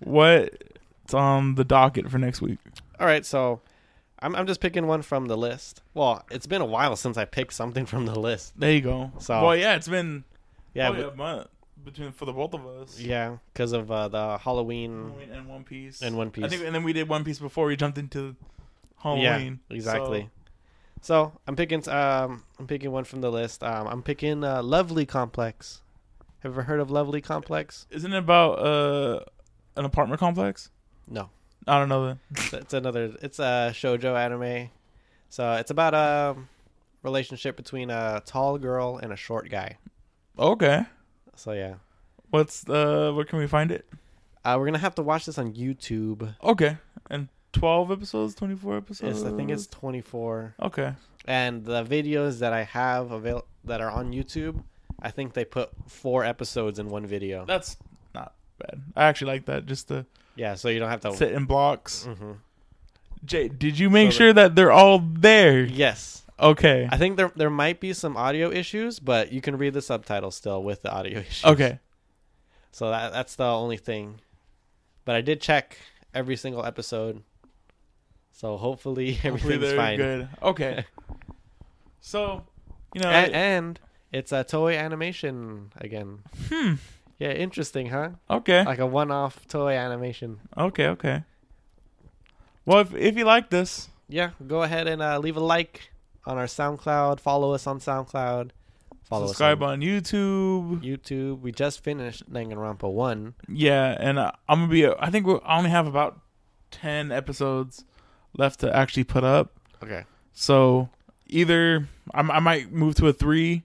what's 0.00 1.14
on 1.14 1.54
the 1.54 1.64
docket 1.64 2.10
for 2.10 2.18
next 2.18 2.40
week? 2.40 2.58
All 3.00 3.06
right, 3.06 3.24
so 3.24 3.60
I'm 4.20 4.34
I'm 4.34 4.46
just 4.46 4.60
picking 4.60 4.86
one 4.86 5.02
from 5.02 5.26
the 5.26 5.36
list. 5.36 5.82
Well, 5.94 6.24
it's 6.30 6.46
been 6.46 6.60
a 6.62 6.66
while 6.66 6.96
since 6.96 7.16
I 7.16 7.24
picked 7.24 7.52
something 7.54 7.86
from 7.86 8.06
the 8.06 8.18
list. 8.18 8.58
There 8.58 8.72
you 8.72 8.80
go. 8.80 9.12
So- 9.18 9.42
well, 9.42 9.56
yeah, 9.56 9.74
it's 9.76 9.88
been 9.88 10.24
Yeah, 10.74 10.90
but- 10.90 11.12
a 11.12 11.16
month 11.16 11.48
between 11.90 12.12
for 12.12 12.24
the 12.24 12.32
both 12.32 12.54
of 12.54 12.66
us. 12.66 12.98
yeah, 13.00 13.36
because 13.52 13.72
of 13.72 13.90
uh, 13.90 14.08
the 14.08 14.38
Halloween. 14.38 15.10
Halloween 15.10 15.30
and 15.32 15.48
One 15.48 15.64
Piece. 15.64 16.02
And 16.02 16.16
One 16.16 16.28
I 16.28 16.30
Piece. 16.30 16.50
think, 16.50 16.64
and 16.64 16.74
then 16.74 16.82
we 16.84 16.92
did 16.92 17.08
One 17.08 17.24
Piece 17.24 17.38
before 17.38 17.66
we 17.66 17.76
jumped 17.76 17.98
into 17.98 18.36
Halloween. 19.02 19.60
Yeah, 19.68 19.76
exactly. 19.76 20.30
So, 21.00 21.32
I'm 21.46 21.54
picking 21.56 21.88
um 21.88 22.42
I'm 22.58 22.66
picking 22.66 22.90
one 22.90 23.04
from 23.04 23.20
the 23.20 23.30
list. 23.30 23.62
Um, 23.62 23.86
I'm 23.86 24.02
picking 24.02 24.42
uh, 24.42 24.62
Lovely 24.62 25.06
Complex. 25.06 25.80
Have 26.40 26.50
you 26.50 26.54
ever 26.54 26.62
heard 26.62 26.80
of 26.80 26.90
Lovely 26.90 27.20
Complex? 27.20 27.86
Isn't 27.90 28.12
it 28.12 28.18
about 28.18 28.58
uh 28.58 29.20
an 29.76 29.84
apartment 29.84 30.18
complex? 30.18 30.70
No, 31.08 31.30
I 31.66 31.78
don't 31.78 31.88
know. 31.88 32.06
Then. 32.06 32.20
it's, 32.32 32.52
it's 32.52 32.74
another. 32.74 33.14
It's 33.22 33.38
a 33.38 33.70
shojo 33.72 34.16
anime. 34.16 34.70
So 35.30 35.52
it's 35.54 35.70
about 35.70 35.94
a 35.94 36.36
relationship 37.02 37.56
between 37.56 37.90
a 37.90 38.22
tall 38.26 38.58
girl 38.58 38.98
and 39.00 39.12
a 39.12 39.16
short 39.16 39.48
guy. 39.50 39.78
Okay. 40.38 40.84
So 41.38 41.52
yeah, 41.52 41.74
What's 42.30 42.62
the? 42.62 43.12
Where 43.14 43.24
can 43.24 43.38
we 43.38 43.46
find 43.46 43.70
it? 43.70 43.86
uh, 44.44 44.56
we're 44.58 44.66
gonna 44.66 44.78
have 44.78 44.94
to 44.96 45.02
watch 45.02 45.26
this 45.26 45.38
on 45.38 45.52
YouTube. 45.54 46.34
Okay. 46.42 46.76
And 47.10 47.28
twelve 47.52 47.90
episodes, 47.90 48.34
twenty 48.34 48.54
four 48.56 48.76
episodes. 48.76 49.22
It's, 49.22 49.26
I 49.32 49.36
think 49.36 49.50
it's 49.50 49.66
24. 49.66 50.54
okay. 50.62 50.94
And 51.26 51.64
the 51.64 51.84
videos 51.84 52.38
that 52.40 52.52
I 52.52 52.62
have 52.64 53.10
avail- 53.12 53.44
that 53.64 53.80
are 53.82 53.90
on 53.90 54.12
YouTube, 54.12 54.62
I 55.02 55.10
think 55.10 55.34
they 55.34 55.44
put 55.44 55.70
four 55.86 56.24
episodes 56.24 56.78
in 56.78 56.88
one 56.88 57.04
video. 57.06 57.44
That's 57.46 57.76
not 58.14 58.32
bad. 58.58 58.80
I 58.96 59.04
actually 59.04 59.32
like 59.32 59.44
that. 59.46 59.66
Just 59.66 59.88
to 59.88 60.06
Yeah, 60.36 60.54
so 60.54 60.68
you 60.70 60.78
don't 60.80 60.88
have 60.90 61.00
to. 61.02 61.14
sit 61.14 61.32
in 61.32 61.44
blocks. 61.44 62.04
hmm 62.04 62.32
Jay, 63.24 63.48
did 63.48 63.78
you 63.78 63.90
make 63.90 64.12
So 64.12 64.18
sure 64.18 64.32
that 64.32 64.54
they're 64.54 64.70
all 64.72 65.00
there? 65.00 65.60
Yes, 65.64 66.24
Okay. 66.40 66.88
I 66.90 66.96
think 66.96 67.16
there 67.16 67.32
there 67.34 67.50
might 67.50 67.80
be 67.80 67.92
some 67.92 68.16
audio 68.16 68.50
issues, 68.50 68.98
but 69.00 69.32
you 69.32 69.40
can 69.40 69.58
read 69.58 69.74
the 69.74 69.82
subtitles 69.82 70.36
still 70.36 70.62
with 70.62 70.82
the 70.82 70.90
audio 70.92 71.18
issues. 71.28 71.44
Okay. 71.44 71.78
So 72.72 72.90
that 72.90 73.12
that's 73.12 73.34
the 73.36 73.44
only 73.44 73.76
thing. 73.76 74.20
But 75.04 75.16
I 75.16 75.20
did 75.20 75.40
check 75.40 75.78
every 76.14 76.36
single 76.36 76.64
episode. 76.64 77.22
So 78.32 78.56
hopefully 78.56 79.12
Hopefully 79.14 79.54
everything's 79.54 79.60
they're 79.62 79.76
fine. 79.76 79.96
good. 79.96 80.28
Okay. 80.42 80.84
so, 82.00 82.46
you 82.94 83.00
know, 83.00 83.08
And, 83.08 83.32
and 83.34 83.80
it's 84.12 84.30
a 84.32 84.44
Toei 84.44 84.78
Animation 84.78 85.72
again. 85.76 86.20
hmm. 86.48 86.74
Yeah, 87.18 87.30
interesting, 87.32 87.88
huh? 87.88 88.10
Okay. 88.30 88.64
Like 88.64 88.78
a 88.78 88.86
one-off 88.86 89.48
Toei 89.48 89.76
Animation. 89.76 90.38
Okay. 90.56 90.86
Okay. 90.86 91.24
Well, 92.64 92.78
if 92.80 92.94
if 92.94 93.16
you 93.16 93.24
like 93.24 93.50
this, 93.50 93.88
Yeah, 94.08 94.30
go 94.46 94.62
ahead 94.62 94.86
and 94.86 95.02
uh, 95.02 95.18
leave 95.18 95.36
a 95.36 95.40
like 95.40 95.90
on 96.28 96.38
our 96.38 96.46
SoundCloud. 96.46 97.18
Follow 97.20 97.52
us 97.52 97.66
on 97.66 97.80
SoundCloud. 97.80 98.50
Follow 99.04 99.26
subscribe 99.28 99.62
us 99.62 99.68
on 99.72 99.80
YouTube. 99.80 100.72
on 100.72 100.80
YouTube. 100.82 101.40
We 101.40 101.50
just 101.50 101.82
finished 101.82 102.30
Danganronpa 102.30 102.90
1. 102.92 103.34
Yeah, 103.48 103.96
and 103.98 104.18
uh, 104.18 104.32
I'm 104.48 104.60
gonna 104.60 104.70
be. 104.70 104.86
I 104.86 105.10
think 105.10 105.26
we'll, 105.26 105.40
I 105.44 105.56
only 105.58 105.70
have 105.70 105.86
about 105.86 106.20
ten 106.70 107.10
episodes 107.10 107.84
left 108.36 108.60
to 108.60 108.76
actually 108.76 109.04
put 109.04 109.24
up. 109.24 109.58
Okay. 109.82 110.04
So 110.34 110.90
either 111.26 111.88
I, 112.12 112.20
I 112.20 112.38
might 112.40 112.70
move 112.70 112.94
to 112.96 113.06
a 113.08 113.12
three, 113.14 113.62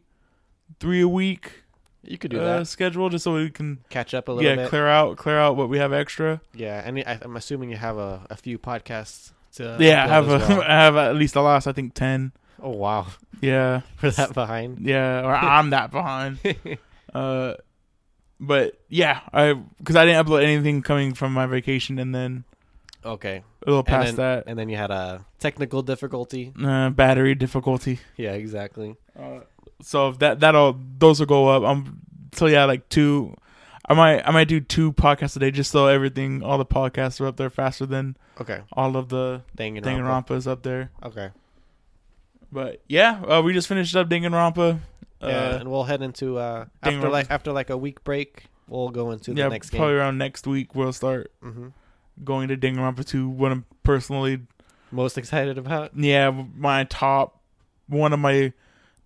three 0.80 1.02
a 1.02 1.08
week 1.08 1.64
You 2.04 2.18
could 2.18 2.32
do 2.32 2.40
uh, 2.40 2.60
that. 2.60 2.68
schedule 2.68 3.10
just 3.10 3.26
so 3.26 3.34
we 3.36 3.50
can 3.50 3.80
Catch 3.90 4.14
up 4.14 4.30
a 4.30 4.32
little 4.32 4.50
yeah 4.50 4.56
bit. 4.56 4.70
clear 4.70 4.88
out 4.88 5.18
clear 5.18 5.38
out 5.38 5.58
what 5.58 5.68
we 5.68 5.78
have 5.80 5.92
extra. 5.92 6.40
Yeah, 6.54 6.82
and 6.86 7.00
I, 7.00 7.20
I'm 7.22 7.36
assuming 7.36 7.70
you 7.70 7.78
have 7.78 7.98
a, 7.98 8.26
a 8.30 8.38
few 8.38 8.58
podcasts 8.58 9.34
to 9.56 9.76
yeah, 9.80 10.06
I 10.06 10.08
have 10.08 10.30
a, 10.30 10.38
well. 10.38 10.62
I 10.68 10.76
have 10.76 10.96
at 10.96 11.16
least 11.16 11.34
the 11.34 11.42
last 11.42 11.68
I 11.68 11.74
think 11.74 11.94
ten. 11.94 12.32
Oh 12.64 12.70
wow, 12.72 13.08
Yeah, 13.42 13.82
we're 14.02 14.12
that 14.12 14.34
behind. 14.34 14.80
yeah, 14.80 15.22
or 15.26 15.36
I'm 15.36 15.70
that 15.72 15.92
behind. 15.92 16.40
Uh, 17.14 17.56
but 18.40 18.80
yeah, 18.90 19.20
I 19.34 19.54
because 19.54 19.96
I 19.96 20.06
didn't 20.06 20.26
upload 20.26 20.44
anything 20.44 20.82
coming 20.82 21.14
from 21.14 21.34
my 21.34 21.46
vacation, 21.46 22.00
and 22.00 22.16
then 22.16 22.46
okay, 23.06 23.44
a 23.62 23.66
little 23.70 23.80
and 23.80 23.88
past 23.88 24.06
then, 24.08 24.16
that, 24.16 24.44
and 24.48 24.58
then 24.58 24.70
you 24.70 24.78
had 24.78 24.92
a 24.92 25.26
technical 25.40 25.82
difficulty. 25.82 26.54
uh, 26.64 26.90
battery 26.90 27.36
difficulty. 27.36 28.00
Yeah, 28.18 28.32
exactly. 28.32 28.96
Uh, 29.20 29.42
so 29.82 30.10
if 30.10 30.20
that 30.20 30.40
that'll 30.40 30.80
those 30.98 31.20
will 31.20 31.28
go 31.28 31.50
up. 31.50 31.64
I'm 31.64 32.00
so 32.34 32.48
yeah, 32.48 32.64
like 32.66 32.88
two. 32.90 33.36
I 33.86 33.94
might 33.94 34.26
I 34.26 34.32
might 34.32 34.48
do 34.48 34.62
two 34.62 34.94
podcasts 34.94 35.36
a 35.36 35.40
day 35.40 35.52
just 35.52 35.70
so 35.72 35.88
everything 35.88 36.42
all 36.42 36.58
the 36.58 36.66
podcasts 36.66 37.20
are 37.20 37.28
up 37.28 37.36
there 37.36 37.50
faster 37.50 37.86
than 37.86 38.16
Okay, 38.40 38.62
all 38.72 38.96
of 38.96 39.10
the 39.10 39.42
Danganronpa. 39.58 39.84
Danganronpas 39.84 40.48
up 40.48 40.64
there. 40.64 40.90
Okay, 41.04 41.30
But 42.54 42.82
yeah, 42.88 43.22
uh, 43.28 43.42
we 43.42 43.52
just 43.54 43.68
finished 43.68 43.96
up 43.96 44.08
Danganronpa. 44.10 44.80
Uh, 45.22 45.28
yeah, 45.28 45.56
and 45.56 45.72
we'll 45.72 45.86
head 45.86 46.02
into 46.02 46.38
uh, 46.38 46.66
after 46.84 47.10
like 47.10 47.28
after 47.32 47.52
like 47.52 47.70
a 47.70 47.78
week 47.78 48.04
break. 48.04 48.46
We'll 48.68 48.90
go 48.90 49.12
into 49.12 49.34
the 49.34 49.40
yeah, 49.42 49.48
next 49.50 49.70
probably 49.72 49.88
game. 49.90 49.98
around 49.98 50.18
next 50.18 50.48
week 50.48 50.74
we'll 50.76 50.94
start 50.94 51.32
hmm 51.42 51.70
going 52.24 52.48
to 52.50 52.56
Danganronpa 52.58 53.06
2. 53.06 53.28
What 53.28 53.52
I'm 53.52 53.66
personally 53.82 54.42
Most 54.92 55.18
excited 55.18 55.58
about. 55.58 55.92
yeah 55.98 56.30
my 56.56 56.84
top 56.86 57.42
one 57.88 58.14
of 58.14 58.20
my 58.20 58.54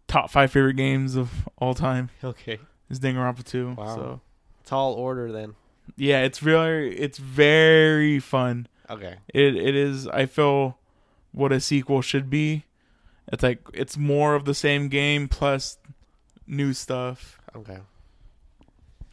top 0.07 0.29
five 0.29 0.51
favorite 0.51 0.75
games 0.75 1.15
of 1.15 1.47
all 1.57 1.73
time 1.73 2.09
Okay, 2.23 2.59
is 2.89 2.99
Danganronpa 2.99 3.43
2. 3.45 3.75
Wow. 3.77 3.95
So 3.95 4.21
tall 4.65 4.93
order 4.93 5.31
then. 5.31 5.55
yeah, 5.95 6.21
it's 6.23 6.43
really 6.43 6.95
it's 6.97 7.17
very 7.17 8.19
fun. 8.19 8.67
Okay, 8.89 9.15
It 9.33 9.55
it 9.55 9.75
is. 9.75 10.07
I 10.07 10.25
feel 10.25 10.77
what 11.31 11.51
a 11.51 11.59
sequel 11.59 12.01
should 12.01 12.29
be. 12.29 12.65
It's 13.31 13.43
like 13.43 13.59
it's 13.73 13.97
more 13.97 14.35
of 14.35 14.45
the 14.45 14.53
same 14.53 14.87
game 14.89 15.27
plus 15.27 15.77
new 16.45 16.73
stuff. 16.73 17.39
okay. 17.55 17.79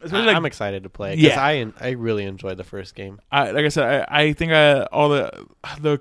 I, 0.03 0.07
like, 0.07 0.37
I'm 0.37 0.45
excited 0.45 0.83
to 0.83 0.91
play 0.91 1.15
Yeah. 1.15 1.43
I 1.43 1.73
I 1.81 1.91
really 1.91 2.25
enjoyed 2.25 2.59
the 2.59 2.65
first 2.65 2.95
game. 2.95 3.21
I, 3.33 3.53
like 3.53 3.65
I 3.65 3.69
said, 3.69 4.07
I, 4.09 4.21
I 4.21 4.33
think 4.35 4.53
I 4.53 4.83
all 4.85 5.09
the 5.09 5.47
the 5.81 6.01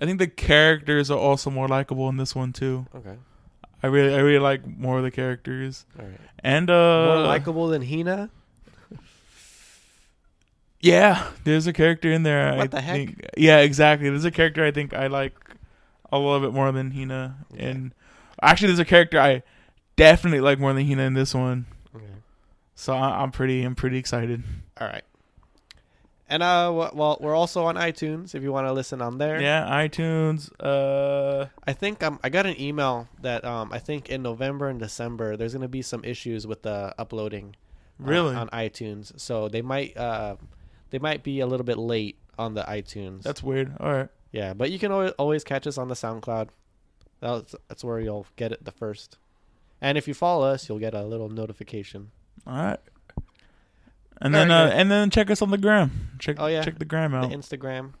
I 0.00 0.06
think 0.06 0.18
the 0.18 0.26
characters 0.26 1.10
are 1.10 1.18
also 1.18 1.50
more 1.50 1.68
likable 1.68 2.08
in 2.08 2.16
this 2.16 2.34
one 2.34 2.52
too. 2.54 2.86
Okay, 2.94 3.16
I 3.82 3.86
really 3.88 4.14
I 4.14 4.18
really 4.20 4.38
like 4.38 4.66
more 4.66 4.96
of 4.96 5.04
the 5.04 5.10
characters 5.10 5.84
all 5.98 6.06
right. 6.06 6.18
and 6.38 6.70
uh 6.70 7.04
More 7.14 7.26
likable 7.26 7.68
than 7.68 7.82
Hina. 7.82 8.30
yeah. 10.80 11.28
There's 11.44 11.66
a 11.66 11.72
character 11.72 12.10
in 12.10 12.22
there. 12.22 12.52
I 12.54 12.56
What 12.56 12.70
the 12.70 12.80
heck? 12.80 12.96
Think, 12.96 13.26
yeah, 13.36 13.58
exactly. 13.58 14.08
There's 14.08 14.24
a 14.24 14.30
character 14.30 14.64
I 14.64 14.70
think 14.70 14.94
I 14.94 15.06
like 15.08 15.34
a 16.12 16.18
little 16.18 16.40
bit 16.40 16.52
more 16.52 16.70
than 16.70 16.92
Hina, 16.92 17.44
and 17.56 17.92
actually 18.40 18.68
there's 18.68 18.78
a 18.78 18.84
character 18.84 19.18
I 19.18 19.42
definitely 19.96 20.40
like 20.40 20.58
more 20.60 20.72
than 20.72 20.86
Hina 20.86 21.02
in 21.02 21.14
this 21.14 21.34
one. 21.34 21.66
Okay. 21.96 22.04
So 22.74 22.94
I, 22.94 23.22
I'm 23.22 23.32
pretty 23.32 23.64
I'm 23.64 23.74
pretty 23.74 23.98
excited. 23.98 24.44
All 24.80 24.86
right. 24.86 25.02
And 26.28 26.42
uh, 26.42 26.90
well, 26.94 27.18
we're 27.20 27.34
also 27.34 27.64
on 27.64 27.74
iTunes 27.74 28.34
if 28.34 28.42
you 28.42 28.52
want 28.52 28.66
to 28.66 28.72
listen 28.72 29.02
on 29.02 29.18
there. 29.18 29.38
Yeah, 29.38 29.66
iTunes. 29.68 30.50
Uh, 30.58 31.48
I 31.66 31.74
think 31.74 32.02
um, 32.02 32.18
I 32.24 32.30
got 32.30 32.46
an 32.46 32.58
email 32.58 33.06
that 33.20 33.44
um, 33.44 33.70
I 33.70 33.78
think 33.78 34.08
in 34.08 34.22
November 34.22 34.68
and 34.68 34.80
December 34.80 35.36
there's 35.36 35.52
gonna 35.52 35.68
be 35.68 35.82
some 35.82 36.02
issues 36.04 36.46
with 36.46 36.62
the 36.62 36.94
uploading. 36.98 37.54
uh, 38.00 38.08
really? 38.08 38.34
on 38.34 38.48
iTunes, 38.48 39.18
so 39.20 39.48
they 39.48 39.60
might 39.60 39.94
uh, 39.96 40.36
they 40.88 40.98
might 40.98 41.22
be 41.22 41.40
a 41.40 41.46
little 41.46 41.64
bit 41.64 41.76
late 41.76 42.16
on 42.38 42.54
the 42.54 42.62
iTunes. 42.62 43.22
That's 43.22 43.42
weird. 43.42 43.76
All 43.78 43.92
right. 43.92 44.08
Yeah, 44.32 44.54
but 44.54 44.70
you 44.70 44.78
can 44.78 44.90
always, 44.90 45.12
always 45.12 45.44
catch 45.44 45.66
us 45.66 45.78
on 45.78 45.88
the 45.88 45.94
SoundCloud. 45.94 46.48
That's 47.20 47.54
that's 47.68 47.84
where 47.84 48.00
you'll 48.00 48.26
get 48.36 48.50
it 48.52 48.64
the 48.64 48.72
first. 48.72 49.18
And 49.80 49.96
if 49.98 50.08
you 50.08 50.14
follow 50.14 50.46
us, 50.46 50.68
you'll 50.68 50.78
get 50.78 50.94
a 50.94 51.02
little 51.02 51.28
notification. 51.28 52.10
All 52.46 52.54
right. 52.56 52.78
And 54.20 54.34
All 54.34 54.40
then 54.40 54.50
uh, 54.50 54.70
and 54.72 54.90
then 54.90 55.10
check 55.10 55.30
us 55.30 55.42
on 55.42 55.50
the 55.50 55.58
gram. 55.58 56.10
Check 56.18 56.36
Oh, 56.38 56.46
yeah. 56.46 56.62
check 56.62 56.78
the 56.78 56.84
gram 56.84 57.14
out. 57.14 57.30
The 57.30 57.36
Instagram. 57.36 57.92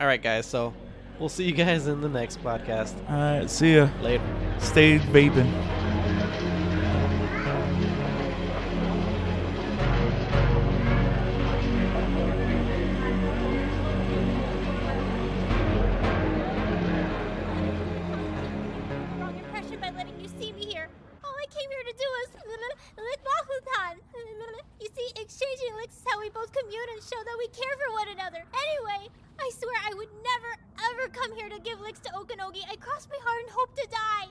All 0.00 0.06
right, 0.06 0.22
guys. 0.22 0.46
So 0.46 0.72
we'll 1.18 1.28
see 1.28 1.44
you 1.44 1.52
guys 1.52 1.86
in 1.86 2.00
the 2.00 2.08
next 2.08 2.42
podcast. 2.42 2.94
All 3.08 3.16
right. 3.40 3.48
See 3.50 3.74
ya. 3.76 3.88
Later. 4.02 4.24
Stay 4.60 4.98
vaping. 4.98 5.83